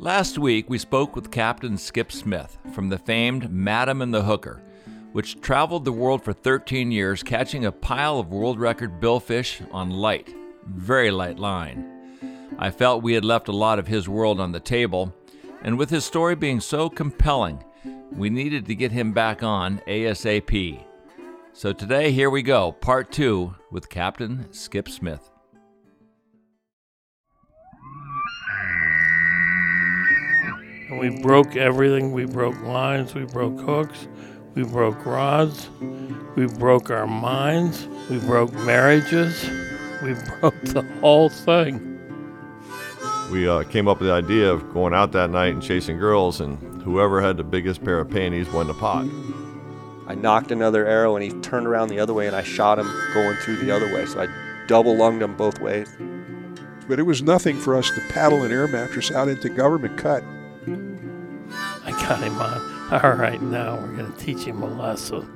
Last 0.00 0.38
week, 0.38 0.70
we 0.70 0.78
spoke 0.78 1.16
with 1.16 1.32
Captain 1.32 1.76
Skip 1.76 2.12
Smith 2.12 2.56
from 2.72 2.88
the 2.88 2.98
famed 2.98 3.50
Madam 3.50 4.00
and 4.00 4.14
the 4.14 4.22
Hooker, 4.22 4.62
which 5.10 5.40
traveled 5.40 5.84
the 5.84 5.90
world 5.90 6.22
for 6.22 6.32
13 6.32 6.92
years, 6.92 7.24
catching 7.24 7.64
a 7.64 7.72
pile 7.72 8.20
of 8.20 8.30
world 8.30 8.60
record 8.60 9.00
billfish 9.00 9.60
on 9.72 9.90
light, 9.90 10.32
very 10.64 11.10
light 11.10 11.40
line. 11.40 12.14
I 12.60 12.70
felt 12.70 13.02
we 13.02 13.14
had 13.14 13.24
left 13.24 13.48
a 13.48 13.52
lot 13.52 13.80
of 13.80 13.88
his 13.88 14.08
world 14.08 14.38
on 14.38 14.52
the 14.52 14.60
table, 14.60 15.12
and 15.62 15.76
with 15.76 15.90
his 15.90 16.04
story 16.04 16.36
being 16.36 16.60
so 16.60 16.88
compelling, 16.88 17.64
we 18.12 18.30
needed 18.30 18.66
to 18.66 18.76
get 18.76 18.92
him 18.92 19.12
back 19.12 19.42
on 19.42 19.78
ASAP. 19.88 20.80
So 21.52 21.72
today, 21.72 22.12
here 22.12 22.30
we 22.30 22.42
go, 22.42 22.70
part 22.70 23.10
two 23.10 23.56
with 23.72 23.88
Captain 23.88 24.46
Skip 24.52 24.88
Smith. 24.88 25.28
And 30.88 30.98
we 30.98 31.10
broke 31.20 31.56
everything. 31.56 32.12
We 32.12 32.24
broke 32.24 32.60
lines, 32.62 33.14
we 33.14 33.24
broke 33.24 33.60
hooks, 33.60 34.08
we 34.54 34.64
broke 34.64 35.04
rods, 35.04 35.68
we 36.34 36.46
broke 36.46 36.90
our 36.90 37.06
minds, 37.06 37.86
we 38.08 38.18
broke 38.18 38.52
marriages, 38.54 39.48
we 40.02 40.14
broke 40.40 40.60
the 40.62 40.82
whole 41.00 41.28
thing. 41.28 41.84
We 43.30 43.46
uh, 43.46 43.64
came 43.64 43.88
up 43.88 44.00
with 44.00 44.08
the 44.08 44.14
idea 44.14 44.50
of 44.50 44.72
going 44.72 44.94
out 44.94 45.12
that 45.12 45.28
night 45.28 45.52
and 45.52 45.62
chasing 45.62 45.98
girls, 45.98 46.40
and 46.40 46.56
whoever 46.82 47.20
had 47.20 47.36
the 47.36 47.44
biggest 47.44 47.84
pair 47.84 48.00
of 48.00 48.08
panties 48.08 48.48
won 48.48 48.66
the 48.66 48.74
pot. 48.74 49.06
I 50.06 50.14
knocked 50.14 50.50
another 50.50 50.86
arrow 50.86 51.16
and 51.16 51.22
he 51.22 51.38
turned 51.42 51.66
around 51.66 51.88
the 51.88 52.00
other 52.00 52.14
way 52.14 52.26
and 52.26 52.34
I 52.34 52.42
shot 52.42 52.78
him 52.78 52.90
going 53.12 53.36
through 53.36 53.56
the 53.56 53.70
other 53.70 53.92
way. 53.92 54.06
So 54.06 54.22
I 54.22 54.66
double 54.66 54.96
lunged 54.96 55.22
him 55.22 55.36
both 55.36 55.60
ways. 55.60 55.94
But 56.88 56.98
it 56.98 57.02
was 57.02 57.22
nothing 57.22 57.58
for 57.58 57.76
us 57.76 57.90
to 57.90 58.00
paddle 58.08 58.42
an 58.42 58.50
air 58.50 58.66
mattress 58.66 59.10
out 59.10 59.28
into 59.28 59.50
government 59.50 59.98
cut. 59.98 60.24
I 61.84 61.90
got 61.90 62.22
him 62.22 62.36
on. 62.38 62.78
All 63.02 63.12
right, 63.12 63.40
now 63.40 63.76
we're 63.76 63.96
going 63.96 64.12
to 64.12 64.18
teach 64.18 64.44
him 64.44 64.62
a 64.62 64.66
lesson. 64.66 65.34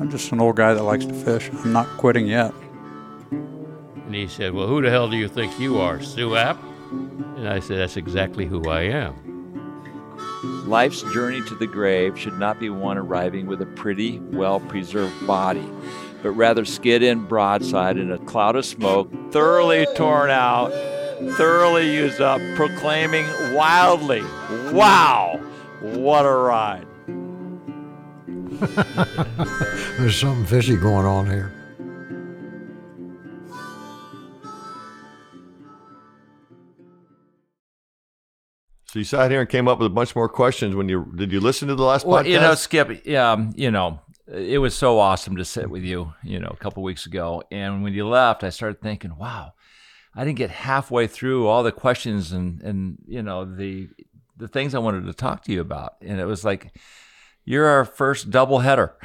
I'm 0.00 0.10
just 0.10 0.32
an 0.32 0.40
old 0.40 0.56
guy 0.56 0.72
that 0.72 0.82
likes 0.82 1.04
to 1.04 1.12
fish. 1.12 1.50
I'm 1.52 1.72
not 1.72 1.86
quitting 1.98 2.26
yet. 2.26 2.54
And 3.30 4.14
he 4.14 4.26
said, 4.26 4.54
Well, 4.54 4.66
who 4.66 4.80
the 4.80 4.90
hell 4.90 5.08
do 5.08 5.16
you 5.16 5.28
think 5.28 5.60
you 5.60 5.78
are, 5.78 6.00
Sue 6.00 6.36
App? 6.36 6.58
And 6.90 7.48
I 7.48 7.60
said, 7.60 7.78
That's 7.78 7.96
exactly 7.96 8.46
who 8.46 8.68
I 8.68 8.82
am. 8.82 9.14
Life's 10.66 11.02
journey 11.12 11.42
to 11.42 11.54
the 11.54 11.66
grave 11.66 12.18
should 12.18 12.38
not 12.38 12.58
be 12.58 12.70
one 12.70 12.96
arriving 12.96 13.46
with 13.46 13.60
a 13.60 13.66
pretty, 13.66 14.18
well 14.20 14.58
preserved 14.60 15.26
body, 15.26 15.68
but 16.22 16.30
rather 16.30 16.64
skid 16.64 17.02
in 17.02 17.26
broadside 17.26 17.98
in 17.98 18.10
a 18.10 18.18
cloud 18.18 18.56
of 18.56 18.64
smoke, 18.64 19.10
thoroughly 19.30 19.86
torn 19.96 20.30
out, 20.30 20.72
thoroughly 21.36 21.92
used 21.92 22.20
up, 22.20 22.40
proclaiming 22.56 23.26
wildly, 23.54 24.22
Wow, 24.72 25.40
what 25.80 26.24
a 26.26 26.30
ride! 26.32 26.86
There's 29.98 30.16
something 30.16 30.44
fishy 30.46 30.76
going 30.76 31.06
on 31.06 31.26
here. 31.26 31.52
So 38.86 38.98
you 38.98 39.04
sat 39.04 39.30
here 39.30 39.40
and 39.40 39.48
came 39.48 39.68
up 39.68 39.78
with 39.78 39.86
a 39.86 39.90
bunch 39.94 40.16
more 40.16 40.28
questions. 40.28 40.74
When 40.74 40.88
you 40.88 41.12
did 41.14 41.30
you 41.32 41.38
listen 41.40 41.68
to 41.68 41.76
the 41.76 41.84
last 41.84 42.04
Well, 42.04 42.24
podcast? 42.24 42.28
you 42.28 42.40
know, 42.40 42.54
Skip, 42.56 43.06
um, 43.16 43.52
you 43.56 43.70
know, 43.70 44.00
it 44.26 44.58
was 44.58 44.74
so 44.74 44.98
awesome 44.98 45.36
to 45.36 45.44
sit 45.44 45.70
with 45.70 45.84
you, 45.84 46.12
you 46.24 46.40
know, 46.40 46.48
a 46.48 46.56
couple 46.56 46.82
weeks 46.82 47.06
ago. 47.06 47.42
And 47.52 47.84
when 47.84 47.92
you 47.94 48.06
left, 48.08 48.42
I 48.42 48.50
started 48.50 48.80
thinking, 48.80 49.16
wow, 49.16 49.52
I 50.14 50.24
didn't 50.24 50.38
get 50.38 50.50
halfway 50.50 51.06
through 51.06 51.46
all 51.46 51.62
the 51.62 51.72
questions 51.72 52.32
and 52.32 52.60
and 52.62 52.98
you 53.06 53.22
know 53.22 53.44
the 53.44 53.88
the 54.36 54.48
things 54.48 54.74
I 54.74 54.78
wanted 54.78 55.06
to 55.06 55.12
talk 55.12 55.44
to 55.44 55.52
you 55.52 55.60
about, 55.60 55.96
and 56.00 56.18
it 56.20 56.24
was 56.24 56.44
like 56.44 56.74
you're 57.44 57.66
our 57.66 57.84
first 57.84 58.30
double 58.30 58.60
header. 58.60 58.96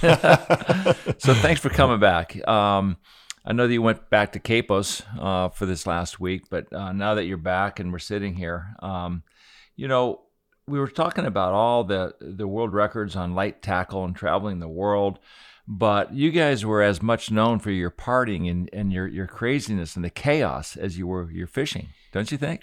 so 0.00 1.34
thanks 1.34 1.60
for 1.60 1.68
coming 1.68 2.00
back. 2.00 2.46
Um, 2.48 2.96
I 3.44 3.52
know 3.52 3.66
that 3.66 3.72
you 3.72 3.82
went 3.82 4.08
back 4.08 4.32
to 4.32 4.40
Capos 4.40 5.02
uh, 5.20 5.48
for 5.48 5.66
this 5.66 5.86
last 5.86 6.20
week, 6.20 6.44
but 6.48 6.72
uh, 6.72 6.92
now 6.92 7.14
that 7.14 7.24
you're 7.24 7.36
back 7.36 7.80
and 7.80 7.92
we're 7.92 7.98
sitting 7.98 8.34
here, 8.34 8.74
um, 8.80 9.24
you 9.74 9.88
know, 9.88 10.22
we 10.68 10.78
were 10.78 10.88
talking 10.88 11.26
about 11.26 11.52
all 11.52 11.82
the 11.84 12.14
the 12.20 12.46
world 12.46 12.72
records 12.72 13.16
on 13.16 13.34
light 13.34 13.62
tackle 13.62 14.04
and 14.04 14.14
traveling 14.14 14.60
the 14.60 14.68
world, 14.68 15.18
but 15.66 16.12
you 16.12 16.30
guys 16.30 16.64
were 16.64 16.82
as 16.82 17.02
much 17.02 17.30
known 17.30 17.58
for 17.58 17.70
your 17.70 17.90
partying 17.90 18.50
and, 18.50 18.68
and 18.72 18.92
your 18.92 19.06
your 19.06 19.26
craziness 19.26 19.96
and 19.96 20.04
the 20.04 20.10
chaos 20.10 20.76
as 20.76 20.98
you 20.98 21.06
were 21.06 21.30
your 21.30 21.46
fishing, 21.46 21.88
don't 22.12 22.32
you 22.32 22.38
think? 22.38 22.62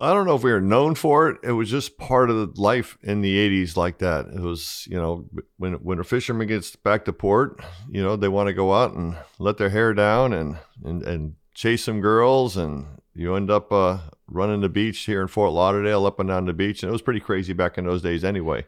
I 0.00 0.12
don't 0.12 0.26
know 0.26 0.34
if 0.34 0.42
we 0.42 0.50
were 0.50 0.60
known 0.60 0.96
for 0.96 1.28
it. 1.28 1.38
It 1.44 1.52
was 1.52 1.70
just 1.70 1.98
part 1.98 2.28
of 2.28 2.36
the 2.36 2.60
life 2.60 2.98
in 3.02 3.20
the 3.20 3.36
'80s, 3.36 3.76
like 3.76 3.98
that. 3.98 4.26
It 4.26 4.40
was, 4.40 4.86
you 4.90 4.96
know, 4.96 5.26
when 5.56 5.74
when 5.74 6.00
a 6.00 6.04
fisherman 6.04 6.48
gets 6.48 6.74
back 6.74 7.04
to 7.04 7.12
port, 7.12 7.60
you 7.88 8.02
know, 8.02 8.16
they 8.16 8.28
want 8.28 8.48
to 8.48 8.54
go 8.54 8.74
out 8.74 8.92
and 8.92 9.16
let 9.38 9.56
their 9.56 9.70
hair 9.70 9.94
down 9.94 10.32
and 10.32 10.58
and, 10.84 11.02
and 11.04 11.34
chase 11.54 11.84
some 11.84 12.00
girls, 12.00 12.56
and 12.56 12.86
you 13.14 13.36
end 13.36 13.50
up 13.50 13.72
uh, 13.72 13.98
running 14.26 14.60
the 14.60 14.68
beach 14.68 14.98
here 15.00 15.22
in 15.22 15.28
Fort 15.28 15.52
Lauderdale, 15.52 16.06
up 16.06 16.18
and 16.18 16.28
down 16.28 16.46
the 16.46 16.52
beach, 16.52 16.82
and 16.82 16.90
it 16.90 16.92
was 16.92 17.02
pretty 17.02 17.20
crazy 17.20 17.52
back 17.52 17.78
in 17.78 17.86
those 17.86 18.02
days, 18.02 18.24
anyway. 18.24 18.66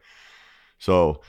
So 0.79 1.23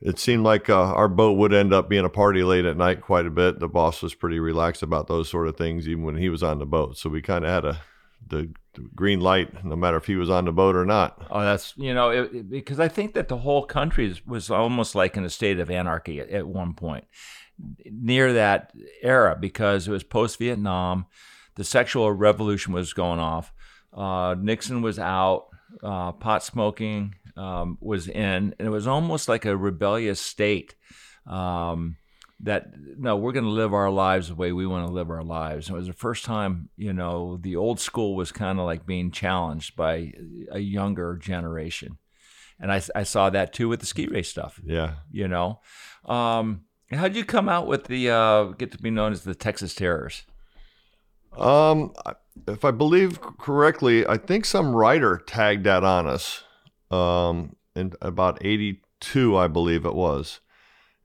it 0.00 0.18
seemed 0.18 0.44
like 0.44 0.68
uh, 0.68 0.74
our 0.94 1.08
boat 1.08 1.38
would 1.38 1.54
end 1.54 1.72
up 1.72 1.88
being 1.88 2.04
a 2.04 2.08
party 2.10 2.42
late 2.42 2.64
at 2.64 2.76
night 2.76 3.00
quite 3.00 3.26
a 3.26 3.30
bit. 3.30 3.58
The 3.60 3.68
boss 3.68 4.02
was 4.02 4.14
pretty 4.14 4.38
relaxed 4.38 4.82
about 4.82 5.06
those 5.08 5.28
sort 5.30 5.48
of 5.48 5.56
things, 5.56 5.88
even 5.88 6.04
when 6.04 6.16
he 6.16 6.28
was 6.28 6.42
on 6.42 6.58
the 6.58 6.66
boat. 6.66 6.98
So 6.98 7.08
we 7.10 7.22
kind 7.22 7.44
of 7.44 7.50
had 7.50 7.64
a 7.64 7.80
the 8.28 8.50
green 8.96 9.20
light, 9.20 9.64
no 9.64 9.76
matter 9.76 9.96
if 9.98 10.06
he 10.06 10.16
was 10.16 10.28
on 10.30 10.46
the 10.46 10.52
boat 10.52 10.74
or 10.74 10.84
not. 10.84 11.24
Oh, 11.30 11.40
that's 11.42 11.74
you 11.76 11.94
know 11.94 12.10
it, 12.10 12.34
it- 12.34 12.50
because 12.50 12.80
I 12.80 12.88
think 12.88 13.14
that 13.14 13.28
the 13.28 13.38
whole 13.38 13.64
country 13.64 14.14
was 14.26 14.50
almost 14.50 14.94
like 14.94 15.16
in 15.16 15.24
a 15.24 15.30
state 15.30 15.60
of 15.60 15.70
anarchy 15.70 16.18
at, 16.20 16.28
at 16.30 16.46
one 16.46 16.74
point 16.74 17.04
near 17.90 18.32
that 18.34 18.72
era 19.02 19.36
because 19.40 19.88
it 19.88 19.90
was 19.90 20.02
post 20.02 20.38
Vietnam, 20.38 21.06
the 21.54 21.64
sexual 21.64 22.12
revolution 22.12 22.72
was 22.72 22.92
going 22.92 23.18
off, 23.20 23.52
uh, 23.94 24.34
Nixon 24.38 24.82
was 24.82 24.98
out, 24.98 25.46
uh, 25.82 26.12
pot 26.12 26.42
smoking 26.44 27.14
um, 27.36 27.78
was 27.80 28.08
in, 28.08 28.54
and 28.58 28.66
it 28.68 28.70
was 28.70 28.86
almost 28.86 29.28
like 29.28 29.44
a 29.44 29.56
rebellious 29.56 30.20
state. 30.20 30.74
Um, 31.26 31.96
that 32.40 32.66
no, 32.98 33.16
we're 33.16 33.32
going 33.32 33.44
to 33.46 33.50
live 33.50 33.72
our 33.72 33.90
lives 33.90 34.28
the 34.28 34.34
way 34.34 34.52
we 34.52 34.66
want 34.66 34.86
to 34.86 34.92
live 34.92 35.10
our 35.10 35.22
lives. 35.24 35.68
And 35.68 35.74
it 35.76 35.78
was 35.78 35.86
the 35.86 35.94
first 35.94 36.24
time, 36.24 36.68
you 36.76 36.92
know, 36.92 37.38
the 37.40 37.56
old 37.56 37.80
school 37.80 38.14
was 38.14 38.30
kind 38.30 38.58
of 38.58 38.66
like 38.66 38.84
being 38.84 39.10
challenged 39.10 39.74
by 39.74 40.12
a 40.50 40.58
younger 40.58 41.16
generation. 41.16 41.96
And 42.60 42.70
I, 42.70 42.82
I 42.94 43.04
saw 43.04 43.30
that 43.30 43.54
too 43.54 43.68
with 43.70 43.80
the 43.80 43.86
ski 43.86 44.06
race 44.06 44.28
stuff, 44.28 44.60
Yeah. 44.64 44.96
you 45.10 45.28
know. 45.28 45.60
Um, 46.04 46.64
how'd 46.90 47.16
you 47.16 47.24
come 47.24 47.48
out 47.48 47.66
with 47.66 47.84
the, 47.84 48.10
uh, 48.10 48.44
get 48.58 48.70
to 48.72 48.78
be 48.78 48.90
known 48.90 49.12
as 49.12 49.24
the 49.24 49.34
Texas 49.34 49.74
Terrors? 49.74 50.24
Um, 51.36 51.94
if 52.46 52.64
I 52.64 52.70
believe 52.70 53.20
correctly, 53.20 54.06
I 54.06 54.16
think 54.18 54.44
some 54.44 54.74
writer 54.74 55.22
tagged 55.26 55.64
that 55.64 55.84
on 55.84 56.06
us. 56.06 56.44
Um, 56.90 57.56
in 57.74 57.92
about 58.00 58.38
'82, 58.44 59.36
I 59.36 59.48
believe 59.48 59.84
it 59.84 59.94
was, 59.94 60.40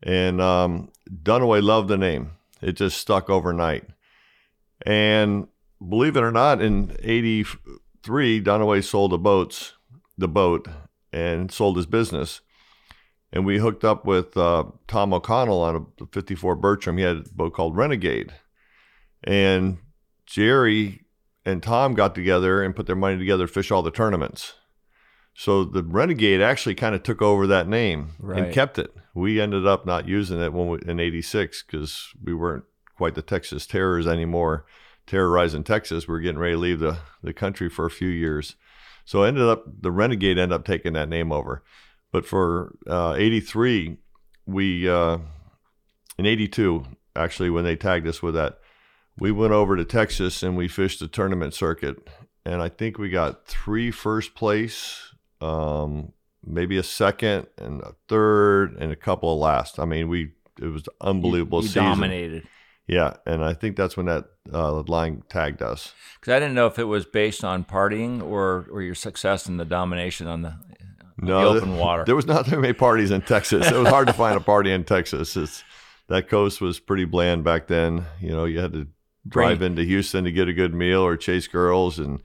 and 0.01 0.39
um, 0.41 0.91
Dunaway 1.09 1.61
loved 1.61 1.89
the 1.89 1.97
name. 1.97 2.31
It 2.61 2.73
just 2.73 2.99
stuck 2.99 3.29
overnight. 3.29 3.85
And 4.85 5.47
believe 5.87 6.15
it 6.15 6.23
or 6.23 6.31
not, 6.31 6.61
in 6.61 6.95
'83, 7.01 8.41
Dunaway 8.41 8.83
sold 8.83 9.11
the 9.11 9.17
boats, 9.17 9.73
the 10.17 10.27
boat, 10.27 10.67
and 11.11 11.51
sold 11.51 11.77
his 11.77 11.85
business. 11.85 12.41
And 13.33 13.45
we 13.45 13.59
hooked 13.59 13.85
up 13.85 14.05
with 14.05 14.35
uh, 14.35 14.65
Tom 14.87 15.13
O'Connell 15.13 15.61
on 15.61 15.87
a 16.01 16.05
54 16.05 16.55
Bertram. 16.55 16.97
He 16.97 17.03
had 17.03 17.17
a 17.17 17.29
boat 17.33 17.53
called 17.53 17.77
Renegade, 17.77 18.33
and 19.23 19.77
Jerry 20.25 21.01
and 21.45 21.63
Tom 21.63 21.93
got 21.93 22.13
together 22.13 22.61
and 22.61 22.75
put 22.75 22.85
their 22.85 22.95
money 22.95 23.17
together 23.17 23.47
to 23.47 23.53
fish 23.53 23.71
all 23.71 23.81
the 23.81 23.91
tournaments. 23.91 24.53
So 25.33 25.63
the 25.63 25.83
Renegade 25.83 26.41
actually 26.41 26.75
kind 26.75 26.93
of 26.93 27.03
took 27.03 27.21
over 27.21 27.47
that 27.47 27.67
name 27.67 28.09
Right. 28.19 28.43
and 28.43 28.53
kept 28.53 28.77
it. 28.77 28.93
We 29.13 29.39
ended 29.41 29.65
up 29.65 29.85
not 29.85 30.07
using 30.07 30.41
it 30.41 30.53
when 30.53 30.67
we, 30.69 30.79
in 30.85 30.99
'86 30.99 31.63
because 31.63 32.09
we 32.23 32.33
weren't 32.33 32.63
quite 32.97 33.15
the 33.15 33.21
Texas 33.21 33.65
Terrors 33.65 34.07
anymore, 34.07 34.65
terrorizing 35.07 35.63
Texas. 35.63 36.07
We 36.07 36.13
were 36.13 36.19
getting 36.19 36.39
ready 36.39 36.53
to 36.53 36.59
leave 36.59 36.79
the, 36.79 36.97
the 37.23 37.33
country 37.33 37.69
for 37.69 37.85
a 37.85 37.89
few 37.91 38.09
years. 38.09 38.55
So 39.05 39.23
ended 39.23 39.43
up 39.43 39.63
the 39.81 39.91
Renegade 39.91 40.37
ended 40.37 40.55
up 40.55 40.65
taking 40.65 40.93
that 40.93 41.09
name 41.09 41.31
over. 41.31 41.63
But 42.11 42.25
for 42.25 42.75
uh, 42.87 43.15
'83, 43.17 43.97
we 44.45 44.87
uh, 44.89 45.17
in 46.17 46.25
'82 46.25 46.85
actually 47.15 47.49
when 47.49 47.63
they 47.65 47.75
tagged 47.75 48.07
us 48.07 48.21
with 48.21 48.35
that, 48.35 48.59
we 49.17 49.31
went 49.31 49.53
over 49.53 49.75
to 49.75 49.83
Texas 49.85 50.43
and 50.43 50.55
we 50.55 50.67
fished 50.67 50.99
the 50.99 51.07
tournament 51.07 51.53
circuit, 51.53 52.07
and 52.45 52.61
I 52.61 52.69
think 52.69 52.97
we 52.97 53.09
got 53.09 53.45
three 53.47 53.91
first 53.91 54.35
place, 54.35 55.10
um, 55.41 56.13
maybe 56.45 56.77
a 56.77 56.83
second 56.83 57.47
and 57.57 57.81
a 57.81 57.95
third, 58.07 58.77
and 58.79 58.91
a 58.91 58.95
couple 58.95 59.33
of 59.33 59.39
last. 59.39 59.79
I 59.79 59.85
mean, 59.85 60.07
we 60.07 60.31
it 60.61 60.67
was 60.67 60.83
unbelievable 60.99 61.59
you, 61.59 61.63
you 61.63 61.69
season. 61.69 61.83
dominated. 61.83 62.47
Yeah, 62.87 63.13
and 63.25 63.43
I 63.43 63.53
think 63.53 63.77
that's 63.77 63.95
when 63.95 64.07
that 64.07 64.25
uh, 64.51 64.81
line 64.81 65.23
tagged 65.29 65.61
us. 65.61 65.93
Because 66.19 66.33
I 66.33 66.39
didn't 66.39 66.55
know 66.55 66.67
if 66.67 66.77
it 66.77 66.83
was 66.83 67.05
based 67.05 67.43
on 67.43 67.63
partying 67.63 68.21
or, 68.21 68.67
or 68.71 68.81
your 68.81 68.95
success 68.95 69.47
in 69.47 69.57
the 69.57 69.65
domination 69.65 70.27
on 70.27 70.41
the, 70.41 70.55
no, 71.17 71.55
open 71.55 71.77
water. 71.77 72.03
There 72.03 72.15
was 72.15 72.25
not 72.25 72.47
that 72.47 72.59
many 72.59 72.73
parties 72.73 73.11
in 73.11 73.21
Texas. 73.21 73.69
It 73.69 73.77
was 73.77 73.87
hard 73.87 74.07
to 74.07 74.13
find 74.13 74.35
a 74.35 74.41
party 74.41 74.71
in 74.71 74.83
Texas. 74.83 75.37
It's 75.37 75.63
that 76.07 76.27
coast 76.27 76.59
was 76.59 76.79
pretty 76.79 77.05
bland 77.05 77.43
back 77.43 77.67
then. 77.67 78.05
You 78.19 78.31
know, 78.31 78.45
you 78.45 78.59
had 78.59 78.73
to 78.73 78.87
drive 79.27 79.59
Bring- 79.59 79.71
into 79.71 79.83
Houston 79.83 80.25
to 80.25 80.31
get 80.31 80.49
a 80.49 80.53
good 80.53 80.73
meal 80.73 81.01
or 81.01 81.15
chase 81.15 81.47
girls, 81.47 81.97
and 81.97 82.19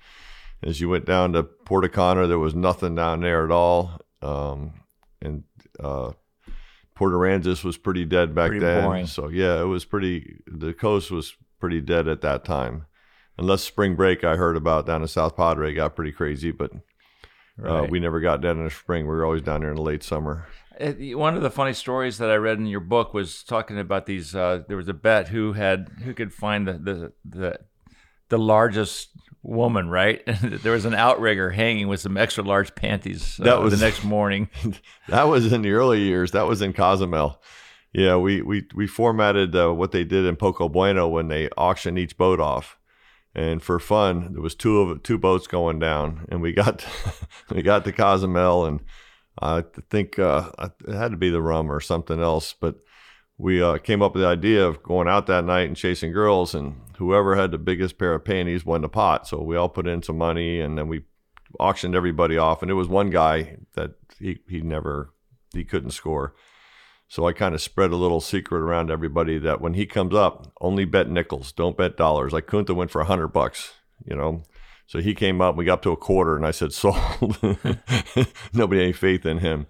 as 0.62 0.81
you 0.81 0.88
went 0.88 1.05
down 1.05 1.32
to 1.35 1.43
Port 1.43 1.85
O'Connor, 1.85 2.26
there 2.26 2.38
was 2.38 2.55
nothing 2.55 2.94
down 2.94 3.20
there 3.20 3.44
at 3.44 3.50
all. 3.50 4.00
Um, 4.23 4.75
and 5.20 5.44
uh, 5.79 6.12
Port 6.94 7.12
Aransas 7.12 7.62
was 7.64 7.76
pretty 7.76 8.05
dead 8.05 8.35
back 8.35 8.49
Pretty 8.50 8.64
then. 8.64 8.85
boring. 8.85 9.06
So 9.06 9.29
yeah, 9.29 9.61
it 9.61 9.67
was 9.67 9.85
pretty. 9.85 10.41
The 10.47 10.73
coast 10.73 11.11
was 11.11 11.35
pretty 11.61 11.81
dead 11.81 12.08
at 12.08 12.23
that 12.23 12.44
time. 12.44 12.87
Unless 13.38 13.62
spring 13.62 13.97
break, 13.97 14.25
I 14.25 14.37
heard 14.37 14.56
about 14.56 14.87
down 14.87 15.03
in 15.03 15.08
South 15.08 15.37
Padre 15.37 15.75
got 15.75 15.94
pretty 15.94 16.12
crazy, 16.12 16.50
but 16.53 16.70
uh, 17.62 17.87
we 17.88 18.00
never 18.00 18.20
got 18.20 18.41
down 18.41 18.58
in 18.58 18.64
the 18.64 18.70
spring. 18.70 19.05
We 19.05 19.11
were 19.14 19.25
always 19.26 19.43
down 19.43 19.61
there 19.61 19.70
in 19.70 19.76
the 19.76 19.82
late 19.82 20.03
summer. 20.03 20.47
Uh, 20.81 20.93
One 21.19 21.37
of 21.37 21.43
the 21.43 21.50
funny 21.50 21.75
stories 21.75 22.17
that 22.19 22.31
I 22.31 22.37
read 22.37 22.58
in 22.58 22.67
your 22.67 22.81
book 22.81 23.12
was 23.12 23.43
talking 23.43 23.79
about 23.79 24.06
these. 24.06 24.35
Uh, 24.35 24.62
there 24.69 24.76
was 24.79 24.88
a 24.88 24.94
bet 24.94 25.29
who 25.29 25.53
had 25.53 25.91
who 26.03 26.14
could 26.14 26.32
find 26.32 26.67
the 26.67 26.73
the 26.75 27.12
the, 27.26 27.61
the 28.31 28.38
largest 28.38 29.11
woman, 29.46 29.88
right? 29.88 30.22
There 30.62 30.72
was 30.72 30.84
an 30.84 30.94
outrigger 30.94 31.50
hanging 31.50 31.88
with 31.88 32.00
some 32.00 32.16
extra 32.16 32.43
large 32.44 32.75
panties. 32.75 33.38
Uh, 33.40 33.44
That 33.44 33.60
was- 33.62 33.78
the 33.78 33.84
next 33.84 34.04
morning. 34.04 34.48
That 35.08 35.25
was 35.28 35.52
in 35.52 35.62
the 35.62 35.72
early 35.72 36.00
years. 36.02 36.32
That 36.32 36.46
was 36.46 36.60
in 36.62 36.72
Cozumel. 36.72 37.40
Yeah, 37.93 38.16
we 38.16 38.43
we 38.43 38.66
we 38.75 38.87
formatted 38.87 39.54
uh, 39.56 39.72
what 39.72 39.93
they 39.93 40.04
did 40.04 40.26
in 40.26 40.37
Poco 40.37 40.69
Bueno 40.69 41.08
when 41.08 41.28
they 41.28 41.48
auctioned 41.56 41.98
each 41.98 42.16
boat 42.19 42.40
off, 42.40 42.76
and 43.34 43.62
for 43.62 43.78
fun, 43.78 44.32
there 44.34 44.43
was 44.43 44.54
two 44.54 44.81
of 44.82 45.02
two 45.02 45.16
boats 45.16 45.46
going 45.46 45.78
down, 45.78 46.26
and 46.31 46.43
we 46.43 46.52
got 46.52 46.84
we 47.54 47.62
got 47.62 47.84
to 47.84 47.93
Cozumel, 47.93 48.66
and 48.66 48.81
I 49.40 49.64
think 49.90 50.19
uh, 50.19 50.50
it 50.87 50.94
had 50.94 51.12
to 51.12 51.16
be 51.16 51.31
the 51.31 51.40
rum 51.40 51.70
or 51.72 51.81
something 51.81 52.20
else, 52.20 52.54
but 52.60 52.75
we 53.38 53.62
uh, 53.62 53.78
came 53.78 54.02
up 54.02 54.14
with 54.14 54.22
the 54.22 54.28
idea 54.28 54.66
of 54.66 54.82
going 54.82 55.08
out 55.08 55.26
that 55.26 55.44
night 55.44 55.68
and 55.68 55.76
chasing 55.76 56.12
girls, 56.12 56.54
and 56.54 56.80
whoever 56.96 57.36
had 57.36 57.50
the 57.50 57.58
biggest 57.58 57.98
pair 57.98 58.14
of 58.14 58.24
panties 58.24 58.64
won 58.64 58.80
the 58.80 58.88
pot. 58.88 59.28
So 59.28 59.42
we 59.42 59.56
all 59.56 59.68
put 59.68 59.86
in 59.86 60.02
some 60.02 60.18
money, 60.18 60.60
and 60.60 60.78
then 60.78 60.88
we 60.88 61.02
auctioned 61.60 61.94
everybody 61.94 62.38
off. 62.38 62.62
And 62.62 62.70
it 62.70 62.74
was 62.74 62.88
one 62.88 63.10
guy 63.10 63.58
that 63.74 63.92
he 64.18 64.38
he 64.48 64.60
never 64.60 65.12
he 65.52 65.64
couldn't 65.64 65.90
score. 65.90 66.34
So 67.08 67.26
I 67.26 67.32
kind 67.32 67.54
of 67.54 67.62
spread 67.62 67.92
a 67.92 67.96
little 67.96 68.20
secret 68.20 68.58
around 68.58 68.90
everybody 68.90 69.38
that 69.38 69.60
when 69.60 69.74
he 69.74 69.86
comes 69.86 70.14
up, 70.14 70.52
only 70.60 70.84
bet 70.84 71.08
nickels, 71.08 71.52
don't 71.52 71.76
bet 71.76 71.96
dollars. 71.96 72.32
Like 72.32 72.46
Kunta 72.46 72.74
went 72.74 72.90
for 72.90 73.00
a 73.00 73.04
hundred 73.06 73.28
bucks, 73.28 73.74
you 74.04 74.16
know. 74.16 74.42
So 74.88 75.00
he 75.00 75.14
came 75.14 75.40
up, 75.40 75.56
we 75.56 75.64
got 75.64 75.74
up 75.74 75.82
to 75.82 75.92
a 75.92 75.96
quarter, 75.96 76.36
and 76.36 76.46
I 76.46 76.52
said 76.52 76.72
sold. 76.72 76.96
Nobody 78.52 78.80
had 78.80 78.84
any 78.84 78.92
faith 78.92 79.26
in 79.26 79.38
him. 79.38 79.66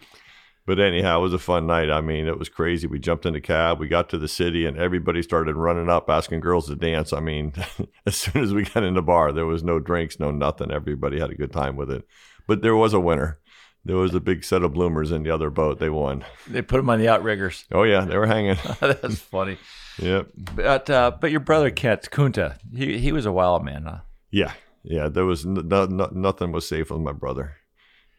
But 0.67 0.81
anyhow, 0.81 1.21
it 1.21 1.23
was 1.23 1.33
a 1.33 1.39
fun 1.39 1.69
night. 1.69 1.91
I 1.91 2.01
mean, 2.01 2.27
it 2.27 2.39
was 2.39 2.49
crazy. 2.49 2.89
We 2.89 2.99
jumped 2.99 3.25
in 3.25 3.35
the 3.35 3.41
cab, 3.41 3.79
we 3.79 3.87
got 3.87 4.09
to 4.11 4.19
the 4.19 4.27
city, 4.27 4.67
and 4.67 4.77
everybody 4.77 5.23
started 5.23 5.55
running 5.55 5.89
up 5.89 6.11
asking 6.11 6.41
girls 6.41 6.67
to 6.67 6.75
dance. 6.75 7.13
I 7.13 7.21
mean, 7.21 7.55
as 8.07 8.17
soon 8.17 8.43
as 8.43 8.53
we 8.53 8.65
got 8.65 8.83
in 8.83 8.95
the 8.95 9.03
bar, 9.03 9.31
there 9.33 9.47
was 9.47 9.63
no 9.63 9.79
drinks, 9.79 10.19
no 10.19 10.33
nothing. 10.33 10.73
Everybody 10.73 11.21
had 11.21 11.31
a 11.31 11.37
good 11.37 11.53
time 11.53 11.77
with 11.77 11.91
it. 11.91 12.05
But 12.49 12.63
there 12.63 12.75
was 12.75 12.93
a 12.93 13.01
winner. 13.01 13.39
There 13.85 13.97
was 13.97 14.17
a 14.17 14.21
big 14.21 14.43
set 14.43 14.65
of 14.65 14.73
bloomers 14.73 15.13
in 15.13 15.23
the 15.23 15.31
other 15.31 15.49
boat. 15.49 15.79
They 15.79 15.91
won. 15.91 16.25
They 16.49 16.61
put 16.61 16.79
them 16.79 16.91
on 16.91 16.99
the 16.99 17.09
outriggers. 17.09 17.65
Oh 17.71 17.85
yeah, 17.85 18.05
they 18.05 18.19
were 18.19 18.27
hanging. 18.27 18.57
That's 18.81 19.21
funny. 19.21 19.59
yep. 20.01 20.29
But 20.35 20.91
uh, 20.91 21.13
but 21.21 21.31
your 21.31 21.39
brother 21.39 21.71
Kent 21.71 22.11
Kunta, 22.11 22.59
he 22.75 22.99
he 22.99 23.13
was 23.13 23.27
a 23.27 23.33
wild 23.33 23.65
man. 23.65 23.85
Huh? 23.85 23.99
Yeah, 24.33 24.55
yeah. 24.83 25.09
There 25.09 25.25
was 25.25 25.47
no, 25.47 25.87
no, 25.87 26.09
nothing 26.13 26.51
was 26.51 26.69
safe 26.69 26.91
with 26.91 27.01
my 27.01 27.13
brother. 27.13 27.59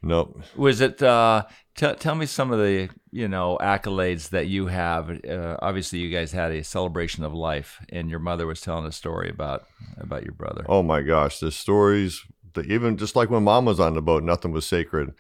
Nope. 0.02 0.42
Was 0.56 0.80
it? 0.82 1.02
Uh, 1.02 1.44
t- 1.76 1.94
tell 1.96 2.16
me 2.16 2.26
some 2.26 2.52
of 2.52 2.60
the 2.60 2.90
you 3.12 3.28
know 3.28 3.58
accolades 3.62 4.30
that 4.30 4.48
you 4.48 4.68
have. 4.68 5.10
Uh, 5.26 5.58
obviously, 5.62 6.00
you 6.00 6.10
guys 6.10 6.32
had 6.32 6.52
a 6.52 6.64
celebration 6.64 7.24
of 7.24 7.34
life, 7.34 7.80
and 7.90 8.10
your 8.10 8.20
mother 8.20 8.46
was 8.46 8.62
telling 8.62 8.86
a 8.86 8.92
story 8.92 9.30
about 9.30 9.66
about 10.00 10.24
your 10.24 10.34
brother. 10.34 10.66
Oh 10.70 10.84
my 10.84 11.02
gosh, 11.02 11.40
the 11.40 11.52
stories. 11.52 12.24
The, 12.54 12.62
even 12.64 12.98
just 12.98 13.16
like 13.16 13.30
when 13.30 13.44
mom 13.44 13.66
was 13.66 13.80
on 13.80 13.96
the 13.96 14.02
boat, 14.02 14.24
nothing 14.24 14.52
was 14.52 14.66
sacred. 14.66 15.14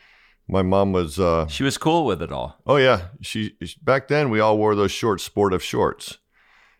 My 0.47 0.61
mom 0.61 0.93
was. 0.93 1.19
Uh, 1.19 1.47
She 1.47 1.63
was 1.63 1.77
cool 1.77 2.05
with 2.05 2.21
it 2.21 2.31
all. 2.31 2.57
Oh 2.65 2.77
yeah, 2.77 3.07
she 3.21 3.55
she- 3.63 3.79
back 3.81 4.07
then 4.07 4.29
we 4.29 4.39
all 4.39 4.57
wore 4.57 4.75
those 4.75 4.91
short 4.91 5.21
sportive 5.21 5.63
shorts, 5.63 6.19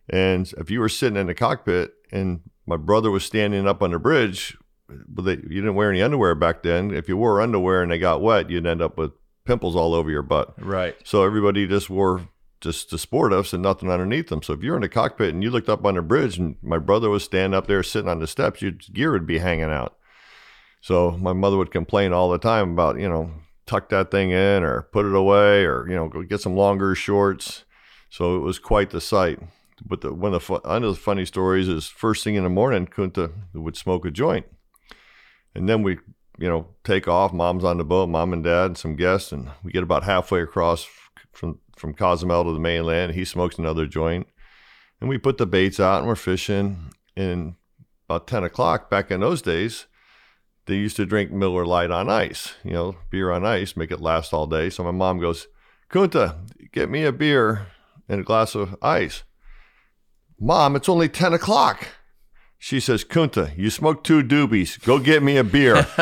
and 0.10 0.52
if 0.58 0.70
you 0.70 0.80
were 0.80 0.90
sitting 0.90 1.18
in 1.18 1.28
the 1.28 1.34
cockpit 1.34 1.92
and 2.12 2.42
my 2.66 2.78
brother 2.78 3.10
was 3.12 3.26
standing 3.26 3.68
up 3.68 3.82
on 3.82 3.92
the 3.92 4.00
bridge, 4.00 4.58
but 4.90 5.24
they, 5.24 5.32
you 5.32 5.62
didn't 5.62 5.76
wear 5.76 5.90
any 5.90 6.02
underwear 6.02 6.36
back 6.36 6.64
then. 6.64 6.92
If 6.92 7.10
you 7.10 7.18
wore 7.18 7.42
underwear 7.42 7.82
and 7.82 7.92
they 7.92 8.00
got 8.00 8.22
wet, 8.22 8.50
you'd 8.50 8.66
end 8.66 8.82
up 8.82 8.98
with 8.98 9.12
pimples 9.46 9.76
all 9.76 9.94
over 9.94 10.10
your 10.10 10.22
butt. 10.22 10.54
Right. 10.64 10.96
So 11.04 11.24
everybody 11.24 11.68
just 11.68 11.90
wore 11.90 12.28
just 12.60 12.90
the 12.90 12.98
sportives 12.98 13.54
and 13.54 13.64
nothing 13.64 13.90
underneath 13.90 14.30
them. 14.30 14.42
So 14.42 14.54
if 14.54 14.64
you're 14.64 14.76
in 14.76 14.82
the 14.82 14.90
cockpit 14.90 15.34
and 15.34 15.44
you 15.44 15.50
looked 15.50 15.70
up 15.70 15.86
on 15.86 15.96
the 15.96 16.02
bridge 16.02 16.38
and 16.38 16.56
my 16.62 16.80
brother 16.80 17.10
was 17.10 17.24
standing 17.24 17.56
up 17.56 17.68
there 17.68 17.84
sitting 17.84 18.10
on 18.10 18.20
the 18.20 18.28
steps, 18.28 18.62
your 18.62 18.72
gear 18.72 19.12
would 19.12 19.28
be 19.28 19.38
hanging 19.40 19.66
out. 19.66 19.98
So 20.82 21.12
my 21.12 21.34
mother 21.34 21.58
would 21.58 21.72
complain 21.72 22.14
all 22.14 22.30
the 22.30 22.38
time 22.38 22.72
about, 22.72 23.00
you 23.00 23.10
know, 23.10 23.32
tuck 23.66 23.90
that 23.90 24.12
thing 24.12 24.32
in 24.32 24.64
or 24.64 24.84
put 24.84 25.06
it 25.06 25.14
away 25.14 25.66
or, 25.66 25.88
you 25.88 25.96
know, 25.96 26.08
go 26.08 26.24
get 26.24 26.42
some 26.42 26.56
longer 26.56 26.96
shorts. 26.96 27.66
So 28.10 28.38
it 28.38 28.40
was 28.40 28.58
quite 28.58 28.92
the 28.92 29.02
sight. 29.02 29.40
But 29.86 30.02
the, 30.02 30.14
one 30.14 30.34
of 30.34 30.42
the, 30.42 30.46
fu- 30.46 30.68
one 30.68 30.84
of 30.84 30.96
the 30.96 31.00
funny 31.00 31.26
stories 31.26 31.68
is 31.68 31.88
first 31.88 32.24
thing 32.24 32.36
in 32.36 32.44
the 32.44 32.50
morning, 32.50 32.88
Kunta 32.88 33.32
would 33.54 33.78
smoke 33.78 34.06
a 34.06 34.12
joint. 34.12 34.46
And 35.58 35.68
then 35.68 35.82
we, 35.82 35.98
you 36.38 36.48
know, 36.48 36.68
take 36.84 37.08
off. 37.08 37.34
Mom's 37.34 37.64
on 37.64 37.78
the 37.78 37.84
boat, 37.84 38.10
mom 38.10 38.32
and 38.32 38.44
dad, 38.44 38.66
and 38.66 38.78
some 38.78 38.96
guests, 38.96 39.32
and 39.32 39.50
we 39.64 39.72
get 39.72 39.84
about 39.84 40.04
halfway 40.04 40.42
across 40.42 40.88
from 41.34 41.60
from 41.76 41.94
Cozumel 41.94 42.44
to 42.44 42.54
the 42.54 42.60
mainland. 42.60 43.14
He 43.14 43.26
smokes 43.26 43.58
another 43.58 43.86
joint, 43.86 44.28
and 45.02 45.10
we 45.10 45.18
put 45.18 45.38
the 45.38 45.46
baits 45.46 45.80
out 45.80 46.00
and 46.00 46.08
we're 46.08 46.16
fishing. 46.16 46.94
And 47.16 47.56
about 48.08 48.28
ten 48.28 48.44
o'clock 48.44 48.90
back 48.90 49.10
in 49.10 49.22
those 49.22 49.42
days, 49.42 49.88
they 50.68 50.76
used 50.76 50.96
to 50.98 51.06
drink 51.06 51.32
Miller 51.32 51.66
Lite 51.66 51.92
on 51.92 52.10
ice. 52.10 52.54
You 52.64 52.74
know, 52.74 52.96
beer 53.10 53.32
on 53.32 53.46
ice, 53.46 53.76
make 53.76 53.92
it 53.92 54.00
last 54.00 54.34
all 54.34 54.46
day. 54.48 54.70
So 54.70 54.84
my 54.84 54.92
mom 54.92 55.20
goes, 55.20 55.48
"Kunta, 55.90 56.36
get 56.72 56.90
me 56.90 57.04
a 57.04 57.12
beer 57.12 57.68
and 58.08 58.22
a 58.22 58.24
glass 58.24 58.54
of 58.54 58.76
ice." 58.82 59.24
Mom, 60.40 60.76
it's 60.76 60.90
only 60.90 61.10
ten 61.10 61.34
o'clock. 61.34 61.88
She 62.60 62.80
says, 62.80 63.04
Kunta, 63.06 63.56
you 63.58 63.70
smoked 63.70 64.06
two 64.06 64.24
doobies. 64.24 64.84
Go 64.84 64.98
get 65.00 65.22
me 65.22 65.38
a 65.38 65.44
beer. 65.44 65.76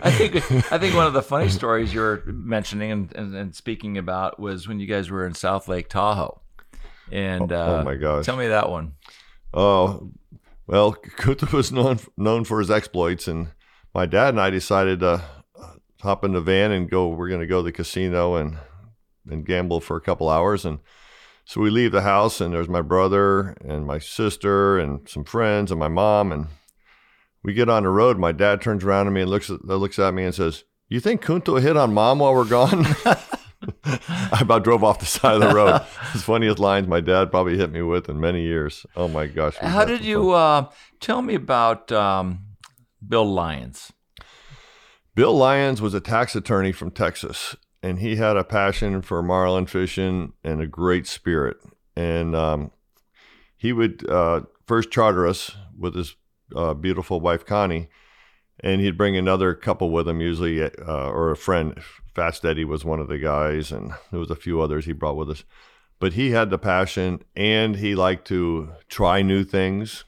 I 0.00 0.10
think 0.10 0.36
I 0.72 0.78
think 0.78 0.94
one 0.94 1.06
of 1.06 1.12
the 1.14 1.22
funny 1.22 1.48
stories 1.48 1.92
you 1.94 2.00
were 2.00 2.22
mentioning 2.26 2.90
and, 2.92 3.12
and, 3.16 3.34
and 3.34 3.54
speaking 3.54 3.96
about 3.98 4.38
was 4.38 4.68
when 4.68 4.78
you 4.80 4.86
guys 4.86 5.10
were 5.10 5.26
in 5.26 5.34
South 5.34 5.68
Lake 5.68 5.88
Tahoe. 5.88 6.40
And 7.10 7.50
Oh- 7.52 7.56
uh, 7.56 7.80
oh 7.80 7.84
my 7.84 7.94
gosh. 7.94 8.26
tell 8.26 8.36
me 8.36 8.48
that 8.48 8.68
one. 8.68 8.92
Oh, 9.54 10.10
well, 10.66 10.92
Kunta 10.92 11.50
was 11.52 11.72
known 11.72 11.98
known 12.16 12.44
for 12.44 12.58
his 12.58 12.70
exploits, 12.70 13.26
and 13.26 13.48
my 13.94 14.04
dad 14.04 14.30
and 14.30 14.40
I 14.40 14.50
decided 14.50 15.00
to 15.00 15.24
uh, 15.58 15.72
hop 16.02 16.24
in 16.24 16.32
the 16.32 16.42
van 16.42 16.70
and 16.72 16.90
go. 16.90 17.08
We're 17.08 17.28
going 17.30 17.40
to 17.40 17.46
go 17.46 17.60
to 17.60 17.64
the 17.64 17.72
casino 17.72 18.36
and 18.36 18.58
and 19.30 19.46
gamble 19.46 19.80
for 19.80 19.96
a 19.96 20.00
couple 20.02 20.28
hours, 20.28 20.66
and 20.66 20.80
so 21.48 21.62
we 21.62 21.70
leave 21.70 21.92
the 21.92 22.02
house, 22.02 22.42
and 22.42 22.52
there's 22.52 22.68
my 22.68 22.82
brother 22.82 23.56
and 23.64 23.86
my 23.86 23.98
sister 23.98 24.78
and 24.78 25.08
some 25.08 25.24
friends 25.24 25.70
and 25.70 25.80
my 25.80 25.88
mom, 25.88 26.30
and 26.30 26.48
we 27.42 27.54
get 27.54 27.70
on 27.70 27.84
the 27.84 27.88
road. 27.88 28.18
My 28.18 28.32
dad 28.32 28.60
turns 28.60 28.84
around 28.84 29.06
to 29.06 29.10
me 29.10 29.22
and 29.22 29.30
looks 29.30 29.48
at 29.48 29.64
looks 29.64 29.98
at 29.98 30.12
me 30.12 30.24
and 30.24 30.34
says, 30.34 30.64
"You 30.90 31.00
think 31.00 31.26
will 31.26 31.56
hit 31.56 31.74
on 31.74 31.94
mom 31.94 32.18
while 32.18 32.34
we're 32.34 32.44
gone?" 32.44 32.84
I 33.84 34.40
about 34.42 34.62
drove 34.62 34.84
off 34.84 35.00
the 35.00 35.06
side 35.06 35.36
of 35.36 35.40
the 35.40 35.54
road. 35.54 35.80
It's 36.14 36.22
funniest 36.22 36.58
lines 36.58 36.86
my 36.86 37.00
dad 37.00 37.30
probably 37.30 37.56
hit 37.56 37.72
me 37.72 37.80
with 37.80 38.10
in 38.10 38.20
many 38.20 38.42
years. 38.42 38.84
Oh 38.94 39.08
my 39.08 39.26
gosh! 39.26 39.56
How 39.56 39.86
did 39.86 40.04
you 40.04 40.32
uh, 40.32 40.68
tell 41.00 41.22
me 41.22 41.34
about 41.34 41.90
um, 41.90 42.44
Bill 43.06 43.24
Lyons? 43.24 43.90
Bill 45.14 45.34
Lyons 45.34 45.80
was 45.80 45.94
a 45.94 46.00
tax 46.00 46.36
attorney 46.36 46.72
from 46.72 46.90
Texas, 46.90 47.56
and 47.82 47.98
he 48.00 48.16
had 48.16 48.36
a 48.36 48.44
passion 48.44 49.02
for 49.02 49.22
marlin 49.22 49.66
fishing 49.66 50.32
and 50.42 50.60
a 50.60 50.66
great 50.66 51.06
spirit. 51.06 51.56
And 51.96 52.34
um, 52.34 52.70
he 53.56 53.72
would 53.72 54.08
uh, 54.08 54.42
first 54.66 54.90
charter 54.90 55.26
us 55.26 55.56
with 55.76 55.94
his 55.94 56.16
uh, 56.54 56.74
beautiful 56.74 57.20
wife 57.20 57.44
Connie, 57.44 57.88
and 58.60 58.80
he'd 58.80 58.98
bring 58.98 59.16
another 59.16 59.54
couple 59.54 59.90
with 59.90 60.08
him, 60.08 60.20
usually, 60.20 60.62
uh, 60.62 60.70
or 60.86 61.30
a 61.30 61.36
friend. 61.36 61.80
Fast 62.14 62.44
Eddie 62.44 62.64
was 62.64 62.84
one 62.84 63.00
of 63.00 63.08
the 63.08 63.18
guys, 63.18 63.70
and 63.70 63.92
there 64.10 64.20
was 64.20 64.30
a 64.30 64.36
few 64.36 64.60
others 64.60 64.86
he 64.86 64.92
brought 64.92 65.16
with 65.16 65.30
us. 65.30 65.44
But 66.00 66.14
he 66.14 66.30
had 66.30 66.50
the 66.50 66.58
passion, 66.58 67.22
and 67.36 67.76
he 67.76 67.94
liked 67.94 68.26
to 68.28 68.70
try 68.88 69.22
new 69.22 69.44
things. 69.44 70.04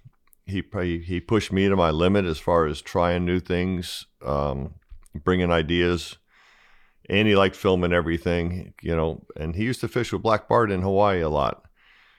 He 0.47 0.63
he 1.05 1.21
pushed 1.21 1.53
me 1.53 1.69
to 1.69 1.77
my 1.77 1.91
limit 1.91 2.25
as 2.25 2.39
far 2.39 2.67
as 2.67 2.81
trying 2.81 3.25
new 3.25 3.41
things. 3.41 4.07
Um, 4.25 4.75
bringing 5.15 5.51
ideas. 5.51 6.17
And 7.11 7.27
he 7.27 7.35
liked 7.35 7.57
filming 7.57 7.93
everything, 7.93 8.73
you 8.81 8.95
know. 8.95 9.27
And 9.37 9.57
he 9.57 9.65
used 9.65 9.81
to 9.81 9.89
fish 9.89 10.13
with 10.13 10.23
Black 10.23 10.49
Bart 10.49 10.71
in 10.71 10.81
Hawaii 10.81 11.21
a 11.21 11.29
lot. 11.29 11.65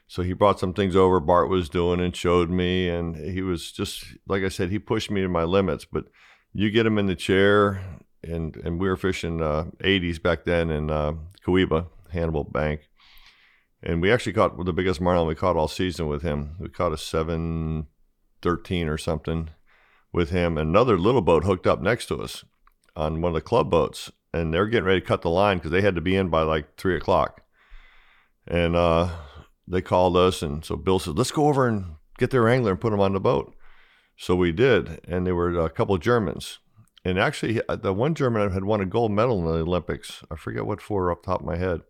So 0.08 0.22
he 0.22 0.34
brought 0.34 0.60
some 0.60 0.74
things 0.74 0.98
over 0.98 1.22
Bart 1.22 1.50
was 1.50 1.70
doing 1.70 2.02
and 2.02 2.14
showed 2.14 2.50
me, 2.50 2.90
and 2.90 3.16
he 3.16 3.42
was 3.42 3.72
just 3.72 4.04
like 4.28 4.44
I 4.44 4.50
said, 4.50 4.70
he 4.70 4.78
pushed 4.80 5.10
me 5.10 5.22
to 5.22 5.30
my 5.30 5.46
limits. 5.46 5.86
But 5.86 6.08
you 6.54 6.70
get 6.70 6.86
him 6.86 6.98
in 6.98 7.06
the 7.06 7.16
chair, 7.16 7.82
and 8.22 8.58
and 8.58 8.82
we 8.82 8.90
were 8.90 8.98
fishing 8.98 9.42
uh, 9.42 9.68
80s 9.80 10.22
back 10.22 10.44
then 10.44 10.70
in 10.70 10.92
uh, 10.92 11.14
Coiba, 11.48 11.88
Hannibal 12.12 12.44
Bank, 12.44 12.90
and 13.82 14.02
we 14.02 14.12
actually 14.12 14.34
caught 14.34 14.66
the 14.66 14.74
biggest 14.74 15.00
marlin 15.00 15.26
we 15.26 15.36
caught 15.36 15.56
all 15.56 15.70
season 15.70 16.08
with 16.08 16.22
him. 16.22 16.58
We 16.60 16.68
caught 16.68 16.92
a 16.92 16.98
713 16.98 18.90
or 18.90 18.98
something 18.98 19.52
with 20.12 20.32
him, 20.32 20.58
another 20.58 20.98
little 20.98 21.22
boat 21.22 21.46
hooked 21.46 21.68
up 21.68 21.82
next 21.82 22.08
to 22.08 22.22
us 22.22 22.44
on 22.96 23.22
one 23.22 23.30
of 23.30 23.36
the 23.36 23.42
club 23.42 23.72
boats, 23.72 24.12
and 24.34 24.54
they're 24.54 24.68
getting 24.68 24.86
ready 24.86 25.02
to 25.02 25.06
cut 25.06 25.22
the 25.22 25.30
line 25.30 25.58
because 25.58 25.72
they 25.72 25.82
had 25.82 25.96
to 25.96 26.02
be 26.02 26.16
in 26.16 26.30
by 26.30 26.42
like 26.42 26.76
three 26.78 26.96
o'clock, 26.96 27.42
and 28.48 28.76
uh, 28.76 29.10
they 29.68 29.82
called 29.82 30.18
us, 30.18 30.42
and 30.42 30.64
so 30.64 30.76
Bill 30.76 31.00
said, 31.00 31.18
"Let's 31.18 31.32
go 31.32 31.48
over 31.48 31.68
and 31.68 31.96
get 32.18 32.32
their 32.32 32.48
angler 32.48 32.72
and 32.72 32.82
put 32.82 32.94
him 32.94 33.00
on 33.00 33.14
the 33.14 33.20
boat." 33.20 33.56
So 34.18 34.36
we 34.36 34.52
did, 34.52 35.02
and 35.08 35.26
there 35.26 35.36
were 35.36 35.60
a 35.60 35.70
couple 35.70 35.98
Germans, 35.98 36.60
and 37.04 37.20
actually 37.20 37.62
uh, 37.68 37.76
the 37.76 37.94
one 37.94 38.16
German 38.16 38.52
had 38.52 38.66
won 38.66 38.82
a 38.82 38.86
gold 38.86 39.12
medal 39.12 39.40
in 39.40 39.46
the 39.46 39.64
Olympics. 39.64 40.24
I 40.30 40.36
forget 40.36 40.66
what 40.66 40.82
for 40.82 41.10
the 41.10 41.22
top 41.22 41.42
of 41.42 41.46
my 41.46 41.58
head. 41.58 41.82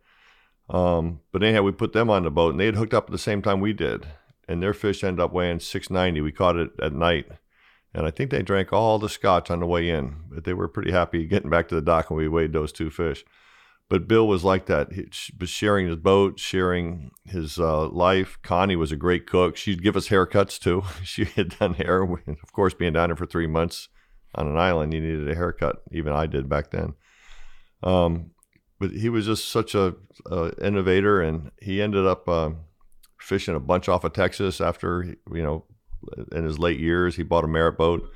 Um, 0.70 1.20
but 1.34 1.44
anyhow, 1.44 1.64
we 1.64 1.74
put 1.74 1.92
them 1.92 2.10
on 2.10 2.24
the 2.24 2.32
boat, 2.32 2.52
and 2.52 2.60
they 2.60 2.66
had 2.66 2.76
hooked 2.76 2.94
up 2.94 3.06
at 3.06 3.12
the 3.12 3.18
same 3.18 3.42
time 3.42 3.60
we 3.60 3.74
did, 3.74 4.08
and 4.48 4.64
their 4.64 4.74
fish 4.74 5.04
ended 5.04 5.20
up 5.20 5.34
weighing 5.34 5.60
690. 5.60 6.22
We 6.22 6.32
caught 6.32 6.56
it 6.56 6.72
at 6.82 6.94
night, 6.94 7.28
and 7.94 8.06
I 8.06 8.12
think 8.12 8.32
they 8.32 8.42
drank 8.42 8.72
all 8.72 9.00
the 9.00 9.10
scotch 9.10 9.52
on 9.52 9.60
the 9.60 9.66
way 9.66 9.90
in. 9.90 10.16
But 10.30 10.44
they 10.46 10.54
were 10.54 10.68
pretty 10.68 10.92
happy 10.92 11.26
getting 11.26 11.50
back 11.50 11.68
to 11.70 11.76
the 11.76 11.82
dock 11.82 12.10
when 12.10 12.18
we 12.18 12.28
weighed 12.28 12.54
those 12.54 12.72
two 12.72 12.90
fish. 12.90 13.26
But 13.90 14.08
Bill 14.08 14.26
was 14.26 14.46
like 14.46 14.68
that. 14.68 14.94
He 14.94 15.10
was 15.38 15.50
sharing 15.50 15.88
his 15.88 15.98
boat, 15.98 16.40
sharing 16.40 17.12
his 17.26 17.60
uh, 17.60 17.90
life. 17.90 18.40
Connie 18.42 18.78
was 18.78 18.94
a 18.94 18.96
great 18.96 19.28
cook. 19.28 19.58
She'd 19.58 19.84
give 19.84 19.98
us 19.98 20.08
haircuts 20.08 20.58
too. 20.58 20.84
she 21.04 21.26
had 21.26 21.60
done 21.60 21.74
hair. 21.74 22.04
Of 22.04 22.54
course, 22.54 22.74
being 22.74 22.94
down 22.94 23.10
there 23.10 23.18
for 23.18 23.26
three 23.26 23.48
months 23.48 23.90
on 24.34 24.48
an 24.48 24.58
island, 24.58 24.94
you 24.94 25.02
needed 25.02 25.30
a 25.30 25.36
haircut. 25.36 25.82
Even 25.92 26.14
I 26.14 26.26
did 26.26 26.48
back 26.48 26.72
then. 26.72 26.94
Um, 27.84 28.32
but 28.80 28.92
he 28.92 29.10
was 29.10 29.26
just 29.26 29.50
such 29.50 29.76
a, 29.76 29.96
a 30.26 30.54
innovator, 30.66 31.22
and 31.22 31.52
he 31.62 31.82
ended 31.82 32.06
up 32.06 32.30
uh, 32.30 32.52
fishing 33.20 33.56
a 33.56 33.60
bunch 33.60 33.90
off 33.90 34.06
of 34.06 34.14
Texas 34.14 34.62
after 34.62 35.16
you 35.34 35.44
know 35.44 35.66
in 36.32 36.44
his 36.44 36.60
late 36.60 36.80
years. 36.80 37.16
He 37.16 37.24
bought 37.24 37.44
a 37.44 37.48
Merritt 37.48 37.78
boat, 37.78 38.10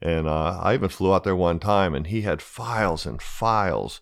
and 0.00 0.26
uh, 0.26 0.58
I 0.62 0.74
even 0.74 0.88
flew 0.88 1.14
out 1.14 1.24
there 1.24 1.36
one 1.36 1.58
time, 1.58 1.94
and 1.94 2.06
he 2.06 2.22
had 2.22 2.42
files 2.42 3.06
and 3.06 3.20
files 3.20 4.00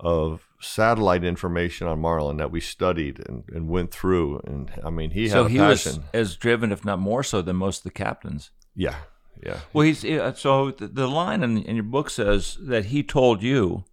of 0.00 0.48
satellite 0.60 1.24
information 1.24 1.86
on 1.86 2.00
Marlin 2.00 2.38
that 2.38 2.50
we 2.50 2.60
studied 2.60 3.20
and, 3.28 3.44
and 3.48 3.68
went 3.68 3.90
through. 3.92 4.40
And 4.44 4.72
I 4.84 4.90
mean, 4.90 5.10
he 5.10 5.28
so 5.28 5.44
had 5.44 5.46
a 5.46 5.48
he 5.50 5.60
was 5.60 6.00
as 6.12 6.36
driven, 6.36 6.72
if 6.72 6.84
not 6.84 6.98
more 6.98 7.22
so, 7.22 7.42
than 7.42 7.56
most 7.56 7.78
of 7.78 7.84
the 7.84 7.90
captains. 7.90 8.50
yeah, 8.74 8.96
yeah. 9.44 9.60
Well, 9.72 9.86
he's 9.86 10.00
so 10.00 10.70
the, 10.70 10.88
the 10.88 11.06
line 11.06 11.42
in, 11.42 11.58
in 11.62 11.76
your 11.76 11.84
book 11.84 12.10
says 12.10 12.58
that 12.60 12.86
he 12.86 13.02
told 13.02 13.42
you, 13.42 13.84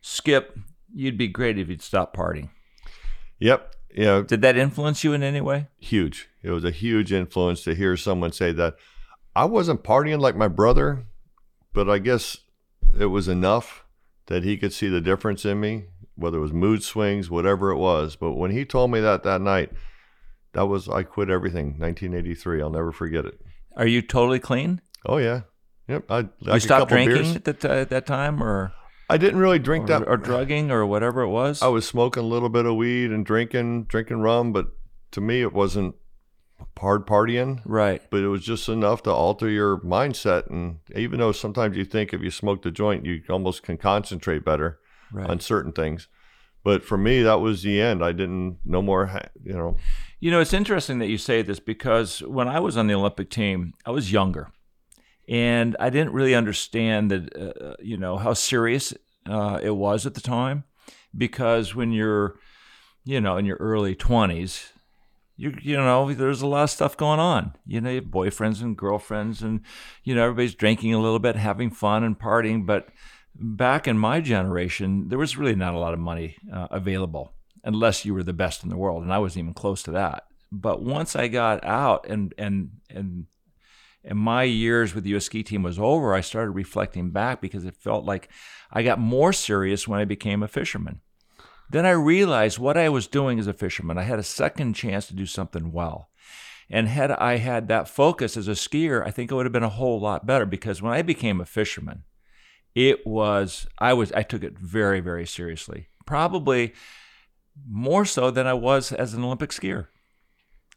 Skip, 0.00 0.56
you'd 0.94 1.18
be 1.18 1.28
great 1.28 1.58
if 1.58 1.68
you'd 1.68 1.82
stop 1.82 2.16
partying. 2.16 2.50
Yep. 3.38 3.74
Yeah. 3.94 4.22
Did 4.26 4.42
that 4.42 4.56
influence 4.56 5.04
you 5.04 5.12
in 5.12 5.22
any 5.22 5.40
way? 5.40 5.68
huge. 5.78 6.28
It 6.42 6.50
was 6.50 6.64
a 6.64 6.70
huge 6.70 7.12
influence 7.12 7.62
to 7.64 7.74
hear 7.74 7.96
someone 7.96 8.32
say 8.32 8.52
that. 8.52 8.74
I 9.34 9.44
wasn't 9.44 9.82
partying 9.84 10.20
like 10.20 10.36
my 10.36 10.48
brother, 10.48 11.04
but 11.72 11.88
I 11.88 11.98
guess 11.98 12.36
it 12.98 13.06
was 13.06 13.28
enough 13.28 13.84
that 14.26 14.44
he 14.44 14.56
could 14.56 14.72
see 14.72 14.88
the 14.88 15.00
difference 15.00 15.44
in 15.44 15.60
me, 15.60 15.84
whether 16.16 16.38
it 16.38 16.42
was 16.42 16.52
mood 16.52 16.82
swings, 16.82 17.30
whatever 17.30 17.70
it 17.70 17.78
was. 17.78 18.16
But 18.16 18.32
when 18.32 18.50
he 18.50 18.64
told 18.64 18.90
me 18.90 19.00
that 19.00 19.22
that 19.22 19.40
night, 19.40 19.70
that 20.52 20.66
was 20.66 20.88
I 20.88 21.02
quit 21.02 21.30
everything. 21.30 21.78
1983. 21.78 22.60
I'll 22.60 22.70
never 22.70 22.92
forget 22.92 23.24
it. 23.24 23.40
Are 23.76 23.86
you 23.86 24.02
totally 24.02 24.38
clean? 24.38 24.80
Oh 25.06 25.16
yeah. 25.16 25.42
Yep. 25.88 26.10
I 26.10 26.18
You 26.20 26.28
like 26.40 26.62
stopped 26.62 26.90
drinking 26.90 27.36
at 27.36 27.44
that 27.60 28.04
time, 28.06 28.42
or 28.42 28.72
I 29.10 29.16
didn't 29.18 29.40
really 29.40 29.58
drink 29.58 29.84
or, 29.84 29.88
that 29.88 30.08
or 30.08 30.16
drugging, 30.16 30.70
or 30.70 30.86
whatever 30.86 31.22
it 31.22 31.28
was? 31.28 31.60
I 31.62 31.68
was 31.68 31.86
smoking 31.86 32.22
a 32.22 32.26
little 32.26 32.48
bit 32.48 32.66
of 32.66 32.76
weed 32.76 33.10
and 33.10 33.24
drinking 33.26 33.84
drinking 33.84 34.20
rum, 34.20 34.52
but 34.52 34.68
to 35.12 35.20
me 35.20 35.42
it 35.42 35.52
wasn't 35.52 35.94
hard 36.78 37.06
partying. 37.06 37.60
right. 37.64 38.00
but 38.10 38.20
it 38.20 38.28
was 38.28 38.42
just 38.44 38.68
enough 38.68 39.02
to 39.02 39.10
alter 39.10 39.48
your 39.48 39.78
mindset. 39.78 40.48
And 40.50 40.78
even 40.96 41.18
though 41.20 41.32
sometimes 41.32 41.76
you 41.76 41.84
think 41.84 42.12
if 42.12 42.22
you 42.22 42.30
smoke 42.30 42.62
the 42.62 42.70
joint, 42.70 43.04
you 43.04 43.22
almost 43.28 43.62
can 43.62 43.76
concentrate 43.76 44.44
better 44.44 44.78
Right. 45.12 45.28
on 45.28 45.40
certain 45.40 45.72
things. 45.72 46.08
But 46.64 46.82
for 46.84 46.96
me, 46.96 47.22
that 47.22 47.40
was 47.40 47.62
the 47.62 47.80
end. 47.80 48.02
I 48.02 48.12
didn't 48.12 48.58
no 48.64 48.80
more. 48.80 49.10
You 49.44 49.52
know, 49.52 49.76
You 50.20 50.30
know, 50.30 50.40
it's 50.40 50.54
interesting 50.54 51.00
that 51.00 51.08
you 51.08 51.18
say 51.18 51.42
this 51.42 51.60
because 51.60 52.20
when 52.22 52.48
I 52.48 52.60
was 52.60 52.76
on 52.78 52.86
the 52.86 52.94
Olympic 52.94 53.28
team, 53.28 53.74
I 53.84 53.90
was 53.90 54.10
younger, 54.12 54.50
and 55.32 55.76
I 55.80 55.88
didn't 55.90 56.12
really 56.12 56.34
understand 56.34 57.10
that. 57.10 57.24
Uh, 57.34 57.74
you 57.80 57.96
know 57.96 58.18
how 58.18 58.34
serious 58.34 58.94
uh, 59.26 59.58
it 59.62 59.74
was 59.76 60.06
at 60.06 60.14
the 60.14 60.20
time, 60.20 60.64
because 61.16 61.74
when 61.74 61.92
you're, 61.92 62.38
you 63.04 63.20
know, 63.20 63.38
in 63.38 63.46
your 63.46 63.56
early 63.56 63.94
twenties, 63.94 64.72
you 65.36 65.54
you 65.62 65.76
know, 65.76 66.12
there's 66.12 66.42
a 66.42 66.46
lot 66.46 66.64
of 66.64 66.70
stuff 66.70 66.96
going 66.96 67.20
on. 67.20 67.54
You 67.66 67.80
know, 67.80 67.90
you 67.90 68.00
have 68.02 68.10
boyfriends 68.10 68.62
and 68.62 68.76
girlfriends, 68.76 69.42
and 69.42 69.60
you 70.04 70.14
know, 70.14 70.22
everybody's 70.24 70.54
drinking 70.54 70.94
a 70.94 71.00
little 71.00 71.18
bit, 71.18 71.36
having 71.36 71.70
fun 71.70 72.04
and 72.04 72.18
partying. 72.18 72.66
But 72.66 72.88
back 73.34 73.88
in 73.88 73.96
my 73.96 74.20
generation, 74.20 75.08
there 75.08 75.18
was 75.18 75.38
really 75.38 75.56
not 75.56 75.74
a 75.74 75.78
lot 75.78 75.94
of 75.94 76.00
money 76.00 76.36
uh, 76.52 76.68
available 76.70 77.32
unless 77.64 78.04
you 78.04 78.12
were 78.12 78.24
the 78.24 78.32
best 78.44 78.64
in 78.64 78.68
the 78.70 78.76
world, 78.76 79.02
and 79.02 79.12
I 79.12 79.18
wasn't 79.18 79.44
even 79.44 79.54
close 79.54 79.82
to 79.84 79.92
that. 79.92 80.24
But 80.50 80.82
once 80.82 81.16
I 81.16 81.28
got 81.28 81.64
out 81.64 82.06
and 82.10 82.34
and 82.36 82.70
and 82.90 83.26
and 84.04 84.18
my 84.18 84.42
years 84.42 84.94
with 84.94 85.04
the 85.04 85.10
U.S. 85.10 85.26
ski 85.26 85.42
team 85.42 85.62
was 85.62 85.78
over, 85.78 86.14
I 86.14 86.20
started 86.20 86.50
reflecting 86.50 87.10
back 87.10 87.40
because 87.40 87.64
it 87.64 87.76
felt 87.76 88.04
like 88.04 88.28
I 88.70 88.82
got 88.82 88.98
more 88.98 89.32
serious 89.32 89.86
when 89.86 90.00
I 90.00 90.04
became 90.04 90.42
a 90.42 90.48
fisherman. 90.48 91.00
Then 91.70 91.86
I 91.86 91.90
realized 91.90 92.58
what 92.58 92.76
I 92.76 92.88
was 92.88 93.06
doing 93.06 93.38
as 93.38 93.46
a 93.46 93.52
fisherman. 93.52 93.98
I 93.98 94.02
had 94.02 94.18
a 94.18 94.24
second 94.24 94.74
chance 94.74 95.06
to 95.06 95.14
do 95.14 95.24
something 95.24 95.72
well. 95.72 96.10
And 96.68 96.88
had 96.88 97.10
I 97.12 97.36
had 97.36 97.68
that 97.68 97.88
focus 97.88 98.36
as 98.36 98.48
a 98.48 98.52
skier, 98.52 99.06
I 99.06 99.10
think 99.10 99.30
it 99.30 99.34
would 99.34 99.46
have 99.46 99.52
been 99.52 99.62
a 99.62 99.68
whole 99.68 100.00
lot 100.00 100.26
better 100.26 100.46
because 100.46 100.82
when 100.82 100.92
I 100.92 101.02
became 101.02 101.40
a 101.40 101.46
fisherman, 101.46 102.04
it 102.74 103.06
was 103.06 103.66
I 103.78 103.92
was 103.92 104.10
I 104.12 104.22
took 104.22 104.42
it 104.42 104.58
very 104.58 105.00
very 105.00 105.26
seriously. 105.26 105.88
Probably 106.06 106.72
more 107.68 108.04
so 108.04 108.30
than 108.30 108.46
I 108.46 108.54
was 108.54 108.92
as 108.92 109.14
an 109.14 109.22
Olympic 109.22 109.50
skier. 109.50 109.88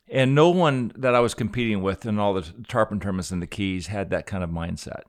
And 0.10 0.36
no 0.36 0.50
one 0.50 0.92
that 0.96 1.16
I 1.16 1.20
was 1.20 1.34
competing 1.34 1.82
with 1.82 2.06
in 2.06 2.20
all 2.20 2.34
the 2.34 2.46
tarpon 2.68 3.00
tournaments 3.00 3.32
and 3.32 3.42
the 3.42 3.48
Keys 3.48 3.88
had 3.88 4.12
that 4.12 4.28
kind 4.28 4.44
of 4.44 4.50
mindset. 4.50 5.04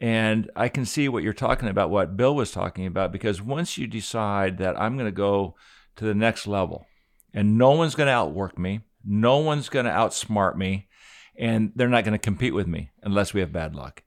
And 0.00 0.50
I 0.56 0.68
can 0.68 0.84
see 0.84 1.08
what 1.08 1.22
you're 1.22 1.32
talking 1.32 1.68
about, 1.68 1.90
what 1.90 2.16
Bill 2.16 2.34
was 2.34 2.50
talking 2.50 2.86
about, 2.86 3.12
because 3.12 3.40
once 3.40 3.78
you 3.78 3.86
decide 3.86 4.58
that 4.58 4.80
I'm 4.80 4.96
going 4.96 5.06
to 5.06 5.12
go 5.12 5.54
to 5.96 6.04
the 6.04 6.14
next 6.14 6.46
level 6.46 6.86
and 7.32 7.56
no 7.56 7.70
one's 7.72 7.94
going 7.94 8.08
to 8.08 8.12
outwork 8.12 8.58
me, 8.58 8.80
no 9.04 9.38
one's 9.38 9.68
going 9.68 9.86
to 9.86 9.92
outsmart 9.92 10.56
me, 10.56 10.88
and 11.36 11.72
they're 11.74 11.88
not 11.88 12.04
going 12.04 12.12
to 12.12 12.18
compete 12.18 12.54
with 12.54 12.66
me 12.66 12.90
unless 13.02 13.32
we 13.32 13.40
have 13.40 13.52
bad 13.52 13.74
luck. 13.74 14.02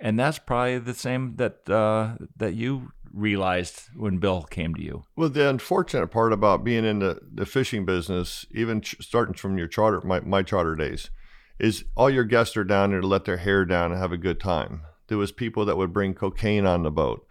And 0.00 0.18
that's 0.18 0.38
probably 0.38 0.78
the 0.78 0.94
same 0.94 1.36
that 1.36 1.68
uh, 1.70 2.16
that 2.36 2.54
you 2.54 2.92
realized 3.16 3.84
when 3.96 4.18
Bill 4.18 4.42
came 4.42 4.74
to 4.74 4.82
you. 4.82 5.04
well, 5.16 5.28
the 5.28 5.48
unfortunate 5.48 6.08
part 6.08 6.32
about 6.32 6.64
being 6.64 6.84
in 6.84 6.98
the, 6.98 7.18
the 7.32 7.46
fishing 7.46 7.84
business, 7.84 8.44
even 8.50 8.82
ch- 8.82 8.96
starting 9.00 9.34
from 9.34 9.56
your 9.56 9.66
charter, 9.66 10.00
my, 10.02 10.20
my 10.20 10.42
charter 10.42 10.76
days, 10.76 11.10
is 11.58 11.84
all 11.96 12.10
your 12.10 12.24
guests 12.24 12.56
are 12.56 12.64
down 12.64 12.90
there 12.90 13.00
to 13.00 13.06
let 13.06 13.24
their 13.24 13.38
hair 13.38 13.64
down 13.64 13.90
and 13.90 14.00
have 14.00 14.12
a 14.12 14.18
good 14.18 14.38
time. 14.38 14.82
There 15.08 15.18
was 15.18 15.32
people 15.32 15.64
that 15.64 15.76
would 15.76 15.92
bring 15.92 16.14
cocaine 16.14 16.66
on 16.66 16.82
the 16.82 16.90
boat. 16.90 17.26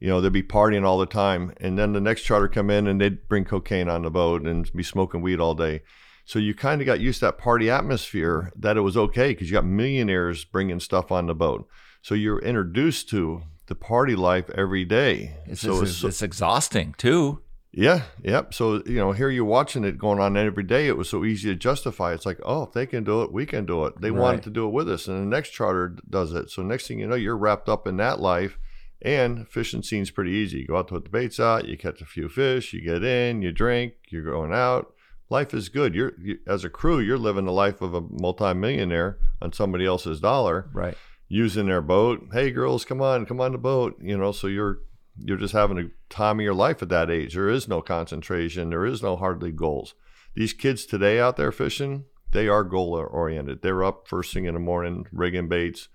You 0.00 0.08
know, 0.08 0.20
they'd 0.20 0.32
be 0.32 0.42
partying 0.42 0.84
all 0.84 0.98
the 0.98 1.06
time, 1.06 1.52
and 1.58 1.78
then 1.78 1.92
the 1.92 2.00
next 2.00 2.22
charter 2.22 2.48
come 2.48 2.70
in 2.70 2.86
and 2.86 3.00
they'd 3.00 3.28
bring 3.28 3.44
cocaine 3.44 3.88
on 3.88 4.02
the 4.02 4.10
boat 4.10 4.42
and 4.42 4.70
be 4.72 4.82
smoking 4.82 5.20
weed 5.20 5.38
all 5.38 5.54
day. 5.54 5.82
So 6.24 6.38
you 6.38 6.54
kind 6.54 6.80
of 6.80 6.86
got 6.86 7.00
used 7.00 7.20
to 7.20 7.26
that 7.26 7.38
party 7.38 7.70
atmosphere 7.70 8.52
that 8.56 8.76
it 8.76 8.82
was 8.82 8.96
okay 8.96 9.28
because 9.28 9.50
you 9.50 9.54
got 9.54 9.64
millionaires 9.64 10.44
bringing 10.44 10.80
stuff 10.80 11.12
on 11.12 11.26
the 11.26 11.34
boat. 11.34 11.68
So 12.02 12.14
you're 12.14 12.38
introduced 12.38 13.08
to 13.10 13.42
the 13.70 13.74
party 13.74 14.14
life 14.14 14.50
every 14.50 14.84
day. 14.84 15.36
It's, 15.46 15.62
so 15.62 15.80
it's, 15.82 16.04
it's 16.04 16.20
exhausting 16.20 16.94
too. 16.98 17.40
yeah, 17.72 18.02
yep. 18.22 18.52
So 18.52 18.82
you 18.84 18.96
know, 18.96 19.12
here 19.12 19.30
you're 19.30 19.44
watching 19.58 19.84
it 19.84 19.96
going 19.96 20.18
on 20.20 20.36
every 20.36 20.64
day. 20.64 20.88
It 20.88 20.96
was 20.98 21.08
so 21.08 21.24
easy 21.24 21.48
to 21.50 21.54
justify. 21.56 22.12
It's 22.12 22.26
like, 22.26 22.40
oh, 22.44 22.64
if 22.64 22.72
they 22.72 22.84
can 22.84 23.04
do 23.04 23.22
it, 23.22 23.32
we 23.32 23.46
can 23.46 23.64
do 23.64 23.86
it. 23.86 24.00
They 24.00 24.10
Right. 24.10 24.20
wanted 24.20 24.42
to 24.42 24.50
do 24.50 24.66
it 24.66 24.72
with 24.72 24.90
us, 24.90 25.08
and 25.08 25.18
the 25.22 25.36
next 25.36 25.50
charter 25.50 25.96
does 26.08 26.32
it. 26.34 26.50
So 26.50 26.62
next 26.62 26.88
thing 26.88 26.98
you 26.98 27.06
know, 27.06 27.14
you're 27.14 27.36
wrapped 27.38 27.68
up 27.70 27.86
in 27.86 27.96
that 27.98 28.20
life. 28.20 28.58
And 29.02 29.48
fishing 29.48 29.82
seems 29.82 30.10
pretty 30.10 30.32
easy. 30.32 30.58
You 30.58 30.66
go 30.66 30.76
out 30.76 30.88
to 30.88 30.94
put 30.94 31.04
the 31.04 31.10
baits 31.10 31.40
out, 31.40 31.66
you 31.66 31.78
catch 31.78 32.02
a 32.02 32.04
few 32.04 32.28
fish, 32.28 32.74
you 32.74 32.82
get 32.82 33.02
in, 33.02 33.40
you 33.40 33.50
drink, 33.50 33.94
you're 34.10 34.24
going 34.30 34.52
out. 34.52 34.92
Life 35.30 35.54
is 35.54 35.70
good. 35.70 35.94
You're 35.94 36.12
you, 36.20 36.38
as 36.46 36.64
a 36.64 36.68
crew, 36.68 36.98
you're 36.98 37.16
living 37.16 37.46
the 37.46 37.52
life 37.52 37.80
of 37.80 37.94
a 37.94 38.02
multimillionaire 38.02 39.16
on 39.40 39.52
somebody 39.54 39.86
else's 39.86 40.20
dollar 40.20 40.68
Right. 40.74 40.96
Using 41.30 41.66
their 41.66 41.80
boat. 41.80 42.26
Hey, 42.32 42.50
girls, 42.50 42.84
come 42.84 43.00
on, 43.00 43.24
come 43.24 43.40
on 43.40 43.52
the 43.52 43.58
boat. 43.58 43.96
You 44.02 44.18
know, 44.18 44.32
so 44.32 44.48
you're 44.48 44.80
you're 45.16 45.38
just 45.38 45.54
having 45.54 45.78
a 45.78 46.12
time 46.12 46.40
of 46.40 46.44
your 46.44 46.54
life 46.54 46.82
at 46.82 46.88
that 46.90 47.10
age. 47.10 47.34
There 47.34 47.48
is 47.48 47.68
no 47.68 47.80
concentration. 47.80 48.68
There 48.68 48.84
is 48.84 49.02
no 49.02 49.16
hardly 49.16 49.52
goals. 49.52 49.94
these 50.34 50.52
kids 50.52 50.84
today 50.86 51.20
out 51.20 51.36
there 51.36 51.52
fishing, 51.52 52.04
they 52.32 52.48
are 52.48 52.64
goal 52.64 52.94
oriented. 52.94 53.62
They're 53.62 53.84
up 53.84 54.08
first 54.08 54.32
thing 54.34 54.44
in 54.44 54.54
the 54.54 54.60
morning, 54.60 55.06
rigging 55.12 55.48
baits. 55.48 55.88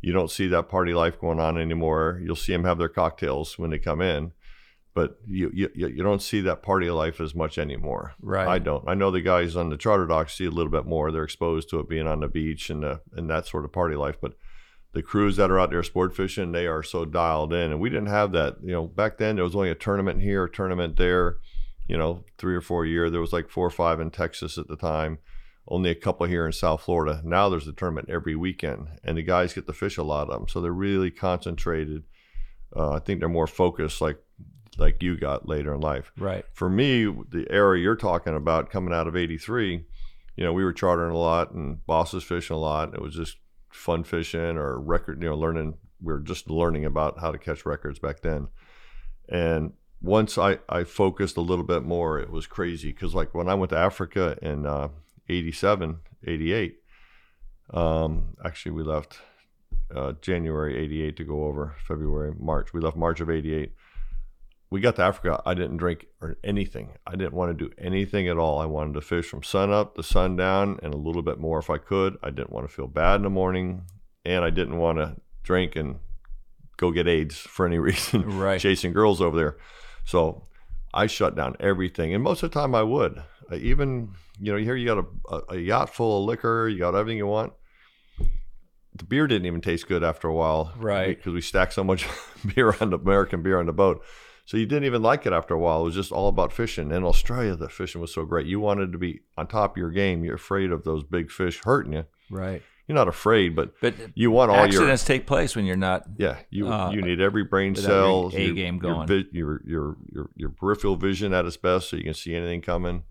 You 0.00 0.12
don't 0.12 0.30
see 0.30 0.48
that 0.48 0.68
party 0.68 0.94
life 0.94 1.20
going 1.20 1.38
on 1.38 1.58
anymore. 1.58 2.20
You'll 2.22 2.36
see 2.36 2.52
them 2.52 2.64
have 2.64 2.78
their 2.78 2.88
cocktails 2.88 3.58
when 3.58 3.70
they 3.70 3.78
come 3.78 4.00
in, 4.00 4.32
but 4.94 5.18
you 5.26 5.50
you, 5.52 5.70
you 5.74 6.02
don't 6.02 6.22
see 6.22 6.40
that 6.42 6.62
party 6.62 6.90
life 6.90 7.20
as 7.20 7.34
much 7.34 7.58
anymore. 7.58 8.14
Right. 8.22 8.48
I 8.48 8.58
don't. 8.58 8.88
I 8.88 8.94
know 8.94 9.10
the 9.10 9.20
guys 9.20 9.54
on 9.54 9.70
the 9.70 9.76
charter 9.76 10.06
docks 10.06 10.34
see 10.34 10.46
a 10.46 10.50
little 10.50 10.72
bit 10.72 10.86
more. 10.86 11.10
They're 11.10 11.24
exposed 11.24 11.68
to 11.70 11.80
it 11.80 11.88
being 11.88 12.06
on 12.06 12.20
the 12.20 12.28
beach 12.28 12.70
and 12.70 12.82
the, 12.82 13.00
and 13.14 13.28
that 13.28 13.46
sort 13.46 13.64
of 13.64 13.72
party 13.72 13.96
life, 13.96 14.16
but 14.20 14.34
the 14.92 15.02
crews 15.02 15.36
that 15.36 15.50
are 15.50 15.58
out 15.58 15.70
there 15.70 15.82
sport 15.82 16.14
fishing, 16.14 16.52
they 16.52 16.66
are 16.66 16.82
so 16.82 17.04
dialed 17.04 17.52
in. 17.52 17.70
And 17.70 17.80
we 17.80 17.88
didn't 17.88 18.06
have 18.08 18.32
that. 18.32 18.56
You 18.62 18.72
know, 18.72 18.86
back 18.86 19.18
then 19.18 19.36
there 19.36 19.44
was 19.44 19.56
only 19.56 19.70
a 19.70 19.74
tournament 19.74 20.22
here, 20.22 20.44
a 20.44 20.50
tournament 20.50 20.96
there. 20.96 21.38
You 21.88 21.98
know, 21.98 22.24
three 22.38 22.54
or 22.54 22.60
four 22.60 22.84
a 22.84 22.88
year. 22.88 23.10
There 23.10 23.20
was 23.20 23.32
like 23.32 23.50
four 23.50 23.66
or 23.66 23.70
five 23.70 24.00
in 24.00 24.10
Texas 24.10 24.56
at 24.56 24.68
the 24.68 24.76
time. 24.76 25.18
Only 25.68 25.90
a 25.90 25.94
couple 25.94 26.26
here 26.26 26.46
in 26.46 26.52
South 26.52 26.82
Florida. 26.82 27.20
Now 27.24 27.48
there's 27.48 27.68
a 27.68 27.72
tournament 27.72 28.08
every 28.08 28.34
weekend, 28.34 28.88
and 29.04 29.16
the 29.16 29.22
guys 29.22 29.52
get 29.52 29.66
to 29.66 29.72
fish 29.72 29.96
a 29.96 30.02
lot 30.02 30.28
of 30.28 30.38
them. 30.38 30.48
So 30.48 30.60
they're 30.60 30.72
really 30.72 31.10
concentrated. 31.10 32.04
Uh, 32.74 32.92
I 32.92 32.98
think 32.98 33.20
they're 33.20 33.28
more 33.28 33.46
focused, 33.46 34.00
like 34.00 34.18
like 34.78 35.02
you 35.02 35.18
got 35.18 35.48
later 35.48 35.74
in 35.74 35.80
life. 35.80 36.12
Right. 36.16 36.44
For 36.54 36.70
me, 36.70 37.04
the 37.04 37.46
era 37.50 37.78
you're 37.78 37.96
talking 37.96 38.34
about 38.34 38.70
coming 38.70 38.94
out 38.94 39.06
of 39.06 39.16
'83, 39.16 39.84
you 40.36 40.44
know, 40.44 40.52
we 40.52 40.64
were 40.64 40.72
chartering 40.72 41.12
a 41.12 41.18
lot 41.18 41.52
and 41.52 41.84
bosses 41.86 42.24
fishing 42.24 42.56
a 42.56 42.60
lot. 42.60 42.94
It 42.94 43.02
was 43.02 43.14
just 43.14 43.36
fun 43.72 44.04
fishing 44.04 44.56
or 44.56 44.78
record, 44.78 45.22
you 45.22 45.28
know, 45.28 45.36
learning. 45.36 45.74
We 46.00 46.12
were 46.12 46.20
just 46.20 46.50
learning 46.50 46.84
about 46.84 47.18
how 47.20 47.30
to 47.32 47.38
catch 47.38 47.64
records 47.64 47.98
back 47.98 48.20
then. 48.20 48.48
And 49.28 49.72
once 50.00 50.36
I, 50.36 50.58
I 50.68 50.84
focused 50.84 51.36
a 51.36 51.40
little 51.40 51.64
bit 51.64 51.84
more, 51.84 52.18
it 52.18 52.30
was 52.30 52.46
crazy 52.46 52.90
because, 52.90 53.14
like, 53.14 53.34
when 53.34 53.48
I 53.48 53.54
went 53.54 53.70
to 53.70 53.78
Africa 53.78 54.36
in 54.42 54.66
uh, 54.66 54.88
87, 55.28 56.00
88, 56.26 56.76
um, 57.72 58.36
actually, 58.44 58.72
we 58.72 58.82
left 58.82 59.18
uh, 59.94 60.12
January 60.20 60.76
88 60.76 61.16
to 61.16 61.24
go 61.24 61.44
over 61.44 61.76
February, 61.86 62.34
March. 62.38 62.72
We 62.72 62.80
left 62.80 62.96
March 62.96 63.20
of 63.20 63.30
88 63.30 63.72
we 64.72 64.80
got 64.80 64.96
to 64.96 65.02
Africa, 65.02 65.42
I 65.44 65.52
didn't 65.52 65.76
drink 65.76 66.06
or 66.22 66.38
anything. 66.42 66.96
I 67.06 67.10
didn't 67.10 67.34
want 67.34 67.56
to 67.56 67.68
do 67.68 67.74
anything 67.76 68.26
at 68.26 68.38
all. 68.38 68.58
I 68.58 68.64
wanted 68.64 68.94
to 68.94 69.02
fish 69.02 69.26
from 69.26 69.42
sun 69.42 69.70
up 69.70 69.96
to 69.96 70.02
sundown 70.02 70.80
and 70.82 70.94
a 70.94 70.96
little 70.96 71.20
bit 71.20 71.38
more 71.38 71.58
if 71.58 71.68
I 71.68 71.76
could. 71.76 72.16
I 72.22 72.30
didn't 72.30 72.52
want 72.52 72.66
to 72.66 72.74
feel 72.74 72.86
bad 72.86 73.16
in 73.16 73.22
the 73.24 73.30
morning, 73.30 73.82
and 74.24 74.42
I 74.42 74.48
didn't 74.48 74.78
want 74.78 74.96
to 74.96 75.16
drink 75.42 75.76
and 75.76 75.98
go 76.78 76.90
get 76.90 77.06
AIDS 77.06 77.36
for 77.36 77.66
any 77.66 77.78
reason. 77.90 78.38
Right. 78.38 78.58
Chasing 78.58 78.94
girls 78.94 79.20
over 79.20 79.36
there. 79.36 79.58
So 80.06 80.48
I 80.94 81.06
shut 81.06 81.36
down 81.36 81.54
everything, 81.60 82.14
and 82.14 82.24
most 82.24 82.42
of 82.42 82.50
the 82.50 82.58
time 82.58 82.74
I 82.74 82.82
would. 82.82 83.22
I 83.50 83.56
even 83.56 84.14
you 84.40 84.52
know 84.52 84.58
here 84.58 84.74
you 84.74 84.86
got 84.86 85.04
a, 85.04 85.34
a, 85.34 85.56
a 85.56 85.58
yacht 85.58 85.94
full 85.94 86.22
of 86.22 86.26
liquor, 86.26 86.66
you 86.66 86.78
got 86.78 86.94
everything 86.94 87.18
you 87.18 87.26
want. 87.26 87.52
The 88.94 89.04
beer 89.04 89.26
didn't 89.26 89.46
even 89.46 89.60
taste 89.60 89.86
good 89.86 90.02
after 90.02 90.28
a 90.28 90.34
while, 90.34 90.72
Right. 90.78 91.16
Because 91.16 91.34
we 91.34 91.42
stacked 91.42 91.74
so 91.74 91.84
much 91.84 92.08
beer 92.54 92.74
on 92.80 92.88
the 92.88 92.98
American 92.98 93.42
beer 93.42 93.60
on 93.60 93.66
the 93.66 93.72
boat. 93.74 94.02
So 94.52 94.58
you 94.58 94.66
didn't 94.66 94.84
even 94.84 95.00
like 95.00 95.24
it 95.24 95.32
after 95.32 95.54
a 95.54 95.58
while. 95.58 95.80
It 95.80 95.84
was 95.84 95.94
just 95.94 96.12
all 96.12 96.28
about 96.28 96.52
fishing. 96.52 96.90
In 96.90 97.04
Australia, 97.04 97.56
the 97.56 97.70
fishing 97.70 98.02
was 98.02 98.12
so 98.12 98.26
great. 98.26 98.46
You 98.46 98.60
wanted 98.60 98.92
to 98.92 98.98
be 98.98 99.20
on 99.38 99.46
top 99.46 99.70
of 99.70 99.76
your 99.78 99.88
game. 99.88 100.24
You're 100.24 100.34
afraid 100.34 100.70
of 100.70 100.84
those 100.84 101.04
big 101.04 101.30
fish 101.30 101.62
hurting 101.64 101.94
you. 101.94 102.04
Right. 102.28 102.60
You're 102.86 102.94
not 102.96 103.08
afraid, 103.08 103.56
but 103.56 103.72
But 103.80 103.94
you 104.14 104.30
want 104.30 104.50
all 104.50 104.58
your 104.58 104.66
accidents 104.66 105.04
take 105.06 105.26
place 105.26 105.56
when 105.56 105.64
you're 105.64 105.76
not. 105.76 106.04
yeah. 106.18 106.36
You 106.50 106.70
uh, 106.70 106.90
you 106.90 107.00
need 107.00 107.18
every 107.18 107.44
brain 107.44 107.74
cell, 107.74 108.30
A 108.34 108.44
your, 108.44 108.54
game 108.54 108.78
your 108.82 108.92
going. 108.92 109.08
vi- 109.08 109.28
Your, 109.32 109.62
your 109.64 109.96
your 110.12 110.28
your 110.36 110.50
peripheral 110.50 110.96
vision 110.96 111.32
at 111.32 111.46
its 111.46 111.56
best, 111.56 111.88
so 111.88 111.96
you 111.96 112.04
can 112.04 112.12
see 112.12 112.34
anything 112.34 112.60
coming. 112.60 113.04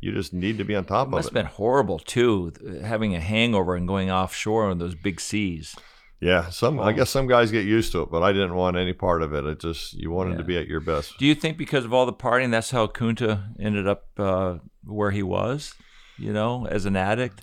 You 0.00 0.10
just 0.10 0.32
need 0.32 0.58
to 0.58 0.64
be 0.64 0.74
on 0.74 0.84
top 0.84 1.06
It 1.06 1.10
of 1.10 1.12
must 1.12 1.26
it. 1.28 1.28
have 1.28 1.34
been 1.44 1.52
horrible 1.54 2.00
too, 2.00 2.52
having 2.82 3.14
a 3.14 3.20
hangover 3.20 3.76
and 3.76 3.86
going 3.86 4.10
offshore 4.10 4.68
on 4.68 4.78
those 4.78 4.96
big 4.96 5.20
seas. 5.20 5.76
Yeah, 6.20 6.48
some 6.50 6.80
I 6.80 6.92
guess 6.92 7.10
some 7.10 7.26
guys 7.26 7.50
get 7.50 7.64
used 7.64 7.92
to 7.92 8.02
it, 8.02 8.10
but 8.10 8.22
I 8.22 8.32
didn't 8.32 8.54
want 8.54 8.76
any 8.76 8.92
part 8.92 9.22
of 9.22 9.32
it. 9.32 9.44
It 9.44 9.60
just 9.60 9.94
you 9.94 10.10
wanted 10.10 10.38
to 10.38 10.44
be 10.44 10.56
at 10.56 10.66
your 10.66 10.80
best. 10.80 11.18
Do 11.18 11.26
you 11.26 11.34
think 11.34 11.56
because 11.56 11.84
of 11.84 11.92
all 11.94 12.06
the 12.06 12.12
partying, 12.12 12.50
that's 12.50 12.70
how 12.70 12.86
Kunta 12.88 13.54
ended 13.60 13.86
up 13.86 14.06
uh, 14.18 14.58
where 14.84 15.10
he 15.12 15.22
was? 15.22 15.74
You 16.18 16.32
know, 16.32 16.66
as 16.66 16.84
an 16.84 16.96
addict, 16.96 17.42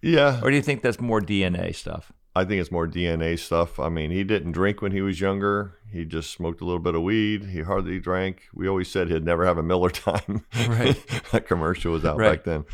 Yeah, 0.00 0.40
or 0.42 0.50
do 0.50 0.56
you 0.56 0.62
think 0.62 0.80
that's 0.82 1.00
more 1.00 1.20
DNA 1.20 1.74
stuff? 1.74 2.12
I 2.34 2.44
think 2.44 2.60
it's 2.60 2.70
more 2.70 2.86
DNA 2.86 3.38
stuff. 3.38 3.78
I 3.80 3.88
mean, 3.88 4.10
he 4.12 4.22
didn't 4.24 4.52
drink 4.52 4.80
when 4.80 4.92
he 4.92 5.02
was 5.02 5.20
younger. 5.20 5.74
He 5.92 6.04
just 6.04 6.30
smoked 6.30 6.60
a 6.60 6.64
little 6.64 6.78
bit 6.80 6.94
of 6.94 7.02
weed. 7.02 7.44
He 7.46 7.60
hardly 7.62 7.98
drank. 7.98 8.42
We 8.54 8.68
always 8.68 8.88
said 8.88 9.10
he'd 9.10 9.24
never 9.24 9.44
have 9.44 9.58
a 9.58 9.62
Miller 9.64 9.90
time. 10.08 10.46
Right. 10.68 10.96
that 11.32 11.46
commercial 11.46 11.92
was 11.92 12.04
out 12.04 12.16
Right. 12.16 12.36
back 12.36 12.44
then. 12.44 12.64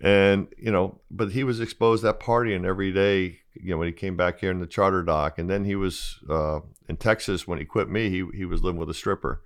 And, 0.00 0.48
you 0.58 0.72
know, 0.72 1.00
but 1.10 1.30
he 1.32 1.44
was 1.44 1.60
exposed 1.60 2.02
that 2.02 2.18
partying 2.18 2.64
every 2.66 2.92
day, 2.92 3.40
you 3.54 3.70
know, 3.70 3.78
when 3.78 3.86
he 3.86 3.92
came 3.92 4.16
back 4.16 4.40
here 4.40 4.50
in 4.50 4.60
the 4.60 4.66
charter 4.66 5.02
dock. 5.02 5.38
And 5.38 5.48
then 5.48 5.64
he 5.64 5.76
was 5.76 6.18
uh, 6.28 6.60
in 6.88 6.96
Texas 6.96 7.46
when 7.46 7.58
he 7.58 7.64
quit 7.64 7.88
me, 7.88 8.10
he, 8.10 8.24
he 8.34 8.44
was 8.44 8.62
living 8.62 8.78
with 8.80 8.90
a 8.90 8.94
stripper. 8.94 9.42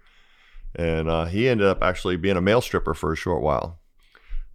And 0.75 1.09
uh, 1.09 1.27
he 1.27 1.49
ended 1.49 1.67
up 1.67 1.83
actually 1.83 2.17
being 2.17 2.37
a 2.37 2.41
male 2.43 2.61
stripper 2.61 2.95
for 2.95 3.13
a 3.13 3.17
short 3.17 3.43
while. 3.43 3.81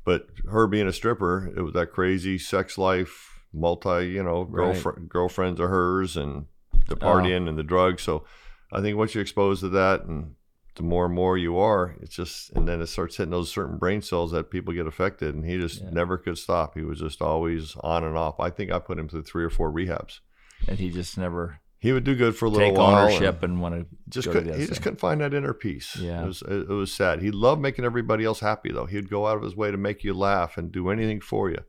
But 0.06 0.28
her 0.52 0.68
being 0.68 0.88
a 0.88 0.94
stripper, 0.94 1.52
it 1.56 1.62
was 1.62 1.74
that 1.74 1.92
crazy 1.92 2.38
sex 2.38 2.78
life, 2.78 3.42
multi, 3.54 4.08
you 4.10 4.24
know, 4.24 4.44
Right. 4.44 4.74
girlfriend, 4.74 5.10
girlfriends 5.10 5.60
of 5.60 5.70
hers 5.70 6.18
and 6.18 6.46
the 6.88 6.96
Oh. 6.96 7.06
partying 7.06 7.48
and 7.48 7.58
the 7.58 7.64
drugs. 7.64 8.04
So 8.04 8.26
I 8.72 8.82
think 8.82 8.98
once 8.98 9.16
you're 9.16 9.22
exposed 9.22 9.62
to 9.62 9.70
that 9.70 10.04
and 10.04 10.36
the 10.76 10.84
more 10.84 11.06
and 11.06 11.14
more 11.14 11.38
you 11.38 11.58
are, 11.58 11.96
it's 12.02 12.16
just, 12.16 12.52
and 12.54 12.68
then 12.68 12.82
it 12.82 12.88
starts 12.88 13.18
hitting 13.18 13.32
those 13.32 13.52
certain 13.52 13.78
brain 13.78 14.02
cells 14.02 14.32
that 14.32 14.50
people 14.50 14.74
get 14.74 14.88
affected. 14.88 15.36
And 15.36 15.46
he 15.46 15.58
just 15.60 15.82
Yeah. 15.82 15.90
never 15.92 16.18
could 16.18 16.38
stop. 16.38 16.76
He 16.76 16.82
was 16.84 17.00
just 17.00 17.22
always 17.22 17.76
on 17.84 18.04
and 18.04 18.18
off. 18.18 18.40
I 18.40 18.50
think 18.50 18.72
I 18.72 18.80
put 18.80 18.98
him 18.98 19.08
through 19.08 19.24
three 19.24 19.44
or 19.44 19.50
four 19.52 19.72
rehabs. 19.72 20.20
And 20.68 20.80
he 20.80 20.90
just 20.90 21.18
never 21.18 21.60
He 21.80 21.92
would 21.92 22.04
do 22.06 22.16
good 22.16 22.36
for 22.36 22.46
a 22.46 22.50
little 22.50 22.70
take 22.70 22.78
while. 22.78 22.96
and 23.06 23.14
ownership 23.14 23.44
and, 23.44 23.62
want 23.62 23.76
to 23.76 23.86
just 24.10 24.32
go 24.32 24.40
to 24.42 24.52
he 24.54 24.62
just 24.66 24.76
side. 24.76 24.84
couldn't 24.84 25.00
find 25.00 25.22
that 25.22 25.34
inner 25.34 25.54
peace. 25.54 25.96
Yeah. 25.98 26.24
it 26.24 26.28
was 26.28 26.42
it, 26.44 26.62
it 26.62 26.68
was 26.70 26.92
sad. 26.94 27.22
He 27.22 27.30
loved 27.30 27.62
making 27.62 27.84
everybody 27.86 28.24
else 28.24 28.40
happy 28.40 28.72
though. 28.72 28.86
He'd 28.86 29.10
go 29.10 29.28
out 29.28 29.38
of 29.38 29.44
his 29.44 29.56
way 29.56 29.70
to 29.70 29.78
make 29.78 30.04
you 30.04 30.14
laugh 30.14 30.58
and 30.58 30.72
do 30.72 30.90
anything 30.90 31.20
for 31.20 31.50
you, 31.52 31.60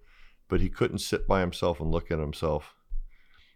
but 0.49 0.61
he 0.61 0.69
couldn't 0.69 0.99
sit 0.99 1.27
by 1.27 1.40
himself 1.40 1.81
and 1.81 1.90
look 1.90 2.11
at 2.12 2.19
himself. 2.21 2.75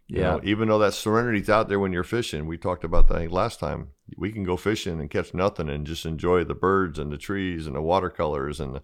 You 0.09 0.21
Yeah. 0.21 0.31
know, 0.33 0.41
even 0.43 0.67
though 0.69 0.79
that 0.79 0.93
serenity's 0.95 1.49
out 1.49 1.69
there 1.69 1.79
when 1.79 1.93
you're 1.93 2.03
fishing, 2.03 2.47
we 2.47 2.57
talked 2.57 2.83
about 2.83 3.07
that 3.09 3.31
last 3.31 3.59
time. 3.59 3.89
We 4.17 4.31
can 4.31 4.43
go 4.43 4.57
fishing 4.57 4.99
and 4.99 5.09
catch 5.09 5.33
nothing 5.33 5.69
and 5.69 5.85
just 5.85 6.05
enjoy 6.05 6.43
the 6.43 6.55
birds 6.55 6.97
and 6.97 7.11
the 7.11 7.17
trees 7.17 7.67
and 7.67 7.75
the 7.75 7.81
watercolors 7.81 8.59
and 8.59 8.73
the, 8.75 8.81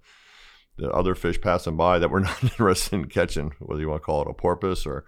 the 0.77 0.89
other 0.91 1.15
fish 1.15 1.41
passing 1.41 1.75
by 1.77 1.97
that 1.99 2.11
we're 2.11 2.19
not 2.31 2.43
interested 2.43 2.93
in 2.93 3.05
catching, 3.05 3.53
whether 3.59 3.81
you 3.81 3.89
want 3.89 4.01
to 4.03 4.05
call 4.05 4.21
it 4.21 4.29
a 4.29 4.33
porpoise 4.33 4.85
or 4.85 5.03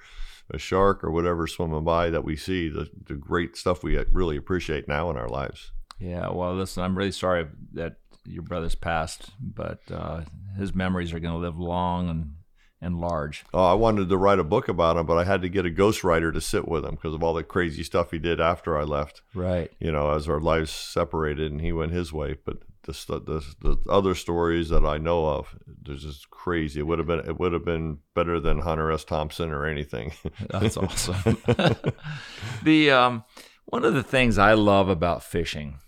a 0.49 0.57
shark 0.57 1.03
or 1.03 1.11
whatever 1.11 1.45
swimming 1.45 1.83
by 1.83 2.09
that 2.09 2.23
we 2.23 2.35
see. 2.35 2.67
The, 2.67 2.89
the 3.05 3.13
great 3.15 3.55
stuff 3.55 3.83
we 3.83 3.97
really 4.11 4.37
appreciate 4.37 4.87
now 4.87 5.11
in 5.11 5.17
our 5.17 5.29
lives. 5.29 5.71
Yeah, 5.99 6.29
well, 6.29 6.55
listen, 6.55 6.83
I'm 6.83 6.97
really 6.97 7.11
sorry 7.11 7.45
that 7.73 7.97
your 8.25 8.43
brother's 8.43 8.75
passed, 8.75 9.29
but 9.39 9.81
uh, 9.91 10.21
his 10.57 10.73
memories 10.73 11.13
are 11.13 11.19
going 11.19 11.33
to 11.33 11.39
live 11.39 11.59
long 11.59 12.09
and, 12.09 12.33
and 12.81 12.99
large. 12.99 13.43
Oh, 13.53 13.63
I 13.63 13.73
wanted 13.73 14.09
to 14.09 14.17
write 14.17 14.39
a 14.39 14.43
book 14.43 14.67
about 14.67 14.97
him, 14.97 15.05
but 15.05 15.17
I 15.17 15.23
had 15.23 15.41
to 15.41 15.49
get 15.49 15.65
a 15.65 15.69
ghostwriter 15.69 16.31
to 16.33 16.41
sit 16.41 16.67
with 16.67 16.85
him 16.85 16.95
because 16.95 17.13
of 17.13 17.23
all 17.23 17.33
the 17.33 17.43
crazy 17.43 17.83
stuff 17.83 18.11
he 18.11 18.19
did 18.19 18.39
after 18.39 18.77
I 18.77 18.83
left. 18.83 19.21
Right. 19.33 19.71
You 19.79 19.91
know, 19.91 20.11
as 20.11 20.29
our 20.29 20.39
lives 20.39 20.71
separated 20.71 21.51
and 21.51 21.61
he 21.61 21.71
went 21.71 21.91
his 21.91 22.13
way. 22.13 22.37
But 22.43 22.57
the 22.87 23.19
the, 23.19 23.43
the 23.61 23.91
other 23.91 24.15
stories 24.15 24.69
that 24.69 24.85
I 24.85 24.97
know 24.97 25.27
of, 25.27 25.55
they're 25.67 25.95
just 25.95 26.29
crazy. 26.29 26.79
It 26.79 26.83
would 26.83 26.99
have 26.99 27.07
been 27.07 27.19
it 27.19 27.39
would 27.39 27.53
have 27.53 27.65
been 27.65 27.99
better 28.15 28.39
than 28.39 28.59
Hunter 28.59 28.91
S. 28.91 29.03
Thompson 29.03 29.51
or 29.51 29.65
anything. 29.65 30.13
That's 30.49 30.77
awesome. 30.77 31.37
the 32.63 32.91
um, 32.91 33.23
one 33.65 33.85
of 33.85 33.93
the 33.93 34.03
things 34.03 34.37
I 34.37 34.53
love 34.53 34.89
about 34.89 35.23
fishing, 35.23 35.79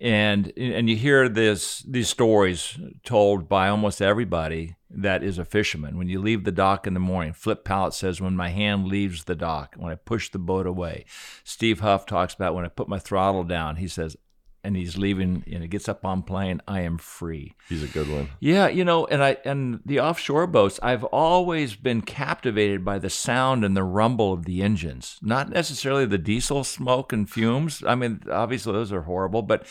and 0.00 0.52
and 0.56 0.88
you 0.88 0.96
hear 0.96 1.28
this 1.28 1.80
these 1.80 2.08
stories 2.08 2.78
told 3.04 3.48
by 3.48 3.68
almost 3.68 4.00
everybody 4.00 4.76
that 4.88 5.22
is 5.22 5.38
a 5.38 5.44
fisherman. 5.44 5.98
When 5.98 6.08
you 6.08 6.20
leave 6.20 6.44
the 6.44 6.52
dock 6.52 6.86
in 6.86 6.94
the 6.94 7.00
morning, 7.00 7.32
Flip 7.32 7.64
Pallot 7.64 7.94
says, 7.94 8.20
"When 8.20 8.34
my 8.34 8.48
hand 8.48 8.86
leaves 8.86 9.24
the 9.24 9.36
dock, 9.36 9.74
when 9.76 9.92
I 9.92 9.96
push 9.96 10.30
the 10.30 10.38
boat 10.38 10.66
away." 10.66 11.04
Steve 11.44 11.80
Huff 11.80 12.06
talks 12.06 12.34
about 12.34 12.54
when 12.54 12.64
I 12.64 12.68
put 12.68 12.88
my 12.88 12.98
throttle 12.98 13.44
down. 13.44 13.76
He 13.76 13.88
says. 13.88 14.16
And 14.62 14.76
he's 14.76 14.98
leaving, 14.98 15.42
and 15.50 15.62
he 15.62 15.68
gets 15.68 15.88
up 15.88 16.04
on 16.04 16.22
plane. 16.22 16.60
I 16.68 16.80
am 16.80 16.98
free. 16.98 17.54
He's 17.68 17.82
a 17.82 17.86
good 17.86 18.10
one. 18.10 18.28
Yeah, 18.40 18.68
you 18.68 18.84
know, 18.84 19.06
and 19.06 19.24
I 19.24 19.38
and 19.44 19.80
the 19.86 20.00
offshore 20.00 20.46
boats, 20.46 20.78
I've 20.82 21.04
always 21.04 21.76
been 21.76 22.02
captivated 22.02 22.84
by 22.84 22.98
the 22.98 23.08
sound 23.08 23.64
and 23.64 23.74
the 23.74 23.84
rumble 23.84 24.34
of 24.34 24.44
the 24.44 24.62
engines. 24.62 25.18
Not 25.22 25.48
necessarily 25.48 26.04
the 26.04 26.18
diesel 26.18 26.62
smoke 26.64 27.10
and 27.10 27.28
fumes. 27.28 27.82
I 27.86 27.94
mean, 27.94 28.22
obviously 28.30 28.74
those 28.74 28.92
are 28.92 29.02
horrible, 29.02 29.40
but 29.40 29.64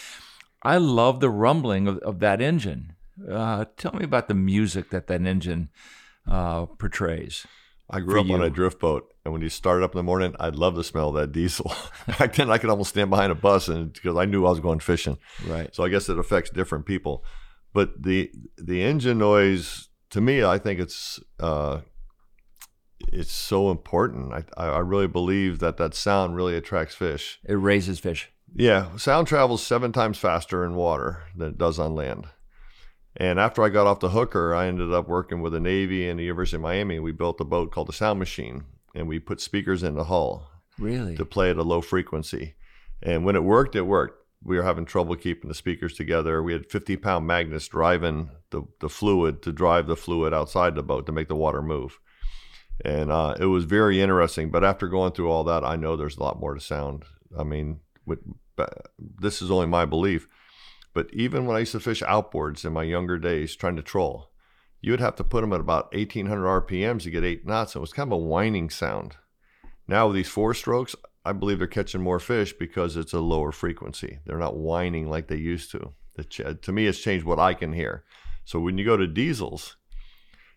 I 0.63 0.77
love 0.77 1.19
the 1.19 1.29
rumbling 1.29 1.87
of, 1.87 1.99
of 1.99 2.19
that 2.19 2.41
engine. 2.41 2.95
Uh, 3.29 3.65
tell 3.77 3.93
me 3.93 4.03
about 4.03 4.27
the 4.27 4.33
music 4.33 4.89
that 4.89 5.07
that 5.07 5.21
engine 5.21 5.69
uh, 6.27 6.65
portrays. 6.65 7.45
I 7.89 7.99
grew 8.01 8.21
up 8.21 8.29
on 8.29 8.41
a 8.41 8.49
drift 8.49 8.79
boat, 8.79 9.11
and 9.25 9.33
when 9.33 9.41
you 9.41 9.49
started 9.49 9.83
up 9.83 9.93
in 9.93 9.97
the 9.97 10.03
morning, 10.03 10.35
I'd 10.39 10.55
love 10.55 10.75
the 10.75 10.83
smell 10.83 11.09
of 11.09 11.15
that 11.15 11.31
diesel. 11.31 11.73
Back 12.19 12.35
then, 12.35 12.49
I 12.51 12.57
could 12.57 12.69
almost 12.69 12.91
stand 12.91 13.09
behind 13.09 13.31
a 13.31 13.35
bus, 13.35 13.67
and 13.67 13.91
because 13.91 14.15
I 14.15 14.25
knew 14.25 14.45
I 14.45 14.49
was 14.49 14.59
going 14.59 14.79
fishing. 14.79 15.17
Right. 15.47 15.73
So 15.73 15.83
I 15.83 15.89
guess 15.89 16.07
it 16.09 16.19
affects 16.19 16.49
different 16.51 16.85
people. 16.85 17.23
but 17.73 18.01
the 18.01 18.31
the 18.57 18.83
engine 18.83 19.17
noise 19.17 19.89
to 20.11 20.21
me, 20.21 20.43
I 20.43 20.57
think 20.57 20.79
it's 20.79 21.19
uh, 21.39 21.81
it's 23.11 23.31
so 23.31 23.71
important. 23.71 24.33
I 24.33 24.43
I 24.65 24.79
really 24.79 25.07
believe 25.07 25.59
that 25.59 25.77
that 25.77 25.93
sound 25.93 26.35
really 26.35 26.55
attracts 26.55 26.95
fish. 26.95 27.39
It 27.47 27.55
raises 27.55 27.99
fish. 27.99 28.31
Yeah, 28.55 28.95
sound 28.97 29.27
travels 29.27 29.63
seven 29.63 29.91
times 29.91 30.17
faster 30.17 30.65
in 30.65 30.75
water 30.75 31.23
than 31.35 31.49
it 31.49 31.57
does 31.57 31.79
on 31.79 31.93
land. 31.95 32.25
And 33.17 33.39
after 33.39 33.63
I 33.63 33.69
got 33.69 33.87
off 33.87 33.99
the 33.99 34.09
hooker, 34.09 34.53
I 34.53 34.67
ended 34.67 34.93
up 34.93 35.07
working 35.07 35.41
with 35.41 35.53
the 35.53 35.59
Navy 35.59 36.07
and 36.07 36.19
the 36.19 36.23
University 36.23 36.57
of 36.57 36.61
Miami. 36.61 36.99
We 36.99 37.11
built 37.11 37.41
a 37.41 37.45
boat 37.45 37.71
called 37.71 37.87
the 37.87 37.93
Sound 37.93 38.19
Machine, 38.19 38.65
and 38.95 39.07
we 39.07 39.19
put 39.19 39.41
speakers 39.41 39.83
in 39.83 39.95
the 39.95 40.05
hull 40.05 40.49
Really? 40.77 41.15
to 41.17 41.25
play 41.25 41.49
at 41.49 41.57
a 41.57 41.63
low 41.63 41.81
frequency. 41.81 42.55
And 43.01 43.25
when 43.25 43.35
it 43.35 43.43
worked, 43.43 43.75
it 43.75 43.81
worked. 43.81 44.15
We 44.43 44.55
were 44.55 44.63
having 44.63 44.85
trouble 44.85 45.15
keeping 45.15 45.49
the 45.49 45.55
speakers 45.55 45.93
together. 45.93 46.41
We 46.41 46.53
had 46.53 46.69
50 46.69 46.95
pound 46.97 47.27
magnets 47.27 47.67
driving 47.67 48.29
the, 48.51 48.63
the 48.79 48.87
fluid 48.89 49.41
to 49.41 49.51
drive 49.51 49.87
the 49.87 49.97
fluid 49.97 50.33
outside 50.33 50.75
the 50.75 50.83
boat 50.83 51.05
to 51.07 51.11
make 51.11 51.27
the 51.27 51.35
water 51.35 51.61
move. 51.61 51.99
And 52.85 53.11
uh, 53.11 53.35
it 53.37 53.45
was 53.45 53.65
very 53.65 53.99
interesting. 53.99 54.49
But 54.49 54.63
after 54.63 54.87
going 54.87 55.11
through 55.11 55.29
all 55.29 55.43
that, 55.45 55.65
I 55.65 55.75
know 55.75 55.97
there's 55.97 56.15
a 56.15 56.23
lot 56.23 56.39
more 56.39 56.53
to 56.53 56.61
sound. 56.61 57.03
I 57.37 57.43
mean, 57.43 57.81
with, 58.05 58.19
this 58.97 59.41
is 59.41 59.51
only 59.51 59.67
my 59.67 59.83
belief. 59.85 60.29
But 60.99 61.13
even 61.13 61.45
when 61.45 61.55
I 61.55 61.61
used 61.61 61.71
to 61.71 61.79
fish 61.79 62.03
outboards 62.03 62.65
in 62.65 62.73
my 62.73 62.83
younger 62.83 63.17
days 63.17 63.55
trying 63.55 63.77
to 63.77 63.81
troll, 63.81 64.31
you 64.81 64.91
would 64.91 64.99
have 64.99 65.15
to 65.15 65.23
put 65.23 65.39
them 65.39 65.53
at 65.53 65.61
about 65.61 65.93
1800 65.93 66.67
RPMs 66.67 67.03
to 67.03 67.09
get 67.09 67.23
eight 67.23 67.45
knots. 67.45 67.73
And 67.73 67.79
it 67.79 67.83
was 67.83 67.93
kind 67.93 68.09
of 68.09 68.19
a 68.19 68.21
whining 68.21 68.69
sound. 68.69 69.15
Now 69.87 70.07
with 70.07 70.17
these 70.17 70.27
four 70.27 70.53
strokes, 70.53 70.97
I 71.23 71.31
believe 71.31 71.59
they're 71.59 71.67
catching 71.67 72.01
more 72.01 72.19
fish 72.19 72.51
because 72.51 72.97
it's 72.97 73.13
a 73.13 73.21
lower 73.21 73.53
frequency. 73.53 74.19
They're 74.25 74.37
not 74.37 74.57
whining 74.57 75.09
like 75.09 75.29
they 75.29 75.37
used 75.37 75.71
to. 75.71 75.93
To 76.31 76.71
me, 76.73 76.85
it's 76.85 76.99
changed 76.99 77.25
what 77.25 77.39
I 77.39 77.53
can 77.53 77.71
hear. 77.71 78.03
So 78.43 78.59
when 78.59 78.77
you 78.77 78.83
go 78.83 78.97
to 78.97 79.07
diesels 79.07 79.77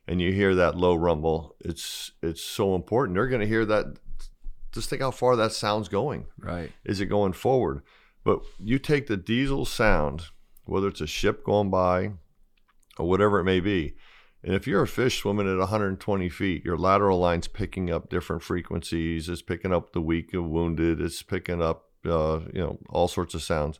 and 0.08 0.20
you 0.20 0.32
hear 0.32 0.56
that 0.56 0.76
low 0.76 0.96
rumble, 0.96 1.54
it's 1.60 2.10
it's 2.20 2.42
so 2.42 2.74
important. 2.74 3.14
They're 3.14 3.28
going 3.28 3.42
to 3.42 3.46
hear 3.46 3.64
that. 3.66 3.96
Just 4.72 4.90
think 4.90 5.02
how 5.02 5.12
far 5.12 5.36
that 5.36 5.52
sound's 5.52 5.88
going. 5.88 6.26
Right. 6.36 6.72
Is 6.84 7.00
it 7.00 7.06
going 7.06 7.32
forward? 7.32 7.82
But 8.24 8.40
you 8.58 8.78
take 8.78 9.06
the 9.06 9.16
diesel 9.16 9.64
sound, 9.64 10.26
whether 10.64 10.88
it's 10.88 11.00
a 11.00 11.06
ship 11.06 11.44
going 11.44 11.70
by 11.70 12.12
or 12.98 13.08
whatever 13.08 13.40
it 13.40 13.44
may 13.44 13.60
be, 13.60 13.94
and 14.44 14.54
if 14.54 14.66
you're 14.66 14.82
a 14.82 14.88
fish 14.88 15.18
swimming 15.18 15.50
at 15.50 15.58
120 15.58 16.28
feet, 16.28 16.64
your 16.64 16.76
lateral 16.76 17.18
line's 17.18 17.46
picking 17.46 17.90
up 17.90 18.10
different 18.10 18.42
frequencies. 18.42 19.28
It's 19.28 19.42
picking 19.42 19.72
up 19.72 19.92
the 19.92 20.00
weak 20.00 20.32
and 20.32 20.50
wounded. 20.50 21.00
It's 21.00 21.22
picking 21.22 21.62
up, 21.62 21.90
uh, 22.04 22.40
you 22.52 22.60
know, 22.60 22.78
all 22.88 23.06
sorts 23.06 23.34
of 23.34 23.42
sounds. 23.42 23.78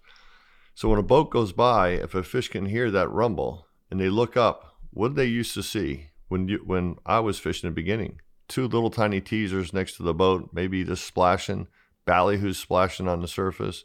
So 0.75 0.89
when 0.89 1.01
a 1.01 1.05
boat 1.05 1.31
goes 1.31 1.53
by, 1.53 1.91
if 1.91 2.15
a 2.15 2.23
fish 2.23 2.49
can 2.49 2.67
hear 2.67 2.91
that 2.93 3.11
rumble 3.11 3.67
and 3.91 4.01
they 4.01 4.09
look 4.09 4.37
up, 4.37 4.77
what 4.91 5.09
did 5.09 5.17
they 5.17 5.27
used 5.27 5.55
to 5.55 5.63
see 5.63 6.11
when 6.29 6.49
you 6.49 6.63
when 6.65 6.97
I 7.05 7.19
was 7.21 7.41
fishing 7.41 7.67
in 7.67 7.75
the 7.75 7.81
beginning? 7.81 8.21
Two 8.47 8.69
little 8.69 8.91
tiny 8.91 9.21
teasers 9.21 9.73
next 9.73 9.97
to 9.97 10.03
the 10.03 10.15
boat, 10.15 10.51
maybe 10.53 10.85
just 10.85 11.05
splashing, 11.05 11.67
ballyhoos 12.07 12.57
splashing 12.57 13.09
on 13.09 13.21
the 13.21 13.29
surface. 13.29 13.85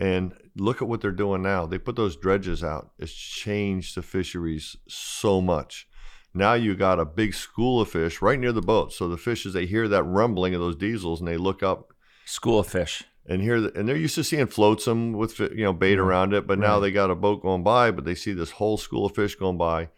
And 0.00 0.32
look 0.56 0.80
at 0.80 0.88
what 0.88 1.00
they're 1.00 1.10
doing 1.10 1.42
now. 1.42 1.66
They 1.66 1.78
put 1.78 1.96
those 1.96 2.16
dredges 2.16 2.62
out. 2.62 2.92
It's 2.98 3.12
changed 3.12 3.96
the 3.96 4.02
fisheries 4.02 4.76
so 4.88 5.40
much. 5.40 5.88
Now 6.32 6.54
you 6.54 6.76
got 6.76 7.00
a 7.00 7.04
big 7.04 7.34
school 7.34 7.80
of 7.80 7.90
fish 7.90 8.22
right 8.22 8.38
near 8.38 8.52
the 8.52 8.62
boat. 8.62 8.92
So 8.92 9.08
the 9.08 9.16
fishes 9.16 9.54
they 9.54 9.66
hear 9.66 9.88
that 9.88 10.04
rumbling 10.04 10.54
of 10.54 10.60
those 10.60 10.76
diesels 10.76 11.20
and 11.20 11.26
they 11.26 11.36
look 11.36 11.62
up. 11.62 11.92
School 12.24 12.60
of 12.60 12.68
fish. 12.68 13.02
And 13.26 13.42
here, 13.42 13.56
and 13.56 13.88
they're 13.88 13.96
used 13.96 14.14
to 14.14 14.24
seeing 14.24 14.46
flotsam 14.46 15.12
with 15.12 15.38
you 15.40 15.64
know 15.64 15.72
bait 15.72 15.96
mm-hmm. 15.96 16.06
around 16.06 16.32
it, 16.32 16.46
but 16.46 16.58
now 16.58 16.74
Right. 16.74 16.80
they 16.80 16.92
got 16.92 17.10
a 17.10 17.14
boat 17.14 17.42
going 17.42 17.62
by, 17.62 17.90
but 17.90 18.04
they 18.04 18.14
see 18.14 18.32
this 18.32 18.52
whole 18.52 18.78
school 18.78 19.06
of 19.06 19.14
fish 19.14 19.34
going 19.34 19.58
by. 19.58 19.88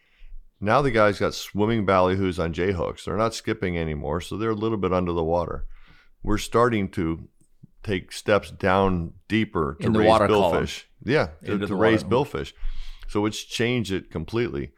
Now 0.61 0.83
the 0.83 0.91
guys 0.91 1.19
got 1.19 1.35
swimming 1.35 1.87
ballyhoos 1.87 2.43
on 2.43 2.53
J 2.53 2.73
hooks. 2.73 3.05
They're 3.05 3.17
not 3.17 3.35
skipping 3.35 3.79
anymore, 3.79 4.21
so 4.21 4.37
they're 4.37 4.51
a 4.51 4.55
little 4.55 4.79
bit 4.79 4.93
under 4.93 5.13
the 5.13 5.25
water. 5.25 5.67
We're 6.23 6.39
starting 6.39 6.89
to 6.91 7.29
take 7.83 8.13
steps 8.13 8.51
down 8.51 9.15
deeper 9.29 9.77
to 9.81 9.91
raise 9.91 10.19
billfish. 10.19 10.85
Yeah, 11.05 11.29
to, 11.45 11.59
to 11.59 11.75
raise 11.75 12.05
billfish. 12.05 12.53
So 13.09 13.27
it's 13.27 13.43
changed 13.43 13.93
it 13.93 14.11
completely. 14.11 14.73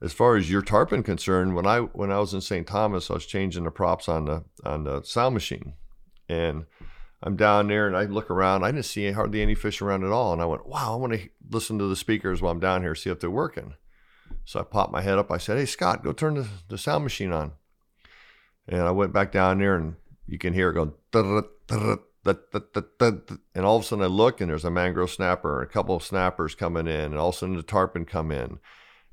As 0.00 0.12
far 0.12 0.36
as 0.36 0.50
your 0.50 0.62
tarpon 0.62 1.02
concerned, 1.02 1.54
when 1.54 1.66
I 1.66 1.80
when 1.80 2.10
I 2.10 2.18
was 2.20 2.32
in 2.32 2.40
St. 2.40 2.66
Thomas, 2.66 3.10
I 3.10 3.14
was 3.14 3.26
changing 3.26 3.64
the 3.64 3.70
props 3.70 4.08
on 4.08 4.26
the 4.26 4.44
on 4.64 4.84
the 4.84 5.02
sound 5.02 5.34
machine, 5.34 5.74
and 6.28 6.66
I'm 7.22 7.36
down 7.36 7.68
there 7.68 7.86
and 7.86 7.96
I 7.96 8.04
look 8.04 8.30
around. 8.30 8.64
I 8.64 8.70
didn't 8.70 8.84
see 8.84 9.10
hardly 9.10 9.42
any 9.42 9.54
fish 9.54 9.82
around 9.82 10.04
at 10.04 10.12
all, 10.12 10.32
and 10.32 10.40
I 10.40 10.46
went, 10.46 10.66
"Wow, 10.66 10.92
I 10.92 10.96
want 10.96 11.14
to 11.14 11.28
listen 11.50 11.78
to 11.78 11.86
the 11.86 11.96
speakers 11.96 12.40
while 12.40 12.52
I'm 12.52 12.60
down 12.60 12.82
here, 12.82 12.94
see 12.94 13.10
if 13.10 13.20
they're 13.20 13.30
working." 13.30 13.74
So 14.44 14.60
I 14.60 14.62
popped 14.62 14.92
my 14.92 15.02
head 15.02 15.18
up. 15.18 15.30
I 15.30 15.38
said, 15.38 15.58
"Hey 15.58 15.66
Scott, 15.66 16.04
go 16.04 16.12
turn 16.12 16.34
the, 16.34 16.48
the 16.68 16.78
sound 16.78 17.02
machine 17.04 17.32
on." 17.32 17.52
And 18.68 18.82
I 18.82 18.92
went 18.92 19.12
back 19.12 19.32
down 19.32 19.58
there, 19.58 19.74
and 19.74 19.96
you 20.26 20.38
can 20.38 20.52
hear 20.52 20.70
it 20.70 20.74
go, 20.74 20.94
and 22.28 23.64
all 23.64 23.76
of 23.76 23.82
a 23.82 23.86
sudden 23.86 24.04
I 24.04 24.08
look, 24.08 24.40
and 24.40 24.50
there's 24.50 24.64
a 24.64 24.70
mangrove 24.70 25.10
snapper, 25.10 25.60
and 25.60 25.68
a 25.68 25.72
couple 25.72 25.96
of 25.96 26.02
snappers 26.02 26.54
coming 26.54 26.86
in, 26.86 27.00
and 27.00 27.16
all 27.18 27.30
of 27.30 27.34
a 27.34 27.38
sudden 27.38 27.56
the 27.56 27.62
tarpon 27.62 28.04
come 28.04 28.30
in, 28.30 28.58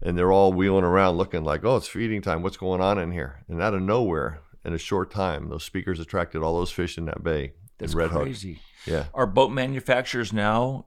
and 0.02 0.18
they're 0.18 0.32
all 0.32 0.54
wheeling 0.54 0.84
around, 0.84 1.18
looking 1.18 1.44
like, 1.44 1.64
"Oh, 1.64 1.78
it's 1.78 1.88
feeding 1.88 2.22
time. 2.22 2.42
What's 2.42 2.58
going 2.58 2.82
on 2.82 3.00
in 3.00 3.12
here?" 3.12 3.44
And 3.48 3.62
out 3.62 3.74
of 3.74 3.82
nowhere, 3.82 4.42
in 4.64 4.74
a 4.74 4.78
short 4.78 5.12
time, 5.12 5.50
those 5.50 5.64
speakers 5.64 6.00
attracted 6.00 6.42
all 6.42 6.58
those 6.58 6.72
fish 6.72 6.98
in 6.98 7.06
that 7.06 7.24
bay. 7.24 7.54
That's 7.78 7.94
red 7.94 8.12
hook. 8.12 8.24
crazy. 8.24 8.60
Yeah. 8.86 9.06
Are 9.14 9.26
boat 9.26 9.52
manufacturers 9.52 10.32
now 10.32 10.86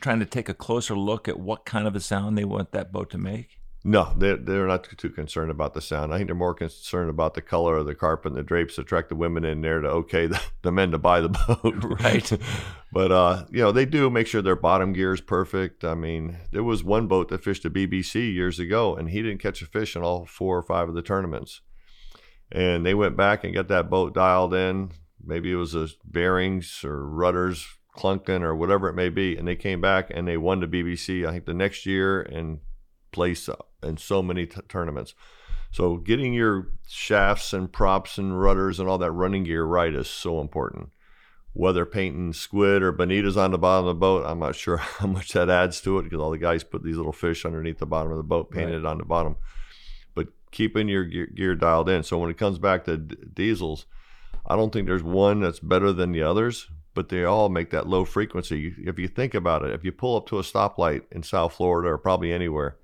trying 0.00 0.20
to 0.20 0.26
take 0.26 0.48
a 0.48 0.54
closer 0.54 0.94
look 0.94 1.26
at 1.26 1.38
what 1.38 1.64
kind 1.64 1.86
of 1.86 1.96
a 1.96 2.00
sound 2.00 2.36
they 2.36 2.44
want 2.44 2.72
that 2.72 2.92
boat 2.92 3.10
to 3.10 3.18
make? 3.18 3.59
No, 3.82 4.12
they're, 4.14 4.36
they're 4.36 4.66
not 4.66 4.84
too 4.98 5.08
concerned 5.08 5.50
about 5.50 5.72
the 5.72 5.80
sound. 5.80 6.12
I 6.12 6.18
think 6.18 6.28
they're 6.28 6.34
more 6.34 6.52
concerned 6.52 7.08
about 7.08 7.32
the 7.32 7.40
color 7.40 7.78
of 7.78 7.86
the 7.86 7.94
carpet 7.94 8.32
and 8.32 8.36
the 8.36 8.42
drapes 8.42 8.74
to 8.74 8.82
attract 8.82 9.08
the 9.08 9.16
women 9.16 9.42
in 9.42 9.62
there 9.62 9.80
to 9.80 9.88
okay 9.88 10.26
the, 10.26 10.40
the 10.62 10.70
men 10.70 10.90
to 10.90 10.98
buy 10.98 11.20
the 11.20 11.30
boat. 11.30 11.74
Right. 12.00 12.30
but, 12.92 13.10
uh, 13.10 13.46
you 13.50 13.60
know, 13.60 13.72
they 13.72 13.86
do 13.86 14.10
make 14.10 14.26
sure 14.26 14.42
their 14.42 14.56
bottom 14.56 14.92
gear 14.92 15.14
is 15.14 15.22
perfect. 15.22 15.82
I 15.82 15.94
mean, 15.94 16.38
there 16.52 16.62
was 16.62 16.84
one 16.84 17.06
boat 17.06 17.28
that 17.28 17.42
fished 17.42 17.62
the 17.62 17.70
BBC 17.70 18.32
years 18.34 18.58
ago, 18.58 18.94
and 18.94 19.10
he 19.10 19.22
didn't 19.22 19.40
catch 19.40 19.62
a 19.62 19.66
fish 19.66 19.96
in 19.96 20.02
all 20.02 20.26
four 20.26 20.58
or 20.58 20.62
five 20.62 20.88
of 20.88 20.94
the 20.94 21.02
tournaments. 21.02 21.62
And 22.52 22.84
they 22.84 22.94
went 22.94 23.16
back 23.16 23.44
and 23.44 23.54
got 23.54 23.68
that 23.68 23.88
boat 23.88 24.14
dialed 24.14 24.52
in. 24.52 24.90
Maybe 25.24 25.52
it 25.52 25.56
was 25.56 25.72
the 25.72 25.92
bearings 26.04 26.82
or 26.84 27.08
rudders 27.08 27.66
clunking 27.96 28.42
or 28.42 28.54
whatever 28.54 28.88
it 28.88 28.94
may 28.94 29.08
be. 29.08 29.36
And 29.36 29.48
they 29.48 29.56
came 29.56 29.80
back 29.80 30.10
and 30.10 30.28
they 30.28 30.36
won 30.36 30.60
the 30.60 30.66
BBC, 30.66 31.26
I 31.26 31.32
think, 31.32 31.46
the 31.46 31.54
next 31.54 31.86
year 31.86 32.20
and 32.20 32.58
placed 33.12 33.48
in 33.82 33.96
so 33.96 34.22
many 34.22 34.46
t- 34.46 34.60
tournaments. 34.68 35.14
So 35.70 35.96
getting 35.96 36.32
your 36.32 36.68
shafts 36.88 37.52
and 37.52 37.72
props 37.72 38.18
and 38.18 38.40
rudders 38.40 38.80
and 38.80 38.88
all 38.88 38.98
that 38.98 39.12
running 39.12 39.44
gear 39.44 39.64
right 39.64 39.94
is 39.94 40.08
so 40.08 40.40
important. 40.40 40.90
Whether 41.52 41.84
painting 41.84 42.32
squid 42.32 42.82
or 42.82 42.92
bonitas 42.92 43.36
on 43.36 43.50
the 43.50 43.58
bottom 43.58 43.86
of 43.86 43.94
the 43.94 44.00
boat, 44.00 44.24
I'm 44.26 44.38
not 44.38 44.56
sure 44.56 44.76
how 44.98 45.06
much 45.06 45.32
that 45.32 45.50
adds 45.50 45.80
to 45.82 45.98
it 45.98 46.04
because 46.04 46.20
all 46.20 46.30
the 46.30 46.38
guys 46.38 46.64
put 46.64 46.82
these 46.82 46.96
little 46.96 47.12
fish 47.12 47.44
underneath 47.44 47.78
the 47.78 47.86
bottom 47.86 48.10
of 48.10 48.18
the 48.18 48.24
boat, 48.24 48.50
painted 48.50 48.84
on 48.84 48.98
the 48.98 49.04
bottom. 49.04 49.36
But 50.14 50.28
keeping 50.50 50.88
your 50.88 51.04
gear, 51.04 51.26
gear 51.26 51.54
dialed 51.54 51.88
in. 51.88 52.02
So 52.02 52.18
when 52.18 52.30
it 52.30 52.38
comes 52.38 52.58
back 52.58 52.84
to 52.84 52.96
d- 52.96 53.16
diesels, 53.32 53.86
I 54.46 54.56
don't 54.56 54.72
think 54.72 54.86
there's 54.86 55.02
one 55.02 55.40
that's 55.40 55.60
better 55.60 55.92
than 55.92 56.12
the 56.12 56.22
others, 56.22 56.68
but 56.94 57.08
they 57.08 57.24
all 57.24 57.48
make 57.48 57.70
that 57.70 57.88
low 57.88 58.04
frequency. 58.04 58.74
If 58.78 58.98
you 58.98 59.06
think 59.06 59.34
about 59.34 59.64
it, 59.64 59.72
if 59.72 59.84
you 59.84 59.92
pull 59.92 60.16
up 60.16 60.26
to 60.28 60.38
a 60.38 60.42
stoplight 60.42 61.02
in 61.12 61.22
South 61.22 61.54
Florida 61.54 61.90
or 61.90 61.98
probably 61.98 62.32
anywhere, 62.32 62.76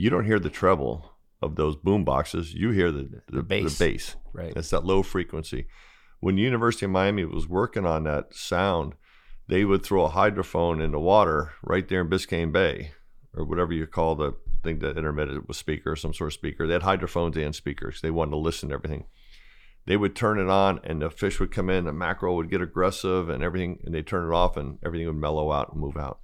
you 0.00 0.08
don't 0.08 0.24
hear 0.24 0.38
the 0.38 0.48
treble 0.48 1.12
of 1.42 1.56
those 1.56 1.76
boom 1.76 2.04
boxes. 2.04 2.54
You 2.54 2.70
hear 2.70 2.90
the 2.90 3.22
the, 3.28 3.36
the 3.36 3.42
bass. 3.42 3.78
bass. 3.78 4.16
Right. 4.32 4.54
It's 4.56 4.70
that 4.70 4.86
low 4.86 5.02
frequency. 5.02 5.66
When 6.20 6.36
the 6.36 6.42
University 6.42 6.86
of 6.86 6.90
Miami 6.90 7.26
was 7.26 7.46
working 7.46 7.84
on 7.84 8.04
that 8.04 8.34
sound, 8.34 8.94
they 9.46 9.64
would 9.64 9.82
throw 9.82 10.06
a 10.06 10.10
hydrophone 10.10 10.82
in 10.82 10.92
the 10.92 10.98
water 10.98 11.52
right 11.62 11.86
there 11.86 12.00
in 12.00 12.08
Biscayne 12.08 12.50
Bay, 12.50 12.92
or 13.34 13.44
whatever 13.44 13.74
you 13.74 13.86
call 13.86 14.14
the 14.14 14.32
thing 14.64 14.78
that 14.78 14.96
intermittent 14.96 15.46
with 15.46 15.58
speaker, 15.58 15.94
some 15.96 16.14
sort 16.14 16.28
of 16.28 16.34
speaker. 16.34 16.66
They 16.66 16.72
had 16.72 16.82
hydrophones 16.82 17.36
and 17.36 17.54
speakers. 17.54 18.00
They 18.00 18.10
wanted 18.10 18.32
to 18.32 18.36
listen 18.38 18.70
to 18.70 18.76
everything. 18.76 19.04
They 19.86 19.98
would 19.98 20.16
turn 20.16 20.38
it 20.38 20.48
on, 20.48 20.80
and 20.82 21.02
the 21.02 21.10
fish 21.10 21.38
would 21.40 21.52
come 21.52 21.68
in. 21.68 21.84
The 21.84 21.92
mackerel 21.92 22.36
would 22.36 22.50
get 22.50 22.62
aggressive, 22.62 23.28
and 23.28 23.42
everything. 23.42 23.80
And 23.84 23.94
they 23.94 24.02
turn 24.02 24.30
it 24.30 24.34
off, 24.34 24.56
and 24.56 24.78
everything 24.82 25.08
would 25.08 25.16
mellow 25.16 25.52
out 25.52 25.72
and 25.72 25.80
move 25.80 25.98
out. 25.98 26.20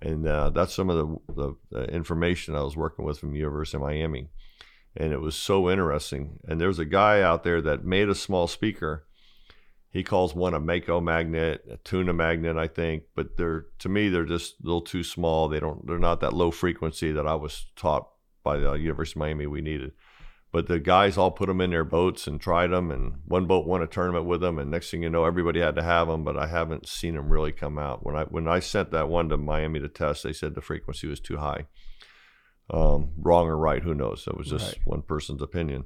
And 0.00 0.26
uh, 0.26 0.50
that's 0.50 0.74
some 0.74 0.90
of 0.90 0.96
the, 0.96 1.34
the, 1.34 1.54
the 1.70 1.84
information 1.84 2.54
I 2.54 2.62
was 2.62 2.76
working 2.76 3.04
with 3.04 3.18
from 3.18 3.34
University 3.34 3.78
of 3.78 3.82
Miami 3.82 4.28
and 4.96 5.12
it 5.12 5.20
was 5.20 5.36
so 5.36 5.70
interesting. 5.70 6.38
And 6.48 6.60
there's 6.60 6.78
a 6.78 6.84
guy 6.84 7.20
out 7.20 7.44
there 7.44 7.60
that 7.62 7.84
made 7.84 8.08
a 8.08 8.14
small 8.14 8.48
speaker. 8.48 9.06
He 9.90 10.02
calls 10.02 10.34
one 10.34 10.54
a 10.54 10.60
Mako 10.60 11.00
magnet, 11.00 11.64
a 11.70 11.76
tuna 11.78 12.12
magnet, 12.12 12.56
I 12.56 12.66
think, 12.66 13.04
but 13.14 13.36
they're 13.36 13.66
to 13.80 13.88
me 13.88 14.08
they're 14.08 14.24
just 14.24 14.54
a 14.60 14.64
little 14.64 14.80
too 14.80 15.04
small. 15.04 15.48
They 15.48 15.60
don't 15.60 15.86
they're 15.86 15.98
not 15.98 16.20
that 16.20 16.32
low 16.32 16.50
frequency 16.50 17.12
that 17.12 17.26
I 17.26 17.34
was 17.34 17.66
taught 17.76 18.08
by 18.42 18.58
the 18.58 18.72
University 18.72 19.18
of 19.18 19.20
Miami 19.20 19.46
we 19.46 19.60
needed. 19.60 19.92
But 20.52 20.68
the 20.68 20.78
guys 20.78 21.18
all 21.18 21.32
put 21.32 21.48
them 21.48 21.60
in 21.60 21.70
their 21.70 21.84
boats 21.84 22.26
and 22.26 22.40
tried 22.40 22.68
them, 22.68 22.90
and 22.90 23.14
one 23.26 23.46
boat 23.46 23.66
won 23.66 23.82
a 23.82 23.86
tournament 23.86 24.24
with 24.24 24.40
them. 24.40 24.58
And 24.58 24.70
next 24.70 24.90
thing 24.90 25.02
you 25.02 25.10
know, 25.10 25.24
everybody 25.24 25.60
had 25.60 25.74
to 25.76 25.82
have 25.82 26.08
them. 26.08 26.24
But 26.24 26.36
I 26.38 26.46
haven't 26.46 26.88
seen 26.88 27.14
them 27.14 27.28
really 27.28 27.52
come 27.52 27.78
out. 27.78 28.06
When 28.06 28.16
I 28.16 28.24
when 28.24 28.48
I 28.48 28.60
sent 28.60 28.90
that 28.92 29.08
one 29.08 29.28
to 29.28 29.36
Miami 29.36 29.80
to 29.80 29.88
test, 29.88 30.22
they 30.22 30.32
said 30.32 30.54
the 30.54 30.60
frequency 30.62 31.08
was 31.08 31.20
too 31.20 31.36
high. 31.38 31.66
Um, 32.70 33.10
wrong 33.18 33.46
or 33.48 33.56
right, 33.56 33.82
who 33.82 33.94
knows? 33.94 34.24
It 34.26 34.36
was 34.36 34.48
just 34.48 34.72
Right. 34.72 34.80
one 34.86 35.02
person's 35.02 35.42
opinion. 35.42 35.84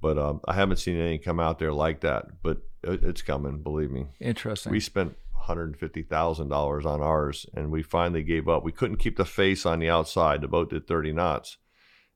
But 0.00 0.18
um, 0.18 0.40
I 0.48 0.54
haven't 0.54 0.78
seen 0.78 0.98
anything 0.98 1.20
come 1.22 1.38
out 1.40 1.58
there 1.58 1.72
like 1.72 2.00
that. 2.00 2.42
But 2.42 2.58
it, 2.82 3.04
it's 3.04 3.22
coming, 3.22 3.62
believe 3.62 3.90
me. 3.90 4.06
Interesting. 4.20 4.72
We 4.72 4.80
spent 4.80 5.16
$150,000 5.46 6.84
on 6.86 7.02
ours 7.02 7.46
and 7.54 7.70
we 7.70 7.82
finally 7.82 8.22
gave 8.22 8.48
up. 8.48 8.64
We 8.64 8.72
couldn't 8.72 8.96
keep 8.98 9.16
the 9.16 9.24
face 9.24 9.64
on 9.66 9.78
the 9.78 9.88
outside. 9.90 10.40
The 10.40 10.48
boat 10.48 10.70
did 10.70 10.86
30 10.86 11.12
knots. 11.12 11.56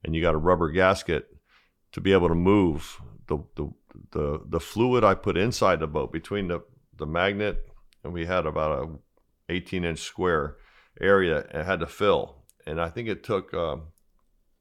And 0.04 0.14
you 0.14 0.22
got 0.22 0.34
a 0.34 0.38
rubber 0.38 0.70
gasket 0.70 1.28
to 1.96 2.00
be 2.02 2.12
able 2.12 2.28
to 2.28 2.34
move 2.34 3.00
the 3.26 3.38
the 3.54 3.70
the, 4.12 4.40
the 4.46 4.60
fluid 4.60 5.02
I 5.02 5.14
put 5.14 5.38
inside 5.38 5.80
the 5.80 5.86
boat 5.86 6.12
between 6.12 6.48
the, 6.48 6.60
the 6.94 7.06
magnet 7.06 7.66
and 8.04 8.12
we 8.12 8.26
had 8.26 8.44
about 8.44 8.84
a 9.48 9.52
18 9.52 9.82
inch 9.82 10.00
square 10.00 10.58
area 11.00 11.38
it 11.38 11.64
had 11.64 11.80
to 11.80 11.86
fill. 11.86 12.44
And 12.66 12.78
I 12.82 12.90
think 12.90 13.08
it 13.08 13.24
took 13.24 13.54
uh, 13.54 13.76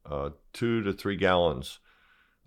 uh, 0.06 0.30
two 0.54 0.82
to 0.84 0.94
three 0.94 1.18
gallons 1.18 1.80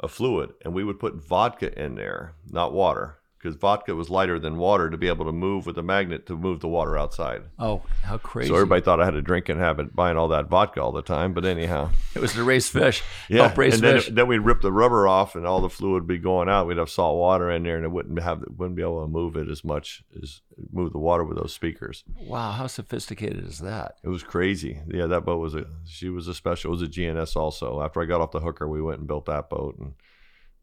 of 0.01 0.11
fluid, 0.11 0.55
and 0.65 0.73
we 0.73 0.85
would 0.85 0.99
put 0.99 1.23
vodka 1.23 1.79
in 1.79 1.97
there, 1.97 2.37
not 2.47 2.73
water, 2.73 3.18
because 3.39 3.55
vodka 3.55 3.95
was 3.95 4.11
lighter 4.11 4.39
than 4.39 4.57
water 4.57 4.91
to 4.91 4.97
be 4.97 5.09
able 5.09 5.25
to 5.25 5.33
move 5.33 5.67
with 5.67 5.79
a 5.79 5.83
magnet 5.83 6.27
to 6.27 6.37
move 6.37 6.61
the 6.61 6.69
water 6.69 6.99
outside. 6.99 7.43
oh, 7.59 7.83
how 8.03 8.19
crazy! 8.19 8.49
So 8.49 8.55
everybody 8.55 8.83
thought 8.83 9.01
I 9.01 9.05
had 9.05 9.15
a 9.15 9.23
drinking 9.23 9.59
habit, 9.59 9.95
buying 9.95 10.17
all 10.17 10.29
that 10.29 10.49
vodka 10.49 10.83
all 10.83 10.93
the 10.93 11.03
time. 11.03 11.33
But 11.33 11.45
anyhow, 11.45 11.91
it 12.15 12.21
was 12.21 12.33
to 12.35 12.43
raise 12.43 12.69
fish. 12.69 13.03
yeah. 13.29 13.45
Help 13.45 13.59
raise 13.59 13.75
and 13.75 13.83
then, 13.83 13.95
fish. 13.97 14.09
then 14.13 14.27
we'd 14.27 14.39
rip 14.39 14.61
the 14.61 14.73
rubber 14.73 15.07
off, 15.07 15.37
and 15.37 15.47
all 15.47 15.61
the 15.61 15.71
fluid 15.71 16.03
would 16.03 16.07
be 16.09 16.19
going 16.19 16.49
out. 16.49 16.67
We'd 16.67 16.79
have 16.79 16.91
salt 16.91 17.17
water 17.17 17.51
in 17.51 17.63
there, 17.63 17.77
and 17.77 17.85
it 17.85 17.91
wouldn't 17.91 18.21
have 18.21 18.45
wouldn't 18.57 18.77
be 18.77 18.83
able 18.83 19.03
to 19.03 19.09
move 19.09 19.37
it 19.37 19.49
as 19.49 19.65
much 19.65 20.03
as 20.23 20.43
move 20.73 20.93
the 20.93 20.99
water 20.99 21.25
with 21.25 21.39
those 21.39 21.55
speakers. 21.55 22.05
wow, 22.21 22.53
how 22.53 22.67
sophisticated 22.67 23.47
is 23.47 23.61
that? 23.61 23.97
It 24.03 24.09
was 24.09 24.23
crazy. 24.23 24.81
Yeah, 24.89 25.07
that 25.07 25.25
boat 25.25 25.39
was 25.39 25.55
a 25.55 25.67
she 25.87 26.09
was 26.09 26.29
a 26.29 26.35
special. 26.35 26.71
It 26.71 26.73
was 26.73 26.83
a 26.83 26.89
G&S 26.89 27.37
also. 27.37 27.81
After 27.83 28.03
I 28.03 28.07
got 28.07 28.21
off 28.21 28.33
the 28.33 28.41
hooker, 28.41 28.69
we 28.69 28.83
went 28.83 28.99
and 28.99 29.09
built 29.09 29.27
that 29.27 29.49
boat, 29.49 29.79
and 29.79 29.95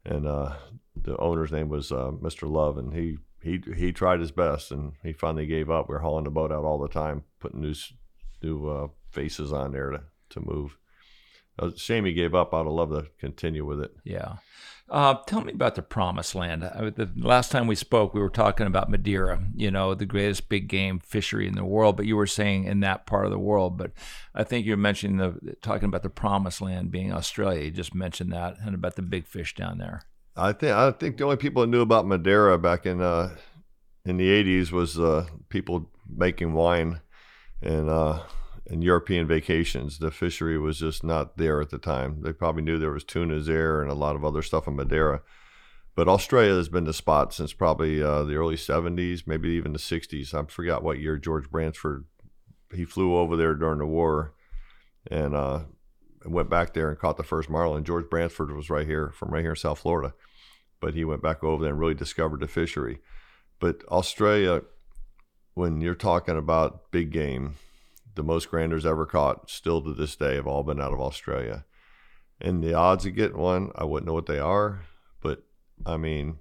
and 0.04 0.26
uh, 0.26 0.54
the 1.06 1.16
owner's 1.18 1.52
name 1.52 1.68
was 1.68 1.92
uh, 1.92 2.10
Mr. 2.20 2.50
Love, 2.50 2.76
and 2.76 2.92
he 2.92 3.18
he 3.40 3.62
he 3.74 3.92
tried 3.92 4.20
his 4.20 4.32
best, 4.32 4.72
and 4.72 4.92
he 5.02 5.12
finally 5.12 5.46
gave 5.46 5.70
up. 5.70 5.88
We 5.88 5.94
were 5.94 6.00
hauling 6.00 6.24
the 6.24 6.30
boat 6.30 6.52
out 6.52 6.64
all 6.64 6.78
the 6.78 6.88
time, 6.88 7.24
putting 7.38 7.60
new 7.60 7.74
new 8.42 8.68
uh, 8.68 8.88
faces 9.10 9.52
on 9.52 9.72
there 9.72 9.90
to 9.90 10.02
to 10.30 10.40
move. 10.40 10.76
Shame 11.76 12.04
he 12.04 12.12
gave 12.12 12.34
up. 12.34 12.52
I'd 12.52 12.66
love 12.66 12.90
to 12.90 13.06
continue 13.18 13.64
with 13.64 13.80
it. 13.80 13.96
Yeah. 14.04 14.36
Uh, 14.88 15.14
tell 15.26 15.40
me 15.40 15.52
about 15.52 15.74
the 15.74 15.82
promised 15.82 16.34
land. 16.34 16.62
I, 16.62 16.90
the 16.90 17.10
last 17.16 17.50
time 17.50 17.66
we 17.66 17.74
spoke, 17.74 18.12
we 18.12 18.20
were 18.20 18.28
talking 18.28 18.66
about 18.66 18.90
Madeira, 18.90 19.42
you 19.54 19.70
know, 19.70 19.94
the 19.94 20.06
greatest 20.06 20.48
big 20.48 20.68
game 20.68 21.00
fishery 21.00 21.48
in 21.48 21.54
the 21.54 21.64
world, 21.64 21.96
but 21.96 22.06
you 22.06 22.14
were 22.14 22.26
saying 22.26 22.64
in 22.64 22.80
that 22.80 23.06
part 23.06 23.24
of 23.24 23.32
the 23.32 23.38
world. 23.38 23.78
But 23.78 23.92
I 24.34 24.44
think 24.44 24.66
you're 24.66 24.76
mentioning 24.76 25.16
the 25.16 25.56
talking 25.62 25.88
about 25.88 26.02
the 26.02 26.10
promised 26.10 26.60
land 26.60 26.90
being 26.90 27.12
Australia. 27.12 27.64
You 27.64 27.70
just 27.70 27.94
mentioned 27.94 28.32
that 28.32 28.58
and 28.60 28.74
about 28.74 28.96
the 28.96 29.02
big 29.02 29.26
fish 29.26 29.54
down 29.54 29.78
there. 29.78 30.02
I 30.36 30.52
think 30.52 30.72
I 30.72 30.90
think 30.90 31.16
the 31.16 31.24
only 31.24 31.36
people 31.36 31.62
that 31.62 31.68
knew 31.68 31.80
about 31.80 32.06
Madeira 32.06 32.58
back 32.58 32.84
in 32.84 33.00
uh, 33.00 33.36
in 34.04 34.18
the 34.18 34.28
'80s 34.28 34.70
was 34.70 34.98
uh, 34.98 35.26
people 35.48 35.90
making 36.08 36.52
wine 36.52 37.00
and 37.62 37.88
uh, 37.88 38.22
and 38.68 38.84
European 38.84 39.26
vacations. 39.26 39.98
The 39.98 40.10
fishery 40.10 40.58
was 40.58 40.78
just 40.78 41.02
not 41.02 41.38
there 41.38 41.60
at 41.60 41.70
the 41.70 41.78
time. 41.78 42.22
They 42.22 42.32
probably 42.32 42.62
knew 42.62 42.78
there 42.78 42.90
was 42.90 43.04
tunas 43.04 43.46
there 43.46 43.80
and 43.80 43.90
a 43.90 43.94
lot 43.94 44.16
of 44.16 44.24
other 44.24 44.42
stuff 44.42 44.66
in 44.66 44.76
Madeira. 44.76 45.22
But 45.94 46.08
Australia 46.08 46.54
has 46.54 46.68
been 46.68 46.84
the 46.84 46.92
spot 46.92 47.32
since 47.32 47.54
probably 47.54 48.02
uh, 48.02 48.24
the 48.24 48.34
early 48.34 48.56
'70s, 48.56 49.26
maybe 49.26 49.48
even 49.50 49.72
the 49.72 49.78
'60s. 49.78 50.34
I 50.34 50.44
forgot 50.50 50.84
what 50.84 50.98
year 50.98 51.16
George 51.16 51.50
Bransford 51.50 52.04
he 52.74 52.84
flew 52.84 53.16
over 53.16 53.36
there 53.36 53.54
during 53.54 53.78
the 53.78 53.86
war, 53.86 54.34
and 55.10 55.34
uh, 55.34 55.60
and 56.26 56.34
went 56.34 56.50
back 56.50 56.74
there 56.74 56.90
and 56.90 56.98
caught 56.98 57.16
the 57.16 57.22
first 57.22 57.48
marlin. 57.48 57.84
George 57.84 58.10
Bransford 58.10 58.54
was 58.54 58.68
right 58.68 58.86
here 58.86 59.10
from 59.12 59.30
right 59.30 59.42
here 59.42 59.50
in 59.50 59.56
South 59.56 59.78
Florida, 59.78 60.12
but 60.80 60.94
he 60.94 61.04
went 61.04 61.22
back 61.22 61.42
over 61.42 61.62
there 61.62 61.72
and 61.72 61.80
really 61.80 61.94
discovered 61.94 62.40
the 62.40 62.48
fishery. 62.48 62.98
But 63.58 63.82
Australia, 63.88 64.62
when 65.54 65.80
you're 65.80 65.94
talking 65.94 66.36
about 66.36 66.90
big 66.90 67.10
game, 67.10 67.54
the 68.14 68.22
most 68.22 68.50
granders 68.50 68.84
ever 68.86 69.06
caught, 69.06 69.50
still 69.50 69.82
to 69.82 69.94
this 69.94 70.16
day, 70.16 70.34
have 70.36 70.46
all 70.46 70.62
been 70.62 70.80
out 70.80 70.92
of 70.92 71.00
Australia. 71.00 71.64
And 72.40 72.62
the 72.62 72.74
odds 72.74 73.06
of 73.06 73.14
getting 73.14 73.38
one, 73.38 73.70
I 73.76 73.84
wouldn't 73.84 74.06
know 74.06 74.12
what 74.14 74.26
they 74.26 74.38
are, 74.38 74.82
but 75.22 75.42
I 75.84 75.96
mean, 75.96 76.38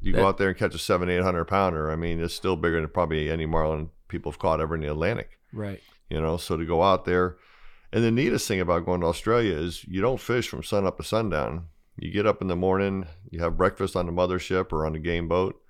you 0.00 0.12
go 0.12 0.26
out 0.26 0.36
there 0.38 0.48
and 0.48 0.58
catch 0.58 0.74
a 0.74 0.78
seven, 0.78 1.08
eight 1.08 1.22
hundred 1.22 1.46
pounder. 1.46 1.90
I 1.90 1.96
mean, 1.96 2.20
it's 2.22 2.34
still 2.34 2.56
bigger 2.56 2.80
than 2.80 2.90
probably 2.90 3.30
any 3.30 3.46
marlin 3.46 3.90
people 4.08 4.30
have 4.30 4.38
caught 4.38 4.60
ever 4.60 4.74
in 4.74 4.82
the 4.82 4.90
Atlantic 4.90 5.38
Right. 5.52 5.80
you 6.10 6.20
know 6.20 6.36
so 6.36 6.56
to 6.56 6.64
go 6.66 6.82
out 6.82 7.04
there 7.04 7.36
and 7.92 8.04
the 8.04 8.10
neatest 8.10 8.46
thing 8.46 8.60
about 8.60 8.84
going 8.84 9.00
to 9.00 9.06
australia 9.06 9.54
is 9.56 9.84
you 9.86 10.00
don't 10.00 10.20
fish 10.20 10.48
from 10.48 10.62
sun 10.62 10.86
up 10.86 10.98
to 10.98 11.02
sundown 11.04 11.68
you 11.96 12.10
get 12.10 12.26
up 12.26 12.42
in 12.42 12.48
the 12.48 12.56
morning 12.56 13.06
you 13.30 13.40
have 13.40 13.56
breakfast 13.56 13.96
on 13.96 14.06
the 14.06 14.12
mothership 14.12 14.72
or 14.72 14.86
on 14.86 14.92
the 14.92 14.98
game 14.98 15.28
boat. 15.28 15.60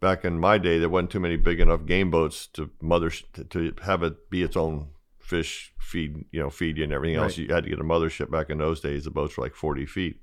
Back 0.00 0.24
in 0.24 0.38
my 0.38 0.58
day 0.58 0.78
there 0.78 0.88
wasn't 0.88 1.10
too 1.10 1.20
many 1.20 1.36
big 1.36 1.60
enough 1.60 1.86
game 1.86 2.10
boats 2.10 2.46
to 2.48 2.70
mother 2.80 3.10
to, 3.10 3.44
to 3.44 3.74
have 3.82 4.02
it 4.02 4.30
be 4.30 4.42
its 4.42 4.56
own 4.56 4.88
fish 5.18 5.72
feed 5.78 6.26
you 6.30 6.40
know 6.40 6.50
feed 6.50 6.76
you 6.76 6.84
and 6.84 6.92
everything 6.92 7.16
else. 7.16 7.38
Right. 7.38 7.48
you 7.48 7.54
had 7.54 7.64
to 7.64 7.70
get 7.70 7.80
a 7.80 7.84
mothership 7.84 8.30
back 8.30 8.50
in 8.50 8.58
those 8.58 8.80
days. 8.80 9.04
The 9.04 9.10
boats 9.10 9.36
were 9.36 9.44
like 9.44 9.54
40 9.54 9.86
feet. 9.86 10.20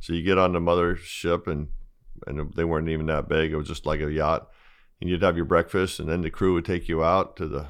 So 0.00 0.12
you 0.12 0.22
get 0.22 0.38
on 0.38 0.52
the 0.52 0.60
mothership 0.60 1.46
and 1.46 1.68
and 2.26 2.52
they 2.54 2.64
weren't 2.64 2.88
even 2.88 3.06
that 3.06 3.28
big. 3.28 3.52
It 3.52 3.56
was 3.56 3.68
just 3.68 3.86
like 3.86 4.00
a 4.00 4.10
yacht. 4.10 4.48
And 5.00 5.08
you'd 5.08 5.22
have 5.22 5.36
your 5.36 5.44
breakfast 5.44 6.00
and 6.00 6.08
then 6.08 6.22
the 6.22 6.30
crew 6.30 6.54
would 6.54 6.64
take 6.64 6.88
you 6.88 7.04
out 7.04 7.36
to 7.36 7.46
the 7.46 7.66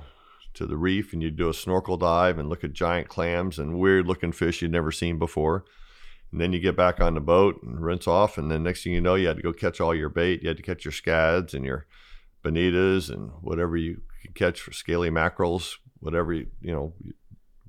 to 0.55 0.67
the 0.67 0.77
reef 0.77 1.13
and 1.13 1.23
you'd 1.23 1.37
do 1.37 1.51
a 1.51 1.55
snorkel 1.55 1.99
dive 1.99 2.39
and 2.39 2.49
look 2.49 2.65
at 2.65 2.73
giant 2.73 3.09
clams 3.09 3.59
and 3.59 3.79
weird 3.79 4.07
looking 4.07 4.33
fish 4.33 4.63
you'd 4.63 4.73
never 4.73 4.91
seen 4.91 5.19
before 5.19 5.65
and 6.33 6.41
then 6.41 6.53
you 6.53 6.61
get 6.61 6.77
back 6.77 7.01
on 7.01 7.15
the 7.15 7.21
boat 7.21 7.63
and 7.63 7.81
rinse 7.81 8.07
off 8.07 8.39
and 8.39 8.51
then 8.51 8.63
next 8.63 8.85
thing 8.85 8.93
you 8.93 9.01
know 9.01 9.15
you 9.15 9.27
had 9.27 9.37
to 9.37 9.43
go 9.43 9.53
catch 9.53 9.81
all 9.81 9.95
your 9.95 10.09
bait 10.09 10.43
you 10.43 10.49
had 10.49 10.57
to 10.57 10.63
catch 10.63 10.85
your 10.85 10.93
scads 10.93 11.55
and 11.55 11.65
your 11.65 11.87
bonitas 12.45 13.11
and 13.11 13.31
whatever 13.41 13.77
you 13.77 14.01
could 14.23 14.35
catch 14.35 14.61
for 14.61 14.73
scaly 14.73 15.11
mackerels 15.11 15.79
whatever 16.01 16.33
you, 16.33 16.47
you 16.61 16.73
know 16.73 16.93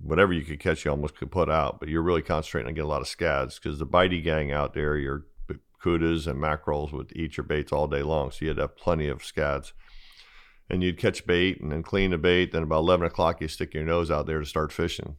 whatever 0.01 0.31
you 0.31 0.43
could 0.43 0.59
catch 0.59 0.85
you 0.85 0.91
almost 0.91 1.15
could 1.15 1.31
put 1.31 1.49
out 1.49 1.79
but 1.79 1.89
you're 1.89 2.01
really 2.01 2.21
concentrating 2.21 2.67
on 2.67 2.73
getting 2.73 2.85
a 2.85 2.89
lot 2.89 3.01
of 3.01 3.07
scads 3.07 3.59
because 3.59 3.79
the 3.79 3.87
bitey 3.87 4.23
gang 4.23 4.51
out 4.51 4.73
there 4.73 4.97
your 4.97 5.25
cudas 5.81 6.27
and 6.27 6.39
mackerels 6.39 6.91
would 6.91 7.11
eat 7.15 7.37
your 7.37 7.45
baits 7.45 7.71
all 7.71 7.87
day 7.87 8.03
long 8.03 8.29
so 8.31 8.39
you 8.41 8.49
had 8.49 8.57
to 8.57 8.63
have 8.63 8.75
plenty 8.75 9.07
of 9.07 9.23
scads 9.23 9.73
and 10.69 10.83
you'd 10.83 10.97
catch 10.97 11.25
bait 11.25 11.59
and 11.59 11.71
then 11.71 11.83
clean 11.83 12.11
the 12.11 12.17
bait. 12.17 12.51
Then 12.51 12.63
about 12.63 12.79
11 12.79 13.07
o'clock, 13.07 13.41
you 13.41 13.47
stick 13.47 13.73
your 13.73 13.83
nose 13.83 14.11
out 14.11 14.27
there 14.27 14.39
to 14.39 14.45
start 14.45 14.71
fishing. 14.71 15.17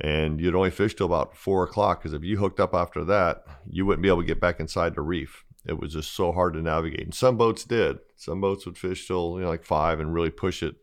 And 0.00 0.40
you'd 0.40 0.54
only 0.54 0.70
fish 0.70 0.94
till 0.94 1.06
about 1.06 1.36
four 1.36 1.62
o'clock 1.64 2.00
because 2.00 2.14
if 2.14 2.24
you 2.24 2.38
hooked 2.38 2.58
up 2.60 2.74
after 2.74 3.04
that, 3.04 3.44
you 3.68 3.84
wouldn't 3.84 4.02
be 4.02 4.08
able 4.08 4.20
to 4.22 4.26
get 4.26 4.40
back 4.40 4.58
inside 4.58 4.94
the 4.94 5.02
reef. 5.02 5.44
It 5.66 5.78
was 5.78 5.92
just 5.92 6.12
so 6.14 6.32
hard 6.32 6.54
to 6.54 6.62
navigate. 6.62 7.04
And 7.04 7.14
some 7.14 7.36
boats 7.36 7.64
did. 7.64 7.98
Some 8.16 8.40
boats 8.40 8.64
would 8.64 8.78
fish 8.78 9.06
till 9.06 9.34
you 9.36 9.42
know, 9.42 9.48
like 9.50 9.64
five 9.64 10.00
and 10.00 10.14
really 10.14 10.30
push 10.30 10.62
it. 10.62 10.76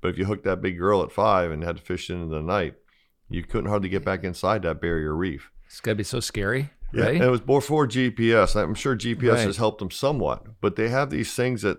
But 0.00 0.08
if 0.08 0.18
you 0.18 0.24
hooked 0.24 0.44
that 0.44 0.62
big 0.62 0.78
girl 0.78 1.02
at 1.02 1.12
five 1.12 1.50
and 1.50 1.62
had 1.62 1.76
to 1.76 1.82
fish 1.82 2.08
into 2.08 2.26
the 2.34 2.40
night, 2.40 2.74
you 3.28 3.42
couldn't 3.42 3.68
hardly 3.68 3.88
get 3.90 4.04
back 4.04 4.24
inside 4.24 4.62
that 4.62 4.80
barrier 4.80 5.14
reef. 5.14 5.50
It's 5.66 5.80
got 5.80 5.92
to 5.92 5.96
be 5.96 6.04
so 6.04 6.20
scary, 6.20 6.70
Yeah, 6.92 7.04
right? 7.04 7.14
and 7.16 7.24
it 7.24 7.30
was 7.30 7.40
before 7.42 7.86
GPS. 7.86 8.54
I'm 8.56 8.74
sure 8.74 8.96
GPS 8.96 9.32
Right. 9.32 9.46
has 9.46 9.56
helped 9.58 9.78
them 9.78 9.90
somewhat, 9.90 10.60
but 10.60 10.76
they 10.76 10.88
have 10.88 11.10
these 11.10 11.34
things 11.34 11.62
that, 11.62 11.78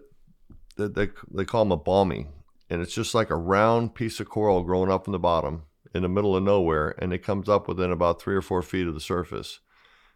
that 0.75 0.93
they 0.95 1.09
they 1.31 1.45
call 1.45 1.63
them 1.65 1.71
a 1.71 1.77
bommie, 1.77 2.27
and 2.69 2.81
it's 2.81 2.93
just 2.93 3.15
like 3.15 3.29
a 3.29 3.35
round 3.35 3.95
piece 3.95 4.19
of 4.19 4.27
coral 4.29 4.63
growing 4.63 4.91
up 4.91 5.05
from 5.05 5.13
the 5.13 5.19
bottom 5.19 5.63
in 5.95 6.01
the 6.01 6.09
middle 6.09 6.35
of 6.35 6.43
nowhere, 6.43 6.93
and 6.99 7.13
it 7.13 7.23
comes 7.23 7.47
up 7.47 7.69
within 7.69 7.89
about 7.89 8.21
three 8.21 8.35
or 8.35 8.41
four 8.41 8.61
feet 8.61 8.85
of 8.85 8.93
the 8.93 8.99
surface. 8.99 9.59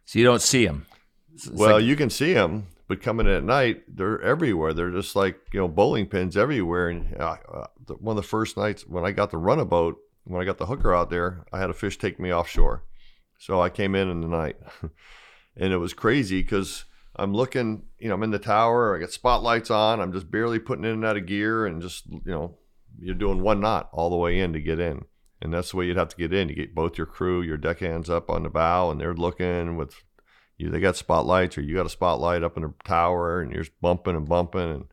so 0.04 0.18
you 0.18 0.24
don't 0.24 0.42
see 0.42 0.66
them. 0.66 0.86
well, 1.52 1.80
you 1.80 1.96
can 1.96 2.10
see 2.10 2.34
them, 2.34 2.66
but 2.86 3.00
coming 3.00 3.26
in 3.26 3.32
at 3.32 3.44
night, 3.44 3.84
they're 3.88 4.20
everywhere. 4.20 4.74
They're 4.74 4.90
just 4.90 5.16
like 5.16 5.40
you 5.54 5.60
know 5.60 5.68
bowling 5.68 6.06
pins 6.06 6.36
everywhere. 6.36 6.90
And 6.90 7.16
uh, 7.18 7.36
uh, 7.50 7.66
one 7.98 8.16
of 8.16 8.22
the 8.22 8.28
first 8.28 8.58
nights 8.58 8.86
when 8.86 9.06
I 9.06 9.12
got 9.12 9.30
the 9.30 9.38
runabout, 9.38 9.96
when 10.24 10.42
I 10.42 10.44
got 10.44 10.58
the 10.58 10.66
hooker 10.66 10.94
out 10.94 11.08
there, 11.08 11.46
I 11.50 11.58
had 11.58 11.70
a 11.70 11.74
fish 11.74 11.96
take 11.96 12.20
me 12.20 12.32
offshore. 12.32 12.84
So 13.38 13.62
I 13.62 13.70
came 13.70 13.94
in 13.94 14.10
in 14.10 14.20
the 14.20 14.28
night, 14.28 14.56
and 15.56 15.72
it 15.72 15.78
was 15.78 15.94
crazy 15.94 16.42
because 16.42 16.84
I'm 17.16 17.32
looking, 17.32 17.84
you 17.98 18.08
know, 18.08 18.14
I'm 18.16 18.22
in 18.22 18.32
the 18.32 18.38
tower. 18.38 18.94
I 18.94 19.00
got 19.00 19.12
spotlights 19.12 19.70
on. 19.70 19.98
I'm 19.98 20.12
just 20.12 20.30
barely 20.30 20.58
putting 20.58 20.84
in 20.84 20.90
and 20.90 21.04
out 21.06 21.16
of 21.16 21.24
gear, 21.24 21.64
and 21.64 21.80
just 21.80 22.06
you 22.06 22.20
know, 22.26 22.58
you're 23.00 23.14
doing 23.14 23.40
one 23.40 23.60
knot 23.60 23.88
all 23.92 24.10
the 24.10 24.16
way 24.16 24.40
in 24.40 24.52
to 24.52 24.60
get 24.60 24.78
in. 24.78 25.06
And 25.42 25.52
that's 25.52 25.70
the 25.70 25.78
way 25.78 25.86
you'd 25.86 25.96
have 25.96 26.10
to 26.10 26.16
get 26.16 26.34
in. 26.34 26.48
You 26.48 26.54
get 26.54 26.74
both 26.74 26.98
your 26.98 27.06
crew, 27.06 27.40
your 27.40 27.56
deckhands 27.56 28.10
up 28.10 28.28
on 28.30 28.42
the 28.42 28.50
bow, 28.50 28.90
and 28.90 29.00
they're 29.00 29.14
looking 29.14 29.76
with 29.76 29.94
you. 30.58 30.68
They 30.68 30.80
got 30.80 30.96
spotlights, 30.96 31.56
or 31.56 31.62
you 31.62 31.76
got 31.76 31.86
a 31.86 31.90
spotlight 31.90 32.42
up 32.42 32.56
in 32.56 32.62
the 32.62 32.74
tower, 32.84 33.40
and 33.40 33.50
you're 33.50 33.62
just 33.62 33.80
bumping 33.80 34.16
and 34.16 34.28
bumping. 34.28 34.70
And 34.70 34.84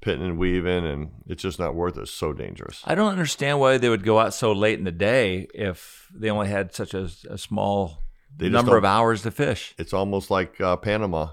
pitting 0.00 0.24
and 0.24 0.38
weaving, 0.38 0.86
and 0.86 1.10
it's 1.26 1.42
just 1.42 1.58
not 1.58 1.74
worth 1.74 1.96
it. 1.96 2.02
It's 2.02 2.12
so 2.12 2.32
dangerous. 2.32 2.82
I 2.84 2.94
don't 2.94 3.10
understand 3.10 3.58
why 3.58 3.78
they 3.78 3.88
would 3.88 4.04
go 4.04 4.18
out 4.20 4.34
so 4.34 4.52
late 4.52 4.78
in 4.78 4.84
the 4.84 4.92
day 4.92 5.48
if 5.52 6.06
they 6.14 6.30
only 6.30 6.48
had 6.48 6.74
such 6.74 6.94
a, 6.94 7.10
a 7.28 7.36
small 7.36 8.02
number 8.38 8.76
of 8.76 8.84
hours 8.84 9.22
to 9.22 9.30
fish. 9.30 9.74
It's 9.78 9.92
almost 9.92 10.30
like 10.30 10.60
uh, 10.60 10.76
Panama, 10.76 11.30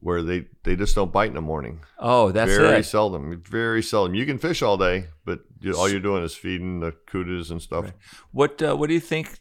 where 0.00 0.22
they, 0.22 0.46
they 0.64 0.76
just 0.76 0.94
don't 0.94 1.12
bite 1.12 1.28
in 1.28 1.34
the 1.34 1.40
morning. 1.40 1.80
Oh, 1.98 2.32
that's 2.32 2.50
very 2.54 2.80
it. 2.80 2.84
seldom. 2.84 3.42
Very 3.48 3.82
seldom. 3.82 4.14
You 4.14 4.26
can 4.26 4.38
fish 4.38 4.62
all 4.62 4.76
day, 4.76 5.06
but 5.24 5.40
you, 5.60 5.72
all 5.74 5.88
you're 5.88 6.00
doing 6.00 6.22
is 6.22 6.34
feeding 6.34 6.80
the 6.80 6.92
kudas 7.10 7.50
and 7.50 7.60
stuff. 7.62 7.92
What 8.32 8.60
uh, 8.62 8.76
What 8.76 8.88
do 8.88 8.94
you 8.94 9.00
think 9.00 9.38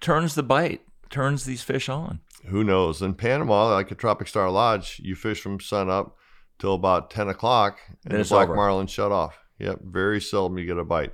turns 0.00 0.34
the 0.34 0.42
bite? 0.42 0.82
Turns 1.10 1.44
these 1.44 1.62
fish 1.62 1.88
on? 1.88 2.20
Who 2.48 2.62
knows? 2.62 3.00
In 3.02 3.14
Panama, 3.14 3.72
like 3.74 3.90
at 3.90 3.98
Tropic 3.98 4.28
Star 4.28 4.50
Lodge, 4.50 5.00
you 5.02 5.14
fish 5.14 5.40
from 5.40 5.58
sun 5.60 5.88
up 5.90 6.16
till 6.58 6.74
about 6.74 7.10
ten 7.10 7.28
o'clock, 7.28 7.78
and 8.04 8.12
Then 8.12 8.22
the 8.22 8.28
black 8.28 8.48
over. 8.48 8.56
marlin 8.56 8.86
shut 8.86 9.10
off. 9.12 9.38
Yep, 9.58 9.80
very 9.84 10.20
seldom 10.20 10.58
you 10.58 10.66
get 10.66 10.78
a 10.78 10.84
bite. 10.84 11.12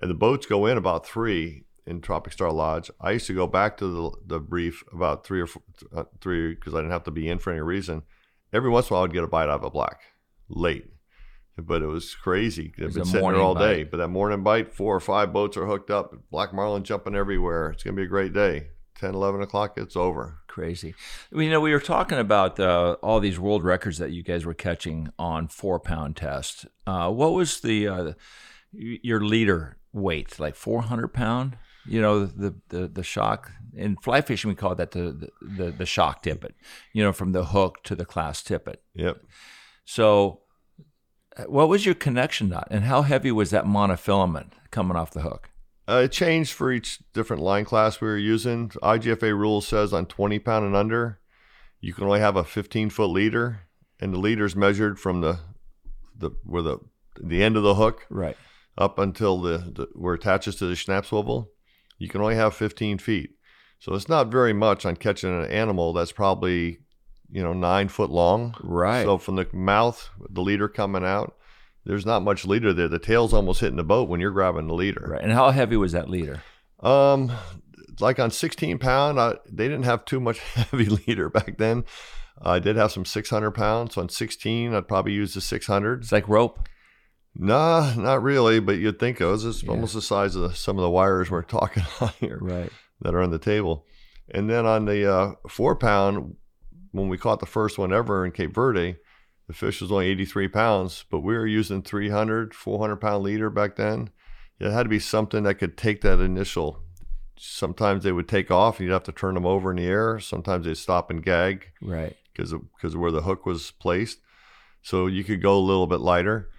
And 0.00 0.10
the 0.10 0.14
boats 0.14 0.46
go 0.46 0.66
in 0.66 0.76
about 0.78 1.06
three 1.06 1.64
in 1.86 2.00
Tropic 2.00 2.32
Star 2.32 2.52
Lodge. 2.52 2.90
I 3.00 3.12
used 3.12 3.26
to 3.26 3.34
go 3.34 3.46
back 3.46 3.76
to 3.78 3.86
the 3.86 4.16
the 4.26 4.40
reef 4.40 4.84
about 4.92 5.24
three 5.24 5.40
or 5.40 5.46
four, 5.46 5.62
uh, 5.94 6.04
three 6.20 6.54
because 6.54 6.74
I 6.74 6.78
didn't 6.78 6.92
have 6.92 7.04
to 7.04 7.10
be 7.10 7.28
in 7.28 7.38
for 7.38 7.50
any 7.50 7.60
reason. 7.60 8.02
Every 8.52 8.70
once 8.70 8.88
in 8.88 8.94
a 8.94 8.96
while, 8.96 9.04
I'd 9.04 9.12
get 9.12 9.24
a 9.24 9.28
bite 9.28 9.44
out 9.44 9.60
of 9.60 9.64
a 9.64 9.70
black 9.70 10.00
late, 10.48 10.90
but 11.56 11.82
it 11.82 11.86
was 11.86 12.14
crazy. 12.14 12.72
I've 12.82 12.94
been 12.94 13.04
sitting 13.04 13.28
there 13.32 13.40
all 13.40 13.54
day. 13.54 13.84
But 13.84 13.98
that 13.98 14.08
morning 14.08 14.42
bite, 14.42 14.72
four 14.72 14.94
or 14.94 15.00
five 15.00 15.32
boats 15.32 15.56
are 15.56 15.66
hooked 15.66 15.90
up. 15.90 16.14
Black 16.30 16.52
marlin 16.52 16.82
jumping 16.84 17.14
everywhere. 17.14 17.70
It's 17.70 17.82
gonna 17.82 17.96
be 17.96 18.02
a 18.02 18.06
great 18.08 18.32
day. 18.32 18.68
10, 19.00 19.14
11 19.14 19.40
o'clock, 19.40 19.78
it's 19.78 19.96
over. 19.96 20.40
Crazy. 20.46 20.94
You 21.32 21.48
know, 21.48 21.60
we 21.60 21.72
were 21.72 21.80
talking 21.80 22.18
about 22.18 22.60
uh, 22.60 22.96
all 23.02 23.18
these 23.18 23.38
world 23.38 23.64
records 23.64 23.96
that 23.96 24.10
you 24.10 24.22
guys 24.22 24.44
were 24.44 24.52
catching 24.52 25.08
on 25.18 25.48
four 25.48 25.80
pound 25.80 26.16
test. 26.16 26.66
Uh, 26.86 27.10
what 27.10 27.32
was 27.32 27.60
the 27.60 27.88
uh, 27.88 28.12
your 28.72 29.24
leader 29.24 29.78
weight? 29.92 30.38
Like 30.38 30.54
four 30.54 30.82
hundred 30.82 31.14
pound? 31.14 31.56
You 31.86 32.00
know, 32.00 32.26
the, 32.26 32.54
the 32.68 32.88
the 32.88 33.02
shock 33.02 33.50
in 33.74 33.96
fly 33.96 34.20
fishing 34.20 34.48
we 34.50 34.54
call 34.54 34.74
that 34.74 34.90
the 34.90 35.30
the 35.40 35.70
the 35.70 35.86
shock 35.86 36.22
tippet. 36.22 36.54
You 36.92 37.02
know, 37.02 37.12
from 37.12 37.32
the 37.32 37.46
hook 37.46 37.82
to 37.84 37.94
the 37.94 38.04
class 38.04 38.42
tippet. 38.42 38.82
Yep. 38.94 39.22
So, 39.84 40.40
uh, 41.36 41.44
what 41.44 41.68
was 41.68 41.86
your 41.86 41.94
connection 41.94 42.48
knot, 42.50 42.68
and 42.70 42.84
how 42.84 43.02
heavy 43.02 43.32
was 43.32 43.50
that 43.50 43.64
monofilament 43.64 44.52
coming 44.70 44.96
off 44.96 45.10
the 45.12 45.22
hook? 45.22 45.50
Uh, 45.88 46.02
it 46.04 46.12
changed 46.12 46.52
for 46.52 46.70
each 46.70 47.00
different 47.12 47.42
line 47.42 47.64
class 47.64 48.00
we 48.00 48.06
were 48.08 48.16
using. 48.16 48.68
IGFA 48.68 49.36
rule 49.36 49.60
says 49.60 49.92
on 49.92 50.06
20 50.06 50.38
pound 50.38 50.64
and 50.64 50.76
under, 50.76 51.18
you 51.80 51.92
can 51.92 52.04
only 52.04 52.20
have 52.20 52.36
a 52.36 52.44
15 52.44 52.90
foot 52.90 53.10
leader, 53.10 53.62
and 53.98 54.12
the 54.14 54.18
leader's 54.18 54.54
measured 54.54 55.00
from 55.00 55.20
the 55.22 55.40
the 56.16 56.30
where 56.44 56.62
the 56.62 56.78
the 57.20 57.42
end 57.42 57.56
of 57.56 57.62
the 57.62 57.74
hook 57.74 58.06
Right. 58.10 58.36
up 58.78 58.98
until 58.98 59.40
the, 59.40 59.58
the 59.58 59.88
where 59.94 60.14
it 60.14 60.20
attaches 60.20 60.56
to 60.56 60.66
the 60.66 60.76
snap 60.76 61.06
swivel. 61.06 61.50
You 62.00 62.08
can 62.08 62.20
only 62.20 62.34
have 62.34 62.54
15 62.54 62.98
feet, 62.98 63.36
so 63.78 63.94
it's 63.94 64.08
not 64.08 64.32
very 64.32 64.52
much 64.52 64.84
on 64.84 64.96
catching 64.96 65.30
an 65.30 65.48
animal 65.50 65.92
that's 65.92 66.12
probably 66.12 66.80
you 67.30 67.42
know 67.42 67.52
nine 67.52 67.88
foot 67.88 68.10
long. 68.10 68.56
Right. 68.62 69.04
So 69.04 69.18
from 69.18 69.36
the 69.36 69.46
mouth, 69.52 70.10
the 70.28 70.40
leader 70.40 70.66
coming 70.68 71.04
out, 71.04 71.36
there's 71.84 72.06
not 72.06 72.22
much 72.22 72.44
leader 72.44 72.72
there. 72.72 72.88
The 72.88 72.98
tail's 72.98 73.32
almost 73.32 73.60
hitting 73.60 73.76
the 73.76 73.84
boat 73.84 74.08
when 74.08 74.20
you're 74.20 74.32
grabbing 74.32 74.66
the 74.66 74.74
leader. 74.74 75.10
Right. 75.12 75.22
And 75.22 75.32
how 75.32 75.50
heavy 75.50 75.76
was 75.76 75.92
that 75.92 76.10
leader? 76.10 76.42
Um, 76.80 77.30
like 78.00 78.18
on 78.18 78.30
16 78.30 78.78
pound, 78.78 79.20
I, 79.20 79.34
they 79.46 79.68
didn't 79.68 79.84
have 79.84 80.04
too 80.04 80.20
much 80.20 80.38
heavy 80.54 80.86
leader 80.86 81.28
back 81.28 81.58
then. 81.58 81.84
I 82.42 82.58
did 82.58 82.76
have 82.76 82.92
some 82.92 83.04
600 83.04 83.50
pounds. 83.50 83.94
So 83.94 84.00
on 84.00 84.08
16, 84.08 84.74
I'd 84.74 84.88
probably 84.88 85.12
use 85.12 85.34
the 85.34 85.40
600. 85.40 86.02
It's 86.02 86.12
like 86.12 86.28
rope. 86.28 86.66
Nah, 87.42 87.94
not 87.96 88.22
really, 88.22 88.60
but 88.60 88.76
you'd 88.78 88.98
think 88.98 89.18
it 89.20 89.24
was 89.24 89.44
it's 89.46 89.62
Yeah. 89.62 89.70
almost 89.70 89.94
the 89.94 90.02
size 90.02 90.36
of 90.36 90.42
the, 90.42 90.54
some 90.54 90.76
of 90.76 90.82
the 90.82 90.90
wires 90.90 91.30
we're 91.30 91.42
talking 91.58 91.84
on 92.00 92.10
here 92.20 92.38
Right. 92.40 92.70
that 93.00 93.14
are 93.14 93.22
on 93.22 93.30
the 93.30 93.38
table. 93.38 93.86
And 94.32 94.48
then 94.48 94.66
on 94.66 94.84
the 94.84 95.10
uh, 95.12 95.32
four 95.48 95.74
pound, 95.74 96.36
when 96.92 97.08
we 97.08 97.16
caught 97.18 97.40
the 97.40 97.46
first 97.46 97.78
one 97.78 97.92
ever 97.92 98.24
in 98.26 98.32
Cape 98.32 98.54
Verde, 98.54 98.96
the 99.46 99.54
fish 99.54 99.80
was 99.80 99.90
only 99.90 100.06
83 100.08 100.48
pounds, 100.48 101.04
but 101.10 101.20
we 101.20 101.34
were 101.34 101.46
using 101.46 101.82
300, 101.82 102.54
400 102.54 102.96
pound 102.96 103.24
leader 103.24 103.48
back 103.50 103.76
then. 103.76 104.10
It 104.60 104.70
had 104.70 104.82
to 104.84 104.88
be 104.90 104.98
something 105.00 105.42
that 105.44 105.54
could 105.54 105.76
take 105.78 106.02
that 106.02 106.20
initial. 106.20 106.82
Sometimes 107.38 108.04
they 108.04 108.12
would 108.12 108.28
take 108.28 108.50
off 108.50 108.78
and 108.78 108.86
you'd 108.86 108.92
have 108.92 109.04
to 109.04 109.12
turn 109.12 109.34
them 109.34 109.46
over 109.46 109.70
in 109.70 109.78
the 109.78 109.86
air. 109.86 110.20
Sometimes 110.20 110.66
they'd 110.66 110.76
stop 110.76 111.10
and 111.10 111.22
gag 111.24 111.68
Right. 111.80 112.14
because 112.32 112.52
of, 112.52 112.60
because 112.76 112.92
of 112.94 113.00
where 113.00 113.10
the 113.10 113.22
hook 113.22 113.46
was 113.46 113.70
placed. 113.70 114.18
So 114.82 115.06
you 115.06 115.24
could 115.24 115.40
go 115.40 115.56
a 115.56 115.58
little 115.58 115.86
bit 115.86 116.00
lighter. 116.00 116.50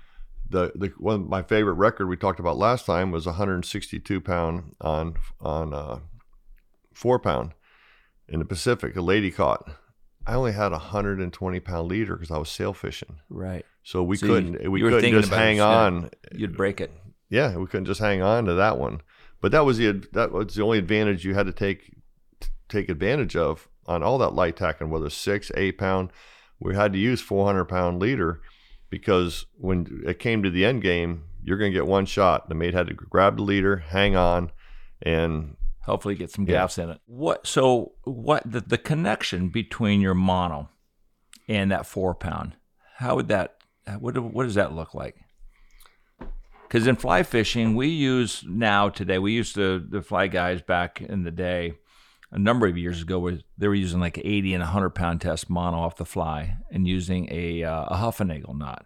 The 0.51 0.71
the 0.75 0.93
one 0.97 1.29
my 1.29 1.41
favorite 1.43 1.75
record 1.75 2.07
we 2.07 2.17
talked 2.17 2.39
about 2.39 2.57
last 2.57 2.85
time 2.85 3.11
was 3.11 3.25
162 3.25 4.21
pound 4.21 4.75
on 4.81 5.15
on 5.39 5.73
uh, 5.73 5.99
four 6.93 7.19
pound 7.19 7.53
in 8.27 8.39
the 8.39 8.45
Pacific. 8.45 8.95
A 8.95 9.01
lady 9.01 9.31
caught. 9.31 9.69
I 10.27 10.35
only 10.35 10.51
had 10.51 10.67
a 10.67 10.91
120 10.91 11.59
pound 11.61 11.87
leader 11.87 12.15
because 12.15 12.31
I 12.31 12.37
was 12.37 12.49
sail 12.49 12.73
fishing. 12.73 13.19
Right. 13.29 13.65
So 13.83 14.03
we 14.03 14.17
So 14.17 14.27
couldn't 14.27 14.69
we 14.69 14.81
you 14.81 14.89
couldn't 14.89 15.11
just 15.11 15.31
it, 15.31 15.35
hang 15.35 15.57
yeah. 15.57 15.67
on. 15.67 16.09
You'd 16.33 16.55
break 16.55 16.81
it. 16.81 16.91
Yeah, 17.29 17.55
we 17.55 17.65
couldn't 17.65 17.85
just 17.85 18.01
hang 18.01 18.21
on 18.21 18.45
to 18.45 18.53
that 18.55 18.77
one. 18.77 19.01
But 19.39 19.51
that 19.53 19.65
was 19.65 19.77
the 19.77 20.03
that 20.11 20.31
was 20.31 20.55
the 20.55 20.63
only 20.63 20.77
advantage 20.77 21.25
you 21.25 21.33
had 21.33 21.45
to 21.47 21.53
take 21.53 21.95
take 22.67 22.89
advantage 22.89 23.35
of 23.35 23.69
on 23.87 24.03
all 24.03 24.17
that 24.19 24.33
light 24.33 24.57
tacking, 24.57 24.89
whether 24.89 25.09
six, 25.09 25.51
eight 25.55 25.77
pound. 25.77 26.11
We 26.59 26.75
had 26.75 26.93
to 26.93 26.99
use 26.99 27.21
400 27.21 27.65
pound 27.65 27.99
leader 27.99 28.41
because 28.91 29.47
when 29.57 30.03
it 30.05 30.19
came 30.19 30.43
to 30.43 30.51
the 30.51 30.63
end 30.65 30.83
game, 30.83 31.23
you're 31.43 31.57
going 31.57 31.71
to 31.71 31.75
get 31.75 31.87
one 31.87 32.05
shot. 32.05 32.47
The 32.49 32.53
mate 32.55 32.75
had 32.75 32.87
to 32.87 32.93
grab 32.93 33.37
the 33.37 33.41
leader, 33.43 33.77
hang 33.77 34.15
on, 34.15 34.51
and 35.01 35.55
Hopefully, 35.85 36.13
get 36.13 36.29
some 36.29 36.45
Yeah. 36.45 36.59
gaps 36.59 36.77
in 36.77 36.91
it. 36.91 37.01
What? 37.07 37.47
So, 37.47 37.93
what? 38.03 38.43
The, 38.45 38.61
the 38.61 38.77
connection 38.77 39.49
between 39.49 39.99
your 39.99 40.13
mono 40.13 40.69
and 41.47 41.71
that 41.71 41.87
four 41.87 42.13
pound. 42.13 42.55
How 42.97 43.15
would 43.15 43.29
that? 43.29 43.57
What? 43.99 44.15
What 44.19 44.43
does 44.43 44.53
that 44.53 44.73
look 44.73 44.93
like? 44.93 45.15
Because 46.67 46.85
in 46.85 46.97
fly 46.97 47.23
fishing, 47.23 47.75
we 47.75 47.87
use 47.87 48.43
now 48.47 48.89
today. 48.89 49.17
We 49.17 49.31
used 49.31 49.55
to 49.55 49.79
the 49.79 50.03
fly 50.03 50.27
guys 50.27 50.61
back 50.61 51.01
in 51.01 51.23
the 51.23 51.31
day, 51.31 51.73
a 52.31 52.39
number 52.39 52.67
of 52.67 52.77
years 52.77 53.01
ago, 53.01 53.19
where 53.19 53.39
they 53.57 53.67
were 53.67 53.75
using 53.75 53.99
like 53.99 54.17
80 54.17 54.53
and 54.55 54.61
100 54.61 54.91
pound 54.91 55.21
test 55.21 55.49
mono 55.49 55.77
off 55.77 55.97
the 55.97 56.05
fly 56.05 56.57
and 56.71 56.87
using 56.87 57.27
a 57.31 57.63
uh, 57.63 57.85
a 57.85 57.97
Huffnagle 57.97 58.57
knot, 58.57 58.85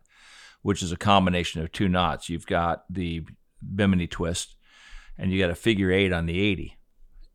which 0.61 0.81
is 0.81 0.91
a 0.91 0.97
combination 0.97 1.61
of 1.61 1.71
two 1.71 1.87
knots. 1.87 2.29
You've 2.29 2.47
got 2.47 2.83
the 2.89 3.23
Bimini 3.61 4.07
twist, 4.07 4.55
and 5.17 5.31
you 5.31 5.39
got 5.39 5.51
a 5.51 5.55
figure 5.55 5.91
eight 5.91 6.11
on 6.11 6.25
the 6.25 6.39
80 6.39 6.77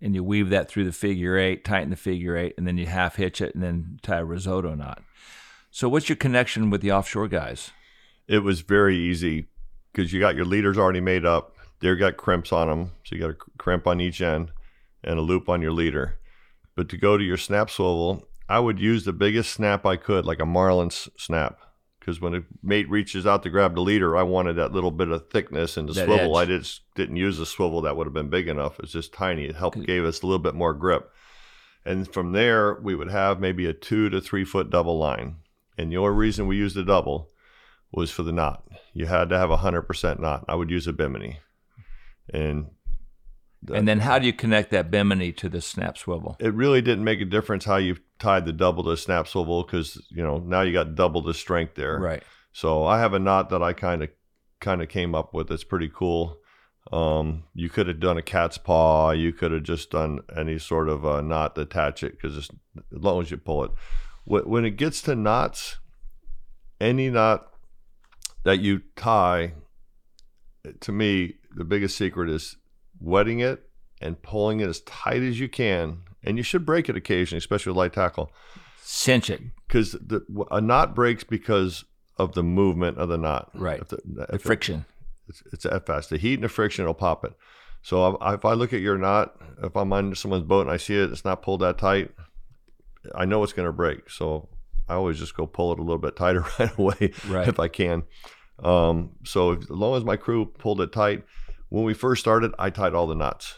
and 0.02 0.14
you 0.14 0.24
weave 0.24 0.48
that 0.48 0.66
through 0.66 0.84
the 0.84 0.92
figure 0.92 1.36
eight, 1.36 1.62
tighten 1.62 1.90
the 1.90 1.96
figure 1.96 2.34
eight, 2.34 2.54
and 2.56 2.66
then 2.66 2.78
you 2.78 2.86
half 2.86 3.16
hitch 3.16 3.42
it 3.42 3.54
and 3.54 3.62
then 3.62 3.98
tie 4.02 4.16
a 4.16 4.24
risotto 4.24 4.74
knot. 4.74 5.02
So, 5.70 5.90
what's 5.90 6.08
your 6.08 6.16
connection 6.16 6.70
with 6.70 6.80
the 6.80 6.90
offshore 6.90 7.28
guys? 7.28 7.70
it 8.30 8.44
was 8.44 8.60
very 8.60 8.96
easy 8.96 9.48
because 9.92 10.12
you 10.12 10.20
got 10.20 10.36
your 10.36 10.44
leaders 10.44 10.78
already 10.78 11.00
made 11.00 11.26
up. 11.26 11.56
They've 11.80 11.98
got 11.98 12.16
crimps 12.16 12.52
on 12.52 12.68
them, 12.68 12.92
so 13.02 13.16
you 13.16 13.20
got 13.20 13.30
a 13.30 13.36
crimp 13.58 13.88
on 13.88 14.00
each 14.00 14.20
end 14.20 14.52
and 15.04 15.18
a 15.18 15.22
loop 15.22 15.48
on 15.48 15.62
your 15.62 15.72
leader. 15.72 16.18
But 16.76 16.88
to 16.90 16.96
go 16.96 17.16
to 17.16 17.24
your 17.24 17.36
snap 17.36 17.70
swivel, 17.70 18.28
I 18.48 18.58
would 18.60 18.80
use 18.80 19.04
the 19.04 19.12
biggest 19.12 19.52
snap 19.52 19.84
I 19.86 19.96
could, 19.96 20.24
like 20.24 20.40
a 20.40 20.46
marlin 20.46 20.86
s- 20.88 21.08
snap, 21.16 21.58
because 21.98 22.20
when 22.20 22.34
a 22.34 22.40
mate 22.62 22.88
reaches 22.90 23.26
out 23.26 23.42
to 23.44 23.50
grab 23.50 23.74
the 23.74 23.80
leader, 23.80 24.16
I 24.16 24.22
wanted 24.22 24.54
that 24.54 24.72
little 24.72 24.90
bit 24.90 25.08
of 25.08 25.28
thickness 25.30 25.76
in 25.76 25.86
the 25.86 25.92
That 25.92 26.06
swivel. 26.06 26.38
edge. 26.38 26.48
I 26.48 26.50
just 26.56 26.82
didn't 26.94 27.16
use 27.16 27.38
a 27.38 27.46
swivel 27.46 27.80
that 27.82 27.96
would 27.96 28.06
have 28.06 28.14
been 28.14 28.30
big 28.30 28.48
enough. 28.48 28.78
It's 28.80 28.92
just 28.92 29.12
tiny. 29.12 29.44
It 29.44 29.56
helped 29.56 29.82
gave 29.86 30.04
us 30.04 30.22
a 30.22 30.26
little 30.26 30.38
bit 30.42 30.54
more 30.54 30.74
grip. 30.74 31.10
And 31.84 32.12
from 32.12 32.32
there, 32.32 32.74
we 32.82 32.94
would 32.94 33.10
have 33.10 33.40
maybe 33.40 33.66
a 33.66 33.72
two 33.72 34.08
to 34.10 34.20
three 34.20 34.44
foot 34.44 34.68
double 34.70 34.98
line. 34.98 35.36
And 35.78 35.90
the 35.90 35.96
only 35.96 36.14
reason 36.14 36.46
we 36.46 36.56
used 36.56 36.76
a 36.76 36.84
double 36.84 37.30
was 37.92 38.10
for 38.10 38.22
the 38.22 38.32
knot. 38.32 38.64
You 38.92 39.06
had 39.06 39.28
to 39.30 39.38
have 39.38 39.50
a 39.50 39.56
hundred 39.58 39.82
percent 39.82 40.20
knot. 40.20 40.44
I 40.48 40.54
would 40.56 40.70
use 40.70 40.86
a 40.86 40.92
bimini, 40.92 41.38
and 42.32 42.66
and 43.74 43.88
then, 43.88 44.00
how 44.00 44.18
do 44.18 44.26
you 44.26 44.32
connect 44.32 44.70
that 44.70 44.90
bimini 44.90 45.32
to 45.32 45.48
the 45.48 45.60
snap 45.60 45.96
swivel? 45.98 46.36
it 46.38 46.54
really 46.54 46.82
didn't 46.82 47.04
make 47.04 47.20
a 47.20 47.24
difference 47.24 47.64
how 47.64 47.76
you 47.76 47.96
tied 48.18 48.44
the 48.44 48.52
double 48.52 48.84
to 48.84 48.90
the 48.90 48.96
snap 48.96 49.26
swivel 49.26 49.62
because 49.62 50.00
you 50.10 50.22
know 50.22 50.38
now 50.38 50.62
you 50.62 50.72
got 50.72 50.94
double 50.94 51.22
the 51.22 51.34
strength 51.34 51.74
there. 51.74 51.98
Right. 51.98 52.22
So 52.52 52.84
I 52.84 52.98
have 52.98 53.14
a 53.14 53.18
knot 53.18 53.50
that 53.50 53.62
I 53.62 53.72
kind 53.72 54.02
of 54.02 54.10
kind 54.60 54.82
of 54.82 54.88
came 54.88 55.14
up 55.14 55.34
with. 55.34 55.50
It's 55.50 55.64
pretty 55.64 55.90
cool. 55.92 56.38
Um, 56.92 57.44
you 57.54 57.68
could 57.68 57.86
have 57.86 58.00
done 58.00 58.18
a 58.18 58.22
cat's 58.22 58.58
paw. 58.58 59.10
You 59.10 59.32
could 59.32 59.52
have 59.52 59.62
just 59.62 59.90
done 59.90 60.20
any 60.36 60.58
sort 60.58 60.88
of 60.88 61.04
uh, 61.04 61.20
knot 61.20 61.54
to 61.54 61.62
attach 61.62 62.02
it 62.02 62.12
because 62.12 62.36
as 62.36 62.50
long 62.90 63.22
as 63.22 63.30
you 63.30 63.36
pull 63.36 63.64
it. 63.64 63.70
When 64.24 64.64
it 64.64 64.72
gets 64.72 65.02
to 65.02 65.14
knots, 65.14 65.78
any 66.80 67.10
knot 67.10 67.48
that 68.44 68.60
you 68.60 68.82
tie, 68.96 69.54
to 70.80 70.92
me, 70.92 71.34
the 71.54 71.64
biggest 71.64 71.96
secret 71.96 72.30
is 72.30 72.56
wetting 73.00 73.40
it 73.40 73.68
and 74.00 74.20
pulling 74.22 74.60
it 74.60 74.68
as 74.68 74.80
tight 74.80 75.22
as 75.22 75.40
you 75.40 75.48
can. 75.48 76.02
And 76.22 76.36
you 76.36 76.42
should 76.42 76.66
break 76.66 76.88
it 76.88 76.96
occasionally, 76.96 77.38
especially 77.38 77.70
with 77.70 77.78
light 77.78 77.92
tackle 77.94 78.30
Cinch 78.82 79.30
it. 79.30 79.40
because 79.66 79.92
the 79.92 80.20
a 80.50 80.60
knot 80.60 80.94
breaks 80.94 81.24
because 81.24 81.84
of 82.18 82.34
the 82.34 82.42
movement 82.42 82.98
of 82.98 83.08
the 83.08 83.16
knot. 83.18 83.50
Right. 83.54 83.80
If 83.80 83.88
the, 83.88 83.98
The 84.04 84.22
if 84.24 84.34
it- 84.34 84.42
friction. 84.42 84.84
it's, 85.28 85.42
it's 85.52 85.66
fast. 85.86 86.10
The 86.10 86.18
heat 86.18 86.34
and 86.34 86.44
the 86.44 86.48
friction 86.48 86.84
will 86.84 86.94
pop 86.94 87.24
it. 87.24 87.32
So 87.82 88.06
if, 88.20 88.34
if 88.40 88.44
I 88.44 88.52
look 88.52 88.74
at 88.74 88.80
your 88.82 88.98
knot, 88.98 89.34
if 89.62 89.74
I'm 89.76 89.92
on 89.94 90.14
someone's 90.14 90.44
boat 90.44 90.62
and 90.62 90.70
I 90.70 90.76
see 90.76 90.96
it, 90.96 91.10
it's 91.10 91.24
not 91.24 91.40
pulled 91.42 91.60
that 91.60 91.78
tight, 91.78 92.10
I 93.14 93.24
know 93.24 93.42
it's 93.42 93.54
going 93.54 93.66
to 93.66 93.72
break. 93.72 94.10
So 94.10 94.48
I 94.88 94.94
always 94.94 95.18
just 95.18 95.34
go 95.34 95.46
pull 95.46 95.72
it 95.72 95.78
a 95.78 95.82
little 95.82 95.96
bit 95.98 96.16
tighter 96.16 96.44
right 96.58 96.76
away 96.78 97.12
Right. 97.28 97.48
if 97.48 97.58
I 97.58 97.68
can. 97.68 98.02
Um, 98.62 99.12
so 99.24 99.52
if, 99.52 99.62
as 99.62 99.70
long 99.70 99.96
as 99.96 100.04
my 100.04 100.16
crew 100.16 100.44
pulled 100.44 100.82
it 100.82 100.92
tight, 100.92 101.24
when 101.70 101.84
we 101.84 101.94
first 101.94 102.20
started, 102.20 102.52
I 102.58 102.68
tied 102.70 102.94
all 102.94 103.06
the 103.06 103.14
knots. 103.14 103.54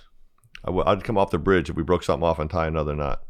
I 0.65 0.69
w- 0.69 0.85
I'd 0.87 1.03
come 1.03 1.19
off 1.19 1.31
the 1.31 1.39
bridge 1.39 1.69
if 1.69 1.77
we 1.77 1.83
broke 1.83 2.05
something 2.05 2.27
off 2.27 2.39
and 2.39 2.49
tie 2.49 2.69
another 2.69 2.95
knot. 2.95 3.23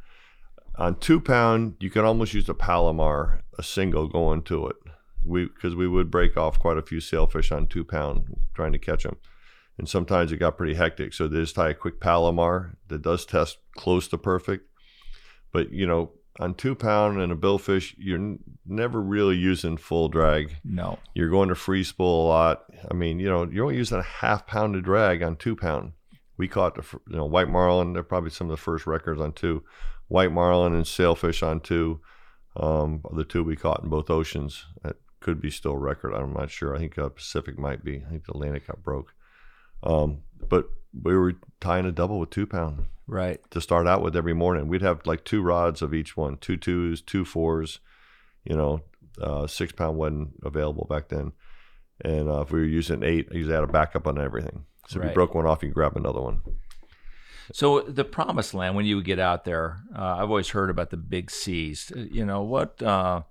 On 0.76 0.98
two 0.98 1.20
pound, 1.20 1.76
you 1.80 1.88
can 1.88 2.04
almost 2.04 2.34
use 2.34 2.48
a 2.48 2.54
Palomar, 2.54 3.42
a 3.58 3.62
single 3.62 4.08
going 4.08 4.42
to 4.44 4.66
it. 4.66 4.76
We 5.24 5.44
because 5.46 5.76
we 5.76 5.86
would 5.86 6.10
break 6.10 6.36
off 6.36 6.58
quite 6.58 6.78
a 6.78 6.82
few 6.82 7.00
sailfish 7.00 7.52
on 7.52 7.68
two 7.68 7.84
pound 7.84 8.36
trying 8.54 8.72
to 8.72 8.78
catch 8.78 9.04
them, 9.04 9.16
and 9.78 9.88
sometimes 9.88 10.32
it 10.32 10.38
got 10.38 10.56
pretty 10.56 10.74
hectic. 10.74 11.14
So 11.14 11.28
they 11.28 11.40
just 11.40 11.54
tie 11.54 11.70
a 11.70 11.74
quick 11.74 12.00
Palomar 12.00 12.76
that 12.88 13.02
does 13.02 13.24
test 13.24 13.58
close 13.76 14.08
to 14.08 14.18
perfect, 14.18 14.66
but 15.52 15.72
you 15.72 15.86
know 15.86 16.12
on 16.40 16.54
two 16.54 16.74
pound 16.74 17.20
and 17.20 17.32
a 17.32 17.36
billfish, 17.36 17.94
you're 17.98 18.18
n- 18.18 18.38
never 18.66 19.00
really 19.00 19.36
using 19.36 19.76
full 19.76 20.08
drag. 20.08 20.56
No. 20.64 20.98
You're 21.14 21.30
going 21.30 21.48
to 21.50 21.54
free 21.54 21.84
spool 21.84 22.26
a 22.26 22.28
lot. 22.28 22.64
I 22.90 22.94
mean, 22.94 23.18
you 23.18 23.28
know, 23.28 23.48
you're 23.50 23.64
only 23.64 23.76
using 23.76 23.98
a 23.98 24.02
half 24.02 24.46
pound 24.46 24.74
of 24.76 24.82
drag 24.82 25.22
on 25.22 25.36
two 25.36 25.56
pound. 25.56 25.92
We 26.38 26.48
caught 26.48 26.74
the, 26.74 26.84
you 27.08 27.16
know, 27.16 27.26
white 27.26 27.48
marlin. 27.48 27.92
They're 27.92 28.02
probably 28.02 28.30
some 28.30 28.48
of 28.48 28.52
the 28.52 28.62
first 28.62 28.86
records 28.86 29.20
on 29.20 29.32
two. 29.32 29.62
White 30.08 30.32
marlin 30.32 30.74
and 30.74 30.86
sailfish 30.86 31.42
on 31.42 31.60
two. 31.60 32.00
Um, 32.56 33.02
the 33.14 33.24
two 33.24 33.44
we 33.44 33.56
caught 33.56 33.82
in 33.82 33.90
both 33.90 34.10
oceans. 34.10 34.64
That 34.82 34.96
could 35.20 35.40
be 35.40 35.50
still 35.50 35.72
a 35.72 35.78
record. 35.78 36.14
I'm 36.14 36.32
not 36.32 36.50
sure. 36.50 36.74
I 36.74 36.78
think 36.78 36.98
uh, 36.98 37.08
Pacific 37.10 37.58
might 37.58 37.84
be. 37.84 38.02
I 38.06 38.10
think 38.10 38.24
the 38.24 38.32
Atlantic 38.32 38.66
got 38.66 38.82
broke. 38.82 39.12
Um, 39.82 40.22
but 40.48 40.68
we 41.02 41.16
were 41.16 41.34
tying 41.60 41.86
a 41.86 41.92
double 41.92 42.18
with 42.18 42.30
two 42.30 42.46
pound 42.46 42.86
Right. 43.12 43.40
to 43.50 43.60
start 43.60 43.86
out 43.86 44.02
with 44.02 44.16
every 44.16 44.32
morning. 44.32 44.68
We'd 44.68 44.82
have 44.82 45.06
like 45.06 45.24
two 45.24 45.42
rods 45.42 45.82
of 45.82 45.92
each 45.92 46.16
one, 46.16 46.38
two 46.38 46.56
twos, 46.56 47.02
two 47.02 47.24
fours. 47.24 47.78
You 48.44 48.56
know, 48.56 48.80
uh, 49.20 49.46
six 49.46 49.72
pound 49.72 49.98
wasn't 49.98 50.30
available 50.42 50.86
back 50.88 51.08
then, 51.08 51.32
and 52.02 52.28
uh, 52.28 52.40
if 52.40 52.50
we 52.50 52.60
were 52.60 52.66
using 52.66 53.02
eight, 53.02 53.28
I 53.30 53.34
usually 53.36 53.54
had 53.54 53.64
a 53.64 53.68
backup 53.68 54.06
on 54.06 54.18
everything. 54.18 54.64
So 54.88 54.98
if 55.00 55.04
you 55.06 55.14
broke 55.14 55.34
one 55.34 55.46
off, 55.46 55.62
you 55.62 55.68
grab 55.70 55.96
another 55.96 56.20
one. 56.20 56.40
So 57.52 57.80
the 57.82 58.04
promised 58.04 58.54
land, 58.54 58.74
when 58.76 58.86
you 58.86 58.96
would 58.96 59.04
get 59.04 59.18
out 59.18 59.44
there, 59.44 59.80
uh, 59.96 60.16
I've 60.18 60.30
always 60.30 60.48
heard 60.50 60.70
about 60.70 60.90
the 60.90 60.96
big 60.96 61.30
seas. 61.30 61.92
Uh, 61.94 62.00
You 62.00 62.24
know 62.24 62.42
what? 62.42 62.82
Uh, 62.82 63.22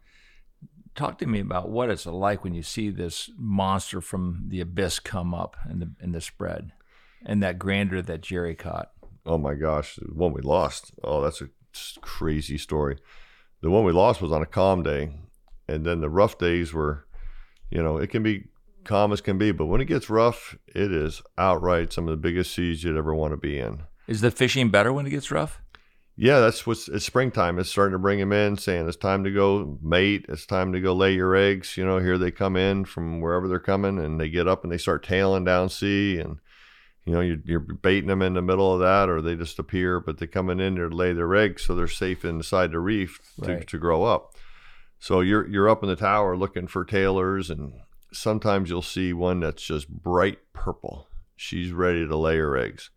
talk 0.96 1.18
to 1.20 1.26
me 1.26 1.40
about 1.40 1.70
what 1.70 1.90
it's 1.90 2.06
like 2.06 2.44
when 2.44 2.54
you 2.54 2.62
see 2.64 2.90
this 2.90 3.30
monster 3.38 4.00
from 4.02 4.44
the 4.48 4.62
abyss 4.62 5.00
come 5.00 5.34
up 5.34 5.58
in 5.70 5.80
the 5.80 5.92
in 6.00 6.12
the 6.12 6.22
spread, 6.22 6.72
and 7.26 7.42
that 7.42 7.58
grandeur 7.60 8.02
that 8.04 8.22
Jerry 8.22 8.56
caught. 8.56 8.92
Oh 9.26 9.38
my 9.38 9.54
gosh, 9.54 9.96
the 9.96 10.14
one 10.14 10.34
we 10.34 10.42
lost. 10.42 10.92
Oh, 11.04 11.22
that's 11.22 11.42
a 11.42 11.50
crazy 12.02 12.58
story. 12.58 12.98
The 13.62 13.70
one 13.70 13.86
we 13.86 13.92
lost 13.92 14.22
was 14.22 14.32
on 14.32 14.42
a 14.42 14.48
calm 14.48 14.84
day, 14.84 15.12
and 15.68 15.86
then 15.86 16.02
the 16.02 16.10
rough 16.10 16.38
days 16.38 16.74
were, 16.74 17.06
you 17.70 17.82
know, 17.82 17.98
it 17.98 18.10
can 18.10 18.24
be 18.24 18.46
calm 18.84 19.14
as 19.14 19.22
can 19.22 19.38
be, 19.38 19.52
but 19.52 19.68
when 19.68 19.82
it 19.82 19.86
gets 19.86 20.10
rough, 20.10 20.58
it 20.68 20.92
is 20.92 21.22
outright 21.38 21.94
some 21.94 22.08
of 22.08 22.12
the 22.12 22.18
biggest 22.18 22.54
seas 22.54 22.84
you'd 22.84 22.98
ever 22.98 23.14
want 23.14 23.32
to 23.32 23.38
be 23.38 23.60
in. 23.60 23.84
Is 24.08 24.22
the 24.22 24.32
fishing 24.32 24.70
better 24.70 24.92
when 24.92 25.06
it 25.06 25.12
gets 25.12 25.30
rough? 25.32 25.62
Yeah, 26.18 26.40
that's 26.40 26.68
what's 26.68 26.88
it's 26.88 27.06
springtime. 27.06 27.58
It's 27.58 27.70
starting 27.70 27.94
to 27.94 28.00
bring 28.00 28.20
them 28.20 28.34
in, 28.34 28.58
saying 28.58 28.88
it's 28.88 28.98
time 28.98 29.24
to 29.24 29.32
go 29.32 29.80
mate. 29.82 30.26
It's 30.28 30.46
time 30.46 30.74
to 30.74 30.82
go 30.82 30.94
lay 30.94 31.14
your 31.14 31.36
eggs. 31.36 31.78
You 31.78 31.86
know, 31.86 32.00
here 32.00 32.18
they 32.18 32.32
come 32.32 32.56
in 32.56 32.86
from 32.86 33.22
wherever 33.22 33.48
they're 33.48 33.60
coming, 33.60 33.98
and 33.98 34.20
they 34.20 34.30
get 34.30 34.48
up 34.48 34.64
and 34.64 34.72
they 34.72 34.78
start 34.78 35.04
tailing 35.04 35.46
down 35.46 35.70
sea, 35.70 36.20
and 36.20 36.40
you 37.06 37.14
know 37.14 37.22
you're, 37.22 37.40
you're 37.46 37.60
baiting 37.60 38.08
them 38.10 38.22
in 38.22 38.34
the 38.36 38.42
middle 38.42 38.74
of 38.74 38.80
that, 38.80 39.10
or 39.10 39.22
they 39.22 39.36
just 39.36 39.60
appear, 39.60 40.00
but 40.00 40.18
they're 40.18 40.28
coming 40.28 40.60
in 40.60 40.76
there 40.76 40.90
to 40.90 40.96
lay 40.96 41.14
their 41.14 41.34
eggs, 41.36 41.64
so 41.64 41.76
they're 41.76 41.88
safe 41.88 42.24
inside 42.26 42.72
the 42.72 42.80
reef 42.80 43.20
to, 43.44 43.56
Right. 43.56 43.68
to 43.68 43.78
grow 43.78 44.04
up. 44.04 44.36
So 45.00 45.22
you're 45.22 45.48
you're 45.48 45.70
up 45.70 45.82
in 45.84 45.90
the 45.90 45.96
tower 45.96 46.38
looking 46.38 46.68
for 46.68 46.86
tailors, 46.86 47.50
and 47.50 47.74
sometimes 48.14 48.70
you'll 48.70 48.82
see 48.84 49.14
one 49.14 49.40
that's 49.40 49.64
just 49.64 49.90
bright 49.90 50.40
purple. 50.54 51.08
She's 51.36 51.72
ready 51.72 52.08
to 52.08 52.16
lay 52.16 52.38
her 52.38 52.56
eggs. 52.56 52.92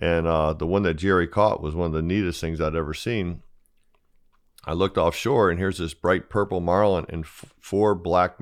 And 0.00 0.26
uh, 0.26 0.52
the 0.52 0.66
one 0.66 0.82
that 0.84 0.94
Jerry 0.94 1.26
caught 1.26 1.62
was 1.62 1.74
one 1.74 1.86
of 1.86 1.92
the 1.92 2.02
neatest 2.02 2.40
things 2.40 2.60
I'd 2.60 2.76
ever 2.76 2.94
seen. 2.94 3.42
I 4.66 4.74
looked 4.74 4.98
offshore, 4.98 5.48
and 5.50 5.58
here's 5.58 5.78
this 5.78 5.94
bright 5.94 6.28
purple 6.28 6.60
marlin 6.60 7.06
and 7.08 7.24
f- 7.24 7.46
four 7.60 7.94
black, 7.94 8.36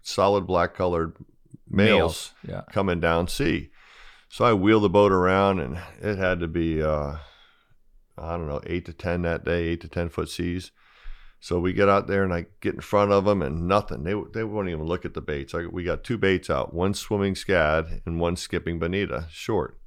solid 0.00 0.46
black 0.46 0.74
colored 0.74 1.16
males, 1.68 2.32
Yeah. 2.46 2.62
coming 2.72 3.00
down 3.00 3.26
sea. 3.26 3.70
So 4.32 4.46
I 4.46 4.54
wheeled 4.54 4.84
the 4.84 4.88
boat 4.88 5.12
around, 5.12 5.60
and 5.60 5.78
it 6.00 6.16
had 6.16 6.40
to 6.40 6.48
be, 6.48 6.82
uh, 6.82 7.16
I 8.16 8.36
don't 8.36 8.48
know, 8.48 8.62
eight 8.66 8.86
to 8.86 8.94
10 8.94 9.22
that 9.22 9.44
day, 9.44 9.64
eight 9.64 9.82
to 9.82 9.88
10 9.88 10.08
foot 10.08 10.30
seas. 10.30 10.72
So 11.38 11.60
we 11.60 11.74
get 11.74 11.90
out 11.90 12.06
there, 12.06 12.24
and 12.24 12.32
I 12.32 12.46
get 12.60 12.74
in 12.74 12.80
front 12.80 13.12
of 13.12 13.26
them, 13.26 13.42
and 13.42 13.68
nothing. 13.68 14.04
They, 14.04 14.14
they 14.32 14.42
won't 14.42 14.70
even 14.70 14.86
look 14.86 15.04
at 15.04 15.12
the 15.12 15.20
baits. 15.20 15.54
I, 15.54 15.66
we 15.66 15.84
got 15.84 16.02
two 16.02 16.16
baits 16.16 16.48
out 16.48 16.72
one 16.72 16.94
swimming 16.94 17.34
scad 17.34 18.00
and 18.06 18.20
one 18.20 18.36
skipping 18.36 18.78
bonita, 18.78 19.26
short 19.30 19.78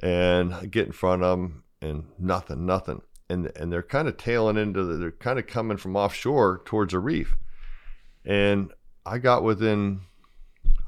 and 0.00 0.54
I 0.54 0.66
get 0.66 0.86
in 0.86 0.92
front 0.92 1.22
of 1.22 1.38
them 1.38 1.64
and 1.80 2.04
nothing, 2.18 2.66
nothing. 2.66 3.02
And 3.28 3.50
and 3.56 3.72
they're 3.72 3.82
kind 3.82 4.08
of 4.08 4.16
tailing 4.16 4.56
into 4.56 4.84
the, 4.84 4.96
they're 4.96 5.10
kind 5.10 5.38
of 5.38 5.46
coming 5.46 5.76
from 5.76 5.96
offshore 5.96 6.62
towards 6.64 6.94
a 6.94 6.98
reef. 6.98 7.36
And 8.24 8.72
I 9.04 9.18
got 9.18 9.42
within 9.42 10.02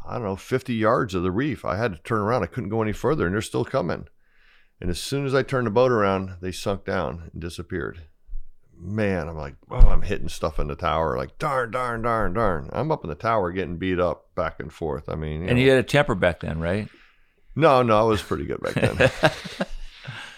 I 0.06 0.14
don't 0.14 0.24
know 0.24 0.36
50 0.36 0.74
yards 0.74 1.14
of 1.14 1.22
the 1.22 1.30
reef. 1.30 1.64
I 1.64 1.76
had 1.76 1.92
to 1.94 1.98
turn 2.02 2.20
around. 2.20 2.42
I 2.42 2.46
couldn't 2.46 2.68
go 2.70 2.82
any 2.82 2.92
further, 2.92 3.26
and 3.26 3.34
they're 3.34 3.40
still 3.42 3.64
coming. 3.64 4.06
And 4.80 4.90
as 4.90 4.98
soon 4.98 5.24
as 5.24 5.34
I 5.34 5.42
turned 5.42 5.66
the 5.66 5.70
boat 5.70 5.90
around, 5.92 6.36
they 6.42 6.52
sunk 6.52 6.84
down 6.84 7.30
and 7.32 7.40
disappeared. 7.40 8.02
Man, 8.76 9.28
I'm 9.28 9.36
like, 9.36 9.54
oh, 9.70 9.76
I'm 9.88 10.02
hitting 10.02 10.28
stuff 10.28 10.58
in 10.58 10.66
the 10.66 10.74
tower, 10.74 11.16
like 11.16 11.38
darn, 11.38 11.70
darn, 11.70 12.02
darn, 12.02 12.34
darn. 12.34 12.68
I'm 12.72 12.90
up 12.90 13.04
in 13.04 13.08
the 13.08 13.14
tower 13.14 13.52
getting 13.52 13.76
beat 13.76 14.00
up 14.00 14.34
back 14.34 14.58
and 14.58 14.72
forth. 14.72 15.08
I 15.08 15.14
mean, 15.14 15.42
you 15.42 15.48
And 15.48 15.56
know. 15.56 15.62
you 15.64 15.70
had 15.70 15.78
a 15.78 15.82
temper 15.84 16.14
back 16.16 16.40
then, 16.40 16.58
right? 16.60 16.88
No, 17.56 17.82
no, 17.82 17.96
I 17.98 18.02
was 18.02 18.20
pretty 18.20 18.44
good 18.46 18.60
back 18.60 18.74
then. 18.74 19.10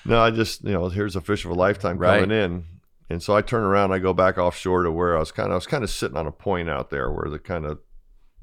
no, 0.05 0.21
I 0.21 0.31
just 0.31 0.63
you 0.65 0.73
know 0.73 0.89
here's 0.91 1.17
a 1.17 1.21
fish 1.23 1.45
of 1.47 1.51
a 1.51 1.55
lifetime 1.55 1.99
coming 1.99 2.29
Right. 2.29 2.31
in, 2.31 2.65
and 3.09 3.23
so 3.23 3.35
I 3.35 3.41
turn 3.41 3.63
around, 3.65 3.93
I 3.93 3.99
go 3.99 4.13
back 4.13 4.37
offshore 4.39 4.83
to 4.83 4.91
where 4.93 5.17
I 5.17 5.21
was 5.21 5.33
kind 5.33 5.47
of 5.49 5.53
I 5.53 5.55
was 5.57 5.67
kind 5.67 5.83
of 5.83 5.91
sitting 5.91 6.17
on 6.19 6.27
a 6.27 6.33
point 6.33 6.69
out 6.69 6.91
there 6.91 7.11
where 7.11 7.31
the 7.31 7.39
kind 7.39 7.65
of 7.65 7.79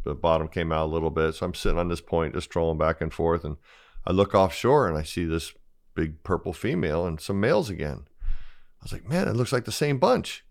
the 0.03 0.13
bottom 0.13 0.47
came 0.47 0.71
out 0.71 0.85
a 0.85 0.93
little 0.93 1.09
bit, 1.09 1.35
so 1.35 1.45
I'm 1.45 1.53
sitting 1.53 1.79
on 1.79 1.87
this 1.87 2.01
point 2.01 2.33
just 2.33 2.49
trolling 2.49 2.77
back 2.77 3.01
and 3.01 3.13
forth, 3.13 3.43
and 3.43 3.57
I 4.05 4.11
look 4.11 4.35
offshore 4.35 4.87
and 4.87 4.97
I 4.97 5.03
see 5.03 5.25
this 5.25 5.53
big 5.95 6.23
purple 6.23 6.53
female 6.53 7.05
and 7.05 7.19
some 7.21 7.39
males 7.39 7.69
again. 7.69 8.05
I 8.29 8.83
was 8.83 8.93
like, 8.93 9.07
man, 9.07 9.27
it 9.27 9.35
looks 9.35 9.53
like 9.53 9.65
the 9.65 9.71
same 9.71 9.97
bunch, 9.97 10.43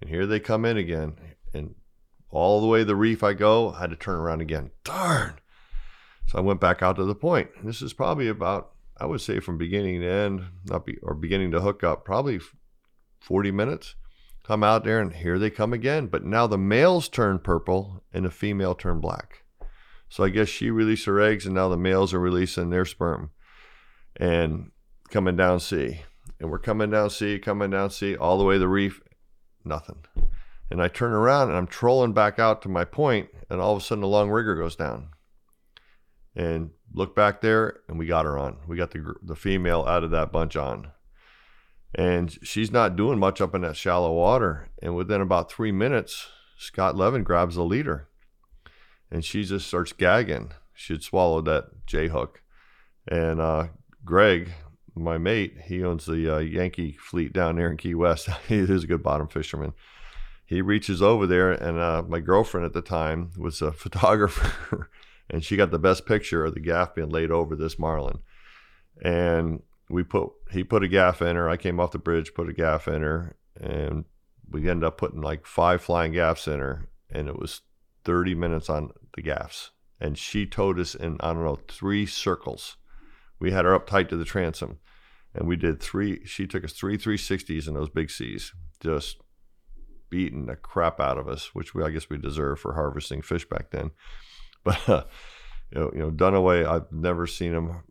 and 0.00 0.10
here 0.10 0.26
they 0.26 0.40
come 0.40 0.64
in 0.64 0.76
again, 0.76 1.16
and 1.52 1.74
all 2.30 2.60
the 2.60 2.66
way 2.66 2.84
the 2.84 2.96
reef 2.96 3.22
I 3.22 3.32
go, 3.32 3.72
I 3.72 3.80
had 3.80 3.90
to 3.90 3.96
turn 3.96 4.16
around 4.16 4.40
again. 4.40 4.70
Darn. 4.84 5.38
So 6.26 6.38
I 6.38 6.42
went 6.42 6.60
back 6.60 6.82
out 6.82 6.96
to 6.96 7.04
the 7.04 7.14
point. 7.14 7.50
And 7.58 7.68
this 7.68 7.80
is 7.80 7.94
probably 7.94 8.28
about, 8.28 8.72
I 8.98 9.06
would 9.06 9.20
say, 9.20 9.40
from 9.40 9.56
beginning 9.56 10.02
to 10.02 10.10
end, 10.10 10.44
not 10.66 10.84
be, 10.84 10.98
or 11.02 11.14
beginning 11.14 11.52
to 11.52 11.60
hook 11.60 11.82
up, 11.82 12.04
probably 12.04 12.40
40 13.20 13.50
minutes. 13.50 13.94
Come 14.48 14.64
out 14.64 14.82
there, 14.82 14.98
and 14.98 15.12
here 15.12 15.38
they 15.38 15.50
come 15.50 15.74
again. 15.74 16.06
But 16.06 16.24
now 16.24 16.46
the 16.46 16.56
males 16.56 17.06
turn 17.10 17.38
purple 17.38 18.02
and 18.14 18.24
the 18.24 18.30
female 18.30 18.74
turn 18.74 18.98
black. 18.98 19.42
So 20.08 20.24
I 20.24 20.30
guess 20.30 20.48
she 20.48 20.70
released 20.70 21.04
her 21.04 21.20
eggs, 21.20 21.44
and 21.44 21.54
now 21.54 21.68
the 21.68 21.76
males 21.76 22.14
are 22.14 22.18
releasing 22.18 22.70
their 22.70 22.86
sperm 22.86 23.30
and 24.16 24.70
coming 25.10 25.36
down 25.36 25.60
sea. 25.60 26.00
And 26.40 26.50
we're 26.50 26.58
coming 26.58 26.90
down 26.90 27.10
sea, 27.10 27.38
coming 27.38 27.68
down 27.68 27.90
sea, 27.90 28.16
all 28.16 28.38
the 28.38 28.44
way 28.44 28.54
to 28.54 28.60
the 28.60 28.68
reef, 28.68 29.02
nothing. 29.66 30.06
And 30.70 30.80
I 30.80 30.88
turn 30.88 31.12
around 31.12 31.50
and 31.50 31.58
I'm 31.58 31.66
trolling 31.66 32.14
back 32.14 32.38
out 32.38 32.62
to 32.62 32.70
my 32.70 32.86
point, 32.86 33.28
and 33.50 33.60
all 33.60 33.76
of 33.76 33.82
a 33.82 33.84
sudden 33.84 34.00
the 34.00 34.08
long 34.08 34.30
rigger 34.30 34.54
goes 34.54 34.76
down 34.76 35.10
and 36.34 36.70
look 36.94 37.14
back 37.14 37.42
there 37.42 37.80
and 37.86 37.98
we 37.98 38.06
got 38.06 38.24
her 38.24 38.38
on 38.38 38.56
we 38.66 38.76
got 38.76 38.92
the 38.92 39.14
the 39.22 39.34
female 39.34 39.84
out 39.86 40.04
of 40.04 40.10
that 40.10 40.30
bunch 40.30 40.56
on 40.56 40.92
and 41.94 42.38
she's 42.42 42.70
not 42.70 42.96
doing 42.96 43.18
much 43.18 43.40
up 43.40 43.54
in 43.54 43.62
that 43.62 43.76
shallow 43.76 44.12
water. 44.12 44.68
And 44.82 44.94
within 44.94 45.20
about 45.20 45.50
three 45.50 45.72
minutes 45.72 46.28
scott 46.58 46.96
levin 46.96 47.22
grabs 47.22 47.54
the 47.54 47.64
leader. 47.64 48.08
And 49.10 49.24
she 49.24 49.44
just 49.44 49.66
starts 49.66 49.92
gagging. 49.92 50.52
She 50.74 50.92
had 50.92 51.02
swallowed 51.02 51.46
that 51.46 51.86
j 51.86 52.08
hook 52.08 52.42
and 53.06 53.40
uh, 53.40 53.68
greg 54.04 54.52
my 54.94 55.16
mate 55.16 55.56
he 55.66 55.84
owns 55.84 56.06
the 56.06 56.36
uh, 56.36 56.38
yankee 56.38 56.96
fleet 57.00 57.32
down 57.32 57.56
there 57.56 57.70
in 57.70 57.76
key 57.76 57.94
west. 57.94 58.28
He 58.48 58.58
is 58.58 58.84
a 58.84 58.88
good 58.88 59.02
bottom 59.02 59.28
fisherman. 59.28 59.72
He 60.44 60.62
reaches 60.62 61.02
over 61.02 61.26
there 61.26 61.52
and 61.52 61.78
uh, 61.78 62.02
my 62.06 62.20
girlfriend 62.20 62.66
at 62.66 62.72
the 62.72 62.82
time 62.82 63.30
was 63.38 63.62
a 63.62 63.72
photographer. 63.84 64.90
And 65.30 65.44
she 65.44 65.56
got 65.56 65.70
the 65.70 65.78
best 65.78 66.06
picture 66.06 66.46
of 66.46 66.54
the 66.54 66.60
gaff 66.60 66.94
being 66.94 67.10
laid 67.10 67.30
over 67.30 67.54
this 67.54 67.78
marlin. 67.78 68.20
And 69.04 69.62
we 69.90 70.02
put 70.02 70.30
he 70.50 70.62
put 70.62 70.82
a 70.82 70.88
gaff 70.88 71.22
in 71.22 71.36
her 71.36 71.48
i 71.48 71.56
came 71.56 71.80
off 71.80 71.92
the 71.92 71.98
bridge 71.98 72.34
put 72.34 72.48
a 72.48 72.52
gaff 72.52 72.86
in 72.88 73.02
her 73.02 73.36
and 73.60 74.04
we 74.50 74.68
ended 74.68 74.84
up 74.84 74.98
putting 74.98 75.20
like 75.20 75.46
five 75.46 75.82
flying 75.82 76.12
gaffs 76.12 76.46
in 76.46 76.58
her 76.58 76.88
and 77.10 77.28
it 77.28 77.38
was 77.38 77.62
30 78.04 78.34
minutes 78.34 78.70
on 78.70 78.90
the 79.14 79.22
gaffs. 79.22 79.70
And 80.00 80.16
she 80.16 80.46
towed 80.46 80.78
us 80.78 80.94
in, 80.94 81.18
I 81.20 81.32
don't 81.32 81.44
know, 81.44 81.58
three 81.68 82.06
circles. 82.06 82.76
We 83.40 83.50
had 83.50 83.64
her 83.64 83.74
up 83.74 83.86
tight 83.86 84.08
to 84.08 84.16
the 84.16 84.24
transom. 84.24 84.78
And 85.34 85.46
we 85.46 85.56
did 85.56 85.80
three, 85.80 86.24
she 86.24 86.46
took 86.46 86.64
us 86.64 86.72
three 86.72 86.96
360s 86.96 87.68
in 87.68 87.74
those 87.74 87.90
big 87.90 88.10
seas, 88.10 88.52
just 88.80 89.18
beating 90.08 90.46
the 90.46 90.56
crap 90.56 91.00
out 91.00 91.18
of 91.18 91.28
us, 91.28 91.54
which 91.54 91.74
we, 91.74 91.84
I 91.84 91.90
guess 91.90 92.08
we 92.08 92.16
deserve 92.16 92.60
for 92.60 92.74
harvesting 92.74 93.22
fish 93.22 93.48
back 93.48 93.70
then. 93.70 93.90
But, 94.64 94.88
uh, 94.88 95.04
you 95.70 95.80
know, 95.80 95.90
you 95.94 95.98
know, 96.00 96.10
Dunaway, 96.10 96.66
I've 96.66 96.90
never 96.90 97.26
seen 97.28 97.54
him. 97.54 97.84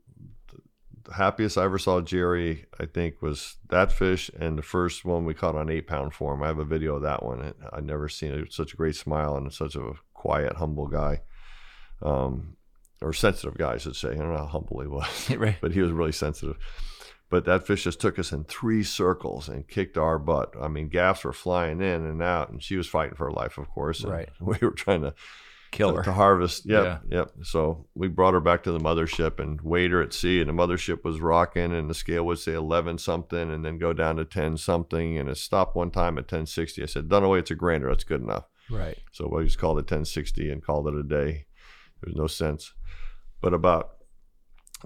The 1.07 1.13
happiest 1.13 1.57
I 1.57 1.63
ever 1.63 1.77
saw 1.77 2.01
Jerry, 2.01 2.65
I 2.79 2.85
think, 2.85 3.21
was 3.21 3.55
that 3.69 3.91
fish 3.93 4.29
and 4.37 4.57
the 4.57 4.61
first 4.61 5.05
one 5.05 5.23
we 5.25 5.33
caught 5.33 5.55
on 5.55 5.69
eight 5.69 5.87
pound 5.87 6.13
form. 6.13 6.43
I 6.43 6.47
have 6.47 6.59
a 6.59 6.65
video 6.65 6.95
of 6.97 7.03
that 7.03 7.23
one. 7.23 7.53
I've 7.71 7.85
never 7.85 8.09
seen 8.09 8.31
a, 8.33 8.51
such 8.51 8.73
a 8.73 8.77
great 8.77 8.95
smile 8.95 9.37
and 9.37 9.51
such 9.53 9.75
a 9.75 9.93
quiet, 10.13 10.57
humble 10.57 10.87
guy. 10.87 11.21
Um, 12.01 12.57
or 13.01 13.13
sensitive 13.13 13.57
guy, 13.57 13.73
I 13.73 13.77
should 13.77 13.95
say. 13.95 14.09
I 14.09 14.15
don't 14.15 14.31
know 14.33 14.37
how 14.39 14.45
humble 14.47 14.81
he 14.81 14.87
was, 14.87 15.29
Right. 15.37 15.55
but 15.61 15.71
he 15.71 15.81
was 15.81 15.91
really 15.91 16.11
sensitive. 16.11 16.57
But 17.29 17.45
that 17.45 17.65
fish 17.67 17.83
just 17.85 18.01
took 18.01 18.17
us 18.19 18.31
in 18.31 18.43
three 18.45 18.83
circles 18.83 19.47
and 19.49 19.67
kicked 19.67 19.97
our 19.97 20.17
butt. 20.19 20.55
I 20.59 20.67
mean, 20.67 20.89
gaffs 20.89 21.23
were 21.23 21.33
flying 21.33 21.79
in 21.81 22.05
and 22.05 22.21
out, 22.21 22.49
and 22.49 22.61
she 22.63 22.75
was 22.77 22.87
fighting 22.87 23.15
for 23.15 23.25
her 23.25 23.31
life, 23.31 23.57
of 23.57 23.69
course. 23.69 24.01
and 24.03 24.11
Right. 24.11 24.29
We 24.41 24.57
were 24.61 24.71
trying 24.71 25.01
to 25.03 25.13
Kill 25.71 26.01
to, 26.01 26.11
harvest. 26.11 26.65
Yep, 26.65 26.83
Yeah. 26.83 26.99
yep. 27.17 27.31
So 27.43 27.87
we 27.93 28.07
brought 28.07 28.33
her 28.33 28.39
back 28.39 28.63
to 28.63 28.71
the 28.71 28.79
mothership 28.79 29.39
and 29.39 29.59
weighed 29.61 29.91
her 29.91 30.01
at 30.01 30.13
sea, 30.13 30.39
and 30.39 30.49
the 30.49 30.53
mothership 30.53 31.03
was 31.03 31.19
rocking, 31.19 31.73
and 31.73 31.89
the 31.89 31.93
scale 31.93 32.25
would 32.25 32.39
say 32.39 32.53
eleven 32.53 32.97
something, 32.97 33.51
and 33.51 33.63
then 33.65 33.77
go 33.77 33.93
down 33.93 34.15
to 34.17 34.25
ten 34.25 34.57
something, 34.57 35.17
and 35.17 35.29
it 35.29 35.37
stopped 35.37 35.75
one 35.75 35.91
time 35.91 36.17
at 36.17 36.27
ten 36.27 36.45
sixty. 36.45 36.81
I 36.83 36.85
said, 36.87 37.09
"Dunaway, 37.09 37.39
it's 37.39 37.51
a 37.51 37.55
grander. 37.55 37.89
That's 37.89 38.03
good 38.03 38.21
enough." 38.21 38.45
Right. 38.69 38.97
So 39.11 39.27
we 39.27 39.45
just 39.45 39.59
called 39.59 39.77
it 39.77 39.87
1060 39.89 40.49
and 40.51 40.61
called 40.63 40.87
it 40.89 40.93
a 40.93 41.03
day. 41.03 41.45
There's 42.01 42.15
no 42.17 42.27
sense. 42.27 42.73
But 43.39 43.53
about 43.53 43.91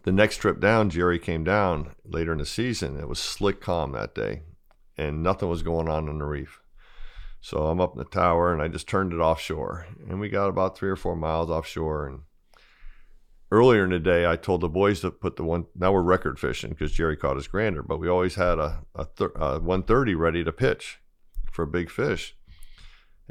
the 0.03 0.11
next 0.11 0.38
trip 0.38 0.59
down, 0.59 0.89
Jerry 0.91 1.17
came 1.19 1.43
down 1.43 1.95
later 2.05 2.32
in 2.32 2.38
the 2.38 2.45
season. 2.45 2.99
It 2.99 3.07
was 3.07 3.19
slick 3.19 3.59
calm 3.59 3.91
that 3.93 4.13
day, 4.13 4.43
and 4.97 5.23
nothing 5.23 5.49
was 5.49 5.63
going 5.63 5.89
on 5.89 6.07
in 6.09 6.19
the 6.19 6.25
reef. 6.25 6.61
So 7.41 7.67
I'm 7.67 7.81
up 7.81 7.93
in 7.93 7.99
the 7.99 8.05
tower, 8.05 8.53
and 8.53 8.61
I 8.61 8.67
just 8.67 8.87
turned 8.87 9.13
it 9.13 9.17
offshore, 9.17 9.87
and 10.07 10.19
we 10.19 10.29
got 10.29 10.47
about 10.47 10.77
three 10.77 10.89
or 10.89 10.95
four 10.95 11.15
miles 11.15 11.49
offshore. 11.49 12.07
And 12.07 12.19
earlier 13.51 13.83
in 13.83 13.89
the 13.89 13.99
day, 13.99 14.27
I 14.27 14.35
told 14.35 14.61
the 14.61 14.69
boys 14.69 15.01
to 15.01 15.09
put 15.09 15.35
the 15.37 15.43
one. 15.43 15.65
Now 15.75 15.91
we're 15.91 16.03
record 16.03 16.39
fishing 16.39 16.69
because 16.69 16.91
Jerry 16.91 17.17
caught 17.17 17.37
his 17.37 17.47
grander, 17.47 17.81
but 17.81 17.99
we 17.99 18.07
always 18.07 18.35
had 18.35 18.59
a, 18.59 18.83
a, 18.93 19.07
a 19.35 19.59
130 19.59 20.13
ready 20.13 20.43
to 20.43 20.51
pitch 20.51 20.99
for 21.51 21.63
a 21.63 21.67
big 21.67 21.89
fish. 21.89 22.35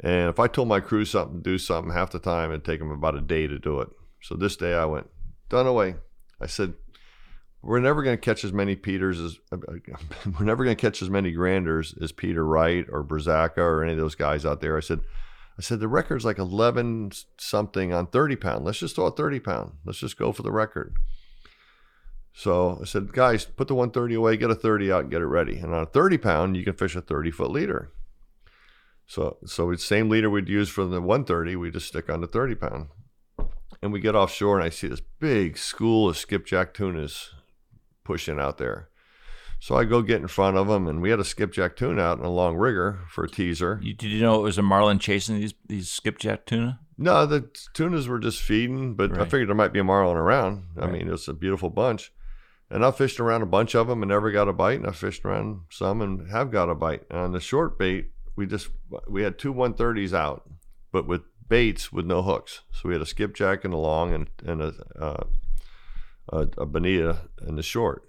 And 0.03 0.29
if 0.29 0.39
I 0.39 0.47
told 0.47 0.67
my 0.67 0.81
crew 0.81 1.05
something, 1.05 1.41
do 1.41 1.57
something, 1.57 1.93
half 1.93 2.11
the 2.11 2.19
time 2.19 2.49
it'd 2.49 2.65
take 2.65 2.79
them 2.79 2.91
about 2.91 3.15
a 3.15 3.21
day 3.21 3.47
to 3.47 3.59
do 3.59 3.79
it. 3.79 3.89
So 4.21 4.35
this 4.35 4.57
day 4.57 4.73
I 4.73 4.85
went, 4.85 5.09
Dunaway. 5.49 5.97
I 6.39 6.47
said, 6.47 6.73
we're 7.63 7.79
never 7.79 8.01
going 8.01 8.17
to 8.17 8.21
catch 8.21 8.43
as 8.43 8.53
many 8.53 8.75
Peters 8.75 9.19
as 9.19 9.39
uh, 9.51 9.57
uh, 9.67 9.97
we're 10.39 10.45
never 10.45 10.63
going 10.63 10.75
to 10.75 10.81
catch 10.81 11.01
as 11.01 11.09
many 11.09 11.31
Granders 11.31 11.93
as 12.01 12.11
Peter 12.11 12.45
Wright 12.45 12.85
or 12.91 13.03
Brzaka 13.03 13.57
or 13.57 13.83
any 13.83 13.93
of 13.93 13.99
those 13.99 14.15
guys 14.15 14.45
out 14.45 14.61
there. 14.61 14.77
I 14.77 14.81
said, 14.81 15.01
I 15.57 15.61
said 15.61 15.79
the 15.79 15.87
record's 15.87 16.25
like 16.25 16.39
11 16.39 17.11
something 17.37 17.93
on 17.93 18.07
30 18.07 18.35
pound. 18.37 18.65
Let's 18.65 18.79
just 18.79 18.95
throw 18.95 19.05
a 19.05 19.11
30 19.11 19.39
pound. 19.39 19.73
Let's 19.85 19.99
just 19.99 20.17
go 20.17 20.31
for 20.31 20.43
the 20.43 20.51
record. 20.51 20.95
So 22.33 22.79
I 22.81 22.85
said, 22.85 23.11
guys, 23.13 23.45
put 23.45 23.67
the 23.67 23.75
130 23.75 24.15
away, 24.15 24.37
get 24.37 24.49
a 24.49 24.55
30 24.55 24.91
out, 24.91 25.01
and 25.01 25.11
get 25.11 25.21
it 25.21 25.25
ready. 25.25 25.57
And 25.57 25.73
on 25.73 25.83
a 25.83 25.85
30 25.87 26.17
pound, 26.17 26.57
you 26.57 26.63
can 26.63 26.73
fish 26.73 26.95
a 26.95 27.01
30 27.01 27.29
foot 27.31 27.51
leader. 27.51 27.91
So 29.05 29.37
so 29.45 29.69
it's 29.71 29.85
same 29.85 30.09
leader 30.09 30.29
we'd 30.29 30.47
use 30.47 30.69
for 30.69 30.85
the 30.85 31.01
130, 31.01 31.57
we 31.57 31.69
just 31.69 31.87
stick 31.87 32.09
on 32.09 32.21
the 32.21 32.27
30 32.27 32.55
pound. 32.55 32.87
And 33.83 33.91
we 33.91 33.99
get 33.99 34.15
offshore 34.15 34.57
and 34.57 34.65
I 34.65 34.69
see 34.69 34.87
this 34.87 35.01
big 35.19 35.57
school 35.57 36.07
of 36.07 36.15
skipjack 36.15 36.73
tunas 36.73 37.31
pushing 38.11 38.39
out 38.39 38.57
there. 38.57 38.89
So 39.59 39.75
I 39.75 39.83
go 39.85 40.01
get 40.01 40.21
in 40.21 40.27
front 40.27 40.57
of 40.57 40.67
them 40.67 40.87
and 40.87 41.01
we 41.01 41.11
had 41.11 41.19
a 41.19 41.23
skipjack 41.23 41.75
tuna 41.75 42.01
out 42.01 42.17
in 42.19 42.25
a 42.25 42.29
long 42.31 42.55
rigger 42.55 42.99
for 43.09 43.23
a 43.23 43.29
teaser. 43.29 43.79
You, 43.81 43.93
did 43.93 44.09
you 44.09 44.19
know 44.21 44.39
it 44.39 44.43
was 44.43 44.57
a 44.57 44.63
marlin 44.63 44.97
chasing 44.99 45.35
these 45.39 45.53
these 45.67 45.89
skipjack 45.89 46.45
tuna? 46.45 46.79
No, 46.97 47.25
the 47.25 47.49
tunas 47.73 48.07
were 48.07 48.19
just 48.19 48.41
feeding, 48.41 48.95
but 48.95 49.17
I 49.19 49.23
figured 49.25 49.49
there 49.49 49.55
might 49.55 49.73
be 49.73 49.79
a 49.79 49.83
marlin 49.83 50.17
around. 50.17 50.63
I 50.77 50.81
Right. 50.81 50.91
mean, 50.93 51.09
it's 51.09 51.27
a 51.27 51.33
beautiful 51.33 51.69
bunch. 51.69 52.11
And 52.69 52.83
I 52.85 52.91
fished 52.91 53.19
around 53.19 53.41
a 53.43 53.45
bunch 53.57 53.75
of 53.75 53.87
them 53.87 54.01
and 54.01 54.09
never 54.09 54.31
got 54.31 54.47
a 54.47 54.53
bite. 54.53 54.79
And 54.79 54.87
I 54.87 54.91
fished 54.91 55.25
around 55.25 55.61
some 55.69 56.01
and 56.01 56.29
have 56.31 56.51
got 56.51 56.69
a 56.69 56.75
bite. 56.75 57.03
And 57.09 57.19
on 57.19 57.31
the 57.31 57.39
short 57.39 57.77
bait, 57.77 58.11
we 58.35 58.45
just 58.47 58.69
we 59.07 59.21
had 59.23 59.37
two 59.37 59.53
130s 59.53 60.13
out, 60.13 60.49
but 60.91 61.05
with 61.07 61.21
baits 61.49 61.91
with 61.91 62.05
no 62.05 62.21
hooks. 62.23 62.61
So 62.71 62.87
we 62.89 62.95
had 62.95 63.01
a 63.01 63.05
skipjack 63.05 63.63
and 63.65 63.73
a 63.73 63.77
long 63.77 64.13
and 64.13 64.27
and 64.45 64.61
a 64.61 64.73
uh, 64.99 65.23
a, 66.29 66.47
a 66.57 66.65
bonita 66.65 67.29
in 67.47 67.55
the 67.55 67.63
short. 67.63 68.07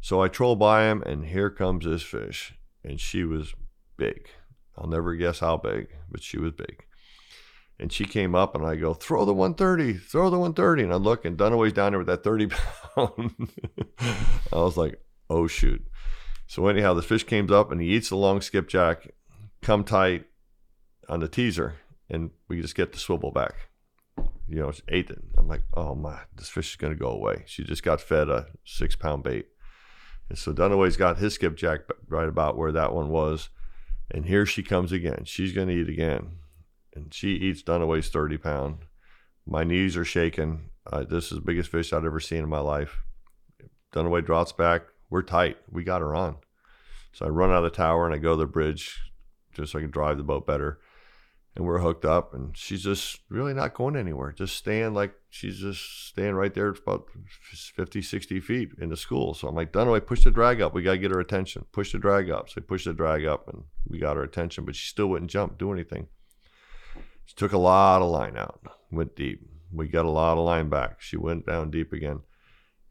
So 0.00 0.20
I 0.20 0.28
troll 0.28 0.56
by 0.56 0.84
him, 0.84 1.02
and 1.02 1.26
here 1.26 1.50
comes 1.50 1.84
this 1.84 2.02
fish, 2.02 2.54
and 2.82 3.00
she 3.00 3.24
was 3.24 3.54
big. 3.96 4.28
I'll 4.76 4.88
never 4.88 5.14
guess 5.14 5.38
how 5.38 5.56
big, 5.56 5.88
but 6.10 6.22
she 6.22 6.38
was 6.38 6.52
big. 6.52 6.84
And 7.78 7.92
she 7.92 8.04
came 8.04 8.34
up, 8.34 8.54
and 8.54 8.66
I 8.66 8.74
go, 8.76 8.94
throw 8.94 9.24
the 9.24 9.32
130, 9.32 9.94
throw 9.98 10.28
the 10.28 10.38
130. 10.38 10.82
And 10.82 10.92
I 10.92 10.96
look, 10.96 11.24
and 11.24 11.38
Dunaway's 11.38 11.72
down 11.72 11.92
there 11.92 11.98
with 11.98 12.08
that 12.08 12.24
30 12.24 12.48
pound. 12.96 13.50
I 14.00 14.56
was 14.56 14.76
like, 14.76 15.00
oh, 15.30 15.46
shoot. 15.46 15.84
So, 16.46 16.66
anyhow, 16.66 16.94
the 16.94 17.02
fish 17.02 17.24
comes 17.24 17.52
up, 17.52 17.70
and 17.70 17.80
he 17.80 17.88
eats 17.88 18.08
the 18.08 18.16
long 18.16 18.40
skipjack, 18.40 19.08
come 19.62 19.84
tight 19.84 20.26
on 21.08 21.20
the 21.20 21.28
teaser, 21.28 21.76
and 22.10 22.30
we 22.48 22.60
just 22.60 22.74
get 22.74 22.92
the 22.92 22.98
swivel 22.98 23.30
back. 23.30 23.54
You 24.48 24.56
know, 24.56 24.70
she 24.70 24.82
ate 24.88 25.10
it. 25.10 25.22
I'm 25.38 25.48
like, 25.48 25.62
oh, 25.74 25.94
my, 25.94 26.20
this 26.36 26.48
fish 26.48 26.70
is 26.70 26.76
going 26.76 26.92
to 26.92 26.98
go 26.98 27.08
away. 27.08 27.44
She 27.46 27.64
just 27.64 27.82
got 27.82 28.00
fed 28.00 28.28
a 28.28 28.48
six 28.64 28.96
pound 28.96 29.22
bait. 29.22 29.46
And 30.28 30.38
so 30.38 30.52
Dunaway's 30.52 30.96
got 30.96 31.18
his 31.18 31.34
skipjack 31.34 31.80
right 32.08 32.28
about 32.28 32.56
where 32.56 32.72
that 32.72 32.94
one 32.94 33.08
was. 33.08 33.50
And 34.10 34.26
here 34.26 34.44
she 34.44 34.62
comes 34.62 34.92
again. 34.92 35.24
She's 35.24 35.52
going 35.52 35.68
to 35.68 35.74
eat 35.74 35.88
again 35.88 36.38
and 36.94 37.12
she 37.12 37.30
eats 37.30 37.62
Dunaway's 37.62 38.08
30 38.08 38.38
pound. 38.38 38.78
My 39.46 39.64
knees 39.64 39.96
are 39.96 40.04
shaking. 40.04 40.70
Uh, 40.90 41.04
this 41.04 41.32
is 41.32 41.38
the 41.38 41.44
biggest 41.44 41.70
fish 41.70 41.92
I've 41.92 42.04
ever 42.04 42.20
seen 42.20 42.38
in 42.38 42.48
my 42.48 42.60
life. 42.60 43.02
Dunaway 43.94 44.24
drops 44.24 44.52
back. 44.52 44.82
We're 45.10 45.22
tight. 45.22 45.58
We 45.70 45.84
got 45.84 46.00
her 46.00 46.14
on. 46.14 46.36
So 47.12 47.26
I 47.26 47.28
run 47.28 47.50
out 47.50 47.64
of 47.64 47.70
the 47.70 47.76
tower 47.76 48.06
and 48.06 48.14
I 48.14 48.18
go 48.18 48.30
to 48.30 48.36
the 48.36 48.46
bridge 48.46 49.00
just 49.54 49.72
so 49.72 49.78
I 49.78 49.82
can 49.82 49.90
drive 49.90 50.16
the 50.16 50.22
boat 50.22 50.46
better. 50.46 50.80
And 51.54 51.66
we're 51.66 51.80
hooked 51.80 52.06
up, 52.06 52.32
and 52.32 52.56
she's 52.56 52.82
just 52.82 53.20
really 53.28 53.52
not 53.52 53.74
going 53.74 53.94
anywhere. 53.94 54.32
Just 54.32 54.56
staying 54.56 54.94
like 54.94 55.14
she's 55.28 55.58
just 55.58 56.08
staying 56.08 56.34
right 56.34 56.54
there, 56.54 56.68
about 56.68 57.08
50, 57.74 58.00
60 58.00 58.40
feet 58.40 58.70
in 58.80 58.88
the 58.88 58.96
school. 58.96 59.34
So 59.34 59.48
I'm 59.48 59.54
like, 59.54 59.70
Dunaway, 59.70 60.06
push 60.06 60.24
the 60.24 60.30
drag 60.30 60.62
up. 60.62 60.72
We 60.72 60.82
got 60.82 60.92
to 60.92 60.98
get 60.98 61.10
her 61.10 61.20
attention. 61.20 61.66
Push 61.70 61.92
the 61.92 61.98
drag 61.98 62.30
up. 62.30 62.48
So 62.48 62.54
I 62.56 62.60
pushed 62.62 62.86
the 62.86 62.94
drag 62.94 63.26
up, 63.26 63.48
and 63.48 63.64
we 63.86 63.98
got 63.98 64.16
her 64.16 64.22
attention, 64.22 64.64
but 64.64 64.76
she 64.76 64.88
still 64.88 65.08
wouldn't 65.08 65.30
jump, 65.30 65.58
do 65.58 65.72
anything. 65.72 66.06
She 67.26 67.34
took 67.34 67.52
a 67.52 67.58
lot 67.58 68.00
of 68.00 68.10
line 68.10 68.38
out, 68.38 68.60
went 68.90 69.14
deep. 69.14 69.46
We 69.70 69.88
got 69.88 70.06
a 70.06 70.10
lot 70.10 70.38
of 70.38 70.44
line 70.44 70.70
back. 70.70 71.00
She 71.00 71.16
went 71.16 71.46
down 71.46 71.70
deep 71.70 71.92
again. 71.92 72.20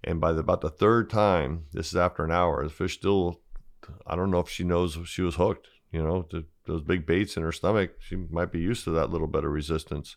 And 0.04 0.20
by 0.20 0.34
the, 0.34 0.40
about 0.40 0.62
the 0.62 0.70
third 0.70 1.10
time, 1.10 1.66
this 1.74 1.88
is 1.88 1.96
after 1.96 2.24
an 2.24 2.32
hour, 2.32 2.64
the 2.64 2.70
fish 2.70 2.96
still, 2.96 3.42
I 4.08 4.16
don't 4.16 4.32
know 4.32 4.40
if 4.40 4.50
she 4.50 4.64
knows 4.64 4.98
she 5.06 5.22
was 5.22 5.36
hooked. 5.36 5.68
You 5.92 6.02
know, 6.04 6.26
the, 6.32 6.46
those 6.72 6.82
big 6.82 7.06
baits 7.06 7.36
in 7.38 7.44
her 7.44 7.52
stomach, 7.52 7.92
she 8.00 8.16
might 8.16 8.52
be 8.52 8.60
used 8.60 8.86
to 8.86 8.92
that 8.92 9.10
little 9.10 9.28
bit 9.28 9.44
of 9.44 9.52
resistance. 9.52 10.16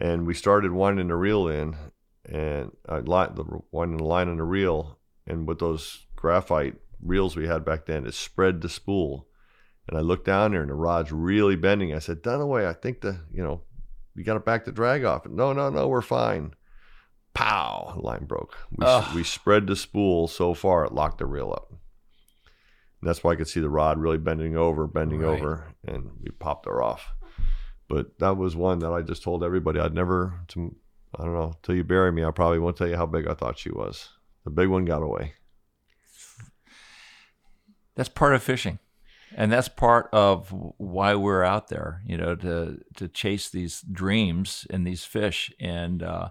And 0.00 0.26
we 0.26 0.34
started 0.34 0.72
winding 0.72 1.08
the 1.08 1.16
reel 1.16 1.48
in, 1.48 1.76
and 2.24 2.70
uh, 2.88 2.94
I 2.94 2.98
li- 3.00 3.32
the 3.34 3.60
winding 3.70 3.98
the 3.98 4.04
line 4.04 4.28
on 4.28 4.38
the 4.38 4.44
reel, 4.44 4.98
and 5.26 5.46
with 5.46 5.58
those 5.58 6.06
graphite 6.16 6.76
reels 7.02 7.36
we 7.36 7.46
had 7.46 7.64
back 7.64 7.86
then, 7.86 8.06
it 8.06 8.14
spread 8.14 8.60
the 8.60 8.68
spool. 8.68 9.26
And 9.88 9.98
I 9.98 10.00
looked 10.00 10.26
down 10.26 10.52
there, 10.52 10.60
and 10.60 10.70
the 10.70 10.74
rod's 10.74 11.12
really 11.12 11.56
bending. 11.56 11.94
I 11.94 11.98
said, 11.98 12.22
Dunaway, 12.22 12.66
I 12.66 12.72
think 12.72 13.00
the 13.00 13.20
you 13.32 13.42
know, 13.42 13.62
you 14.14 14.24
got 14.24 14.34
to 14.34 14.40
back 14.40 14.64
the 14.64 14.72
drag 14.72 15.04
off. 15.04 15.26
No, 15.26 15.52
no, 15.52 15.68
no, 15.68 15.88
we're 15.88 16.00
fine. 16.00 16.54
Pow! 17.34 17.98
Line 18.00 18.24
broke. 18.24 18.56
We, 18.70 18.84
we 19.14 19.24
spread 19.24 19.66
the 19.66 19.76
spool 19.76 20.28
so 20.28 20.54
far 20.54 20.84
it 20.84 20.92
locked 20.92 21.18
the 21.18 21.26
reel 21.26 21.52
up. 21.52 21.72
And 23.00 23.08
that's 23.08 23.22
why 23.22 23.32
I 23.32 23.36
could 23.36 23.48
see 23.48 23.60
the 23.60 23.70
rod 23.70 23.98
really 23.98 24.18
bending 24.18 24.56
over, 24.56 24.86
bending 24.86 25.20
Right. 25.20 25.38
over, 25.38 25.68
and 25.86 26.10
we 26.20 26.30
popped 26.30 26.66
her 26.66 26.82
off. 26.82 27.12
But 27.88 28.18
that 28.18 28.36
was 28.36 28.56
one 28.56 28.80
that 28.80 28.92
I 28.92 29.02
just 29.02 29.22
told 29.22 29.42
everybody 29.44 29.78
I'd 29.80 29.94
never. 29.94 30.40
To, 30.48 30.74
I 31.18 31.24
don't 31.24 31.34
know. 31.34 31.54
Till 31.62 31.74
you 31.76 31.84
bury 31.84 32.12
me, 32.12 32.24
I 32.24 32.30
probably 32.32 32.58
won't 32.58 32.76
tell 32.76 32.88
you 32.88 32.96
how 32.96 33.06
big 33.06 33.26
I 33.28 33.34
thought 33.34 33.58
she 33.58 33.70
was. 33.70 34.10
The 34.44 34.50
big 34.50 34.68
one 34.68 34.84
got 34.84 35.02
away. 35.02 35.34
That's 37.94 38.08
part 38.08 38.34
of 38.34 38.42
fishing. 38.42 38.78
And 39.34 39.52
that's 39.52 39.68
part 39.68 40.08
of 40.12 40.52
why 40.78 41.14
we're 41.14 41.44
out 41.44 41.68
there, 41.68 42.02
you 42.06 42.16
know, 42.16 42.34
to 42.36 42.78
to 42.96 43.08
chase 43.08 43.50
these 43.50 43.82
dreams 43.82 44.66
and 44.70 44.86
these 44.86 45.04
fish. 45.04 45.52
And 45.60 46.02
uh, 46.02 46.30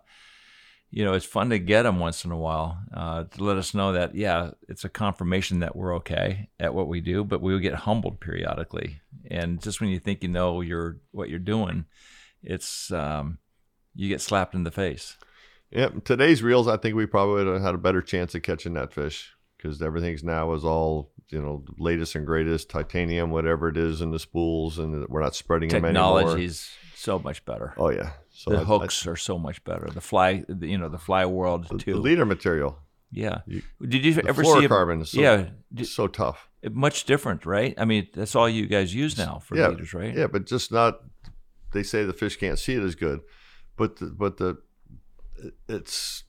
you 0.90 1.04
know, 1.04 1.14
it's 1.14 1.26
fun 1.26 1.50
to 1.50 1.60
get 1.60 1.84
them 1.84 2.00
once 2.00 2.24
in 2.24 2.32
a 2.32 2.38
while 2.38 2.78
uh, 2.94 3.26
to 3.26 3.44
let 3.44 3.58
us 3.58 3.74
know 3.74 3.92
that 3.94 4.16
yeah, 4.16 4.52
it's 4.70 4.86
a 4.86 4.90
confirmation 4.90 5.60
that 5.60 5.76
we're 5.76 5.96
okay 5.98 6.50
at 6.60 6.74
what 6.74 6.88
we 6.88 7.02
do, 7.02 7.24
but 7.24 7.42
we 7.42 7.60
get 7.60 7.74
humbled 7.74 8.20
periodically. 8.20 9.02
And 9.30 9.62
just 9.62 9.82
when 9.82 9.90
you 9.90 10.00
think 10.00 10.24
you 10.24 10.30
know 10.30 10.62
you're 10.62 10.98
what 11.12 11.30
you're 11.30 11.40
doing, 11.40 11.86
it's 12.42 12.92
um, 12.92 13.40
you 13.96 14.08
get 14.08 14.22
slapped 14.22 14.56
in 14.56 14.64
the 14.64 14.72
face. 14.72 15.18
Yep. 15.72 16.06
Today's 16.06 16.42
reels, 16.42 16.68
I 16.68 16.78
think 16.78 16.96
we 16.96 17.06
probably 17.06 17.44
would 17.44 17.54
have 17.56 17.62
had 17.62 17.76
a 17.76 17.80
better 17.80 18.02
chance 18.02 18.34
of 18.36 18.42
catching 18.42 18.74
that 18.74 18.94
fish 18.94 19.34
because 19.58 19.82
everything's 19.82 20.24
now 20.24 20.54
is 20.54 20.64
all 20.64 21.12
you 21.30 21.42
know 21.42 21.66
latest 21.78 22.16
and 22.16 22.26
greatest 22.26 22.70
titanium, 22.70 23.32
whatever 23.32 23.68
it 23.68 23.76
is 23.76 24.02
in 24.02 24.12
the 24.12 24.20
spools, 24.20 24.80
and 24.80 25.06
we're 25.10 25.22
not 25.22 25.36
spreading 25.36 25.70
them 25.70 25.84
anymore. 25.84 26.20
Technology's 26.20 26.70
so 26.96 27.20
much 27.20 27.44
better. 27.44 27.74
Oh 27.78 27.90
yeah. 27.90 28.12
So 28.38 28.52
the 28.52 28.58
I- 28.58 28.62
I- 28.62 28.66
hooks 28.66 29.08
are 29.08 29.16
so 29.16 29.40
much 29.40 29.64
better. 29.64 29.90
The 29.92 30.00
fly, 30.02 30.44
the, 30.48 30.68
you 30.68 30.78
know, 30.78 30.90
the 30.90 31.00
fly 31.00 31.26
world 31.26 31.68
the, 31.70 31.78
too. 31.80 31.94
the 31.94 32.00
leader 32.00 32.24
material, 32.26 32.78
yeah. 33.12 33.42
you- 33.48 33.64
Did 33.82 34.06
you 34.06 34.22
ever 34.28 34.44
see? 34.44 34.52
A, 34.52 34.54
fluorocarbon 34.70 35.02
is 35.02 35.10
so, 35.10 35.20
yeah. 35.22 35.48
So 35.84 36.06
tough. 36.08 36.48
much 36.72 37.06
different, 37.06 37.48
right? 37.48 37.74
I 37.80 37.86
mean, 37.86 38.08
that's 38.14 38.36
all 38.36 38.48
you 38.48 38.68
guys 38.68 38.94
use 38.94 39.18
now 39.18 39.40
for 39.40 39.58
yeah, 39.58 39.70
leaders, 39.70 39.92
right? 39.96 40.16
Yeah, 40.16 40.28
but 40.28 40.46
just 40.46 40.72
not. 40.72 41.00
They 41.74 41.82
say 41.82 42.06
the 42.06 42.14
fish 42.14 42.38
can't 42.38 42.60
see 42.60 42.76
it 42.76 42.84
as 42.84 42.94
good, 42.94 43.22
but 43.76 43.96
the, 43.98 44.06
but 44.06 44.38
the 44.38 44.62
it's 45.68 46.24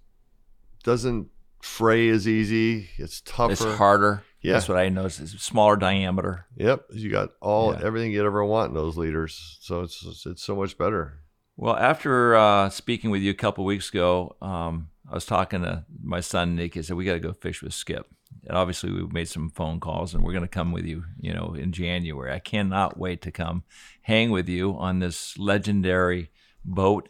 doesn't 0.84 1.28
fray 1.62 2.08
as 2.08 2.26
easy. 2.26 2.88
It's 2.96 3.20
tougher. 3.20 3.52
It's 3.52 3.64
harder. 3.64 4.24
Yeah. 4.40 4.54
That's 4.54 4.68
what 4.68 4.78
I 4.78 4.88
noticed. 4.88 5.20
It's 5.20 5.42
smaller 5.42 5.76
diameter. 5.76 6.46
Yep, 6.56 6.86
you 6.92 7.10
got 7.10 7.30
all 7.42 7.72
Yeah. 7.74 7.80
everything 7.84 8.12
you'd 8.12 8.24
ever 8.24 8.44
want 8.44 8.70
in 8.70 8.74
those 8.74 8.96
leaders. 8.96 9.58
So 9.60 9.82
it's, 9.82 10.24
it's 10.26 10.42
so 10.42 10.56
much 10.56 10.78
better. 10.78 11.20
Well, 11.60 11.74
after 11.74 12.36
uh, 12.36 12.70
speaking 12.70 13.10
with 13.10 13.20
you 13.20 13.32
a 13.32 13.34
couple 13.34 13.64
weeks 13.64 13.88
ago, 13.88 14.36
um, 14.40 14.90
I 15.10 15.14
was 15.14 15.24
talking 15.24 15.62
to 15.62 15.84
my 16.00 16.20
son 16.20 16.54
Nick. 16.54 16.74
He 16.74 16.82
said 16.84 16.94
we 16.94 17.04
got 17.04 17.14
to 17.14 17.18
go 17.18 17.32
fish 17.32 17.64
with 17.64 17.74
Skip, 17.74 18.06
and 18.46 18.56
obviously 18.56 18.92
we've 18.92 19.12
made 19.12 19.26
some 19.26 19.50
phone 19.50 19.80
calls, 19.80 20.14
and 20.14 20.22
we're 20.22 20.30
going 20.30 20.44
to 20.44 20.48
come 20.48 20.70
with 20.70 20.84
you. 20.84 21.02
You 21.18 21.34
know, 21.34 21.56
in 21.58 21.72
January. 21.72 22.32
I 22.32 22.38
cannot 22.38 22.96
wait 22.96 23.22
to 23.22 23.32
come 23.32 23.64
hang 24.02 24.30
with 24.30 24.48
you 24.48 24.78
on 24.78 25.00
this 25.00 25.36
legendary 25.36 26.30
boat. 26.64 27.08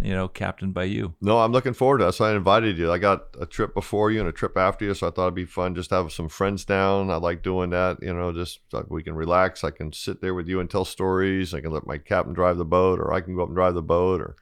You 0.00 0.12
know, 0.12 0.28
captained 0.28 0.74
by 0.74 0.84
you. 0.84 1.14
No, 1.20 1.38
I'm 1.38 1.52
looking 1.52 1.72
forward 1.72 1.98
to 1.98 2.04
that. 2.04 2.12
So 2.12 2.24
I 2.24 2.36
invited 2.36 2.78
you. 2.78 2.92
I 2.92 2.98
got 2.98 3.24
a 3.40 3.46
trip 3.46 3.74
before 3.74 4.10
you 4.10 4.20
and 4.20 4.28
a 4.28 4.32
trip 4.32 4.56
after 4.56 4.84
you, 4.84 4.94
so 4.94 5.08
I 5.08 5.10
thought 5.10 5.24
it'd 5.24 5.34
be 5.34 5.46
fun 5.46 5.74
just 5.74 5.88
to 5.88 5.96
have 5.96 6.12
some 6.12 6.28
friends 6.28 6.64
down. 6.64 7.10
I 7.10 7.16
like 7.16 7.42
doing 7.42 7.70
that. 7.70 7.98
You 8.02 8.14
know, 8.14 8.32
just 8.32 8.60
so 8.70 8.86
we 8.88 9.02
can 9.02 9.14
relax. 9.14 9.64
I 9.64 9.70
can 9.70 9.92
sit 9.92 10.20
there 10.20 10.34
with 10.34 10.48
you 10.48 10.60
and 10.60 10.68
tell 10.68 10.84
stories. 10.84 11.54
I 11.54 11.60
can 11.60 11.72
let 11.72 11.86
my 11.86 11.98
captain 11.98 12.34
drive 12.34 12.58
the 12.58 12.64
boat, 12.64 13.00
or 13.00 13.12
I 13.12 13.20
can 13.20 13.34
go 13.34 13.42
up 13.42 13.48
and 13.48 13.56
drive 13.56 13.74
the 13.74 13.82
boat, 13.82 14.20
or 14.20 14.36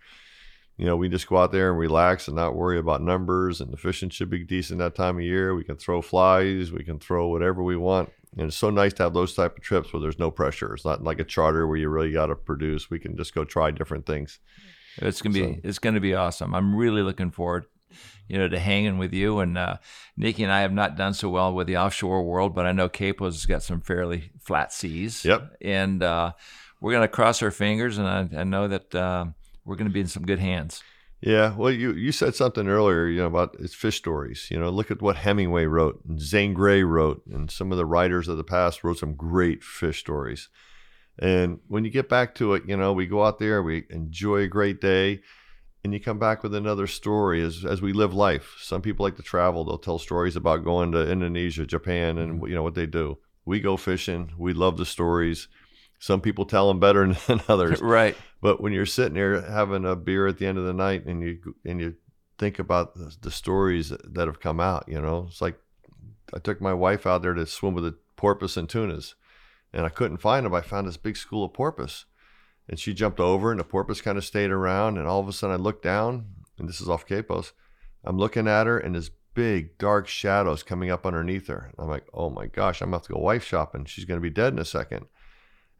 you 0.77 0.87
know, 0.87 0.97
we 0.97 1.09
just 1.09 1.29
go 1.29 1.37
out 1.37 1.53
there 1.53 1.71
and 1.71 1.79
relax 1.79 2.27
and 2.27 2.37
not 2.37 2.57
worry 2.57 2.79
about 2.79 3.01
numbers. 3.01 3.61
And 3.61 3.73
the 3.73 3.77
fishing 3.77 4.11
should 4.11 4.31
be 4.31 4.43
decent 4.43 4.81
that 4.81 4.97
time 4.97 5.17
of 5.17 5.23
year. 5.23 5.55
We 5.55 5.65
can 5.65 5.77
throw 5.77 6.03
flies. 6.03 6.73
We 6.73 6.83
can 6.83 6.99
throw 6.99 7.29
whatever 7.29 7.63
we 7.63 7.77
want. 7.77 8.11
And 8.37 8.49
it's 8.49 8.57
so 8.57 8.71
nice 8.71 8.93
to 8.95 9.05
have 9.05 9.15
those 9.15 9.35
type 9.35 9.57
of 9.57 9.63
trips 9.63 9.93
where 9.93 10.03
there's 10.03 10.19
no 10.19 10.33
pressure. 10.33 10.75
It's 10.75 10.85
not 10.85 11.05
like 11.05 11.21
a 11.21 11.25
charter 11.25 11.69
where 11.69 11.77
you 11.77 11.89
really 11.89 12.11
got 12.11 12.27
to 12.27 12.35
produce. 12.35 12.91
We 12.91 12.99
can 12.99 13.17
just 13.17 13.35
go 13.35 13.45
try 13.45 13.71
different 13.71 14.07
things. 14.07 14.41
It's 14.99 15.23
gonna 15.23 15.35
be 15.35 15.41
So- 15.41 15.61
it's 15.65 15.79
gonna 15.79 16.01
be 16.01 16.15
awesome. 16.15 16.55
I'm 16.55 16.75
really 16.75 17.03
looking 17.03 17.31
forward, 17.31 17.67
you 18.29 18.39
know, 18.39 18.49
to 18.49 18.59
hanging 18.59 18.99
with 18.99 19.13
you. 19.13 19.41
And 19.41 19.57
uh, 19.59 19.77
Nikki 20.17 20.43
and 20.45 20.53
I 20.53 20.61
have 20.61 20.73
not 20.73 20.97
done 20.97 21.15
so 21.15 21.29
well 21.29 21.55
with 21.55 21.67
the 21.67 21.77
offshore 21.79 22.23
world, 22.25 22.55
but 22.55 22.67
I 22.67 22.73
know 22.73 22.89
Quepos 22.89 23.47
got 23.47 23.63
some 23.63 23.81
fairly 23.81 24.31
flat 24.41 24.73
seas. 24.73 25.25
Yep. 25.25 25.57
And 25.63 26.03
uh, 26.03 26.33
we're 26.81 26.93
gonna 26.93 27.09
cross 27.09 27.43
our 27.43 27.51
fingers, 27.51 27.99
and 27.99 28.07
I, 28.07 28.41
I 28.41 28.45
know 28.45 28.69
that 28.69 28.95
uh, 28.95 29.27
we're 29.65 29.77
gonna 29.77 29.91
be 29.91 30.01
in 30.01 30.07
some 30.07 30.25
good 30.27 30.39
hands. 30.39 30.83
Yeah, 31.21 31.55
well, 31.57 31.71
you 31.71 31.93
you 31.95 32.13
said 32.13 32.35
something 32.35 32.69
earlier, 32.69 33.07
you 33.07 33.21
know, 33.21 33.27
about 33.27 33.57
it's 33.59 33.75
fish 33.75 33.97
stories. 33.97 34.49
You 34.51 34.59
know, 34.59 34.69
look 34.69 34.91
at 34.91 35.01
what 35.01 35.17
Hemingway 35.17 35.65
wrote, 35.65 36.01
and 36.07 36.21
Zane 36.21 36.53
Grey 36.53 36.83
wrote, 36.83 37.23
and 37.33 37.51
some 37.51 37.73
of 37.73 37.79
the 37.79 37.87
writers 37.87 38.29
of 38.29 38.37
the 38.37 38.45
past 38.45 38.85
wrote 38.85 38.99
some 38.99 39.15
great 39.15 39.65
fish 39.65 40.01
stories. 40.01 40.51
And 41.19 41.61
when 41.69 41.85
you 41.85 41.91
get 41.91 42.09
back 42.09 42.35
to 42.37 42.55
it, 42.55 42.65
you 42.67 42.77
know, 42.77 42.93
we 42.93 43.07
go 43.07 43.25
out 43.25 43.39
there, 43.39 43.63
we 43.63 43.85
enjoy 43.91 44.39
a 44.39 44.49
great 44.49 44.81
day, 44.81 45.21
and 45.85 45.93
you 45.93 46.01
come 46.01 46.19
back 46.19 46.43
with 46.43 46.55
another 46.55 46.87
story 46.87 47.43
as 47.43 47.65
as 47.65 47.81
we 47.81 47.93
live 47.93 48.15
life. 48.15 48.57
Some 48.61 48.83
people 48.83 49.05
like 49.05 49.17
to 49.17 49.23
travel; 49.23 49.65
they'll 49.65 49.79
tell 49.79 49.99
stories 49.99 50.35
about 50.35 50.65
going 50.65 50.93
to 50.93 51.11
Indonesia, 51.11 51.67
Japan, 51.67 52.19
and 52.19 52.35
mm-hmm. 52.35 52.47
you 52.49 52.55
know 52.55 52.63
what 52.63 52.75
they 52.75 52.87
do. 52.87 53.19
We 53.45 53.61
go 53.61 53.77
fishing. 53.77 54.33
We 54.37 54.55
love 54.55 54.77
the 54.77 54.87
stories. 54.87 55.49
Some 56.01 56.21
people 56.21 56.47
tell 56.47 56.69
them 56.69 56.81
better 56.81 57.13
than 57.27 57.43
others. 57.49 57.81
right. 57.83 58.17
But 58.41 58.61
when 58.61 58.73
you're 58.73 58.87
sitting 58.87 59.15
there 59.15 59.41
having 59.41 59.85
a 59.85 59.97
beer 59.97 60.27
at 60.27 60.39
the 60.39 60.47
end 60.47 60.59
of 60.59 60.65
the 60.65 60.75
night 60.75 61.07
and 61.07 61.23
you 61.23 61.55
and 61.65 61.81
you 61.81 61.95
think 62.39 62.59
about 62.59 62.95
the, 62.95 63.15
the 63.21 63.31
stories 63.31 63.91
that 63.91 64.27
have 64.27 64.41
come 64.41 64.61
out, 64.61 64.85
you 64.89 65.01
know, 65.01 65.27
it's 65.29 65.41
like 65.41 65.59
I 66.35 66.39
took 66.39 66.61
my 66.61 66.75
wife 66.75 67.07
out 67.07 67.23
there 67.23 67.35
to 67.35 67.47
swim 67.47 67.75
with 67.75 67.85
the 67.85 67.97
porpoise 68.17 68.57
and 68.57 68.69
tunas, 68.69 69.15
and 69.75 69.85
I 69.85 69.91
couldn't 69.91 70.19
find 70.19 70.47
them. 70.47 70.55
I 70.55 70.63
found 70.63 70.89
this 70.89 70.97
big 70.97 71.19
school 71.19 71.45
of 71.45 71.53
porpoise, 71.53 72.07
and 72.69 72.79
she 72.79 72.95
jumped 72.95 73.21
over, 73.21 73.51
and 73.51 73.61
the 73.61 73.65
porpoise 73.65 74.01
kind 74.01 74.17
of 74.17 74.25
stayed 74.25 74.51
around. 74.51 74.97
And 74.97 75.07
all 75.07 75.21
of 75.21 75.29
a 75.29 75.33
sudden, 75.33 75.55
I 75.55 75.63
looked 75.63 75.83
down, 75.83 76.27
and 76.59 76.69
this 76.69 76.81
is 76.81 76.89
off 76.89 77.07
Quepos. 77.07 77.53
I'm 78.05 78.17
looking 78.17 78.49
at 78.49 78.67
her, 78.67 78.79
and 78.79 78.95
this 78.95 79.11
big 79.35 79.77
dark 79.77 80.09
shadows 80.09 80.63
coming 80.63 80.91
up 80.91 81.05
underneath 81.05 81.49
her. 81.49 81.73
I'm 81.77 81.89
like, 81.89 82.07
oh 82.15 82.31
my 82.31 82.47
gosh, 82.47 82.81
I'm 82.81 82.93
have 82.93 83.03
to 83.03 83.13
go 83.13 83.19
wife 83.19 83.45
shopping. 83.45 83.85
She's 83.85 84.07
gonna 84.07 84.21
be 84.21 84.31
dead 84.31 84.55
in 84.55 84.59
a 84.59 84.65
second 84.65 85.07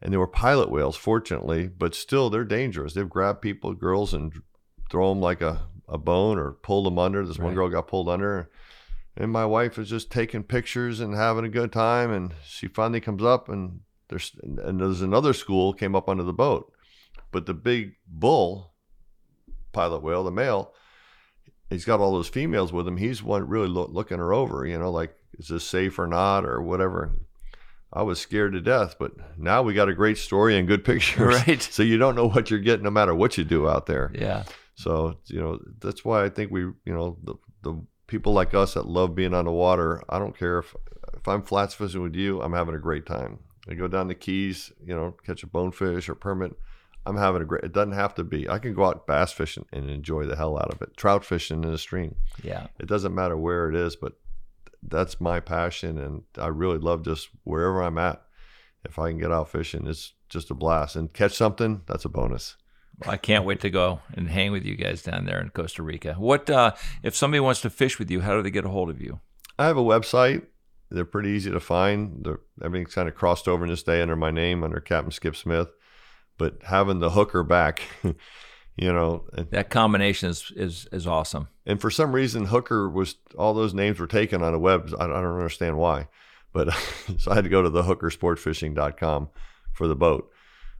and 0.01 0.13
they 0.13 0.17
were 0.17 0.27
pilot 0.27 0.69
whales, 0.69 0.95
fortunately, 0.95 1.67
but 1.67 1.95
still 1.95 2.29
they're 2.29 2.43
dangerous. 2.43 2.93
They've 2.93 3.09
grabbed 3.09 3.41
people, 3.41 3.73
girls, 3.73 4.13
and 4.13 4.33
throw 4.89 5.09
them 5.09 5.21
like 5.21 5.41
a, 5.41 5.67
a 5.87 5.97
bone 5.97 6.37
or 6.37 6.51
pull 6.51 6.83
them 6.83 6.99
under. 6.99 7.25
This 7.25 7.39
one 7.39 7.55
girl 7.55 7.69
got 7.69 7.87
pulled 7.87 8.09
under, 8.09 8.49
and 9.17 9.31
my 9.31 9.45
wife 9.45 9.77
is 9.77 9.89
just 9.89 10.11
taking 10.11 10.43
pictures 10.43 10.99
and 10.99 11.15
having 11.15 11.45
a 11.45 11.49
good 11.49 11.71
time. 11.71 12.11
And 12.11 12.33
she 12.43 12.67
finally 12.67 13.01
comes 13.01 13.23
up, 13.23 13.49
and 13.49 13.81
there's 14.09 14.35
and 14.41 14.79
there's 14.79 15.01
another 15.01 15.33
school 15.33 15.73
came 15.73 15.95
up 15.95 16.09
under 16.09 16.23
the 16.23 16.33
boat, 16.33 16.71
but 17.31 17.45
the 17.45 17.53
big 17.53 17.95
bull 18.07 18.73
pilot 19.71 20.01
whale, 20.01 20.23
the 20.23 20.31
male, 20.31 20.73
he's 21.69 21.85
got 21.85 21.99
all 21.99 22.13
those 22.13 22.29
females 22.29 22.71
with 22.71 22.87
him. 22.87 22.97
He's 22.97 23.21
one 23.21 23.47
really 23.47 23.67
loo- 23.67 23.89
looking 23.91 24.19
her 24.19 24.33
over, 24.33 24.65
you 24.65 24.77
know, 24.77 24.91
like 24.91 25.15
is 25.37 25.49
this 25.49 25.65
safe 25.65 25.99
or 25.99 26.07
not 26.07 26.45
or 26.45 26.61
whatever. 26.61 27.11
I 27.91 28.01
was 28.01 28.19
scared 28.19 28.53
to 28.53 28.61
death, 28.61 28.95
but 28.99 29.13
now 29.37 29.61
we 29.61 29.73
got 29.73 29.89
a 29.89 29.93
great 29.93 30.17
story 30.17 30.57
and 30.57 30.67
good 30.67 30.83
pictures. 30.85 31.45
Right. 31.47 31.61
So 31.61 31.83
you 31.83 31.97
don't 31.97 32.15
know 32.15 32.27
what 32.27 32.49
you're 32.49 32.59
getting 32.59 32.83
no 32.83 32.91
matter 32.91 33.15
what 33.15 33.37
you 33.37 33.43
do 33.43 33.69
out 33.69 33.85
there. 33.85 34.11
Yeah. 34.13 34.43
So, 34.75 35.17
you 35.27 35.39
know, 35.39 35.59
that's 35.79 36.03
why 36.03 36.25
I 36.25 36.29
think 36.29 36.51
we, 36.51 36.61
you 36.61 36.75
know, 36.85 37.17
the, 37.23 37.35
the 37.63 37.85
people 38.07 38.33
like 38.33 38.53
us 38.53 38.73
that 38.73 38.87
love 38.87 39.15
being 39.15 39.33
on 39.33 39.45
the 39.45 39.51
water, 39.51 40.01
I 40.09 40.19
don't 40.19 40.37
care 40.37 40.59
if 40.59 40.75
if 41.13 41.27
I'm 41.27 41.41
flats 41.41 41.73
fishing 41.73 42.01
with 42.01 42.15
you, 42.15 42.41
I'm 42.41 42.53
having 42.53 42.75
a 42.75 42.79
great 42.79 43.05
time. 43.05 43.39
I 43.67 43.73
go 43.73 43.87
down 43.87 44.07
the 44.07 44.15
keys, 44.15 44.71
you 44.83 44.95
know, 44.95 45.15
catch 45.25 45.43
a 45.43 45.47
bonefish 45.47 46.07
or 46.07 46.15
permit. 46.15 46.55
I'm 47.05 47.17
having 47.17 47.41
a 47.41 47.45
great. 47.45 47.63
It 47.63 47.73
doesn't 47.73 47.93
have 47.93 48.15
to 48.15 48.23
be. 48.23 48.49
I 48.49 48.59
can 48.59 48.73
go 48.73 48.85
out 48.85 49.07
bass 49.07 49.31
fishing 49.31 49.65
and 49.71 49.89
enjoy 49.89 50.25
the 50.25 50.35
hell 50.35 50.57
out 50.57 50.73
of 50.73 50.81
it. 50.81 50.97
Trout 50.97 51.23
fishing 51.23 51.63
in 51.63 51.71
a 51.71 51.77
stream. 51.77 52.15
Yeah. 52.43 52.67
It 52.79 52.87
doesn't 52.87 53.13
matter 53.13 53.37
where 53.37 53.69
it 53.69 53.75
is, 53.75 53.95
but 53.95 54.13
that's 54.81 55.21
my 55.21 55.39
passion, 55.39 55.97
and 55.97 56.23
I 56.37 56.47
really 56.47 56.77
love 56.77 57.03
just 57.03 57.29
wherever 57.43 57.81
I'm 57.81 57.97
at. 57.97 58.21
If 58.83 58.99
I 58.99 59.09
can 59.09 59.19
get 59.19 59.31
out 59.31 59.49
fishing, 59.49 59.87
it's 59.87 60.13
just 60.29 60.51
a 60.51 60.53
blast. 60.53 60.95
And 60.95 61.11
catch 61.11 61.33
something, 61.33 61.81
that's 61.87 62.05
a 62.05 62.09
bonus. 62.09 62.55
Well, 63.01 63.11
I 63.11 63.17
can't 63.17 63.45
wait 63.45 63.59
to 63.61 63.69
go 63.69 63.99
and 64.13 64.29
hang 64.29 64.51
with 64.51 64.63
you 64.65 64.75
guys 64.75 65.01
down 65.03 65.25
there 65.25 65.41
in 65.41 65.49
Costa 65.49 65.83
Rica. 65.83 66.13
What 66.13 66.49
uh, 66.49 66.73
if 67.03 67.15
somebody 67.15 67.39
wants 67.41 67.61
to 67.61 67.69
fish 67.69 67.99
with 67.99 68.09
you? 68.09 68.21
How 68.21 68.35
do 68.35 68.41
they 68.41 68.51
get 68.51 68.65
a 68.65 68.69
hold 68.69 68.89
of 68.89 69.01
you? 69.01 69.19
I 69.59 69.65
have 69.67 69.77
a 69.77 69.83
website. 69.83 70.43
They're 70.89 71.03
pretty 71.03 71.29
easy 71.29 71.51
to 71.51 71.59
find. 71.59 72.23
They're, 72.23 72.39
everything's 72.63 72.93
kind 72.93 73.09
of 73.09 73.15
crossed 73.15 73.47
over 73.47 73.65
in 73.65 73.69
this 73.71 73.83
day 73.83 74.01
under 74.01 74.15
my 74.15 74.31
name, 74.31 74.63
under 74.63 74.79
Captain 74.79 75.11
Skip 75.11 75.35
Smith. 75.35 75.67
But 76.37 76.59
having 76.63 76.99
the 76.99 77.09
hooker 77.11 77.43
back, 77.43 77.81
you 78.03 78.93
know, 78.93 79.25
That 79.33 79.69
combination 79.69 80.29
is 80.29 80.51
is, 80.55 80.87
is 80.91 81.07
awesome. 81.07 81.47
and 81.65 81.81
for 81.81 81.89
some 81.89 82.13
reason, 82.13 82.45
hooker 82.45 82.87
was 82.89 83.15
all 83.37 83.53
those 83.53 83.73
names 83.73 83.99
were 83.99 84.07
taken 84.07 84.41
on 84.43 84.53
the 84.53 84.59
web. 84.59 84.89
I, 84.99 85.03
I 85.05 85.07
don't 85.07 85.35
understand 85.35 85.77
why, 85.77 86.07
but 86.53 86.71
so 87.17 87.31
I 87.31 87.35
had 87.35 87.43
to 87.45 87.49
go 87.49 87.61
to 87.61 87.69
the 87.69 87.83
hookersportfishing.com 87.83 89.29
for 89.73 89.87
the 89.87 89.95
boat. 89.95 90.29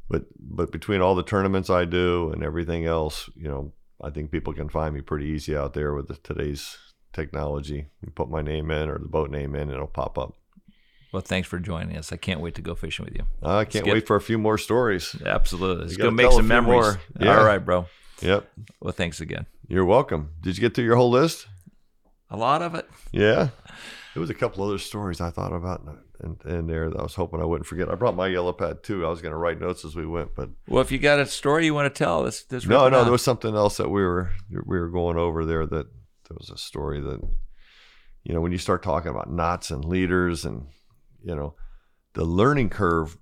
But 0.09 0.25
but 0.39 0.71
between 0.71 1.01
all 1.01 1.15
the 1.15 1.23
tournaments 1.23 1.69
I 1.69 1.85
do 1.85 2.31
and 2.31 2.43
everything 2.43 2.85
else, 2.85 3.29
you 3.35 3.47
know, 3.47 3.73
I 4.01 4.09
think 4.09 4.31
people 4.31 4.53
can 4.53 4.69
find 4.69 4.93
me 4.93 5.01
pretty 5.01 5.25
easy 5.25 5.55
out 5.55 5.73
there 5.73 5.93
with 5.93 6.07
the, 6.07 6.15
today's 6.15 6.77
technology. 7.13 7.87
You 8.03 8.11
put 8.13 8.29
my 8.29 8.41
name 8.41 8.69
in 8.71 8.89
or 8.89 8.99
the 8.99 9.07
boat 9.07 9.31
name 9.31 9.55
in, 9.55 9.63
and 9.63 9.71
it'll 9.71 9.87
pop 9.87 10.17
up. 10.17 10.35
Well, 11.11 11.21
thanks 11.21 11.47
for 11.47 11.59
joining 11.59 11.95
us. 11.95 12.11
I 12.11 12.17
can't 12.17 12.41
wait 12.41 12.55
to 12.55 12.61
go 12.61 12.75
fishing 12.75 13.05
with 13.05 13.15
you. 13.15 13.23
I 13.41 13.63
can't 13.63 13.85
Skip. 13.85 13.93
wait 13.93 14.05
for 14.05 14.17
a 14.17 14.21
few 14.21 14.37
more 14.37 14.57
stories. 14.57 15.15
Absolutely. 15.25 15.85
Let's 15.85 15.97
go 15.97 16.11
make 16.11 16.31
some 16.31 16.47
memories. 16.47 16.97
Yeah. 17.17 17.37
All 17.37 17.45
right, 17.45 17.59
bro. 17.59 17.85
Yep. 18.21 18.51
Well, 18.81 18.91
thanks 18.91 19.21
again. 19.21 19.45
You're 19.67 19.85
welcome. 19.85 20.31
Did 20.41 20.57
you 20.57 20.61
get 20.61 20.75
through 20.75 20.83
your 20.83 20.97
whole 20.97 21.09
list? 21.09 21.47
A 22.29 22.37
lot 22.37 22.61
of 22.61 22.75
it. 22.75 22.89
Yeah. 23.11 23.49
There 24.13 24.21
was 24.21 24.29
a 24.29 24.33
couple 24.33 24.63
other 24.65 24.77
stories 24.77 25.21
I 25.21 25.29
thought 25.29 25.53
about 25.53 25.85
in, 26.23 26.37
in 26.45 26.67
there 26.67 26.85
I 26.97 27.03
was 27.03 27.15
hoping 27.15 27.41
I 27.41 27.45
wouldn't 27.45 27.67
forget. 27.67 27.89
I 27.89 27.95
brought 27.95 28.15
my 28.15 28.27
yellow 28.27 28.53
pad 28.53 28.83
too. 28.83 29.05
I 29.05 29.09
was 29.09 29.21
going 29.21 29.31
to 29.31 29.37
write 29.37 29.59
notes 29.59 29.85
as 29.85 29.95
we 29.95 30.05
went, 30.05 30.35
but 30.35 30.49
Well, 30.67 30.81
if 30.81 30.91
you 30.91 30.99
got 30.99 31.19
a 31.19 31.25
story 31.25 31.65
you 31.65 31.73
want 31.73 31.93
to 31.93 32.03
tell, 32.03 32.21
let's, 32.21 32.45
let's 32.51 32.65
no, 32.65 32.89
no, 32.89 32.99
out. 32.99 33.03
there 33.03 33.11
was 33.11 33.23
something 33.23 33.55
else 33.55 33.77
that 33.77 33.89
we 33.89 34.01
were 34.01 34.31
we 34.49 34.79
were 34.79 34.89
going 34.89 35.17
over 35.17 35.45
there 35.45 35.65
that 35.65 35.87
there 36.27 36.37
was 36.37 36.49
a 36.49 36.57
story 36.57 37.01
that 37.01 37.19
you 38.23 38.33
know 38.33 38.41
when 38.41 38.51
you 38.51 38.57
start 38.57 38.81
talking 38.83 39.11
about 39.11 39.29
knots 39.31 39.71
and 39.71 39.85
leaders 39.85 40.45
and 40.45 40.67
you 41.23 41.35
know 41.35 41.55
the 42.13 42.25
learning 42.25 42.69
curve 42.69 43.17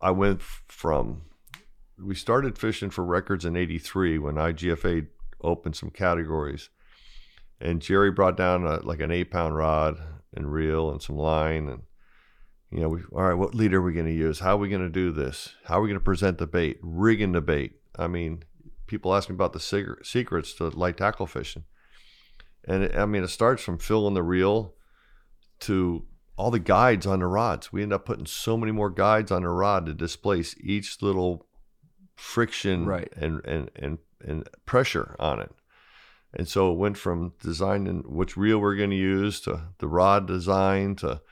I 0.00 0.10
went 0.10 0.42
from 0.42 1.22
we 2.00 2.14
started 2.14 2.58
fishing 2.58 2.90
for 2.90 3.04
records 3.04 3.44
in 3.44 3.56
'83 3.56 4.18
when 4.18 4.34
IGFA 4.36 5.06
opened 5.40 5.76
some 5.76 5.90
categories, 5.90 6.70
and 7.60 7.80
Jerry 7.80 8.10
brought 8.10 8.36
down 8.36 8.64
a, 8.64 8.80
like 8.80 9.00
an 9.00 9.10
eight 9.10 9.30
pound 9.30 9.56
rod 9.56 9.96
and 10.34 10.52
reel 10.52 10.90
and 10.90 11.00
some 11.02 11.16
line 11.16 11.68
and. 11.68 11.82
You 12.70 12.80
know, 12.80 12.88
we, 12.88 13.00
all 13.12 13.22
right, 13.22 13.34
what 13.34 13.54
leader 13.54 13.78
are 13.78 13.82
we 13.82 13.94
going 13.94 14.06
to 14.06 14.12
use? 14.12 14.40
How 14.40 14.54
are 14.54 14.58
we 14.58 14.68
going 14.68 14.82
to 14.82 14.90
do 14.90 15.10
this? 15.10 15.54
How 15.64 15.78
are 15.78 15.82
we 15.82 15.88
going 15.88 15.98
to 16.00 16.04
present 16.04 16.38
the 16.38 16.46
bait? 16.46 16.78
Rigging 16.82 17.32
the 17.32 17.40
bait. 17.40 17.80
I 17.96 18.08
mean, 18.08 18.42
people 18.86 19.14
ask 19.14 19.28
me 19.28 19.34
about 19.34 19.54
the 19.54 19.60
secret, 19.60 20.06
secrets 20.06 20.52
to 20.54 20.68
light 20.68 20.98
tackle 20.98 21.26
fishing. 21.26 21.64
And 22.66 22.84
it, 22.84 22.94
I 22.94 23.06
mean, 23.06 23.24
it 23.24 23.28
starts 23.28 23.62
from 23.62 23.78
filling 23.78 24.14
the 24.14 24.22
reel 24.22 24.74
to 25.60 26.04
all 26.36 26.50
the 26.50 26.58
guides 26.58 27.06
on 27.06 27.20
the 27.20 27.26
rods. 27.26 27.72
We 27.72 27.82
end 27.82 27.92
up 27.92 28.04
putting 28.04 28.26
so 28.26 28.56
many 28.56 28.70
more 28.70 28.90
guides 28.90 29.32
on 29.32 29.42
the 29.42 29.48
rod 29.48 29.86
to 29.86 29.94
displace 29.94 30.54
each 30.60 31.00
little 31.00 31.46
friction 32.16 32.84
Right. 32.84 33.12
and, 33.16 33.44
and, 33.46 33.70
and, 33.76 33.98
and 34.20 34.48
pressure 34.66 35.16
on 35.18 35.40
it. 35.40 35.52
And 36.34 36.46
so 36.46 36.70
it 36.70 36.76
went 36.76 36.98
from 36.98 37.32
designing 37.40 38.02
which 38.06 38.36
reel 38.36 38.58
we're 38.58 38.76
going 38.76 38.90
to 38.90 38.96
use 38.96 39.40
to 39.42 39.68
the 39.78 39.88
rod 39.88 40.26
design 40.26 40.94
to 40.96 41.22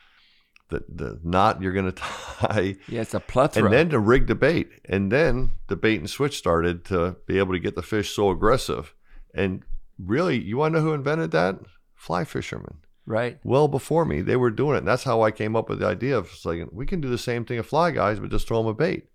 the, 0.69 0.85
the 0.89 1.21
knot 1.23 1.63
you're 1.63 1.73
going 1.73 1.87
to 1.93 1.93
tie 1.93 2.77
Yeah, 2.89 3.03
it's 3.03 3.15
a 3.15 3.21
plethora. 3.21 3.65
and 3.65 3.73
then 3.73 3.89
to 3.91 3.99
rig 3.99 4.27
the 4.27 4.35
bait. 4.35 4.69
And 4.85 5.11
then 5.13 5.51
the 5.69 5.77
bait 5.77 5.99
and 6.01 6.11
switch 6.11 6.37
started 6.39 6.85
to 6.87 7.17
be 7.27 7.39
able 7.39 7.53
to 7.53 7.59
get 7.61 7.75
the 7.77 7.83
fish 7.83 8.15
so 8.15 8.31
aggressive. 8.31 8.95
And 9.35 9.63
really, 9.99 10.41
you 10.43 10.57
want 10.57 10.75
to 10.75 10.81
know 10.81 10.87
who 10.87 10.93
invented 10.95 11.31
that? 11.33 11.57
Fly 11.95 12.25
fishermen. 12.25 12.79
right? 13.07 13.39
Well 13.45 13.69
before 13.69 14.05
me, 14.05 14.21
they 14.23 14.37
were 14.37 14.51
doing 14.51 14.75
it. 14.77 14.79
And 14.79 14.89
that's 14.89 15.05
how 15.05 15.23
I 15.23 15.31
came 15.31 15.55
up 15.57 15.69
with 15.69 15.79
the 15.81 15.87
idea 15.87 16.17
of 16.19 16.29
saying, 16.31 16.69
we 16.73 16.87
can 16.87 17.01
do 17.01 17.09
the 17.09 17.19
same 17.19 17.45
thing 17.45 17.59
as 17.59 17.67
fly 17.67 17.91
guys, 17.91 18.19
but 18.21 18.31
just 18.31 18.49
throw 18.49 18.59
them 18.59 18.67
a 18.71 18.75
bait. 18.75 19.09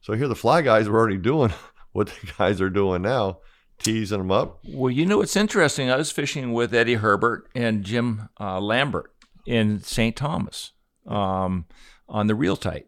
So 0.00 0.12
here 0.14 0.28
the 0.28 0.34
fly 0.36 0.62
guys 0.62 0.88
were 0.88 0.98
already 0.98 1.16
doing 1.30 1.52
what 1.92 2.08
the 2.08 2.32
guys 2.38 2.60
are 2.60 2.70
doing 2.70 3.02
now, 3.02 3.38
teasing 3.78 4.18
them 4.18 4.30
up. 4.30 4.58
Well, 4.68 4.90
you 4.90 5.06
know 5.06 5.18
what's 5.18 5.36
interesting? 5.36 5.90
I 5.90 5.96
was 5.96 6.10
fishing 6.12 6.52
with 6.52 6.74
Eddie 6.74 6.94
Herbert 6.94 7.48
and 7.54 7.82
Jim 7.84 8.28
uh, 8.40 8.60
Lambert 8.60 9.12
in 9.46 9.80
St. 9.80 10.14
Thomas 10.14 10.72
um, 11.08 11.64
on 12.08 12.26
the 12.26 12.34
Real 12.34 12.56
Tight. 12.56 12.86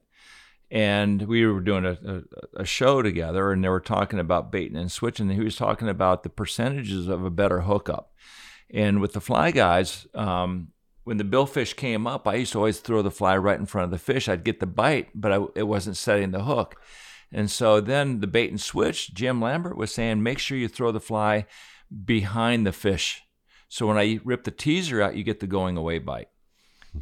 And 0.71 1.23
we 1.23 1.45
were 1.45 1.61
doing 1.61 1.85
a, 1.85 1.99
a, 2.07 2.23
a 2.61 2.65
show 2.65 3.03
together, 3.03 3.51
and 3.51 3.65
they 3.65 3.69
were 3.69 3.81
talking 3.81 4.21
about 4.21 4.53
baiting 4.53 4.77
and 4.77 4.93
switching. 4.93 5.29
And 5.29 5.37
he 5.37 5.45
was 5.45 5.57
talking 5.57 5.89
about 5.89 6.23
the 6.23 6.29
percentages 6.31 7.09
of 7.09 7.25
a 7.25 7.31
better 7.31 7.63
hookup. 7.63 8.13
And 8.73 9.01
with 9.01 9.15
the 9.15 9.21
fly 9.21 9.51
guys, 9.51 10.07
um, 10.15 10.69
when 11.03 11.17
the 11.17 11.25
billfish 11.25 11.75
came 11.75 12.07
up, 12.07 12.29
I 12.29 12.35
used 12.35 12.53
to 12.53 12.59
always 12.59 12.79
throw 12.79 13.03
the 13.03 13.11
fly 13.11 13.37
right 13.37 13.59
in 13.59 13.67
front 13.67 13.87
of 13.87 13.91
the 13.91 13.99
fish. 13.99 14.29
I'd 14.29 14.45
get 14.45 14.61
the 14.61 14.67
bite, 14.67 15.09
but 15.13 15.33
I, 15.33 15.41
it 15.57 15.65
wasn't 15.65 15.97
setting 15.97 16.31
the 16.31 16.45
hook. 16.45 16.77
And 17.33 17.51
so 17.51 17.81
then 17.81 18.21
the 18.21 18.27
bait 18.29 18.51
and 18.51 18.61
switch, 18.61 19.13
Jim 19.13 19.41
Lambert 19.41 19.77
was 19.77 19.93
saying, 19.93 20.23
make 20.23 20.39
sure 20.39 20.59
you 20.59 20.69
throw 20.69 20.93
the 20.93 21.01
fly 21.01 21.47
behind 22.05 22.65
the 22.65 22.73
fish. 22.73 23.23
So 23.69 23.87
when 23.87 23.99
I 23.99 24.21
rip 24.25 24.45
the 24.45 24.51
teaser 24.53 25.03
out, 25.03 25.17
you 25.17 25.25
get 25.25 25.41
the 25.41 25.47
going 25.47 25.77
away 25.77 25.99
bite. 25.99 26.29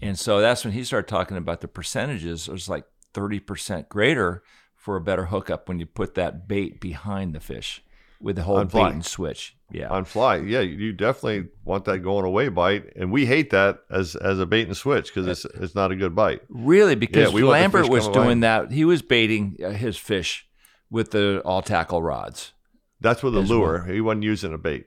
And 0.02 0.18
so 0.18 0.40
that's 0.40 0.64
when 0.64 0.74
he 0.74 0.84
started 0.84 1.08
talking 1.08 1.36
about 1.36 1.60
the 1.60 1.68
percentages. 1.68 2.48
It 2.48 2.52
was 2.52 2.68
like 2.68 2.84
30% 3.14 3.88
greater 3.88 4.42
for 4.74 4.96
a 4.96 5.00
better 5.00 5.26
hookup 5.26 5.68
when 5.68 5.78
you 5.78 5.86
put 5.86 6.14
that 6.14 6.46
bait 6.46 6.80
behind 6.80 7.34
the 7.34 7.40
fish 7.40 7.82
with 8.20 8.36
the 8.36 8.42
whole 8.42 8.64
bait 8.64 8.92
and 8.92 9.04
switch. 9.04 9.56
Yeah. 9.70 9.88
on 9.88 10.06
fly. 10.06 10.36
Yeah, 10.36 10.60
you 10.60 10.92
definitely 10.94 11.50
want 11.62 11.84
that 11.84 11.98
going 11.98 12.24
away 12.24 12.48
bite, 12.48 12.96
and 12.96 13.12
we 13.12 13.26
hate 13.26 13.50
that 13.50 13.80
as 13.90 14.16
as 14.16 14.38
a 14.38 14.46
bait 14.46 14.66
and 14.66 14.76
switch 14.76 15.12
because 15.12 15.26
it's 15.26 15.44
it's 15.44 15.74
not 15.74 15.92
a 15.92 15.96
good 15.96 16.14
bite. 16.14 16.40
Really, 16.48 16.94
because 16.94 17.32
the 17.32 17.42
Lambert 17.44 17.88
was 17.88 18.08
doing 18.08 18.40
that. 18.40 18.72
He 18.72 18.86
was 18.86 19.02
baiting 19.02 19.58
uh, 19.62 19.70
his 19.70 19.98
fish 19.98 20.48
with 20.90 21.10
the 21.10 21.42
all 21.44 21.60
tackle 21.60 22.02
rods. 22.02 22.54
That's 23.00 23.22
with 23.22 23.36
a 23.36 23.40
lure. 23.40 23.84
He 23.84 24.00
wasn't 24.00 24.24
using 24.24 24.54
a 24.54 24.58
bait. 24.58 24.86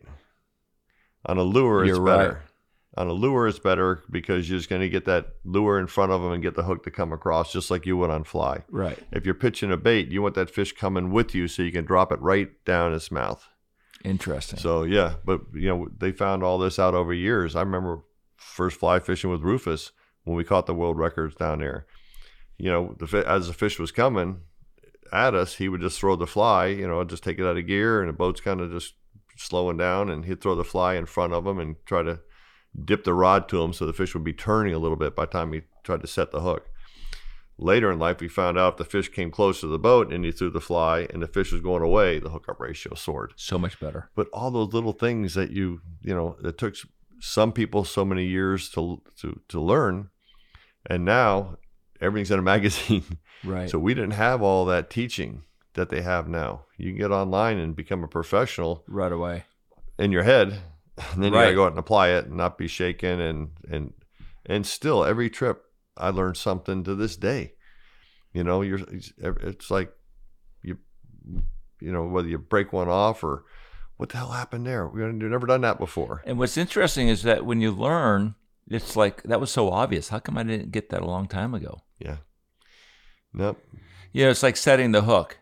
On 1.28 1.38
a 1.38 1.44
lure, 1.44 1.84
it's 1.84 1.96
You're 1.96 2.06
better. 2.06 2.44
On 2.98 3.08
a 3.08 3.14
lure, 3.14 3.48
is 3.48 3.58
better 3.58 4.04
because 4.12 4.50
you're 4.50 4.60
just 4.60 4.70
going 4.70 4.82
to 4.82 4.90
get 4.90 5.06
that 5.06 5.28
lure 5.46 5.80
in 5.80 5.88
front 5.88 6.12
of 6.12 6.22
them 6.22 6.34
and 6.34 6.44
get 6.44 6.56
the 6.56 6.64
hook 6.64 6.84
to 6.84 6.92
come 6.92 7.14
across, 7.14 7.54
just 7.54 7.72
like 7.72 7.86
you 7.86 7.96
would 7.96 8.10
on 8.10 8.26
fly. 8.26 8.64
Right. 8.70 9.00
If 9.14 9.26
you're 9.26 9.34
pitching 9.34 9.72
a 9.72 9.78
bait, 9.78 10.10
you 10.10 10.22
want 10.22 10.36
that 10.36 10.50
fish 10.50 10.74
coming 10.74 11.10
with 11.10 11.34
you 11.34 11.48
so 11.48 11.62
you 11.62 11.72
can 11.72 11.86
drop 11.86 12.12
it 12.12 12.20
right 12.20 12.50
down 12.66 12.94
its 12.94 13.10
mouth. 13.10 13.48
Interesting. 14.04 14.60
So 14.60 14.84
yeah, 14.84 15.14
but 15.24 15.42
you 15.54 15.70
know 15.70 15.88
they 15.98 16.12
found 16.12 16.44
all 16.44 16.58
this 16.58 16.80
out 16.80 16.94
over 16.94 17.14
years. 17.14 17.56
I 17.56 17.62
remember 17.62 18.04
first 18.36 18.80
fly 18.80 19.00
fishing 19.00 19.30
with 19.30 19.42
Rufus 19.42 19.92
when 20.24 20.36
we 20.36 20.44
caught 20.44 20.66
the 20.66 20.74
world 20.74 20.98
records 20.98 21.36
down 21.36 21.60
there. 21.60 21.86
You 22.58 22.72
know, 22.72 22.96
the 23.00 23.24
as 23.28 23.48
the 23.48 23.54
fish 23.54 23.80
was 23.80 23.92
coming 23.92 24.42
at 25.14 25.36
us, 25.36 25.56
he 25.56 25.70
would 25.70 25.82
just 25.82 26.00
throw 26.00 26.16
the 26.16 26.28
fly. 26.28 26.68
You 26.68 26.88
know, 26.88 27.04
just 27.04 27.24
take 27.24 27.40
it 27.40 27.46
out 27.46 27.58
of 27.58 27.68
gear, 27.68 28.02
and 28.02 28.10
the 28.10 28.14
boat's 28.14 28.42
kind 28.42 28.60
of 28.60 28.72
just 28.72 28.96
slowing 29.38 29.78
down, 29.78 30.10
and 30.10 30.26
he'd 30.26 30.42
throw 30.42 30.56
the 30.56 30.64
fly 30.64 30.96
in 30.96 31.06
front 31.06 31.34
of 31.34 31.46
him 31.46 31.60
and 31.60 31.76
try 31.86 32.04
to 32.04 32.20
dip 32.86 33.04
the 33.04 33.14
rod 33.14 33.48
to 33.50 33.62
him 33.62 33.74
so 33.74 33.86
the 33.86 33.94
fish 33.94 34.14
would 34.14 34.24
be 34.24 34.34
turning 34.34 34.74
a 34.74 34.80
little 34.80 34.98
bit 34.98 35.16
by 35.16 35.26
the 35.26 35.32
time 35.32 35.54
he 35.54 35.62
tried 35.84 36.02
to 36.02 36.08
set 36.08 36.32
the 36.32 36.42
hook. 36.42 36.68
Later 37.58 37.92
in 37.92 38.00
life, 38.00 38.20
we 38.22 38.28
found 38.28 38.58
out 38.58 38.74
if 38.74 38.78
the 38.78 38.86
fish 38.86 39.10
came 39.10 39.30
close 39.30 39.60
to 39.60 39.68
the 39.68 39.78
boat 39.78 40.12
and 40.12 40.26
he 40.26 40.32
threw 40.32 40.50
the 40.50 40.62
fly 40.62 41.06
and 41.12 41.22
the 41.22 41.28
fish 41.28 41.52
was 41.52 41.62
going 41.62 41.84
away, 41.84 42.18
the 42.18 42.30
hookup 42.30 42.60
ratio 42.60 42.96
soared 42.96 43.34
so 43.36 43.60
much 43.60 43.80
better. 43.80 44.10
but 44.16 44.28
all 44.34 44.50
those 44.50 44.74
little 44.74 44.94
things 44.94 45.36
that 45.36 45.52
you 45.52 45.82
you 46.02 46.14
know 46.16 46.36
that 46.42 46.58
took 46.58 46.76
some 47.20 47.52
people 47.52 47.84
so 47.84 48.04
many 48.04 48.26
years 48.26 48.70
to 48.72 49.02
to 49.20 49.40
to 49.48 49.62
learn 49.62 50.10
and 50.88 51.06
now 51.06 51.58
everything's 52.00 52.32
in 52.32 52.40
a 52.40 52.42
magazine 52.56 53.04
Right. 53.44 53.70
so 53.70 53.78
we 53.78 53.94
didn't 53.94 54.12
have 54.12 54.42
all 54.42 54.66
that 54.66 54.90
teaching 54.90 55.44
that 55.74 55.90
they 55.90 56.02
have 56.02 56.28
now 56.28 56.66
you 56.78 56.90
can 56.92 56.98
get 57.00 57.12
online 57.12 57.60
and 57.60 57.76
become 57.76 58.04
a 58.04 58.08
professional 58.08 58.84
right 58.88 59.12
away. 59.12 59.44
in 60.00 60.12
your 60.12 60.24
head 60.24 60.60
and 60.98 61.08
then 61.24 61.32
you 61.34 61.40
gotta 61.40 61.56
go 61.56 61.66
out 61.66 61.72
and 61.72 61.80
apply 61.80 62.10
it 62.10 62.26
and 62.26 62.36
not 62.38 62.58
be 62.58 62.68
shaken 62.68 63.20
and 63.20 63.50
and 63.70 63.94
and 64.46 64.66
still 64.66 65.04
every 65.06 65.30
trip 65.30 65.64
i 65.98 66.10
learned 66.10 66.38
something 66.38 66.84
to 66.84 66.96
this 66.96 67.16
day 67.16 67.54
you 68.34 68.44
know 68.44 68.62
you're 68.62 68.80
it's- 68.80 69.70
like 69.72 69.92
you 70.62 70.78
you 71.80 71.92
know 71.92 72.04
whether 72.06 72.28
you 72.28 72.38
break 72.38 72.72
one 72.74 72.90
off 72.90 73.24
or 73.24 73.44
what 73.98 74.10
the 74.10 74.18
hell 74.18 74.32
happened 74.32 74.66
there 74.66 74.88
we 74.88 75.02
have 75.02 75.14
never 75.14 75.46
done 75.48 75.62
that 75.62 75.78
before 75.80 76.22
And 76.26 76.40
what's 76.40 76.58
interesting 76.58 77.08
is 77.08 77.22
that 77.24 77.46
when 77.46 77.62
you 77.62 77.72
learn, 77.72 78.34
it's 78.68 78.96
like 78.96 79.22
that 79.24 79.40
was 79.40 79.52
so 79.52 79.70
obvious. 79.70 80.10
How 80.10 80.18
come 80.20 80.38
I 80.40 80.44
didn't 80.44 80.72
get 80.72 80.90
that 80.90 81.02
a 81.04 81.06
long 81.06 81.28
time 81.28 81.54
ago? 81.54 81.82
yeah 82.00 82.18
nope 83.34 83.60
You 84.12 84.26
know, 84.26 84.32
it's 84.32 84.42
like 84.44 84.58
setting 84.58 84.92
the 84.92 85.04
hook. 85.04 85.38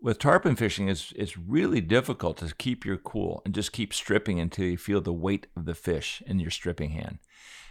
With 0.00 0.18
tarpon 0.18 0.56
fishing, 0.56 0.88
it's 0.88 1.12
it's 1.16 1.38
really 1.38 1.80
difficult 1.80 2.38
to 2.38 2.54
keep 2.54 2.84
your 2.84 2.96
cool 2.96 3.42
and 3.44 3.54
just 3.54 3.72
keep 3.72 3.94
stripping 3.94 4.40
until 4.40 4.66
you 4.66 4.76
feel 4.76 5.00
the 5.00 5.12
weight 5.12 5.46
of 5.56 5.64
the 5.64 5.74
fish 5.74 6.22
in 6.26 6.40
your 6.40 6.50
stripping 6.50 6.90
hand. 6.90 7.18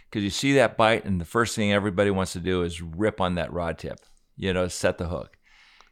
Because 0.08 0.22
you 0.22 0.30
see 0.30 0.54
that 0.54 0.76
bite, 0.76 1.04
and 1.04 1.20
the 1.20 1.24
first 1.24 1.54
thing 1.56 1.72
everybody 1.72 2.10
wants 2.10 2.32
to 2.32 2.40
do 2.40 2.62
is 2.62 2.80
rip 2.80 3.20
on 3.20 3.34
that 3.34 3.52
rod 3.52 3.78
tip, 3.78 4.00
you 4.36 4.52
know, 4.52 4.68
set 4.68 4.98
the 4.98 5.08
hook. 5.08 5.36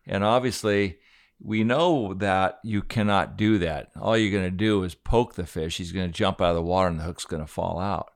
And 0.07 0.22
obviously, 0.22 0.99
we 1.41 1.64
know 1.64 2.14
that 2.14 2.61
you 2.62 2.81
cannot 2.81 3.37
do 3.37 3.59
that. 3.59 3.91
All 4.01 4.16
you're 4.16 4.31
going 4.31 4.45
to 4.45 4.51
do 4.51 4.83
is 4.85 4.95
poke 4.95 5.35
the 5.35 5.47
fish. 5.47 5.77
He's 5.77 5.93
going 5.93 6.07
to 6.07 6.12
jump 6.12 6.41
out 6.41 6.51
of 6.51 6.57
the 6.57 6.62
water, 6.62 6.89
and 6.89 7.01
the 7.01 7.05
hook's 7.05 7.25
going 7.25 7.43
to 7.43 7.51
fall 7.51 7.79
out. 7.79 8.12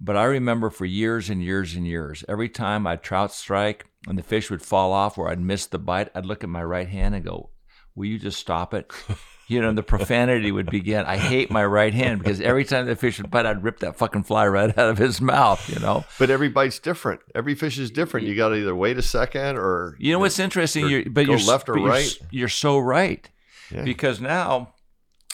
But 0.00 0.16
I 0.16 0.24
remember 0.24 0.68
for 0.68 0.84
years 0.84 1.30
and 1.30 1.42
years 1.42 1.74
and 1.74 1.86
years, 1.86 2.24
every 2.28 2.48
time 2.48 2.86
I'd 2.86 3.02
trout 3.02 3.32
strike 3.32 3.86
and 4.08 4.18
the 4.18 4.22
fish 4.22 4.50
would 4.50 4.62
fall 4.62 4.92
off 4.92 5.18
or 5.18 5.28
I'd 5.30 5.40
miss 5.40 5.66
the 5.66 5.78
bite, 5.78 6.10
I'd 6.14 6.26
look 6.26 6.42
at 6.42 6.50
my 6.50 6.62
right 6.62 6.88
hand 6.88 7.14
and 7.14 7.24
go, 7.24 7.50
Will 7.94 8.06
you 8.06 8.18
just 8.18 8.38
stop 8.40 8.72
it? 8.74 8.90
You 9.48 9.60
know, 9.60 9.68
and 9.68 9.76
the 9.76 9.82
profanity 9.82 10.50
would 10.50 10.70
begin. 10.70 11.04
I 11.04 11.18
hate 11.18 11.50
my 11.50 11.62
right 11.66 11.92
hand 11.92 12.20
because 12.20 12.40
every 12.40 12.64
time 12.64 12.86
the 12.86 12.96
fish 12.96 13.18
would 13.20 13.30
bite, 13.30 13.44
I'd 13.44 13.62
rip 13.62 13.80
that 13.80 13.98
fucking 13.98 14.22
fly 14.22 14.46
right 14.46 14.70
out 14.78 14.88
of 14.88 14.96
his 14.96 15.20
mouth, 15.20 15.68
you 15.68 15.78
know? 15.78 16.04
but 16.18 16.30
every 16.30 16.48
bite's 16.48 16.78
different 16.78 17.20
every 17.34 17.54
fish 17.54 17.76
is 17.78 17.90
different 17.90 18.26
you 18.26 18.34
gotta 18.34 18.54
either 18.54 18.74
wait 18.74 18.96
a 18.96 19.02
second 19.02 19.58
or 19.58 19.96
You 19.98 20.12
know 20.12 20.20
what's 20.20 20.38
interesting? 20.38 20.88
You're, 20.88 21.04
but 21.10 21.26
you're 21.26 21.38
left 21.38 21.68
or 21.68 21.74
but 21.74 21.80
you're 21.80 21.88
right. 21.90 22.18
You're, 22.30 22.48
so 22.48 22.78
right 22.78 23.28
Yeah. 23.70 23.82
because 23.82 24.22
now, 24.22 24.72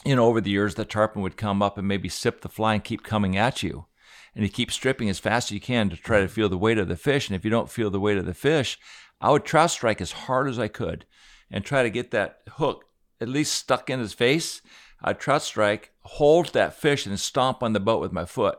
you 0.05 0.17
know, 0.17 0.25
over 0.27 0.41
the 0.41 0.51
years, 0.51 0.75
the 0.75 0.85
tarpon 0.87 1.23
would 1.23 1.37
come 1.37 1.63
up 1.63 1.79
and 1.79 1.87
maybe 1.87 2.09
sip 2.09 2.41
the 2.41 2.49
fly 2.49 2.75
and 2.75 2.83
keep 2.83 3.05
coming 3.05 3.37
at 3.37 3.63
you, 3.63 3.87
and 4.35 4.45
you 4.45 4.51
keep 4.51 4.71
stripping 4.71 5.09
as 5.09 5.19
fast 5.19 5.49
as 5.49 5.53
you 5.53 5.61
can 5.61 5.89
to 5.91 5.97
try 5.97 6.21
to 6.21 6.29
feel 6.29 6.49
the 6.49 6.59
weight 6.59 6.79
of 6.79 6.89
the 6.89 6.97
fish. 6.97 7.29
And 7.29 7.37
if 7.37 7.45
you 7.45 7.51
don't 7.51 7.71
feel 7.71 7.91
the 7.91 8.01
weight 8.01 8.19
of 8.19 8.27
the 8.27 8.35
fish, 8.35 8.79
I 9.21 9.31
would 9.31 9.45
trout 9.45 9.71
strike 9.71 10.01
as 10.01 10.13
hard 10.13 10.49
as 10.49 10.59
I 10.59 10.69
could 10.69 11.05
and 11.51 11.65
try 11.65 11.83
to 11.83 11.91
get 11.91 12.11
that 12.13 12.41
hook 12.57 12.85
at 13.21 13.29
least 13.29 13.55
stuck 13.55 13.91
in 13.91 13.99
his 13.99 14.13
face. 14.13 14.63
I'd 15.03 15.19
trout 15.19 15.43
strike, 15.43 15.93
hold 16.03 16.53
that 16.53 16.75
fish, 16.75 17.07
and 17.07 17.19
stomp 17.19 17.63
on 17.63 17.73
the 17.73 17.81
boat 17.81 18.01
with 18.01 18.13
my 18.13 18.25
foot 18.25 18.59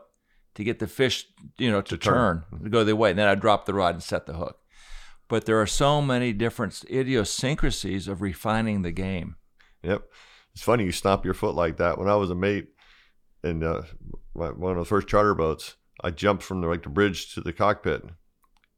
to 0.54 0.64
get 0.64 0.78
the 0.78 0.86
fish, 0.86 1.26
you 1.58 1.70
know, 1.70 1.80
to, 1.80 1.96
To 1.96 1.98
turn. 1.98 2.44
turn, 2.50 2.62
to 2.64 2.68
go 2.70 2.84
the 2.84 2.96
way. 2.96 3.10
And 3.10 3.18
then 3.18 3.28
I'd 3.28 3.40
drop 3.40 3.66
the 3.66 3.74
rod 3.74 3.94
and 3.94 4.02
set 4.02 4.26
the 4.26 4.34
hook. 4.34 4.58
But 5.28 5.44
there 5.44 5.60
are 5.60 5.66
so 5.66 6.02
many 6.02 6.32
different 6.32 6.82
idiosyncrasies 6.90 8.08
of 8.08 8.20
refining 8.20 8.82
the 8.82 8.90
game. 8.90 9.36
Yep. 9.82 10.02
It's 10.52 10.62
funny 10.62 10.84
you 10.84 10.92
stomp 10.92 11.24
your 11.24 11.34
foot 11.34 11.54
like 11.54 11.76
that. 11.76 11.98
When 11.98 12.08
I 12.08 12.16
was 12.16 12.30
a 12.30 12.34
mate 12.34 12.68
in 13.44 13.62
uh, 13.62 13.82
my- 14.34 14.50
one 14.50 14.72
of 14.72 14.78
the 14.78 14.84
first 14.84 15.08
charter 15.08 15.34
boats, 15.34 15.76
I 16.02 16.10
jumped 16.10 16.42
from 16.42 16.60
the, 16.60 16.66
like 16.68 16.82
the 16.82 16.88
bridge 16.88 17.34
to 17.34 17.40
the 17.40 17.52
cockpit, 17.52 18.04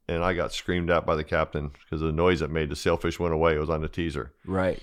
and 0.08 0.24
I 0.24 0.34
got 0.34 0.52
screamed 0.52 0.90
at 0.90 1.06
by 1.06 1.14
the 1.14 1.24
captain 1.24 1.68
because 1.84 2.02
of 2.02 2.06
the 2.06 2.12
noise 2.12 2.42
it 2.42 2.50
made. 2.50 2.68
The 2.70 2.76
sailfish 2.76 3.18
went 3.20 3.34
away. 3.34 3.54
It 3.54 3.60
was 3.60 3.70
on 3.70 3.80
the 3.82 3.88
teaser. 3.88 4.32
Right. 4.44 4.80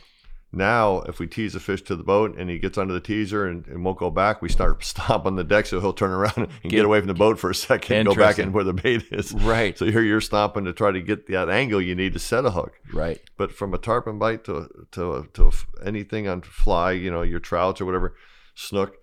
Now, 0.52 1.02
if 1.02 1.20
we 1.20 1.28
tease 1.28 1.54
a 1.54 1.60
fish 1.60 1.84
to 1.84 1.96
the 1.96 2.02
boat 2.04 2.36
and 2.36 2.50
he 2.50 2.58
gets 2.58 2.76
under 2.80 2.92
the 2.94 3.00
teaser 3.00 3.46
and, 3.46 3.68
and 3.68 3.86
won't 3.86 4.00
go 4.00 4.10
back, 4.10 4.42
we 4.42 4.50
start 4.50 4.84
stomping 4.84 5.36
the 5.36 5.44
deck 5.44 5.68
so 5.68 5.80
he'll 5.80 5.94
turn 5.94 6.10
around 6.10 6.34
and 6.38 6.48
get, 6.64 6.70
Get- 6.72 6.86
away 6.86 7.00
from 7.00 7.08
the 7.08 7.14
boat 7.14 7.38
for 7.38 7.52
a 7.52 7.56
second 7.56 7.96
and 7.98 8.08
go 8.08 8.16
back 8.16 8.40
in 8.40 8.52
where 8.52 8.64
the 8.64 8.74
bait 8.74 9.04
is. 9.12 9.32
Right. 9.32 9.78
So 9.78 9.86
here 9.86 10.02
you're 10.02 10.22
stomping 10.22 10.66
to 10.66 10.74
try 10.74 10.92
to 10.92 11.02
get 11.02 11.28
that 11.28 11.50
angle 11.50 11.80
you 11.82 11.94
need 11.94 12.14
to 12.14 12.20
set 12.20 12.46
a 12.46 12.52
hook. 12.52 12.80
Right. 12.92 13.22
But 13.38 13.52
from 13.52 13.76
a 13.76 13.78
tarpon 13.78 14.18
bite 14.18 14.44
to 14.46 14.68
to 14.94 15.28
to 15.34 15.52
anything 15.86 16.28
on 16.28 16.42
fly, 16.42 16.94
you 16.94 17.12
know, 17.12 17.22
your 17.22 17.40
trouts 17.40 17.80
or 17.80 17.86
whatever, 17.86 18.16
snook, 18.56 18.96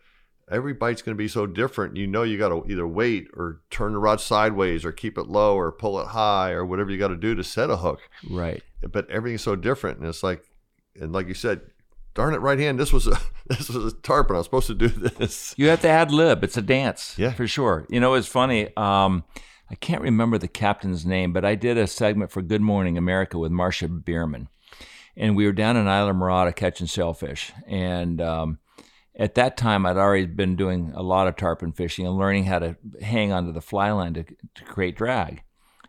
every 0.51 0.73
bite's 0.73 1.03
going 1.03 1.17
to 1.17 1.23
be 1.23 1.29
so 1.29 1.47
different. 1.47 1.97
You 1.97 2.07
know, 2.07 2.23
you 2.23 2.39
got 2.39 2.51
to 2.51 2.65
either 2.71 2.87
wait 2.87 3.29
or 3.35 3.63
turn 3.71 3.93
the 3.93 3.99
rod 3.99 4.21
sideways 4.21 4.85
or 4.85 4.93
keep 4.93 5.19
it 5.19 5.27
low 5.27 5.57
or 5.57 5.73
pull 5.73 6.01
it 6.01 6.09
high 6.09 6.53
or 6.53 6.65
whatever 6.65 6.91
you 6.91 6.99
got 6.99 7.09
to 7.09 7.17
do 7.17 7.35
to 7.35 7.45
set 7.45 7.71
a 7.71 7.79
hook. 7.79 8.01
Right. 8.29 8.63
But 8.83 9.11
everything's 9.11 9.43
so 9.43 9.57
different, 9.57 9.99
and 9.99 10.09
it's 10.09 10.23
like, 10.23 10.45
and 11.01 11.13
like 11.13 11.29
you 11.29 11.35
said, 11.35 11.63
darn 12.15 12.35
it, 12.35 12.39
right 12.39 12.59
hand, 12.59 12.79
this 12.79 12.93
was 12.93 13.07
a 13.07 13.19
this 13.47 13.69
was 13.69 13.93
a 13.93 13.97
tarpon. 13.97 14.37
I 14.37 14.39
was 14.39 14.47
supposed 14.47 14.67
to 14.69 14.75
do 14.75 14.89
this. 14.89 15.55
You 15.57 15.69
have 15.69 15.81
to 15.83 15.89
ad 15.89 16.11
lib. 16.11 16.45
It's 16.45 16.57
a 16.57 16.63
dance. 16.63 17.15
Yeah. 17.19 17.33
For 17.33 17.47
sure. 17.47 17.87
You 17.89 18.01
know, 18.01 18.15
it's 18.15 18.29
funny. 18.29 18.69
Um, 18.77 19.25
I 19.71 19.75
can't 19.75 20.03
remember 20.03 20.39
the 20.39 20.49
captain's 20.49 21.05
name, 21.05 21.33
but 21.33 21.45
I 21.45 21.57
did 21.57 21.77
a 21.77 21.87
segment 21.87 22.31
for 22.31 22.41
Good 22.41 22.61
Morning 22.61 22.97
America 22.97 23.39
with 23.39 23.51
Marsha 23.51 24.05
Bierman. 24.05 24.49
And 25.17 25.35
we 25.35 25.47
were 25.47 25.53
down 25.53 25.77
in 25.77 25.87
Islamorada 25.87 26.55
catching 26.55 26.87
sailfish. 26.87 27.53
And 27.67 28.21
um, 28.21 28.59
at 29.19 29.35
that 29.37 29.57
time, 29.57 29.87
I'd 29.87 29.97
already 29.97 30.27
been 30.27 30.57
doing 30.57 30.93
a 30.95 31.03
lot 31.03 31.27
of 31.27 31.37
tarpon 31.37 31.73
fishing 31.73 32.07
and 32.07 32.17
learning 32.17 32.45
how 32.45 32.59
to 32.59 32.77
hang 33.01 33.33
onto 33.33 33.53
the 33.53 33.63
fly 33.63 33.91
line 33.91 34.15
to, 34.15 34.25
to 34.25 34.65
create 34.65 34.97
drag. 34.97 35.43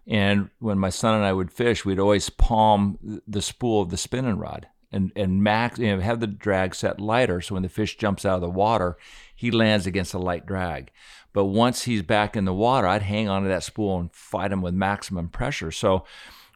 And 0.07 0.49
when 0.59 0.79
my 0.79 0.89
son 0.89 1.15
and 1.15 1.25
I 1.25 1.33
would 1.33 1.51
fish, 1.51 1.83
we'd 1.83 1.99
always 1.99 2.29
palm 2.29 3.21
the 3.27 3.41
spool 3.41 3.81
of 3.81 3.89
the 3.89 3.97
spinning 3.97 4.37
rod 4.37 4.67
and, 4.91 5.11
and 5.17 5.43
max, 5.43 5.77
you 5.79 5.93
know, 5.93 6.01
have 6.01 6.21
the 6.21 6.27
drag 6.27 6.73
set 6.73 7.01
lighter. 7.01 7.41
So 7.41 7.55
when 7.55 7.63
the 7.63 7.69
fish 7.69 7.97
jumps 7.97 8.25
out 8.25 8.35
of 8.35 8.41
the 8.41 8.49
water, 8.49 8.97
he 9.35 9.51
lands 9.51 9.85
against 9.85 10.13
a 10.13 10.19
light 10.19 10.45
drag. 10.45 10.91
But 11.33 11.45
once 11.45 11.83
he's 11.83 12.03
back 12.03 12.37
in 12.37 12.45
the 12.45 12.53
water, 12.53 12.87
I'd 12.87 13.01
hang 13.01 13.27
onto 13.27 13.49
that 13.49 13.63
spool 13.63 13.99
and 13.99 14.11
fight 14.13 14.53
him 14.53 14.61
with 14.61 14.73
maximum 14.73 15.27
pressure. 15.27 15.71
So 15.71 16.05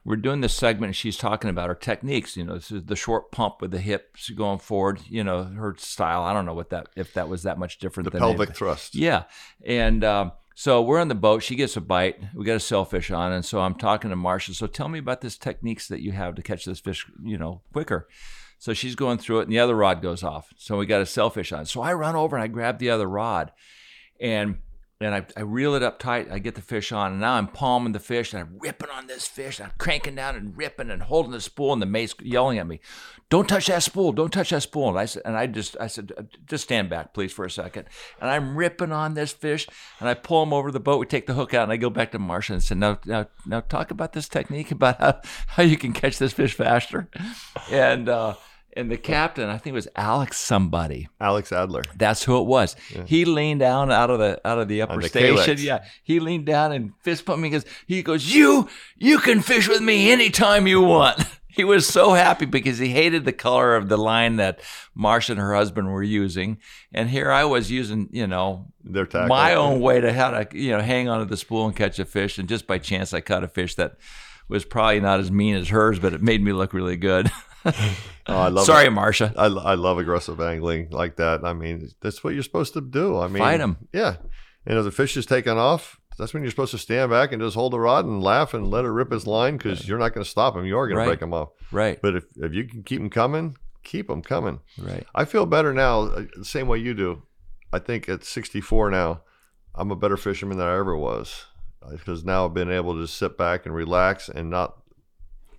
we're 0.03 0.15
doing 0.15 0.41
this 0.41 0.53
segment 0.53 0.87
and 0.89 0.95
she's 0.95 1.17
talking 1.17 1.49
about 1.49 1.67
her 1.69 1.75
techniques 1.75 2.35
you 2.35 2.43
know 2.43 2.55
this 2.55 2.71
is 2.71 2.83
the 2.85 2.95
short 2.95 3.31
pump 3.31 3.61
with 3.61 3.71
the 3.71 3.79
hips 3.79 4.29
going 4.31 4.57
forward 4.59 4.99
you 5.07 5.23
know 5.23 5.43
her 5.43 5.75
style 5.77 6.23
i 6.23 6.33
don't 6.33 6.45
know 6.45 6.53
what 6.53 6.69
that 6.71 6.87
if 6.95 7.13
that 7.13 7.29
was 7.29 7.43
that 7.43 7.59
much 7.59 7.77
different 7.79 8.05
The 8.05 8.11
than 8.11 8.19
pelvic 8.21 8.49
it- 8.49 8.55
thrust. 8.57 8.95
yeah 8.95 9.23
and 9.65 10.03
um, 10.03 10.31
so 10.55 10.81
we're 10.81 10.99
on 10.99 11.07
the 11.07 11.15
boat 11.15 11.43
she 11.43 11.55
gets 11.55 11.77
a 11.77 11.81
bite 11.81 12.17
we 12.33 12.45
got 12.45 12.55
a 12.55 12.59
sailfish 12.59 13.11
on 13.11 13.31
and 13.31 13.45
so 13.45 13.61
i'm 13.61 13.75
talking 13.75 14.09
to 14.09 14.15
marsha 14.15 14.53
so 14.55 14.65
tell 14.67 14.87
me 14.89 14.99
about 14.99 15.21
this 15.21 15.37
techniques 15.37 15.87
that 15.87 16.01
you 16.01 16.11
have 16.13 16.35
to 16.35 16.41
catch 16.41 16.65
this 16.65 16.79
fish 16.79 17.05
you 17.23 17.37
know 17.37 17.61
quicker. 17.73 18.07
So 18.57 18.73
she's 18.75 18.93
going 18.95 19.17
through 19.17 19.39
it 19.39 19.43
and 19.43 19.51
the 19.51 19.57
other 19.57 19.75
rod 19.75 20.03
goes 20.03 20.21
off 20.23 20.53
so 20.55 20.77
we 20.77 20.85
got 20.85 21.01
a 21.01 21.05
sailfish 21.07 21.51
on. 21.51 21.65
So 21.65 21.81
i 21.81 21.93
run 21.93 22.15
over 22.15 22.35
and 22.35 22.43
i 22.43 22.47
grab 22.47 22.77
the 22.79 22.89
other 22.91 23.07
rod 23.07 23.51
and 24.19 24.59
and 25.01 25.15
I, 25.15 25.25
I 25.35 25.41
reel 25.41 25.73
it 25.73 25.83
up 25.83 25.99
tight. 25.99 26.31
I 26.31 26.39
get 26.39 26.55
the 26.55 26.61
fish 26.61 26.91
on, 26.91 27.13
and 27.13 27.21
now 27.21 27.33
I'm 27.33 27.47
palming 27.47 27.93
the 27.93 27.99
fish, 27.99 28.33
and 28.33 28.41
I'm 28.41 28.57
ripping 28.59 28.89
on 28.89 29.07
this 29.07 29.27
fish. 29.27 29.59
And 29.59 29.67
I'm 29.67 29.73
cranking 29.77 30.15
down 30.15 30.35
and 30.35 30.55
ripping 30.55 30.89
and 30.91 31.01
holding 31.01 31.31
the 31.31 31.41
spool, 31.41 31.73
and 31.73 31.81
the 31.81 31.87
mate's 31.87 32.13
yelling 32.21 32.59
at 32.59 32.67
me, 32.67 32.79
"Don't 33.29 33.49
touch 33.49 33.67
that 33.67 33.83
spool! 33.83 34.11
Don't 34.11 34.31
touch 34.31 34.51
that 34.51 34.61
spool!" 34.61 34.89
And 34.89 34.99
I 34.99 35.05
said, 35.05 35.23
and 35.25 35.35
I 35.35 35.47
just, 35.47 35.75
I 35.79 35.87
said, 35.87 36.11
just 36.45 36.65
stand 36.65 36.89
back, 36.89 37.13
please, 37.13 37.33
for 37.33 37.45
a 37.45 37.51
second. 37.51 37.85
And 38.19 38.29
I'm 38.29 38.55
ripping 38.55 38.91
on 38.91 39.15
this 39.15 39.31
fish, 39.31 39.67
and 39.99 40.07
I 40.07 40.13
pull 40.13 40.43
him 40.43 40.53
over 40.53 40.71
the 40.71 40.79
boat. 40.79 40.99
We 40.99 41.05
take 41.07 41.27
the 41.27 41.33
hook 41.33 41.53
out, 41.53 41.63
and 41.63 41.71
I 41.71 41.77
go 41.77 41.89
back 41.89 42.11
to 42.11 42.19
Marsha 42.19 42.51
and 42.51 42.63
said, 42.63 42.77
"Now, 42.77 42.99
now, 43.05 43.27
now, 43.45 43.61
talk 43.61 43.91
about 43.91 44.13
this 44.13 44.29
technique 44.29 44.71
about 44.71 44.99
how, 44.99 45.21
how 45.47 45.63
you 45.63 45.77
can 45.77 45.93
catch 45.93 46.19
this 46.19 46.33
fish 46.33 46.53
faster." 46.53 47.09
And 47.71 48.07
uh, 48.07 48.35
and 48.77 48.89
the 48.91 48.97
captain, 48.97 49.49
I 49.49 49.57
think 49.57 49.73
it 49.73 49.75
was 49.75 49.87
Alex 49.95 50.37
somebody. 50.37 51.09
Alex 51.19 51.51
Adler. 51.51 51.83
That's 51.95 52.23
who 52.23 52.39
it 52.39 52.45
was. 52.45 52.75
He 53.05 53.25
leaned 53.25 53.59
down 53.59 53.91
out 53.91 54.09
of 54.09 54.19
the 54.19 54.39
out 54.47 54.59
of 54.59 54.67
the 54.67 54.81
upper 54.81 55.01
the 55.01 55.09
station. 55.09 55.35
Calyx. 55.35 55.63
Yeah, 55.63 55.83
he 56.03 56.19
leaned 56.19 56.45
down 56.45 56.71
and 56.71 56.93
fist 57.01 57.25
pumped 57.25 57.41
me 57.41 57.49
because 57.49 57.65
he 57.87 58.01
goes, 58.03 58.33
"You 58.33 58.69
you 58.97 59.19
can 59.19 59.41
fish 59.41 59.67
with 59.67 59.81
me 59.81 60.11
anytime 60.11 60.67
you 60.67 60.81
want." 60.81 61.23
He 61.53 61.65
was 61.65 61.85
so 61.85 62.13
happy 62.13 62.45
because 62.45 62.77
he 62.77 62.87
hated 62.87 63.25
the 63.25 63.33
color 63.33 63.75
of 63.75 63.89
the 63.89 63.97
line 63.97 64.37
that 64.37 64.61
Marsha 64.97 65.31
and 65.31 65.39
her 65.39 65.53
husband 65.53 65.91
were 65.91 66.01
using, 66.01 66.59
and 66.93 67.09
here 67.09 67.29
I 67.29 67.43
was 67.43 67.69
using, 67.69 68.07
you 68.13 68.25
know, 68.25 68.67
Their 68.85 69.05
tackle. 69.05 69.27
my 69.27 69.55
own 69.55 69.81
way 69.81 69.99
to 69.99 70.13
how 70.13 70.29
to 70.31 70.47
you 70.57 70.71
know 70.71 70.79
hang 70.79 71.09
onto 71.09 71.25
the 71.25 71.35
spool 71.35 71.65
and 71.65 71.75
catch 71.75 71.99
a 71.99 72.05
fish. 72.05 72.37
And 72.37 72.47
just 72.47 72.67
by 72.67 72.77
chance, 72.77 73.13
I 73.13 73.19
caught 73.19 73.43
a 73.43 73.49
fish 73.49 73.75
that 73.75 73.97
was 74.47 74.63
probably 74.63 75.01
not 75.01 75.19
as 75.19 75.29
mean 75.29 75.55
as 75.57 75.67
hers, 75.67 75.99
but 75.99 76.13
it 76.13 76.21
made 76.21 76.41
me 76.41 76.53
look 76.53 76.71
really 76.73 76.95
good. 76.95 77.29
Oh, 77.65 77.73
I 78.27 78.47
love 78.49 78.65
Sorry, 78.65 78.85
it. 78.87 78.91
Marsha. 78.91 79.33
I, 79.37 79.45
I 79.45 79.73
love 79.75 79.97
aggressive 79.97 80.39
angling 80.39 80.89
like 80.91 81.17
that. 81.17 81.43
I 81.43 81.53
mean, 81.53 81.89
that's 82.01 82.23
what 82.23 82.33
you're 82.33 82.43
supposed 82.43 82.73
to 82.73 82.81
do. 82.81 83.17
I 83.19 83.27
mean, 83.27 83.39
Fight 83.43 83.59
'em. 83.61 83.77
Yeah. 83.93 84.17
And 84.65 84.77
if 84.77 84.83
the 84.83 84.91
fish 84.91 85.17
is 85.17 85.25
taking 85.25 85.57
off, 85.57 85.99
that's 86.17 86.33
when 86.33 86.43
you're 86.43 86.51
supposed 86.51 86.71
to 86.71 86.77
stand 86.77 87.09
back 87.09 87.31
and 87.31 87.41
just 87.41 87.55
hold 87.55 87.73
the 87.73 87.79
rod 87.79 88.05
and 88.05 88.21
laugh 88.21 88.53
and 88.53 88.69
let 88.69 88.85
it 88.85 88.89
rip 88.89 89.11
his 89.11 89.25
line 89.25 89.57
because 89.57 89.87
you're 89.87 89.97
not 89.97 90.13
going 90.13 90.23
to 90.23 90.29
stop 90.29 90.55
him. 90.55 90.65
You 90.65 90.77
are 90.77 90.87
going 90.87 90.97
Right. 90.97 91.05
to 91.05 91.09
break 91.09 91.21
him 91.21 91.33
off. 91.33 91.49
Right, 91.71 91.99
But 92.01 92.15
if, 92.15 92.25
if 92.37 92.53
you 92.53 92.65
can 92.65 92.83
keep 92.83 92.99
them 92.99 93.09
coming, 93.09 93.55
keep 93.83 94.07
them 94.07 94.21
coming. 94.21 94.59
right. 94.77 95.05
I 95.15 95.25
feel 95.25 95.45
better 95.45 95.73
now, 95.73 96.01
uh, 96.03 96.25
the 96.37 96.45
same 96.45 96.67
way 96.67 96.77
you 96.77 96.93
do. 96.93 97.23
I 97.73 97.79
think 97.79 98.07
at 98.09 98.23
64 98.23 98.91
now, 98.91 99.21
I'm 99.73 99.89
a 99.89 99.95
better 99.95 100.17
fisherman 100.17 100.57
than 100.57 100.67
I 100.67 100.75
ever 100.77 100.95
was 100.97 101.45
because 101.89 102.23
now 102.23 102.45
I've 102.45 102.53
been 102.53 102.69
able 102.71 102.93
to 102.95 103.07
sit 103.07 103.37
back 103.37 103.65
and 103.65 103.73
relax 103.73 104.29
and 104.29 104.49
not, 104.49 104.77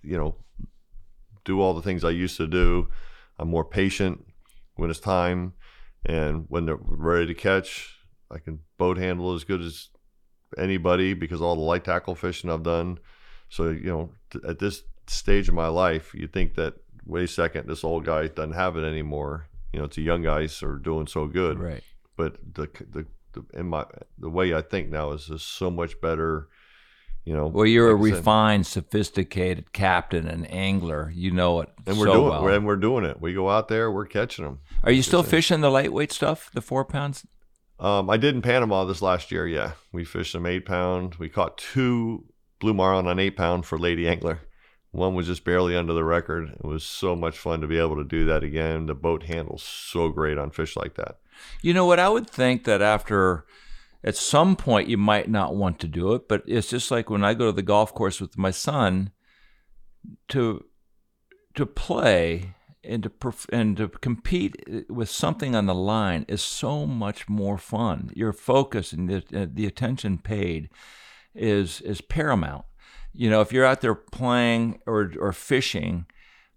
you 0.03 0.17
know, 0.17 0.35
do 1.45 1.61
all 1.61 1.73
the 1.73 1.81
things 1.81 2.03
I 2.03 2.11
used 2.11 2.37
to 2.37 2.47
do. 2.47 2.89
I'm 3.37 3.49
more 3.49 3.65
patient 3.65 4.25
when 4.75 4.89
it's 4.89 4.99
time, 4.99 5.53
and 6.05 6.45
when 6.49 6.65
they're 6.65 6.77
ready 6.79 7.27
to 7.27 7.33
catch, 7.33 7.97
I 8.31 8.39
can 8.39 8.59
boat 8.77 8.97
handle 8.97 9.33
as 9.33 9.43
good 9.43 9.61
as 9.61 9.89
anybody 10.57 11.13
because 11.13 11.41
all 11.41 11.55
the 11.55 11.61
light 11.61 11.83
tackle 11.83 12.15
fishing 12.15 12.49
I've 12.49 12.63
done. 12.63 12.99
So 13.49 13.69
you 13.69 13.85
know, 13.85 14.09
t- 14.31 14.39
at 14.47 14.59
this 14.59 14.83
stage 15.07 15.49
of 15.49 15.55
my 15.55 15.67
life, 15.67 16.13
you 16.13 16.27
think 16.27 16.55
that 16.55 16.75
wait 17.05 17.25
a 17.25 17.27
second, 17.27 17.67
this 17.67 17.83
old 17.83 18.05
guy 18.05 18.27
doesn't 18.27 18.53
have 18.53 18.77
it 18.77 18.83
anymore. 18.83 19.47
You 19.71 19.79
know, 19.79 19.85
it's 19.85 19.95
the 19.95 20.03
young 20.03 20.21
guys 20.23 20.61
are 20.63 20.77
doing 20.77 21.07
so 21.07 21.27
good. 21.27 21.59
Right. 21.59 21.83
But 22.15 22.37
the 22.53 22.67
the, 22.91 23.05
the 23.33 23.59
in 23.59 23.67
my 23.67 23.85
the 24.17 24.29
way 24.29 24.53
I 24.53 24.61
think 24.61 24.89
now 24.89 25.11
is 25.11 25.27
just 25.27 25.47
so 25.47 25.69
much 25.69 25.99
better. 26.01 26.49
You 27.25 27.33
know, 27.33 27.47
Well, 27.47 27.65
you're 27.65 27.91
a 27.91 27.95
like 27.95 28.09
said. 28.11 28.17
refined, 28.17 28.67
sophisticated 28.67 29.71
captain 29.71 30.27
and 30.27 30.49
angler. 30.51 31.11
You 31.15 31.31
know 31.31 31.61
it 31.61 31.69
and 31.85 31.97
we're 31.97 32.07
so 32.07 32.13
doing 32.13 32.29
well. 32.29 32.47
and 32.49 32.65
we're 32.65 32.75
doing 32.75 33.05
it. 33.05 33.21
We 33.21 33.33
go 33.33 33.49
out 33.49 33.67
there, 33.69 33.89
we're 33.91 34.05
catching 34.05 34.43
them. 34.45 34.59
Are 34.83 34.91
you 34.91 35.01
still 35.01 35.23
fishing 35.23 35.61
the 35.61 35.71
lightweight 35.71 36.11
stuff, 36.11 36.51
the 36.53 36.61
four 36.61 36.83
pounds? 36.83 37.25
Um, 37.79 38.09
I 38.09 38.17
did 38.17 38.35
in 38.35 38.41
Panama 38.41 38.83
this 38.85 39.01
last 39.01 39.31
year. 39.31 39.47
Yeah, 39.47 39.71
we 39.91 40.03
fished 40.05 40.33
some 40.33 40.45
eight 40.45 40.65
pound. 40.65 41.15
We 41.15 41.29
caught 41.29 41.57
two 41.57 42.25
blue 42.59 42.73
marlin 42.73 43.07
on 43.07 43.19
eight 43.19 43.35
pound 43.37 43.65
for 43.65 43.77
Lady 43.77 44.07
Angler. 44.07 44.39
One 44.91 45.15
was 45.15 45.25
just 45.27 45.43
barely 45.43 45.75
under 45.75 45.93
the 45.93 46.03
record. 46.03 46.49
It 46.49 46.63
was 46.65 46.83
so 46.83 47.15
much 47.15 47.37
fun 47.37 47.61
to 47.61 47.67
be 47.67 47.79
able 47.79 47.95
to 47.95 48.03
do 48.03 48.25
that 48.25 48.43
again. 48.43 48.85
The 48.85 48.93
boat 48.93 49.23
handles 49.23 49.63
so 49.63 50.09
great 50.09 50.37
on 50.37 50.51
fish 50.51 50.75
like 50.75 50.95
that. 50.95 51.17
You 51.61 51.73
know 51.73 51.85
what? 51.85 51.99
I 51.99 52.09
would 52.09 52.29
think 52.29 52.65
that 52.65 52.81
after, 52.81 53.45
at 54.03 54.17
some 54.17 54.55
point, 54.55 54.89
you 54.89 54.97
might 54.97 55.29
not 55.29 55.55
want 55.55 55.79
to 55.79 55.87
do 55.87 56.13
it, 56.13 56.27
but 56.27 56.43
it's 56.45 56.69
just 56.69 56.91
like 56.91 57.09
when 57.09 57.23
I 57.23 57.33
go 57.33 57.45
to 57.45 57.51
the 57.51 57.61
golf 57.61 57.93
course 57.93 58.19
with 58.19 58.37
my 58.37 58.51
son 58.51 59.11
to 60.29 60.65
to 61.55 61.65
play 61.65 62.55
and 62.83 63.03
to 63.03 63.09
perf- 63.09 63.49
and 63.53 63.77
to 63.77 63.87
compete 63.87 64.55
with 64.89 65.09
something 65.09 65.55
on 65.55 65.67
the 65.67 65.73
line 65.73 66.25
is 66.27 66.41
so 66.41 66.85
much 66.85 67.29
more 67.29 67.57
fun. 67.57 68.09
Your 68.15 68.33
focus 68.33 68.91
and 68.91 69.09
the, 69.09 69.41
uh, 69.41 69.47
the 69.51 69.65
attention 69.65 70.17
paid 70.17 70.69
is 71.33 71.79
is 71.81 72.01
paramount. 72.01 72.65
You 73.13 73.29
know, 73.29 73.41
if 73.41 73.53
you're 73.53 73.65
out 73.65 73.81
there 73.81 73.95
playing 73.95 74.81
or 74.85 75.13
or 75.17 75.31
fishing 75.31 76.07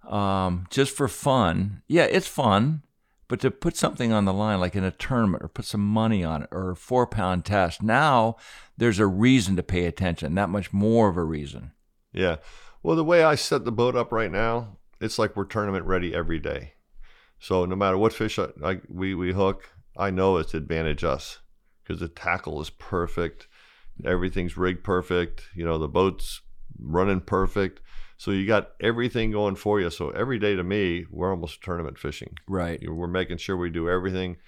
um, 0.08 0.66
just 0.70 0.96
for 0.96 1.06
fun, 1.06 1.82
yeah, 1.86 2.04
it's 2.04 2.26
fun. 2.26 2.82
But 3.28 3.40
to 3.40 3.50
put 3.50 3.76
something 3.76 4.12
on 4.12 4.24
the 4.24 4.32
line, 4.32 4.60
like 4.60 4.76
in 4.76 4.84
a 4.84 4.92
tournament, 4.92 5.42
or 5.42 5.48
put 5.48 5.64
some 5.64 5.84
money 5.84 6.22
on 6.22 6.42
it, 6.44 6.48
or 6.52 6.70
a 6.70 6.76
four 6.76 7.06
pound 7.06 7.44
test, 7.44 7.82
now 7.82 8.36
there's 8.76 9.00
a 9.00 9.06
reason 9.06 9.56
to 9.56 9.62
pay 9.62 9.86
attention. 9.86 10.34
That 10.34 10.48
much 10.48 10.72
more 10.72 11.08
of 11.08 11.16
a 11.16 11.24
reason. 11.24 11.72
Yeah. 12.12 12.36
Well, 12.82 12.96
the 12.96 13.04
way 13.04 13.24
I 13.24 13.34
set 13.34 13.64
the 13.64 13.72
boat 13.72 13.96
up 13.96 14.12
right 14.12 14.30
now, 14.30 14.78
it's 15.00 15.18
like 15.18 15.34
we're 15.34 15.44
tournament 15.44 15.86
ready 15.86 16.14
every 16.14 16.38
day. 16.38 16.74
So 17.38 17.66
no 17.66 17.76
matter 17.76 17.98
what 17.98 18.12
fish 18.12 18.38
I, 18.38 18.48
I, 18.64 18.80
we 18.88 19.14
we 19.14 19.32
hook, 19.32 19.70
I 19.96 20.10
know 20.10 20.36
it's 20.36 20.54
advantage 20.54 21.04
us 21.04 21.40
because 21.82 22.00
the 22.00 22.08
tackle 22.08 22.60
is 22.60 22.70
perfect, 22.70 23.48
everything's 24.04 24.56
rigged 24.56 24.84
perfect. 24.84 25.48
You 25.54 25.64
know 25.64 25.78
the 25.78 25.88
boat's 25.88 26.42
running 26.78 27.20
perfect. 27.20 27.80
So 28.16 28.30
you 28.30 28.46
got 28.46 28.70
everything 28.80 29.30
going 29.30 29.56
for 29.56 29.80
you. 29.80 29.90
So 29.90 30.10
every 30.10 30.38
day 30.38 30.56
to 30.56 30.62
me, 30.62 31.04
we're 31.10 31.30
almost 31.30 31.62
tournament 31.62 31.98
fishing. 31.98 32.36
Right. 32.48 32.80
We're 32.86 33.06
making 33.06 33.38
sure 33.38 33.56
we 33.56 33.70
do 33.70 33.90
everything 33.90 34.38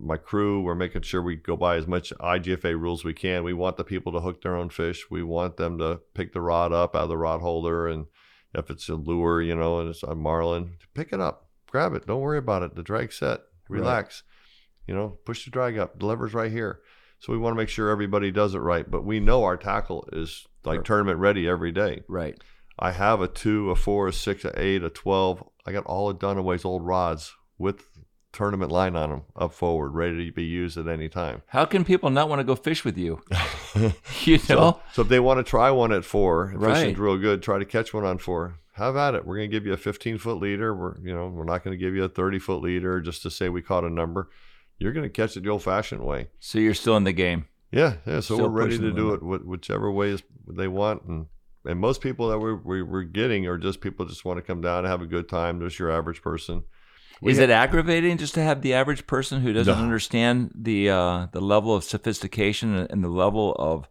my 0.00 0.16
crew, 0.16 0.62
we're 0.62 0.74
making 0.74 1.02
sure 1.02 1.22
we 1.22 1.36
go 1.36 1.56
by 1.56 1.76
as 1.76 1.86
much 1.86 2.12
IGFA 2.20 2.78
rules 2.78 3.04
we 3.04 3.14
can. 3.14 3.44
We 3.44 3.52
want 3.52 3.76
the 3.76 3.84
people 3.84 4.12
to 4.12 4.20
hook 4.20 4.42
their 4.42 4.56
own 4.56 4.70
fish. 4.70 5.10
We 5.10 5.22
want 5.22 5.56
them 5.56 5.78
to 5.78 6.00
pick 6.14 6.32
the 6.32 6.40
rod 6.40 6.72
up 6.72 6.94
out 6.94 7.04
of 7.04 7.08
the 7.08 7.16
rod 7.16 7.40
holder, 7.40 7.86
and 7.86 8.06
if 8.54 8.70
it's 8.70 8.88
a 8.88 8.94
lure, 8.94 9.42
you 9.42 9.54
know, 9.54 9.80
and 9.80 9.90
it's 9.90 10.02
a 10.02 10.14
marlin, 10.14 10.76
pick 10.94 11.12
it 11.12 11.20
up, 11.20 11.48
grab 11.70 11.94
it. 11.94 12.06
Don't 12.06 12.20
worry 12.20 12.38
about 12.38 12.62
it. 12.62 12.74
The 12.74 12.82
drag's 12.82 13.18
set. 13.18 13.40
Relax. 13.68 14.22
You 14.86 14.94
know, 14.94 15.18
push 15.24 15.44
the 15.44 15.50
drag 15.50 15.78
up. 15.78 15.98
The 15.98 16.06
lever's 16.06 16.34
right 16.34 16.50
here. 16.50 16.80
So 17.18 17.32
we 17.32 17.38
want 17.38 17.54
to 17.54 17.58
make 17.58 17.68
sure 17.68 17.88
everybody 17.88 18.30
does 18.30 18.54
it 18.54 18.58
right. 18.58 18.90
But 18.90 19.04
we 19.04 19.20
know 19.20 19.44
our 19.44 19.56
tackle 19.56 20.08
is 20.12 20.46
like 20.64 20.78
Right. 20.78 20.84
tournament 20.84 21.18
ready 21.20 21.48
every 21.48 21.70
day. 21.72 22.02
Right. 22.08 22.36
I 22.82 22.90
have 22.90 23.20
a 23.20 23.28
two, 23.28 23.70
a 23.70 23.76
four, 23.76 24.08
a 24.08 24.12
six, 24.12 24.44
a 24.44 24.52
eight, 24.60 24.82
a 24.82 24.90
twelve. 24.90 25.44
I 25.64 25.70
got 25.70 25.86
all 25.86 26.10
of 26.10 26.18
Dunaway's 26.18 26.64
old 26.64 26.84
rods 26.84 27.32
with 27.56 27.84
tournament 28.32 28.72
line 28.72 28.96
on 28.96 29.10
them 29.10 29.22
up 29.36 29.52
forward, 29.52 29.90
ready 29.90 30.26
to 30.26 30.32
be 30.32 30.42
used 30.42 30.76
at 30.76 30.88
any 30.88 31.08
time. 31.08 31.42
How 31.46 31.64
can 31.64 31.84
people 31.84 32.10
not 32.10 32.28
want 32.28 32.40
to 32.40 32.44
go 32.44 32.56
fish 32.56 32.84
with 32.84 32.98
you? 32.98 33.22
you 34.24 34.38
know? 34.48 34.80
So, 34.80 34.80
so 34.94 35.02
if 35.02 35.08
they 35.08 35.20
want 35.20 35.38
to 35.38 35.44
try 35.48 35.70
one 35.70 35.92
at 35.92 36.04
four, 36.04 36.46
and 36.46 36.60
Right. 36.60 36.74
fishing's 36.76 36.98
real 36.98 37.18
good, 37.18 37.40
try 37.40 37.60
to 37.60 37.64
catch 37.64 37.94
one 37.94 38.04
on 38.04 38.18
four. 38.18 38.58
Have 38.72 38.96
at 38.96 39.14
it. 39.14 39.24
We're 39.24 39.36
gonna 39.36 39.48
give 39.48 39.64
you 39.66 39.74
a 39.74 39.76
15 39.76 40.18
foot 40.18 40.38
leader. 40.38 40.74
We're 40.74 40.98
you 41.04 41.14
know 41.14 41.28
we're 41.28 41.44
not 41.44 41.62
gonna 41.62 41.76
give 41.76 41.94
you 41.94 42.02
a 42.02 42.08
30 42.08 42.40
foot 42.40 42.62
leader 42.62 43.00
just 43.00 43.22
to 43.22 43.30
say 43.30 43.48
we 43.48 43.62
caught 43.62 43.84
a 43.84 43.90
number. 43.90 44.28
You're 44.78 44.92
gonna 44.92 45.08
catch 45.08 45.36
it 45.36 45.44
the 45.44 45.50
old 45.50 45.62
fashioned 45.62 46.02
way. 46.04 46.30
So 46.40 46.58
you're 46.58 46.74
still 46.74 46.96
in 46.96 47.04
the 47.04 47.12
game. 47.12 47.46
Yeah, 47.70 47.96
yeah. 48.06 48.16
So 48.20 48.34
Still 48.34 48.50
we're 48.50 48.64
ready 48.64 48.78
to 48.78 48.92
do 48.92 49.14
it 49.14 49.22
whichever 49.22 49.90
way 49.92 50.08
is 50.08 50.22
they 50.48 50.68
want, 50.68 51.04
and 51.04 51.26
and 51.64 51.78
most 51.78 52.00
people 52.00 52.28
that 52.28 52.38
we're 52.38 52.56
we- 52.56 52.82
we're 52.82 53.02
getting 53.04 53.46
are 53.46 53.58
just 53.58 53.80
people 53.80 54.04
just 54.06 54.24
want 54.24 54.38
to 54.38 54.42
come 54.42 54.60
down 54.60 54.78
and 54.80 54.86
have 54.88 55.02
a 55.02 55.06
good 55.06 55.28
time. 55.28 55.60
Just 55.60 55.78
your 55.78 55.90
average 55.90 56.22
person. 56.22 56.64
We 57.20 57.30
Is 57.32 57.38
it 57.38 57.50
aggravating 57.50 58.18
just 58.18 58.34
to 58.34 58.42
have 58.42 58.62
the 58.62 58.74
average 58.74 59.06
person 59.06 59.42
who 59.42 59.52
doesn't 59.52 59.76
No. 59.78 59.82
understand 59.84 60.50
the 60.56 60.90
uh, 60.90 61.26
the 61.32 61.40
level 61.40 61.74
of 61.74 61.84
sophistication 61.84 62.74
and 62.74 63.04
the 63.04 63.08
level 63.08 63.54
of 63.58 63.88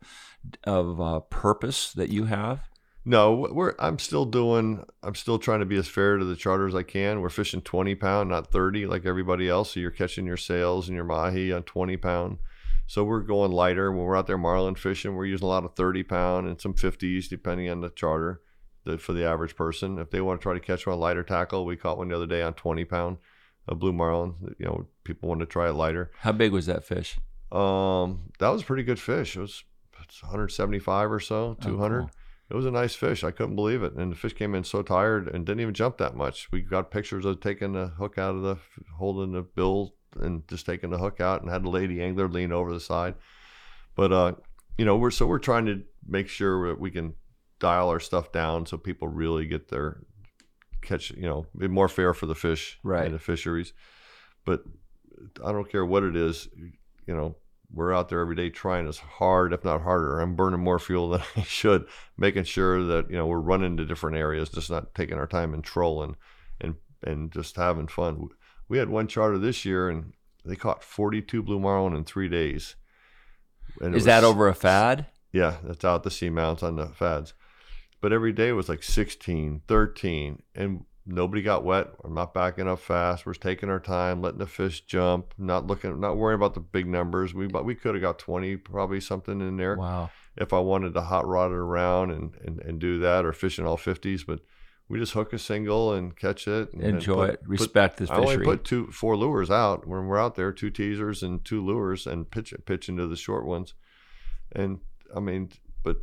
of 0.66 1.00
uh, 1.00 1.20
purpose 1.22 1.94
that 1.94 2.10
you 2.10 2.26
have? 2.26 2.60
No, 3.04 3.48
we're. 3.52 3.74
I'm 3.80 3.98
still 4.00 4.26
doing. 4.26 4.84
I'm 5.02 5.16
still 5.16 5.40
trying 5.40 5.62
to 5.62 5.66
be 5.66 5.78
as 5.78 5.88
fair 5.88 6.18
to 6.18 6.26
the 6.26 6.36
charter 6.36 6.68
as 6.68 6.76
I 6.76 6.84
can. 6.84 7.22
We're 7.22 7.30
fishing 7.30 7.62
20 7.62 7.96
pound, 7.96 8.30
not 8.30 8.52
30 8.52 8.86
like 8.86 9.06
everybody 9.08 9.50
else. 9.50 9.72
So 9.74 9.80
you're 9.80 9.90
catching 9.92 10.26
your 10.28 10.38
sails 10.38 10.88
and 10.88 10.96
your 10.96 11.06
mahi 11.06 11.52
on 11.52 11.64
20 11.64 11.98
pound. 11.98 12.38
So 12.92 13.06
we're 13.06 13.22
going 13.22 13.54
lighter 13.54 13.90
when 13.90 14.04
we're 14.04 14.18
out 14.18 14.28
there 14.28 14.38
marlin 14.38 14.76
fishing. 14.76 15.16
We're 15.16 15.24
using 15.24 15.46
a 15.46 15.50
lot 15.50 15.64
of 15.64 15.76
30 15.76 16.04
pound 16.04 16.50
and 16.50 16.60
some 16.60 16.74
50s 16.74 17.30
depending 17.30 17.70
on 17.70 17.80
the 17.80 17.90
charter. 17.90 18.42
The, 18.84 18.98
for 18.98 19.14
the 19.14 19.24
average 19.24 19.56
person, 19.56 19.98
if 19.98 20.10
they 20.10 20.20
want 20.20 20.42
to 20.42 20.44
try 20.44 20.54
to 20.54 20.60
catch 20.60 20.86
one 20.86 21.00
lighter 21.00 21.24
tackle, 21.24 21.64
we 21.64 21.78
caught 21.78 21.98
one 21.98 22.10
the 22.10 22.18
other 22.18 22.28
day 22.28 22.42
on 22.42 22.54
20 22.54 22.84
pound, 22.84 23.16
a 23.66 23.76
blue 23.76 23.94
marlin. 23.94 24.34
You 24.60 24.66
know, 24.66 24.88
people 25.06 25.30
want 25.30 25.40
to 25.40 25.46
try 25.46 25.70
it 25.70 25.74
lighter. 25.74 26.12
How 26.20 26.34
big 26.34 26.52
was 26.52 26.66
that 26.66 26.84
fish? 26.84 27.18
Um, 27.50 28.24
that 28.40 28.50
was 28.50 28.64
a 28.64 28.66
pretty 28.66 28.84
good 28.84 29.00
fish. 29.00 29.38
It 29.38 29.40
was 29.40 29.64
it's 30.04 30.22
175 30.22 31.14
or 31.14 31.22
so, 31.22 31.56
Oh, 31.62 31.66
200. 31.66 32.00
cool. 32.00 32.12
It 32.50 32.56
was 32.56 32.66
a 32.66 32.72
nice 32.72 32.94
fish. 32.94 33.24
I 33.24 33.32
couldn't 33.32 33.56
believe 33.56 33.84
it. 33.84 33.94
And 33.94 34.12
the 34.12 34.18
fish 34.18 34.34
came 34.34 34.54
in 34.54 34.66
so 34.66 34.82
tired 34.82 35.30
and 35.30 35.46
didn't 35.46 35.62
even 35.62 35.74
jump 35.74 35.98
that 36.00 36.18
much. 36.18 36.52
We 36.52 36.60
got 36.60 36.92
pictures 36.92 37.24
of 37.24 37.40
taking 37.40 37.72
the 37.72 37.88
hook 37.88 38.18
out 38.18 38.36
of 38.36 38.42
the, 38.42 38.58
holding 38.98 39.32
the 39.32 39.44
bill 39.44 39.94
and 40.20 40.48
just 40.48 40.66
taking 40.66 40.90
the 40.90 40.98
hook 40.98 41.20
out 41.22 41.42
and 41.42 41.50
had 41.52 41.66
a 41.66 41.70
lady 41.70 42.02
angler 42.02 42.28
lean 42.28 42.52
over 42.52 42.74
the 42.74 42.80
side. 42.80 43.16
But, 43.96 44.12
uh, 44.12 44.34
you 44.78 44.86
know, 44.86 44.98
we're, 44.98 45.12
so 45.12 45.26
we're 45.26 45.40
trying 45.40 45.66
to 45.68 45.84
make 46.08 46.28
sure 46.28 46.68
that 46.70 46.80
we 46.80 46.92
can 46.92 47.14
dial 47.60 47.90
our 47.90 48.00
stuff 48.00 48.32
down 48.32 48.66
so 48.66 48.78
people 48.78 49.08
really 49.08 49.46
get 49.46 49.68
their 49.70 50.02
catch, 50.82 51.12
you 51.12 51.24
know, 51.28 51.46
be 51.58 51.68
more 51.68 51.88
fair 51.88 52.14
for 52.14 52.26
the 52.26 52.36
fish 52.36 52.80
Right. 52.84 53.06
and 53.06 53.14
the 53.14 53.20
fisheries. 53.20 53.74
But 54.46 54.64
I 55.46 55.52
don't 55.52 55.70
care 55.70 55.86
what 55.86 56.04
it 56.04 56.16
is, 56.16 56.48
you 57.06 57.16
know, 57.16 57.36
we're 57.74 57.94
out 57.94 58.10
there 58.10 58.20
every 58.20 58.36
day 58.36 58.50
trying 58.50 58.88
as 58.88 58.98
hard, 58.98 59.54
if 59.54 59.64
not 59.64 59.82
harder. 59.82 60.20
I'm 60.20 60.36
burning 60.36 60.60
more 60.60 60.80
fuel 60.80 61.10
than 61.12 61.22
I 61.38 61.44
should, 61.44 61.86
making 62.18 62.44
sure 62.44 62.84
that 62.84 63.10
you 63.10 63.16
know 63.16 63.28
we're 63.28 63.40
running 63.40 63.78
to 63.78 63.86
different 63.86 64.18
areas, 64.18 64.50
just 64.50 64.70
not 64.70 64.94
taking 64.94 65.18
our 65.18 65.28
time 65.28 65.54
and 65.54 65.64
trolling, 65.64 66.18
and 66.60 66.76
and 67.04 67.32
just 67.32 67.56
having 67.56 67.88
fun. 67.88 68.28
We 68.72 68.78
had 68.78 68.88
one 68.88 69.08
charter 69.10 69.38
this 69.38 69.66
year, 69.66 69.90
and 69.90 70.14
they 70.46 70.56
caught 70.56 70.82
42 70.82 71.44
blue 71.44 71.60
marlin 71.60 71.94
in 71.94 72.06
three 72.06 72.30
days. 72.30 72.78
And 73.82 73.94
Is 73.94 74.06
that 74.06 74.24
over 74.24 74.48
a 74.48 74.56
fad? 74.56 75.08
yeah, 75.34 75.58
that's 75.62 75.84
out 75.84 76.04
the 76.04 76.10
seamounts 76.10 76.64
on 76.64 76.78
the 76.78 76.88
fads. 76.88 77.34
But 78.00 78.14
every 78.14 78.32
day 78.32 78.54
was 78.54 78.70
like 78.70 78.82
16, 78.82 79.64
13, 79.68 80.42
and 80.56 80.86
nobody 81.06 81.42
got 81.42 81.66
wet. 81.66 81.88
I'm 82.06 82.14
not 82.14 82.34
backing 82.34 82.70
up 82.70 82.80
fast. 82.80 83.26
We're 83.26 83.34
taking 83.34 83.68
our 83.70 83.82
time, 83.82 84.22
letting 84.22 84.40
the 84.40 84.48
fish 84.48 84.80
jump, 84.86 85.34
not 85.38 85.68
looking, 85.68 86.00
not 86.00 86.16
worrying 86.16 86.40
about 86.40 86.54
the 86.54 86.62
big 86.62 86.88
numbers. 86.88 87.34
We 87.34 87.48
but 87.48 87.66
we 87.66 87.76
could 87.76 87.94
have 87.94 88.02
got 88.02 88.20
20, 88.20 88.56
probably 88.56 89.02
something 89.02 89.42
in 89.42 89.58
there 89.58 89.76
Wow. 89.76 90.12
if 90.38 90.54
I 90.54 90.60
wanted 90.60 90.94
to 90.94 91.02
hot 91.02 91.28
rod 91.28 91.52
it 91.52 91.56
around 91.56 92.12
and, 92.12 92.36
and, 92.46 92.60
and 92.62 92.80
do 92.80 93.00
that 93.00 93.26
or 93.26 93.34
fish 93.34 93.60
in 93.60 93.66
all 93.66 93.78
50s. 93.78 94.26
But 94.26 94.40
we 94.92 95.00
just 95.00 95.14
hook 95.14 95.32
a 95.32 95.40
single 95.40 95.94
and 95.94 96.14
catch 96.18 96.50
it. 96.50 96.74
And, 96.74 96.84
and 96.84 96.96
Enjoy 96.96 97.28
put- 97.28 97.34
it. 97.36 97.40
Respect 97.48 97.98
the 97.98 98.12
I 98.12 98.18
only 98.18 98.44
put 98.44 98.66
two, 98.66 98.88
four 98.88 99.16
lures 99.16 99.50
out 99.50 99.88
when 99.88 100.06
we're 100.08 100.20
out 100.20 100.36
there, 100.36 100.52
two 100.52 100.70
teasers 100.70 101.24
and 101.24 101.44
two 101.46 101.66
lures, 101.66 102.06
and 102.06 102.30
pitch 102.30 102.54
pitch 102.66 102.90
into 102.90 103.08
the 103.08 103.16
short 103.16 103.46
ones. 103.46 103.74
And 104.52 104.80
I 105.16 105.22
mean, 105.22 105.52
but 105.82 105.98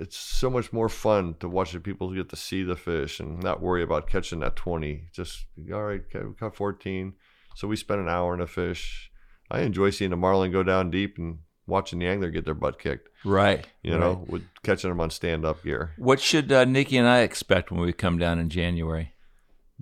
it's 0.00 0.16
so 0.16 0.50
much 0.50 0.72
more 0.72 0.88
fun 0.88 1.34
to 1.38 1.48
watch 1.48 1.70
the 1.70 1.78
people 1.78 2.12
get 2.12 2.28
to 2.30 2.36
see 2.36 2.64
the 2.64 2.74
fish 2.74 3.20
and 3.20 3.40
not 3.40 3.62
worry 3.62 3.84
about 3.84 4.08
catching 4.08 4.40
that 4.40 4.56
twenty. 4.56 5.04
Just 5.12 5.46
all 5.72 5.84
right, 5.84 6.02
okay, 6.12 6.26
we 6.26 6.34
caught 6.34 6.56
fourteen, 6.56 7.14
so 7.54 7.68
we 7.68 7.76
spent 7.76 8.00
an 8.00 8.08
hour 8.08 8.34
in 8.34 8.40
a 8.40 8.48
fish. 8.48 9.12
I 9.48 9.60
enjoy 9.60 9.90
seeing 9.90 10.10
the 10.10 10.16
marlin 10.16 10.50
go 10.50 10.64
down 10.64 10.90
deep 10.90 11.18
and 11.18 11.38
watching 11.68 12.00
the 12.00 12.06
angler 12.06 12.30
get 12.30 12.44
their 12.44 12.54
butt 12.54 12.78
kicked. 12.80 13.08
right. 13.24 13.64
You 13.82 13.92
right. 13.92 14.00
know, 14.00 14.24
with 14.26 14.42
catching 14.64 14.90
them 14.90 15.00
on 15.00 15.10
stand 15.10 15.44
up 15.44 15.62
gear. 15.62 15.92
What 15.98 16.18
should 16.20 16.50
uh, 16.50 16.64
Nikki 16.64 16.96
and 16.96 17.06
I 17.06 17.20
expect 17.20 17.70
when 17.70 17.80
we 17.82 17.92
come 17.92 18.18
down 18.18 18.38
in 18.40 18.48
January? 18.48 19.12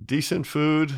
decent 0.03 0.45
food, 0.45 0.93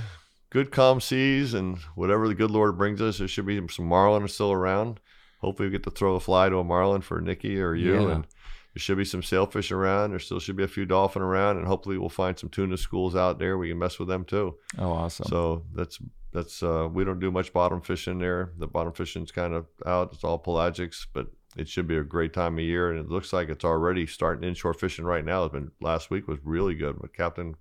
good 0.49 0.71
calm 0.71 0.99
seas, 0.99 1.53
and 1.53 1.77
whatever 1.95 2.27
the 2.27 2.35
good 2.35 2.51
Lord 2.51 2.77
brings 2.77 3.01
us, 3.01 3.19
there 3.19 3.27
should 3.29 3.45
be 3.45 3.61
some 3.69 3.85
marlin 3.87 4.27
still 4.27 4.51
around. 4.51 4.99
Hopefully, 5.39 5.69
we 5.69 5.71
get 5.71 5.83
to 5.83 5.91
throw 5.91 6.15
a 6.15 6.19
fly 6.19 6.49
to 6.49 6.57
a 6.57 6.63
marlin 6.65 6.99
for 7.01 7.21
Nikki 7.21 7.61
or 7.61 7.73
you, 7.75 7.93
Yeah. 7.93 8.11
and 8.15 8.23
there 8.25 8.81
should 8.81 8.97
be 8.97 9.05
some 9.05 9.23
sailfish 9.23 9.71
around. 9.71 10.09
There 10.11 10.19
still 10.19 10.39
should 10.41 10.57
be 10.57 10.63
a 10.65 10.67
few 10.67 10.85
dolphin 10.85 11.21
around, 11.21 11.57
and 11.57 11.65
hopefully, 11.67 11.97
we'll 11.97 12.09
find 12.09 12.37
some 12.37 12.49
tuna 12.49 12.75
schools 12.75 13.15
out 13.15 13.39
there. 13.39 13.57
We 13.57 13.69
can 13.69 13.79
mess 13.79 13.99
with 13.99 14.09
them 14.09 14.25
too. 14.25 14.55
Oh, 14.77 14.91
awesome. 14.91 15.27
So 15.29 15.63
that's 15.73 15.97
that's 16.31 16.61
uh, 16.61 16.87
we 16.91 17.03
don't 17.03 17.19
do 17.19 17.31
much 17.31 17.53
bottom 17.53 17.81
fishing 17.81 18.19
there. 18.19 18.51
The 18.57 18.67
bottom 18.67 18.93
fishing's 18.93 19.31
kind 19.31 19.53
of 19.53 19.65
out. 19.85 20.11
It's 20.13 20.23
all 20.23 20.41
pelagics, 20.41 21.05
but 21.11 21.27
it 21.57 21.67
should 21.67 21.87
be 21.87 21.97
a 21.97 22.03
great 22.03 22.33
time 22.33 22.57
of 22.57 22.63
year, 22.63 22.91
and 22.91 22.99
it 22.99 23.09
looks 23.09 23.33
like 23.33 23.49
it's 23.49 23.65
already 23.65 24.05
starting 24.05 24.47
inshore 24.47 24.73
fishing 24.73 25.05
right 25.05 25.25
now. 25.25 25.45
It's 25.45 25.53
been 25.53 25.71
last 25.81 26.11
week 26.11 26.27
was 26.27 26.39
really 26.43 26.75
good. 26.75 26.97
But 27.01 27.13
Captain 27.13 27.55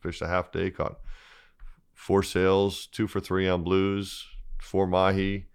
fished 0.00 0.22
a 0.22 0.26
half 0.26 0.50
day, 0.50 0.70
caught 0.70 0.98
four 1.94 2.22
sails, 2.22 2.86
two 2.86 3.06
for 3.06 3.20
three 3.20 3.48
on 3.48 3.62
blues, 3.62 4.26
four 4.60 4.86
mahi. 4.86 5.46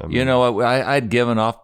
I 0.00 0.06
you 0.06 0.24
know? 0.24 0.60
I, 0.60 0.96
I'd 0.96 1.10
given 1.10 1.38
off. 1.38 1.58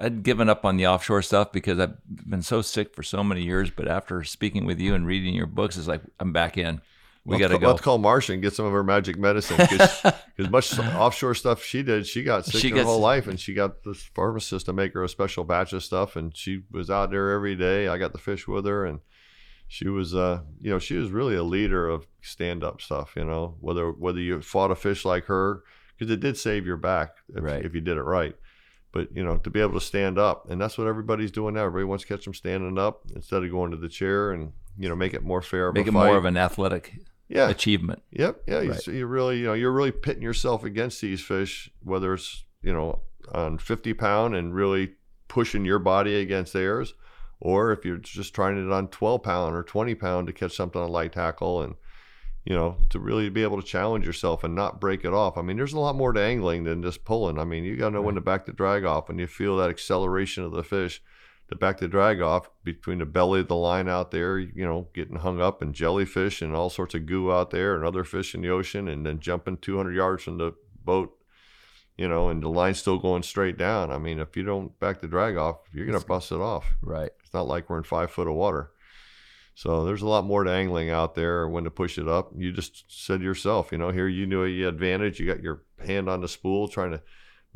I'd 0.00 0.22
given 0.22 0.48
up 0.48 0.64
on 0.64 0.76
the 0.76 0.86
offshore 0.86 1.22
stuff 1.22 1.52
because 1.52 1.78
I've 1.78 1.96
been 2.08 2.42
so 2.42 2.62
sick 2.62 2.94
for 2.94 3.02
so 3.02 3.22
many 3.22 3.42
years. 3.42 3.70
But 3.70 3.88
after 3.88 4.24
speaking 4.24 4.64
with 4.64 4.80
you 4.80 4.94
and 4.94 5.06
reading 5.06 5.34
your 5.34 5.46
books, 5.46 5.76
it's 5.76 5.86
like 5.86 6.02
I'm 6.18 6.32
back 6.32 6.58
in. 6.58 6.80
We 7.26 7.32
let's 7.36 7.40
got 7.42 7.48
to 7.48 7.54
call- 7.54 7.60
go. 7.60 7.66
Let's 7.68 7.82
call 7.82 7.98
Marsha 7.98 8.34
and 8.34 8.42
get 8.42 8.54
some 8.54 8.66
of 8.66 8.72
her 8.72 8.84
magic 8.84 9.18
medicine 9.18 9.56
because 9.58 10.02
much 10.50 10.78
offshore 10.78 11.34
stuff 11.34 11.62
she 11.62 11.82
did, 11.82 12.06
she 12.06 12.22
got 12.22 12.44
sick 12.46 12.60
She 12.60 12.68
her 12.70 12.76
gets- 12.76 12.86
whole 12.86 13.00
life, 13.00 13.26
and 13.26 13.38
she 13.38 13.52
got 13.52 13.82
this 13.82 14.02
pharmacist 14.14 14.66
to 14.66 14.72
make 14.72 14.94
her 14.94 15.02
a 15.02 15.08
special 15.08 15.42
batch 15.44 15.72
of 15.72 15.82
stuff, 15.82 16.14
and 16.16 16.36
she 16.36 16.62
was 16.70 16.88
out 16.88 17.10
there 17.10 17.32
every 17.32 17.56
day. 17.56 17.88
I 17.88 17.98
got 17.98 18.12
the 18.12 18.18
fish 18.18 18.46
with 18.46 18.64
her, 18.64 18.86
and 18.86 19.00
she 19.68 19.88
was, 19.88 20.14
uh, 20.14 20.42
you 20.60 20.70
know, 20.70 20.78
she 20.78 20.94
was 20.94 21.10
really 21.10 21.34
a 21.34 21.42
leader 21.42 21.88
of 21.88 22.06
stand 22.22 22.62
up 22.62 22.80
stuff. 22.80 23.14
You 23.16 23.24
know, 23.24 23.56
whether 23.60 23.90
whether 23.90 24.20
you 24.20 24.40
fought 24.40 24.70
a 24.70 24.76
fish 24.76 25.04
like 25.04 25.24
her, 25.24 25.62
because 25.98 26.12
it 26.12 26.20
did 26.20 26.36
save 26.38 26.64
your 26.64 26.76
back 26.76 27.16
if, 27.34 27.42
Right. 27.42 27.64
if 27.64 27.74
you 27.74 27.80
did 27.80 27.96
it 27.96 28.02
right. 28.02 28.36
But 28.92 29.08
you 29.16 29.24
know, 29.24 29.36
to 29.38 29.50
be 29.50 29.60
able 29.60 29.74
to 29.74 29.84
stand 29.84 30.16
up, 30.18 30.48
and 30.48 30.60
that's 30.60 30.78
what 30.78 30.86
everybody's 30.86 31.32
doing 31.32 31.54
now. 31.54 31.62
Everybody 31.64 31.84
wants 31.86 32.04
to 32.04 32.08
catch 32.08 32.24
them 32.24 32.34
standing 32.34 32.78
up 32.78 33.02
instead 33.16 33.42
of 33.42 33.50
going 33.50 33.72
to 33.72 33.76
the 33.76 33.88
chair, 33.88 34.30
and 34.30 34.52
you 34.78 34.88
know, 34.88 34.94
make 34.94 35.12
it 35.14 35.24
more 35.24 35.42
fair. 35.42 35.72
Make 35.72 35.86
it 35.88 35.92
more 35.92 36.16
of 36.16 36.24
an 36.26 36.36
athletic 36.36 36.94
yeah, 37.28 37.48
achievement. 37.48 38.02
Yep. 38.12 38.42
Yeah. 38.46 38.60
You, 38.60 38.70
Right. 38.70 38.80
so 38.80 38.90
you 38.90 39.06
really, 39.06 39.38
you 39.38 39.46
know, 39.46 39.52
you're 39.54 39.72
really 39.72 39.92
pitting 39.92 40.22
yourself 40.22 40.64
against 40.64 41.00
these 41.00 41.20
fish, 41.22 41.70
whether 41.82 42.14
it's, 42.14 42.44
you 42.62 42.72
know, 42.72 43.00
on 43.32 43.58
50 43.58 43.94
pound 43.94 44.34
and 44.34 44.54
really 44.54 44.92
pushing 45.28 45.64
your 45.64 45.78
body 45.80 46.16
against 46.20 46.52
theirs, 46.52 46.94
or 47.40 47.72
if 47.72 47.84
you're 47.84 47.96
just 47.96 48.34
trying 48.34 48.56
it 48.56 48.72
on 48.72 48.88
12 48.88 49.22
pound 49.22 49.56
or 49.56 49.62
20 49.62 49.94
pound 49.96 50.26
to 50.28 50.32
catch 50.32 50.54
something 50.54 50.80
on 50.80 50.88
a 50.88 50.90
light 50.90 51.12
tackle 51.12 51.62
and, 51.62 51.74
you 52.44 52.54
know, 52.54 52.76
to 52.90 53.00
really 53.00 53.28
be 53.28 53.42
able 53.42 53.60
to 53.60 53.66
challenge 53.66 54.06
yourself 54.06 54.44
and 54.44 54.54
not 54.54 54.80
break 54.80 55.04
it 55.04 55.12
off. 55.12 55.36
I 55.36 55.42
mean, 55.42 55.56
there's 55.56 55.72
a 55.72 55.80
lot 55.80 55.96
more 55.96 56.12
to 56.12 56.20
angling 56.20 56.62
than 56.62 56.82
just 56.82 57.04
pulling. 57.04 57.38
I 57.38 57.44
mean, 57.44 57.64
you 57.64 57.76
got 57.76 57.88
to 57.88 57.94
know 57.96 58.02
when 58.02 58.14
to 58.14 58.20
back 58.20 58.46
the 58.46 58.52
drag 58.52 58.84
off 58.84 59.10
and 59.10 59.18
you 59.18 59.26
feel 59.26 59.56
that 59.56 59.70
acceleration 59.70 60.44
of 60.44 60.52
the 60.52 60.62
fish 60.62 61.02
to 61.48 61.56
back 61.56 61.78
the 61.78 61.88
drag 61.88 62.20
off 62.20 62.50
between 62.64 62.98
the 62.98 63.06
belly 63.06 63.40
of 63.40 63.48
the 63.48 63.56
line 63.56 63.88
out 63.88 64.10
there, 64.10 64.38
you 64.38 64.64
know, 64.64 64.88
getting 64.94 65.16
hung 65.16 65.40
up 65.40 65.62
and 65.62 65.74
jellyfish 65.74 66.42
and 66.42 66.54
all 66.54 66.70
sorts 66.70 66.94
of 66.94 67.06
goo 67.06 67.32
out 67.32 67.50
there 67.50 67.76
and 67.76 67.84
other 67.84 68.04
fish 68.04 68.34
in 68.34 68.42
the 68.42 68.48
ocean 68.48 68.88
and 68.88 69.06
then 69.06 69.20
jumping 69.20 69.56
200 69.56 69.94
yards 69.94 70.24
from 70.24 70.38
the 70.38 70.52
boat 70.84 71.16
you 71.96 72.08
know, 72.08 72.28
and 72.28 72.42
the 72.42 72.48
line's 72.48 72.78
still 72.78 72.98
going 72.98 73.22
straight 73.22 73.56
down. 73.56 73.90
I 73.90 73.98
mean, 73.98 74.18
if 74.18 74.36
you 74.36 74.42
don't 74.42 74.78
back 74.78 75.00
the 75.00 75.08
drag 75.08 75.36
off, 75.36 75.60
you're 75.72 75.86
gonna 75.86 76.00
bust 76.00 76.30
it 76.30 76.40
off. 76.40 76.76
Right. 76.82 77.10
It's 77.24 77.32
not 77.32 77.48
like 77.48 77.70
we're 77.70 77.78
in 77.78 77.84
five 77.84 78.10
foot 78.10 78.28
of 78.28 78.34
water. 78.34 78.70
So 79.54 79.86
there's 79.86 80.02
a 80.02 80.08
lot 80.08 80.26
more 80.26 80.44
to 80.44 80.50
angling 80.50 80.90
out 80.90 81.14
there 81.14 81.48
when 81.48 81.64
to 81.64 81.70
push 81.70 81.96
it 81.96 82.06
up. 82.06 82.30
You 82.36 82.52
just 82.52 82.84
said 82.88 83.22
yourself, 83.22 83.72
you 83.72 83.78
know, 83.78 83.90
here 83.90 84.08
you 84.08 84.26
knew 84.26 84.44
you 84.44 84.68
advantage. 84.68 85.18
You 85.18 85.26
got 85.26 85.42
your 85.42 85.62
hand 85.84 86.10
on 86.10 86.20
the 86.20 86.28
spool 86.28 86.68
trying 86.68 86.90
to 86.90 87.02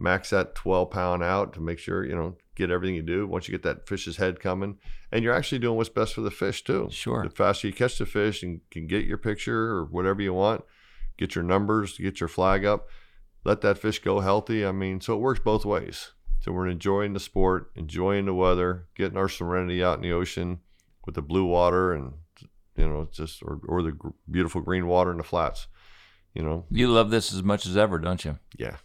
max 0.01 0.31
that 0.31 0.55
12 0.55 0.91
pound 0.91 1.23
out 1.23 1.53
to 1.55 1.61
make 1.61 1.79
sure, 1.79 2.05
you 2.05 2.15
know, 2.15 2.37
get 2.55 2.71
everything 2.71 2.95
you 2.97 3.03
do. 3.03 3.27
Once 3.27 3.47
you 3.49 3.53
get 3.53 3.63
that 3.63 3.87
fish's 3.89 4.17
head 4.17 4.41
coming, 4.41 4.79
and 5.13 5.23
you're 5.23 5.35
actually 5.35 5.59
doing 5.59 5.77
what's 5.77 5.89
best 5.89 6.15
for 6.15 6.21
the 6.23 6.31
fish 6.31 6.65
too. 6.65 6.89
Sure. 6.91 7.23
The 7.23 7.31
faster 7.31 7.67
you 7.69 7.73
catch 7.73 7.99
the 7.99 8.07
fish 8.07 8.43
and 8.43 8.61
can 8.71 8.87
get 8.87 9.05
your 9.05 9.19
picture 9.19 9.71
or 9.73 9.85
whatever 9.85 10.23
you 10.23 10.33
want, 10.35 10.63
get 11.19 11.35
your 11.35 11.45
numbers, 11.45 11.99
get 11.99 12.21
your 12.21 12.29
flag 12.29 12.65
up, 12.65 12.89
let 13.45 13.61
that 13.61 13.79
fish 13.79 13.99
go 13.99 14.21
healthy. 14.21 14.65
I 14.65 14.73
mean, 14.73 15.01
so 15.01 15.15
it 15.15 15.21
works 15.21 15.41
both 15.41 15.65
ways. 15.65 16.13
So 16.41 16.53
we're 16.53 16.69
enjoying 16.69 17.13
the 17.13 17.21
sport, 17.21 17.71
enjoying 17.77 18.25
the 18.27 18.35
weather, 18.35 18.87
getting 18.95 19.19
our 19.19 19.29
serenity 19.29 19.85
out 19.85 19.97
in 19.99 20.03
the 20.03 20.13
ocean 20.13 20.61
with 21.05 21.15
the 21.15 21.23
blue 21.23 21.45
water 21.45 21.93
and 21.93 22.13
you 22.77 22.89
know 22.89 23.09
just 23.13 23.43
or, 23.43 23.61
or 23.69 23.83
the 23.83 23.93
gr- 23.93 24.09
beautiful 24.31 24.61
green 24.63 24.87
water 24.87 25.11
in 25.11 25.19
the 25.19 25.23
flats. 25.25 25.67
You 26.35 26.43
know, 26.43 26.65
You 26.71 26.89
love 26.89 27.11
this 27.11 27.33
as 27.35 27.43
much 27.43 27.67
as 27.67 27.77
ever, 27.77 27.99
don't 27.99 28.25
you? 28.25 28.39
yeah. 28.57 28.77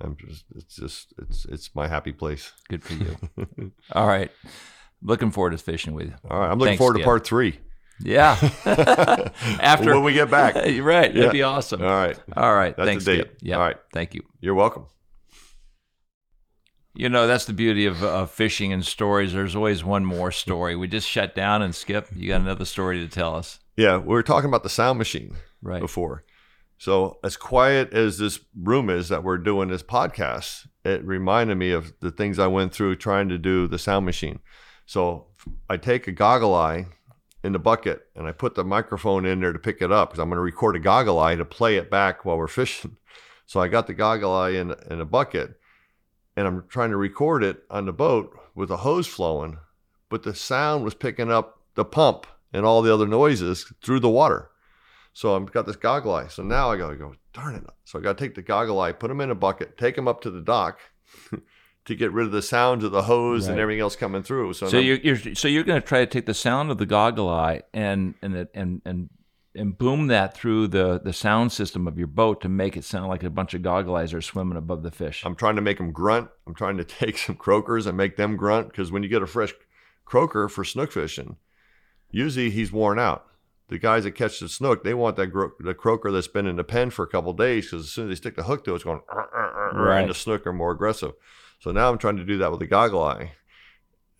I'm 0.00 0.16
just 0.16 0.44
it's 0.56 0.76
just 0.76 1.14
it's 1.18 1.44
it's 1.46 1.74
my 1.74 1.86
happy 1.88 2.12
place. 2.12 2.52
Good 2.68 2.82
for 2.84 2.94
you. 2.94 3.72
All 3.92 4.06
right. 4.06 4.30
Looking 5.02 5.30
forward 5.30 5.50
to 5.50 5.58
fishing 5.58 5.94
with 5.94 6.06
you. 6.08 6.14
All 6.30 6.38
right, 6.40 6.50
I'm 6.50 6.58
looking 6.58 6.70
Thanks, 6.72 6.78
forward 6.78 6.98
to 6.98 7.04
part 7.04 7.26
three 7.26 7.58
Yeah. 8.00 8.36
After 9.60 9.94
when 9.94 10.02
we 10.04 10.12
get 10.14 10.30
back. 10.30 10.54
You're 10.66 10.84
right. 10.84 11.08
That'd 11.12 11.24
Yeah. 11.26 11.30
be 11.32 11.42
awesome. 11.42 11.82
All 11.82 11.88
right, 11.88 12.18
All 12.36 12.54
right. 12.54 12.76
That's 12.76 12.88
Thanks. 12.88 13.04
Skip. 13.04 13.38
Yeah. 13.42 13.56
All 13.56 13.62
right. 13.62 13.76
Thank 13.92 14.14
you. 14.14 14.22
you're 14.40 14.54
welcome. 14.54 14.86
You 16.96 17.08
know, 17.08 17.26
that's 17.26 17.44
the 17.44 17.52
beauty 17.52 17.86
of, 17.86 18.02
of 18.04 18.30
fishing 18.30 18.72
and 18.72 18.84
stories. 18.84 19.32
There's 19.32 19.56
always 19.56 19.82
one 19.82 20.04
more 20.04 20.30
story. 20.30 20.76
We 20.76 20.86
just 20.86 21.08
shut 21.08 21.34
down 21.34 21.60
and 21.60 21.74
Skip, 21.74 22.06
you 22.14 22.28
got 22.28 22.40
another 22.40 22.64
story 22.64 23.00
to 23.00 23.08
tell 23.08 23.34
us. 23.34 23.58
Yeah, 23.76 23.96
we 23.98 24.06
were 24.08 24.22
talking 24.22 24.48
about 24.48 24.62
the 24.62 24.68
sound 24.68 24.98
machine 24.98 25.34
Right. 25.60 25.80
before. 25.80 26.24
So 26.78 27.18
as 27.24 27.36
quiet 27.36 27.92
as 27.92 28.18
this 28.18 28.40
room 28.58 28.90
is 28.90 29.08
that 29.08 29.24
we're 29.24 29.38
doing 29.38 29.68
this 29.68 29.82
podcast, 29.82 30.66
it 30.84 31.04
reminded 31.04 31.56
me 31.56 31.70
of 31.70 31.92
the 32.00 32.10
things 32.10 32.38
I 32.38 32.46
went 32.46 32.72
through 32.72 32.96
trying 32.96 33.28
to 33.28 33.38
do 33.38 33.66
the 33.66 33.78
sound 33.78 34.04
machine. 34.06 34.40
So 34.86 35.28
I 35.68 35.76
take 35.76 36.06
a 36.06 36.12
goggle 36.12 36.54
eye 36.54 36.86
in 37.42 37.52
the 37.52 37.58
bucket 37.58 38.06
and 38.14 38.26
I 38.26 38.32
put 38.32 38.54
the 38.54 38.64
microphone 38.64 39.24
in 39.24 39.40
there 39.40 39.52
to 39.52 39.58
pick 39.58 39.80
it 39.80 39.92
up 39.92 40.10
because 40.10 40.20
I'm 40.20 40.28
going 40.28 40.36
to 40.36 40.42
record 40.42 40.76
a 40.76 40.80
goggle 40.80 41.18
eye 41.18 41.36
to 41.36 41.44
play 41.44 41.76
it 41.76 41.90
back 41.90 42.24
while 42.24 42.36
we're 42.36 42.46
fishing. 42.48 42.96
So 43.46 43.60
I 43.60 43.68
got 43.68 43.86
the 43.86 43.94
goggle 43.94 44.32
eye 44.32 44.50
in 44.50 44.74
in 44.90 45.00
a 45.00 45.06
bucket 45.06 45.58
and 46.36 46.46
I'm 46.46 46.64
trying 46.68 46.90
to 46.90 46.96
record 46.96 47.44
it 47.44 47.62
on 47.70 47.86
the 47.86 47.92
boat 47.92 48.36
with 48.54 48.70
a 48.70 48.78
hose 48.78 49.06
flowing, 49.06 49.58
but 50.08 50.22
the 50.22 50.34
sound 50.34 50.84
was 50.84 50.94
picking 50.94 51.30
up 51.30 51.60
the 51.74 51.84
pump 51.84 52.26
and 52.52 52.64
all 52.64 52.82
the 52.82 52.92
other 52.92 53.06
noises 53.06 53.72
through 53.82 54.00
the 54.00 54.08
water. 54.08 54.50
So 55.14 55.34
I've 55.36 55.50
got 55.52 55.64
this 55.64 55.76
goggle 55.76 56.12
eye. 56.12 56.26
So 56.28 56.42
now 56.42 56.70
I 56.70 56.76
gotta 56.76 56.96
go, 56.96 57.14
darn 57.32 57.54
it. 57.54 57.64
So 57.84 57.98
I 57.98 58.02
gotta 58.02 58.18
take 58.18 58.34
the 58.34 58.42
goggle 58.42 58.80
eye, 58.80 58.92
put 58.92 59.08
them 59.08 59.20
in 59.20 59.30
a 59.30 59.34
bucket, 59.34 59.78
take 59.78 59.94
them 59.96 60.08
up 60.08 60.20
to 60.22 60.30
the 60.30 60.40
dock 60.42 60.80
to 61.84 61.94
get 61.94 62.12
rid 62.12 62.26
of 62.26 62.32
the 62.32 62.42
sounds 62.42 62.82
of 62.84 62.90
the 62.92 63.02
hose 63.02 63.46
and 63.46 63.60
everything 63.60 63.80
else 63.80 63.94
coming 63.96 64.22
through. 64.22 64.52
So, 64.54 64.68
So 64.68 64.78
you're, 64.78 64.96
you're 64.98 65.34
so 65.34 65.48
you're 65.48 65.62
going 65.62 65.80
to 65.80 65.86
try 65.86 66.00
to 66.00 66.06
take 66.06 66.26
the 66.26 66.34
sound 66.34 66.70
of 66.70 66.78
the 66.78 66.86
goggle 66.86 67.28
eye 67.28 67.62
and 67.72 68.14
and 68.22 68.34
it- 68.36 68.50
and 68.54 68.82
and 68.84 69.08
and 69.56 69.78
boom 69.78 70.08
that 70.08 70.34
through 70.36 70.66
the 70.66 70.98
the 70.98 71.12
sound 71.12 71.52
system 71.52 71.86
of 71.86 71.96
your 71.96 72.08
boat 72.08 72.40
to 72.40 72.48
make 72.48 72.76
it 72.76 72.82
sound 72.82 73.06
like 73.08 73.22
a 73.22 73.30
bunch 73.30 73.54
of 73.54 73.62
goggle 73.62 73.94
eyes 73.94 74.12
are 74.12 74.20
swimming 74.20 74.58
above 74.58 74.82
the 74.82 74.90
fish. 74.90 75.24
I'm 75.24 75.36
trying 75.36 75.54
to 75.54 75.62
make 75.62 75.78
them 75.78 75.92
grunt. 75.92 76.28
I'm 76.48 76.54
trying 76.56 76.76
to 76.78 76.84
take 77.00 77.18
some 77.18 77.36
croakers 77.36 77.86
and 77.86 77.96
make 77.96 78.16
them 78.16 78.36
grunt 78.36 78.66
because 78.66 78.90
when 78.90 79.04
you 79.04 79.08
get 79.08 79.22
a 79.22 79.28
fresh 79.28 79.54
croaker 80.04 80.48
for 80.48 80.64
snook 80.64 80.90
fishing, 80.90 81.36
usually 82.10 82.50
he's 82.50 82.72
worn 82.72 82.98
out. 82.98 83.26
The 83.68 83.78
guys 83.78 84.04
that 84.04 84.12
catch 84.12 84.40
the 84.40 84.48
snook, 84.48 84.84
they 84.84 84.92
want 84.94 85.16
that 85.16 85.28
gro- 85.28 85.52
the 85.58 85.72
croaker 85.74 86.10
that's 86.12 86.28
been 86.28 86.46
in 86.46 86.56
the 86.56 86.64
pen 86.64 86.90
for 86.90 87.02
a 87.02 87.08
couple 87.08 87.32
days 87.32 87.66
because 87.66 87.86
as 87.86 87.90
soon 87.92 88.06
as 88.06 88.10
they 88.10 88.16
stick 88.16 88.36
the 88.36 88.42
hook 88.42 88.64
to 88.64 88.72
it, 88.72 88.76
it's 88.76 88.84
going, 88.84 89.00
Right. 89.72 90.00
and 90.02 90.10
the 90.10 90.14
snook 90.14 90.46
are 90.46 90.52
more 90.52 90.70
aggressive. 90.72 91.12
So 91.60 91.70
now 91.70 91.90
I'm 91.90 91.96
trying 91.98 92.18
to 92.18 92.24
do 92.24 92.36
that 92.38 92.50
with 92.50 92.60
the 92.60 92.66
goggle 92.66 93.02
eye 93.02 93.32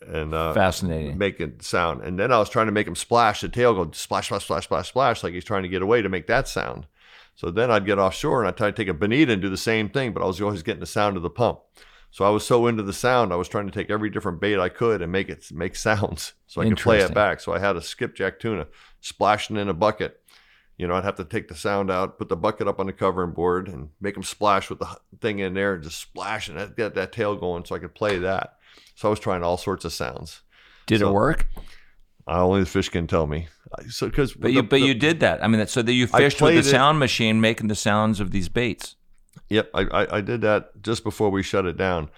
and 0.07 0.33
uh, 0.35 0.55
Fascinating. 0.55 1.19
make 1.19 1.41
it 1.41 1.63
sound. 1.63 2.03
And 2.03 2.19
then 2.19 2.33
I 2.33 2.39
was 2.39 2.49
trying 2.49 2.67
to 2.67 2.73
make 2.73 2.87
him 2.87 2.95
splash, 2.97 3.43
the 3.43 3.49
tail 3.51 3.75
go 3.75 3.91
splash, 3.93 4.27
splash, 4.27 4.45
splash, 4.45 4.65
splash, 4.65 4.89
splash, 4.89 5.23
like 5.23 5.35
he's 5.35 5.45
trying 5.45 5.63
to 5.63 5.69
get 5.69 5.83
away 5.83 6.01
to 6.01 6.09
make 6.09 6.27
that 6.27 6.49
sound. 6.49 6.87
So 7.35 7.51
then 7.51 7.71
I'd 7.71 7.85
get 7.87 7.99
offshore 7.99 8.41
and 8.41 8.49
I'd 8.49 8.57
try 8.57 8.71
to 8.71 8.77
take 8.77 8.89
a 8.89 8.95
bonita 8.95 9.33
and 9.33 9.43
do 9.43 9.51
the 9.51 9.57
same 9.57 9.89
thing, 9.91 10.13
but 10.13 10.23
I 10.23 10.27
was 10.27 10.41
always 10.41 10.63
getting 10.63 10.81
the 10.81 10.87
sound 10.87 11.17
of 11.19 11.23
the 11.23 11.31
pump. 11.31 11.61
So 12.15 12.25
I 12.25 12.31
was 12.31 12.47
so 12.47 12.69
into 12.69 12.85
the 12.85 12.93
sound, 12.93 13.33
I 13.33 13.37
was 13.37 13.49
trying 13.49 13.67
to 13.67 13.73
take 13.73 13.91
every 13.91 14.09
different 14.09 14.41
bait 14.41 14.57
I 14.57 14.69
could 14.69 15.03
and 15.03 15.11
make 15.11 15.29
it 15.29 15.51
make 15.51 15.75
sounds 15.75 16.35
so 16.47 16.61
I 16.61 16.69
could 16.69 16.79
play 16.79 17.01
it 17.01 17.12
back. 17.12 17.41
So 17.41 17.53
I 17.53 17.59
had 17.59 17.75
a 17.75 17.83
skipjack 17.83 18.39
tuna 18.39 18.69
splashing 19.01 19.57
in 19.57 19.69
a 19.69 19.75
bucket. 19.75 20.21
You 20.77 20.87
know, 20.87 20.95
I'd 20.95 21.03
have 21.03 21.17
to 21.17 21.25
take 21.25 21.49
the 21.49 21.57
sound 21.57 21.91
out, 21.91 22.17
put 22.17 22.29
the 22.29 22.37
bucket 22.37 22.69
up 22.69 22.79
on 22.79 22.87
the 22.87 22.93
covering 22.93 23.33
board, 23.33 23.67
and 23.67 23.89
make 24.01 24.15
them 24.15 24.23
splash 24.23 24.71
with 24.71 24.79
the 24.79 24.97
thing 25.21 25.41
in 25.41 25.55
there 25.55 25.75
and 25.75 25.83
just 25.83 25.99
splash 25.99 26.49
and 26.49 26.77
get 26.77 26.95
that 26.95 27.11
tail 27.11 27.35
going 27.35 27.65
so 27.65 27.75
I 27.75 27.81
could 27.81 27.97
play 27.97 28.19
that. 28.19 28.59
So 28.95 29.09
I 29.09 29.11
was 29.11 29.19
trying 29.19 29.43
all 29.43 29.57
sorts 29.57 29.85
of 29.85 29.93
sounds. 29.93 30.43
Did 30.87 31.01
so- 31.01 31.09
it 31.09 31.12
work? 31.12 31.49
Uh, 32.29 32.47
only 32.47 32.61
the 32.61 32.67
fish 32.67 32.91
can 32.91 33.09
tell 33.09 33.27
me. 33.27 33.49
So 33.89 34.07
because 34.07 34.35
But 34.35 34.53
you 34.53 34.62
but 34.62 34.81
you 34.81 34.95
did 34.95 35.19
that. 35.19 35.43
I 35.43 35.49
mean, 35.49 35.59
that, 35.59 35.69
so 35.69 35.83
that 35.83 35.93
you 35.93 36.07
fished 36.07 36.41
with 36.41 36.55
the 36.55 36.61
it- 36.61 36.65
sound 36.65 37.01
machine, 37.01 37.41
making 37.41 37.67
the 37.67 37.75
sounds 37.75 38.21
of 38.21 38.31
these 38.31 38.49
baits. 38.49 38.95
Yep, 39.49 39.71
I, 39.75 39.83
I, 39.83 40.17
I 40.17 40.21
did 40.21 40.41
that 40.43 40.83
just 40.83 41.05
before 41.05 41.31
we 41.31 41.43
shut 41.43 41.67
it 41.67 41.77
down. 41.77 42.11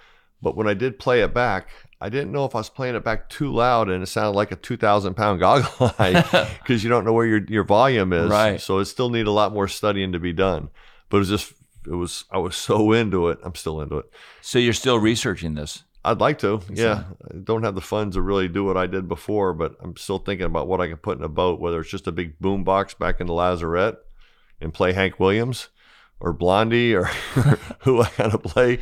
But 0.43 0.57
when 0.57 0.68
I 0.68 0.74
did 0.74 0.99
play 0.99 1.22
it 1.22 1.33
back, 1.33 1.68
I 2.01 2.09
didn't 2.09 2.31
know 2.31 2.45
if 2.45 2.55
I 2.55 2.59
was 2.59 2.68
playing 2.68 2.95
it 2.95 3.05
back 3.05 3.29
too 3.29 3.53
loud 3.53 3.89
and 3.89 4.03
it 4.03 4.07
sounded 4.07 4.37
like 4.37 4.53
a 4.53 4.57
2,000 4.57 5.14
pound 5.14 5.41
goggle 5.41 5.95
eye 5.99 6.49
because 6.62 6.85
you 6.85 6.91
don't 6.91 7.05
know 7.05 7.12
where 7.12 7.27
your, 7.27 7.45
your 7.45 7.64
volume 7.64 8.12
is. 8.12 8.31
Right. 8.31 8.61
So 8.61 8.79
it 8.79 8.85
still 8.87 9.11
need 9.11 9.27
a 9.27 9.33
lot 9.33 9.53
more 9.53 9.68
studying 9.68 10.12
to 10.12 10.18
be 10.18 10.33
done. 10.33 10.68
But 11.09 11.18
it 11.18 11.20
was 11.20 11.29
just, 11.29 11.53
it 11.87 11.95
was, 11.95 12.24
I 12.31 12.39
was 12.39 12.57
so 12.57 12.93
into 12.93 13.29
it. 13.29 13.39
I'm 13.43 13.55
still 13.55 13.81
into 13.81 13.99
it. 13.99 14.11
So 14.43 14.59
you're 14.59 14.72
still 14.72 14.99
researching 14.99 15.55
this. 15.55 15.85
I'd 16.05 16.20
like 16.20 16.39
to. 16.41 16.61
Yeah. 16.70 17.05
I 17.29 17.39
don't 17.43 17.64
have 17.64 17.74
the 17.74 17.81
funds 17.81 18.14
to 18.14 18.22
really 18.22 18.47
do 18.47 18.64
what 18.64 18.77
I 18.77 18.87
did 18.87 19.09
before, 19.09 19.53
but 19.53 19.74
I'm 19.81 19.97
still 19.97 20.18
thinking 20.18 20.47
about 20.47 20.68
what 20.68 20.81
I 20.81 20.87
can 20.87 20.99
put 20.99 21.18
in 21.18 21.24
a 21.24 21.29
boat, 21.29 21.59
whether 21.59 21.81
it's 21.81 21.91
just 21.91 22.07
a 22.07 22.12
big 22.12 22.39
boom 22.39 22.62
box 22.62 22.95
back 22.95 23.20
in 23.20 23.27
the 23.27 23.33
Lazarette 23.33 23.97
and 24.61 24.72
play 24.72 24.93
Hank 24.93 25.18
Williams 25.18 25.68
or 26.20 26.32
Blondie 26.32 26.94
or 26.94 27.04
who 27.80 28.02
I 28.02 28.10
got 28.16 28.32
to 28.32 28.38
play. 28.38 28.78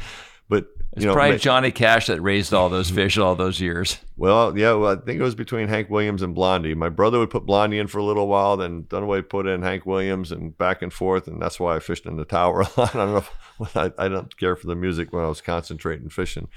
But, 0.48 0.66
It's 0.92 1.02
you 1.02 1.08
know, 1.08 1.14
probably 1.14 1.32
ma- 1.32 1.38
Johnny 1.38 1.70
Cash 1.70 2.06
that 2.08 2.20
raised 2.20 2.52
all 2.52 2.68
those 2.68 2.90
fish 2.90 3.16
all 3.16 3.34
those 3.34 3.60
years. 3.60 3.96
well, 4.18 4.56
yeah, 4.56 4.74
well, 4.74 4.92
I 4.92 4.96
think 5.02 5.18
it 5.18 5.22
was 5.22 5.34
between 5.34 5.68
Hank 5.68 5.88
Williams 5.88 6.20
and 6.20 6.34
Blondie. 6.34 6.74
My 6.74 6.90
brother 6.90 7.18
would 7.18 7.30
put 7.30 7.46
Blondie 7.46 7.78
in 7.78 7.86
for 7.86 7.96
a 7.98 8.04
little 8.04 8.28
while, 8.28 8.58
then 8.58 8.82
Dunaway 8.84 9.26
put 9.26 9.46
in 9.46 9.62
Hank 9.62 9.86
Williams 9.86 10.30
and 10.32 10.56
back 10.58 10.82
and 10.82 10.92
forth, 10.92 11.26
and 11.28 11.40
that's 11.40 11.58
why 11.58 11.76
I 11.76 11.80
fished 11.80 12.04
in 12.04 12.16
the 12.16 12.26
tower 12.26 12.60
a 12.76 12.80
lot. 12.80 12.94
I 12.94 12.98
don't 12.98 13.12
know. 13.14 13.24
If, 13.60 13.76
I, 13.76 13.90
I 13.98 14.08
don't 14.08 14.36
care 14.36 14.54
for 14.54 14.66
the 14.66 14.74
music 14.74 15.12
when 15.14 15.24
I 15.24 15.28
was 15.28 15.40
concentrating 15.40 16.10
fishing, 16.10 16.48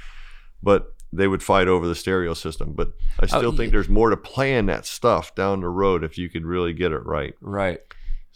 but 0.61 0.93
they 1.13 1.30
would 1.30 1.41
fight 1.41 1.69
over 1.69 1.88
the 1.88 1.95
stereo 1.95 2.34
system. 2.34 2.73
But 2.73 2.89
I 3.21 3.23
oh, 3.23 3.28
still 3.39 3.51
y- 3.51 3.57
think 3.57 3.71
there's 3.71 3.88
more 3.88 4.09
to 4.09 4.17
playing 4.17 4.65
that 4.65 4.86
stuff 4.86 5.34
down 5.34 5.61
the 5.61 5.69
road 5.69 6.03
if 6.03 6.17
you 6.17 6.30
could 6.30 6.45
really 6.45 6.73
get 6.73 6.91
it 6.91 7.05
right. 7.05 7.36
Right. 7.39 7.80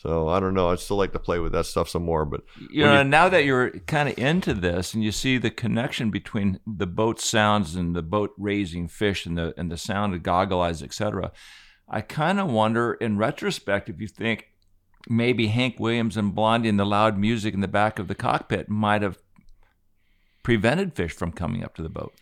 So 0.02 0.30
I 0.30 0.40
don't 0.40 0.56
know. 0.56 0.72
I'd 0.72 0.80
still 0.80 0.98
like 0.98 1.12
to 1.14 1.20
play 1.20 1.38
with 1.38 1.52
that 1.52 1.68
stuff 1.68 1.88
some 1.88 2.02
more, 2.02 2.26
but 2.26 2.42
You 2.72 2.86
know, 2.86 3.04
now 3.04 3.30
that 3.30 3.46
you're 3.46 3.70
kind 3.82 4.10
of 4.10 4.18
into 4.18 4.56
this 4.56 4.96
and 4.96 5.04
you 5.04 5.12
see 5.12 5.38
the 5.38 5.52
connection 5.52 6.10
between 6.10 6.60
the 6.66 6.88
boat 6.88 7.20
sounds 7.20 7.76
and 7.76 7.96
the 7.96 8.02
boat 8.02 8.32
raising 8.36 8.88
fish 8.88 9.28
and 9.28 9.38
the 9.38 9.54
and 9.58 9.72
the 9.72 9.78
sound 9.78 10.16
of 10.16 10.24
goggle 10.24 10.60
eyes, 10.60 10.82
etc., 10.82 11.32
I 11.88 12.02
kind 12.02 12.40
of 12.40 12.50
wonder, 12.50 12.94
in 12.94 13.20
retrospect, 13.20 13.90
if 13.90 14.02
you 14.02 14.08
think 14.08 14.48
maybe 15.08 15.48
Hank 15.48 15.80
Williams 15.80 16.18
and 16.18 16.34
Blondie 16.34 16.70
and 16.70 16.80
the 16.80 16.86
loud 16.86 17.20
music 17.20 17.54
in 17.54 17.60
the 17.60 17.68
back 17.68 18.00
of 18.00 18.08
the 18.08 18.16
cockpit 18.16 18.70
might 18.70 19.04
have 19.04 19.20
prevented 20.42 20.96
fish 20.96 21.14
from 21.14 21.32
coming 21.32 21.64
up 21.64 21.76
to 21.76 21.84
the 21.84 21.90
boat. 21.90 22.14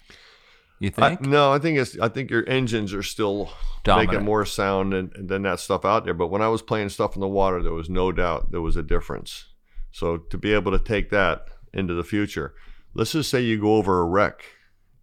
You 0.79 0.91
I, 0.97 1.09
think? 1.15 1.21
no, 1.21 1.51
I 1.51 1.59
think 1.59 1.77
it's. 1.77 1.99
I 1.99 2.07
think 2.09 2.29
your 2.31 2.47
engines 2.47 2.93
are 2.93 3.03
still 3.03 3.51
Dominant. 3.83 4.11
making 4.11 4.25
more 4.25 4.45
sound 4.45 4.93
than, 4.93 5.11
than 5.27 5.41
that 5.43 5.59
stuff 5.59 5.83
out 5.83 6.05
there. 6.05 6.13
But 6.13 6.27
when 6.27 6.41
I 6.41 6.47
was 6.47 6.61
playing 6.61 6.89
stuff 6.89 7.15
in 7.15 7.21
the 7.21 7.27
water, 7.27 7.61
there 7.61 7.73
was 7.73 7.89
no 7.89 8.11
doubt 8.11 8.51
there 8.51 8.61
was 8.61 8.75
a 8.77 8.83
difference. 8.83 9.45
So 9.91 10.17
to 10.17 10.37
be 10.37 10.53
able 10.53 10.71
to 10.71 10.79
take 10.79 11.09
that 11.09 11.47
into 11.73 11.93
the 11.93 12.03
future, 12.03 12.53
let's 12.93 13.11
just 13.11 13.29
say 13.29 13.41
you 13.41 13.59
go 13.59 13.75
over 13.75 13.99
a 13.99 14.05
wreck 14.05 14.45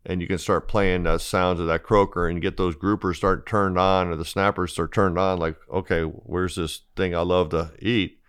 and 0.07 0.23
you 0.23 0.29
can 0.29 0.39
start 0.39 0.69
playing 0.69 1.03
the 1.03 1.19
sounds 1.19 1.61
of 1.61 1.67
that 1.67 1.83
croaker 1.83 2.27
and 2.29 2.41
get 2.41 2.57
those 2.57 2.77
groupers 2.77 3.17
start 3.17 3.47
turned 3.47 3.77
on 3.79 4.09
or 4.09 4.17
the 4.17 4.25
snappers 4.25 4.73
start 4.73 4.93
turned 4.95 5.19
on. 5.19 5.39
Like, 5.39 5.57
okay, 5.71 6.03
where's 6.03 6.55
this 6.57 6.83
thing 6.97 7.15
I 7.15 7.21
love 7.21 7.51
to 7.51 7.73
eat? 7.81 8.21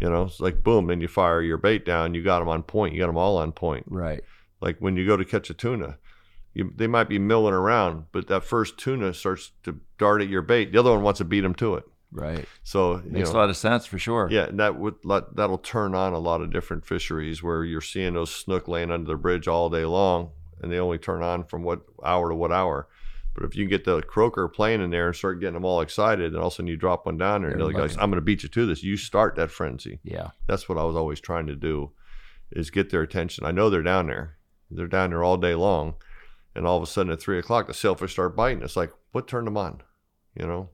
You 0.00 0.10
know, 0.10 0.24
it's 0.24 0.40
like 0.40 0.62
boom, 0.64 0.88
then 0.88 1.00
you 1.00 1.08
fire 1.08 1.40
your 1.40 1.58
bait 1.58 1.86
down. 1.86 2.14
You 2.14 2.22
got 2.24 2.40
them 2.40 2.48
on 2.48 2.64
point. 2.64 2.92
You 2.92 3.00
got 3.00 3.06
them 3.06 3.16
all 3.16 3.38
on 3.38 3.52
point 3.52 3.84
Right. 3.88 4.20
like 4.60 4.76
when 4.80 4.96
you 4.96 5.06
go 5.06 5.16
to 5.16 5.24
catch 5.24 5.48
a 5.48 5.54
tuna 5.54 5.98
you, 6.54 6.72
they 6.76 6.86
might 6.86 7.08
be 7.08 7.18
milling 7.18 7.54
around 7.54 8.04
but 8.12 8.28
that 8.28 8.44
first 8.44 8.78
tuna 8.78 9.12
starts 9.14 9.52
to 9.62 9.80
dart 9.98 10.22
at 10.22 10.28
your 10.28 10.42
bait 10.42 10.72
the 10.72 10.78
other 10.78 10.90
one 10.92 11.02
wants 11.02 11.18
to 11.18 11.24
beat 11.24 11.40
them 11.40 11.54
to 11.54 11.74
it 11.74 11.84
Right. 12.12 12.46
So 12.62 13.00
Makes 13.06 13.30
know, 13.30 13.36
a 13.36 13.40
lot 13.40 13.48
of 13.50 13.56
sense 13.56 13.86
for 13.86 13.98
sure. 13.98 14.28
yeah, 14.30 14.44
and 14.44 14.60
that 14.60 14.78
would 14.78 14.96
let, 15.02 15.34
that'll 15.34 15.58
turn 15.58 15.94
on 15.94 16.12
a 16.12 16.18
lot 16.18 16.42
of 16.42 16.52
different 16.52 16.84
fisheries 16.84 17.42
where 17.42 17.64
you're 17.64 17.80
seeing 17.80 18.14
those 18.14 18.34
snook 18.34 18.68
laying 18.68 18.90
under 18.90 19.08
the 19.08 19.16
bridge 19.16 19.48
all 19.48 19.70
day 19.70 19.86
long, 19.86 20.30
and 20.60 20.70
they 20.70 20.78
only 20.78 20.98
turn 20.98 21.22
on 21.22 21.44
from 21.44 21.62
what 21.62 21.80
hour 22.04 22.28
to 22.28 22.34
what 22.34 22.52
hour. 22.52 22.86
But 23.34 23.44
if 23.44 23.56
you 23.56 23.66
get 23.66 23.84
the 23.84 24.02
croaker 24.02 24.46
playing 24.46 24.82
in 24.82 24.90
there 24.90 25.06
and 25.06 25.16
start 25.16 25.40
getting 25.40 25.54
them 25.54 25.64
all 25.64 25.80
excited, 25.80 26.26
and 26.26 26.36
all 26.36 26.48
of 26.48 26.52
a 26.52 26.56
sudden 26.56 26.66
you 26.66 26.76
drop 26.76 27.06
one 27.06 27.16
down 27.16 27.42
there, 27.42 27.50
and 27.50 27.58
They're 27.58 27.66
looking. 27.66 27.98
"I'm 27.98 28.10
going 28.10 28.16
to 28.16 28.20
beat 28.20 28.42
you 28.42 28.50
to 28.50 28.66
this." 28.66 28.82
You 28.82 28.98
start 28.98 29.36
that 29.36 29.50
frenzy. 29.50 30.00
Yeah. 30.04 30.28
That's 30.46 30.68
what 30.68 30.76
I 30.76 30.84
was 30.84 30.96
always 30.96 31.18
trying 31.18 31.46
to 31.46 31.56
do, 31.56 31.92
is 32.50 32.70
get 32.70 32.90
their 32.90 33.00
attention. 33.00 33.46
I 33.46 33.52
know 33.52 33.70
they're 33.70 33.82
down 33.82 34.08
there. 34.08 34.36
They're 34.70 34.86
down 34.86 35.10
there 35.10 35.24
all 35.24 35.38
day 35.38 35.54
long, 35.54 35.94
and 36.54 36.66
all 36.66 36.76
of 36.76 36.82
a 36.82 36.86
sudden 36.86 37.12
at 37.12 37.20
three 37.20 37.38
o'clock, 37.38 37.66
the 37.66 37.74
sailfish 37.74 38.12
start 38.12 38.36
biting. 38.36 38.62
It's 38.62 38.76
like, 38.76 38.92
what 39.12 39.28
turned 39.28 39.46
them 39.46 39.56
on? 39.56 39.82
You 40.34 40.46
know, 40.46 40.68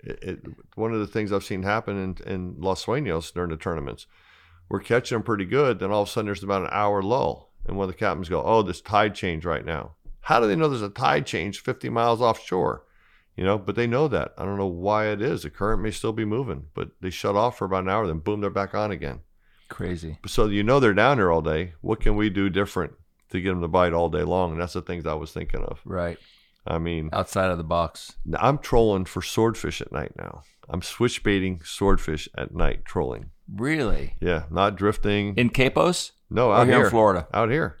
it, 0.00 0.22
it, 0.22 0.38
one 0.74 0.92
of 0.92 1.00
the 1.00 1.06
things 1.06 1.32
I've 1.32 1.44
seen 1.44 1.62
happen 1.62 1.96
in, 2.26 2.32
in 2.32 2.54
Los 2.58 2.84
Sueños 2.84 3.32
during 3.32 3.50
the 3.50 3.56
tournaments, 3.56 4.06
we're 4.68 4.80
catching 4.80 5.16
them 5.16 5.22
pretty 5.22 5.44
good. 5.44 5.78
Then 5.78 5.90
all 5.90 6.02
of 6.02 6.08
a 6.08 6.10
sudden 6.10 6.26
there's 6.26 6.42
about 6.42 6.62
an 6.62 6.68
hour 6.70 7.02
lull, 7.02 7.52
and 7.66 7.76
one 7.76 7.84
of 7.84 7.92
the 7.94 7.98
captains 7.98 8.28
go, 8.28 8.42
"Oh, 8.42 8.62
this 8.62 8.80
tide 8.80 9.14
change 9.14 9.44
right 9.44 9.64
now." 9.64 9.96
How 10.22 10.38
do 10.38 10.46
they 10.46 10.56
know 10.56 10.68
there's 10.68 10.82
a 10.82 10.90
tide 10.90 11.26
change 11.26 11.60
50 11.60 11.88
miles 11.88 12.20
offshore? 12.20 12.84
You 13.36 13.44
know, 13.44 13.56
but 13.58 13.74
they 13.74 13.86
know 13.86 14.06
that. 14.08 14.34
I 14.36 14.44
don't 14.44 14.58
know 14.58 14.66
why 14.66 15.06
it 15.06 15.22
is. 15.22 15.42
The 15.42 15.50
current 15.50 15.82
may 15.82 15.90
still 15.90 16.12
be 16.12 16.26
moving, 16.26 16.66
but 16.74 16.90
they 17.00 17.10
shut 17.10 17.36
off 17.36 17.56
for 17.56 17.64
about 17.64 17.84
an 17.84 17.88
hour, 17.88 18.06
then 18.06 18.18
boom, 18.18 18.40
they're 18.40 18.50
back 18.50 18.74
on 18.74 18.90
again. 18.90 19.20
Crazy. 19.70 20.18
So 20.26 20.46
you 20.46 20.62
know 20.62 20.78
they're 20.78 20.92
down 20.92 21.16
there 21.16 21.32
all 21.32 21.40
day. 21.40 21.74
What 21.80 22.00
can 22.00 22.16
we 22.16 22.28
do 22.28 22.50
different 22.50 22.92
to 23.30 23.40
get 23.40 23.50
them 23.50 23.60
to 23.62 23.68
bite 23.68 23.92
all 23.92 24.08
day 24.08 24.22
long? 24.22 24.52
And 24.52 24.60
that's 24.60 24.72
the 24.74 24.82
things 24.82 25.06
I 25.06 25.14
was 25.14 25.32
thinking 25.32 25.60
of. 25.62 25.80
Right. 25.84 26.18
I 26.66 26.78
mean, 26.78 27.10
Outside 27.12 27.50
of 27.50 27.58
the 27.58 27.64
box. 27.64 28.16
I'm 28.38 28.58
trolling 28.58 29.06
for 29.06 29.22
swordfish 29.22 29.80
at 29.80 29.92
night 29.92 30.12
now. 30.16 30.42
I'm 30.68 30.82
switch 30.82 31.22
baiting 31.22 31.62
swordfish 31.64 32.28
at 32.36 32.54
night 32.54 32.84
trolling. 32.84 33.30
Really? 33.52 34.14
Yeah, 34.20 34.44
not 34.50 34.76
drifting. 34.76 35.34
In 35.36 35.50
Quepos? 35.50 36.12
no, 36.28 36.52
out 36.52 36.66
here 36.66 36.76
here 36.76 36.84
in 36.84 36.90
Florida? 36.90 37.26
Out 37.34 37.50
here. 37.50 37.78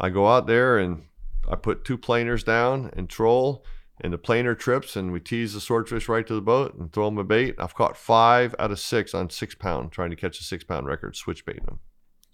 I 0.00 0.08
go 0.10 0.26
out 0.26 0.46
there 0.46 0.78
and 0.78 1.02
I 1.50 1.56
put 1.56 1.84
two 1.84 1.98
planers 1.98 2.44
down 2.44 2.90
and 2.96 3.10
troll, 3.10 3.64
and 4.00 4.12
the 4.12 4.18
planer 4.18 4.54
trips, 4.54 4.96
and 4.96 5.12
we 5.12 5.18
tease 5.20 5.54
the 5.54 5.60
swordfish 5.60 6.08
right 6.08 6.26
to 6.26 6.34
the 6.34 6.40
boat 6.40 6.74
and 6.74 6.92
throw 6.92 7.06
them 7.06 7.18
a 7.18 7.24
bait. 7.24 7.56
I've 7.58 7.74
caught 7.74 7.96
five 7.96 8.54
out 8.58 8.70
of 8.70 8.78
six 8.78 9.12
on 9.12 9.28
six 9.28 9.54
pound, 9.54 9.90
trying 9.92 10.10
to 10.10 10.16
catch 10.16 10.40
a 10.40 10.44
six 10.44 10.62
pound 10.62 10.86
record, 10.86 11.16
switch 11.16 11.44
baiting 11.44 11.64
them. 11.64 11.80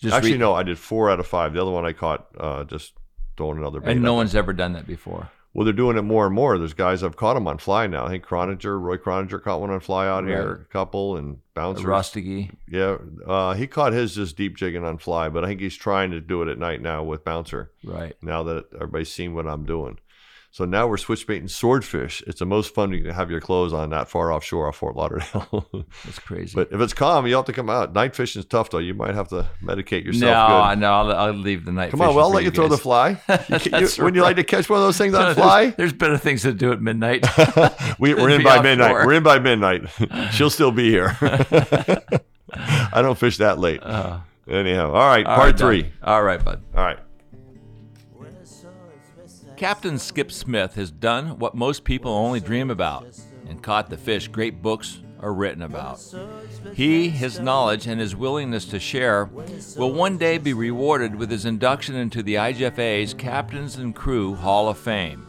Just 0.04 0.14
Actually, 0.16 0.32
re- 0.32 0.38
no, 0.38 0.52
I 0.52 0.62
did 0.62 0.78
four 0.78 1.10
out 1.10 1.18
of 1.18 1.26
five. 1.26 1.54
The 1.54 1.62
other 1.62 1.70
one 1.70 1.86
I 1.86 1.94
caught 1.94 2.26
uh, 2.38 2.64
just 2.64 2.92
throwing 3.38 3.56
another 3.56 3.80
bait. 3.80 3.92
And 3.92 4.02
no 4.02 4.12
one's 4.12 4.34
ever 4.34 4.52
done 4.52 4.74
that 4.74 4.86
before. 4.86 5.30
Well, 5.54 5.64
they're 5.64 5.72
doing 5.72 5.96
it 5.96 6.02
more 6.02 6.26
and 6.26 6.34
more. 6.34 6.58
There's 6.58 6.74
guys 6.74 7.02
I've 7.02 7.16
caught 7.16 7.34
them 7.34 7.48
on 7.48 7.56
fly 7.58 7.86
now. 7.86 8.04
I 8.04 8.10
think 8.10 8.26
Croninger, 8.26 8.78
Roy 8.78 8.96
Croninger 8.98 9.40
caught 9.42 9.60
one 9.62 9.70
on 9.70 9.80
fly 9.80 10.06
out 10.06 10.26
here, 10.26 10.66
a 10.68 10.72
couple, 10.72 11.16
and 11.16 11.38
bouncers. 11.54 11.84
Rusty. 11.84 12.50
Yeah, 12.68 12.98
uh, 13.24 13.54
he 13.54 13.66
caught 13.66 13.92
his 13.94 14.16
just 14.16 14.36
deep 14.36 14.56
jigging 14.56 14.84
on 14.84 14.98
fly, 14.98 15.30
but 15.30 15.42
I 15.44 15.46
think 15.46 15.60
he's 15.60 15.76
trying 15.76 16.10
to 16.10 16.20
do 16.20 16.42
it 16.42 16.48
at 16.48 16.58
night 16.58 16.82
now 16.82 17.02
with 17.02 17.24
bouncer. 17.24 17.70
Right. 17.82 18.14
Now 18.20 18.42
that 18.42 18.66
everybody's 18.74 19.12
seen 19.12 19.32
what 19.34 19.46
I'm 19.46 19.64
doing, 19.64 20.00
so 20.54 20.64
now 20.64 20.86
we're 20.86 20.96
switch 20.98 21.26
baiting 21.26 21.48
swordfish. 21.48 22.22
It's 22.28 22.38
the 22.38 22.46
most 22.46 22.72
fun 22.72 22.92
can 22.92 23.10
have 23.10 23.28
your 23.28 23.40
clothes 23.40 23.72
on 23.72 23.90
that 23.90 24.08
far 24.08 24.30
offshore 24.30 24.68
off 24.68 24.76
Fort 24.76 24.94
Lauderdale. 24.94 25.66
That's 26.04 26.20
crazy. 26.20 26.52
but 26.54 26.68
if 26.70 26.80
it's 26.80 26.92
calm, 26.94 27.26
you 27.26 27.34
have 27.34 27.46
to 27.46 27.52
come 27.52 27.68
out. 27.68 27.92
Night 27.92 28.14
fishing's 28.14 28.44
tough 28.44 28.70
though. 28.70 28.78
You 28.78 28.94
might 28.94 29.16
have 29.16 29.26
to 29.30 29.48
medicate 29.60 30.04
yourself. 30.04 30.22
no, 30.48 30.54
good. 30.54 30.60
I 30.62 30.74
know. 30.76 30.92
I'll, 30.92 31.12
I'll 31.12 31.32
leave 31.32 31.64
the 31.64 31.72
night. 31.72 31.90
Come 31.90 32.00
on, 32.02 32.14
well, 32.14 32.26
I'll 32.26 32.30
let 32.30 32.44
you 32.44 32.52
throw 32.52 32.68
the 32.68 32.78
fly. 32.78 33.20
You 33.28 33.36
you- 33.64 33.70
That's 33.72 33.98
Wouldn't 33.98 34.14
you 34.14 34.22
like 34.22 34.36
to 34.36 34.44
catch 34.44 34.70
one 34.70 34.78
of 34.78 34.84
those 34.84 34.96
things 34.96 35.12
on 35.14 35.22
There's- 35.34 35.36
fly? 35.36 35.70
There's 35.70 35.92
better 35.92 36.16
things 36.18 36.42
to 36.42 36.52
do 36.52 36.70
at 36.70 36.80
midnight. 36.80 37.26
we, 37.98 38.14
we're 38.14 38.30
in 38.30 38.44
by 38.44 38.62
midnight. 38.62 38.92
We're 38.92 39.12
in 39.14 39.24
by 39.24 39.40
midnight. 39.40 39.88
She'll 40.30 40.50
still 40.50 40.70
be 40.70 40.88
here. 40.88 41.16
I 42.52 43.02
don't 43.02 43.18
fish 43.18 43.38
that 43.38 43.58
late. 43.58 43.82
Uh, 43.82 44.20
Anyhow, 44.46 44.88
all 44.92 45.06
right, 45.08 45.26
all 45.26 45.36
part 45.36 45.46
right, 45.52 45.58
three. 45.58 45.82
Doug. 45.82 45.92
All 46.04 46.22
right, 46.22 46.44
bud. 46.44 46.62
All 46.76 46.84
right. 46.84 46.98
Captain 49.64 49.98
Skip 49.98 50.30
Smith 50.30 50.74
has 50.74 50.90
done 50.90 51.38
what 51.38 51.54
most 51.54 51.84
people 51.84 52.12
only 52.12 52.38
dream 52.38 52.70
about 52.70 53.06
and 53.48 53.62
caught 53.62 53.88
the 53.88 53.96
fish 53.96 54.28
great 54.28 54.60
books 54.60 55.00
are 55.20 55.32
written 55.32 55.62
about. 55.62 56.04
He, 56.74 57.08
his 57.08 57.40
knowledge, 57.40 57.86
and 57.86 57.98
his 57.98 58.14
willingness 58.14 58.66
to 58.66 58.78
share 58.78 59.24
will 59.74 59.94
one 59.94 60.18
day 60.18 60.36
be 60.36 60.52
rewarded 60.52 61.16
with 61.16 61.30
his 61.30 61.46
induction 61.46 61.94
into 61.94 62.22
the 62.22 62.34
IGFA's 62.34 63.14
Captains 63.14 63.76
and 63.76 63.94
Crew 63.94 64.34
Hall 64.34 64.68
of 64.68 64.76
Fame. 64.76 65.26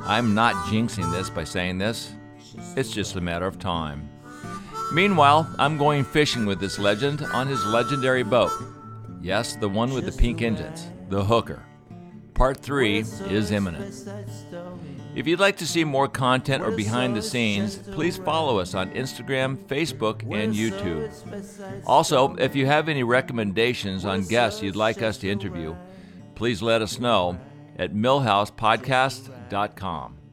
I'm 0.00 0.34
not 0.34 0.56
jinxing 0.66 1.12
this 1.12 1.30
by 1.30 1.44
saying 1.44 1.78
this, 1.78 2.12
it's 2.74 2.90
just 2.90 3.14
a 3.14 3.20
matter 3.20 3.46
of 3.46 3.60
time. 3.60 4.10
Meanwhile, 4.92 5.48
I'm 5.60 5.78
going 5.78 6.02
fishing 6.02 6.44
with 6.44 6.58
this 6.58 6.80
legend 6.80 7.22
on 7.26 7.46
his 7.46 7.64
legendary 7.66 8.24
boat. 8.24 8.50
Yes, 9.22 9.54
the 9.54 9.68
one 9.68 9.94
with 9.94 10.06
the 10.06 10.20
pink 10.20 10.42
engines, 10.42 10.88
the 11.08 11.22
Hooker. 11.22 11.64
Part 12.34 12.58
3 12.58 12.98
is 12.98 13.50
imminent. 13.50 14.06
If 15.14 15.26
you'd 15.28 15.38
like 15.38 15.58
to 15.58 15.66
see 15.66 15.84
more 15.84 16.08
content 16.08 16.64
or 16.64 16.72
behind 16.72 17.14
the 17.16 17.22
scenes, 17.22 17.76
please 17.76 18.16
follow 18.16 18.58
us 18.58 18.74
on 18.74 18.90
Instagram, 18.90 19.56
Facebook, 19.56 20.22
and 20.22 20.52
YouTube. 20.52 21.12
Also, 21.86 22.34
if 22.34 22.56
you 22.56 22.66
have 22.66 22.88
any 22.88 23.04
recommendations 23.04 24.04
on 24.04 24.24
guests 24.24 24.60
you'd 24.62 24.74
like 24.74 25.00
us 25.02 25.18
to 25.18 25.30
interview, 25.30 25.76
please 26.34 26.60
let 26.60 26.82
us 26.82 26.98
know 26.98 27.38
at 27.78 27.94
millhousepodcast.com. 27.94 30.23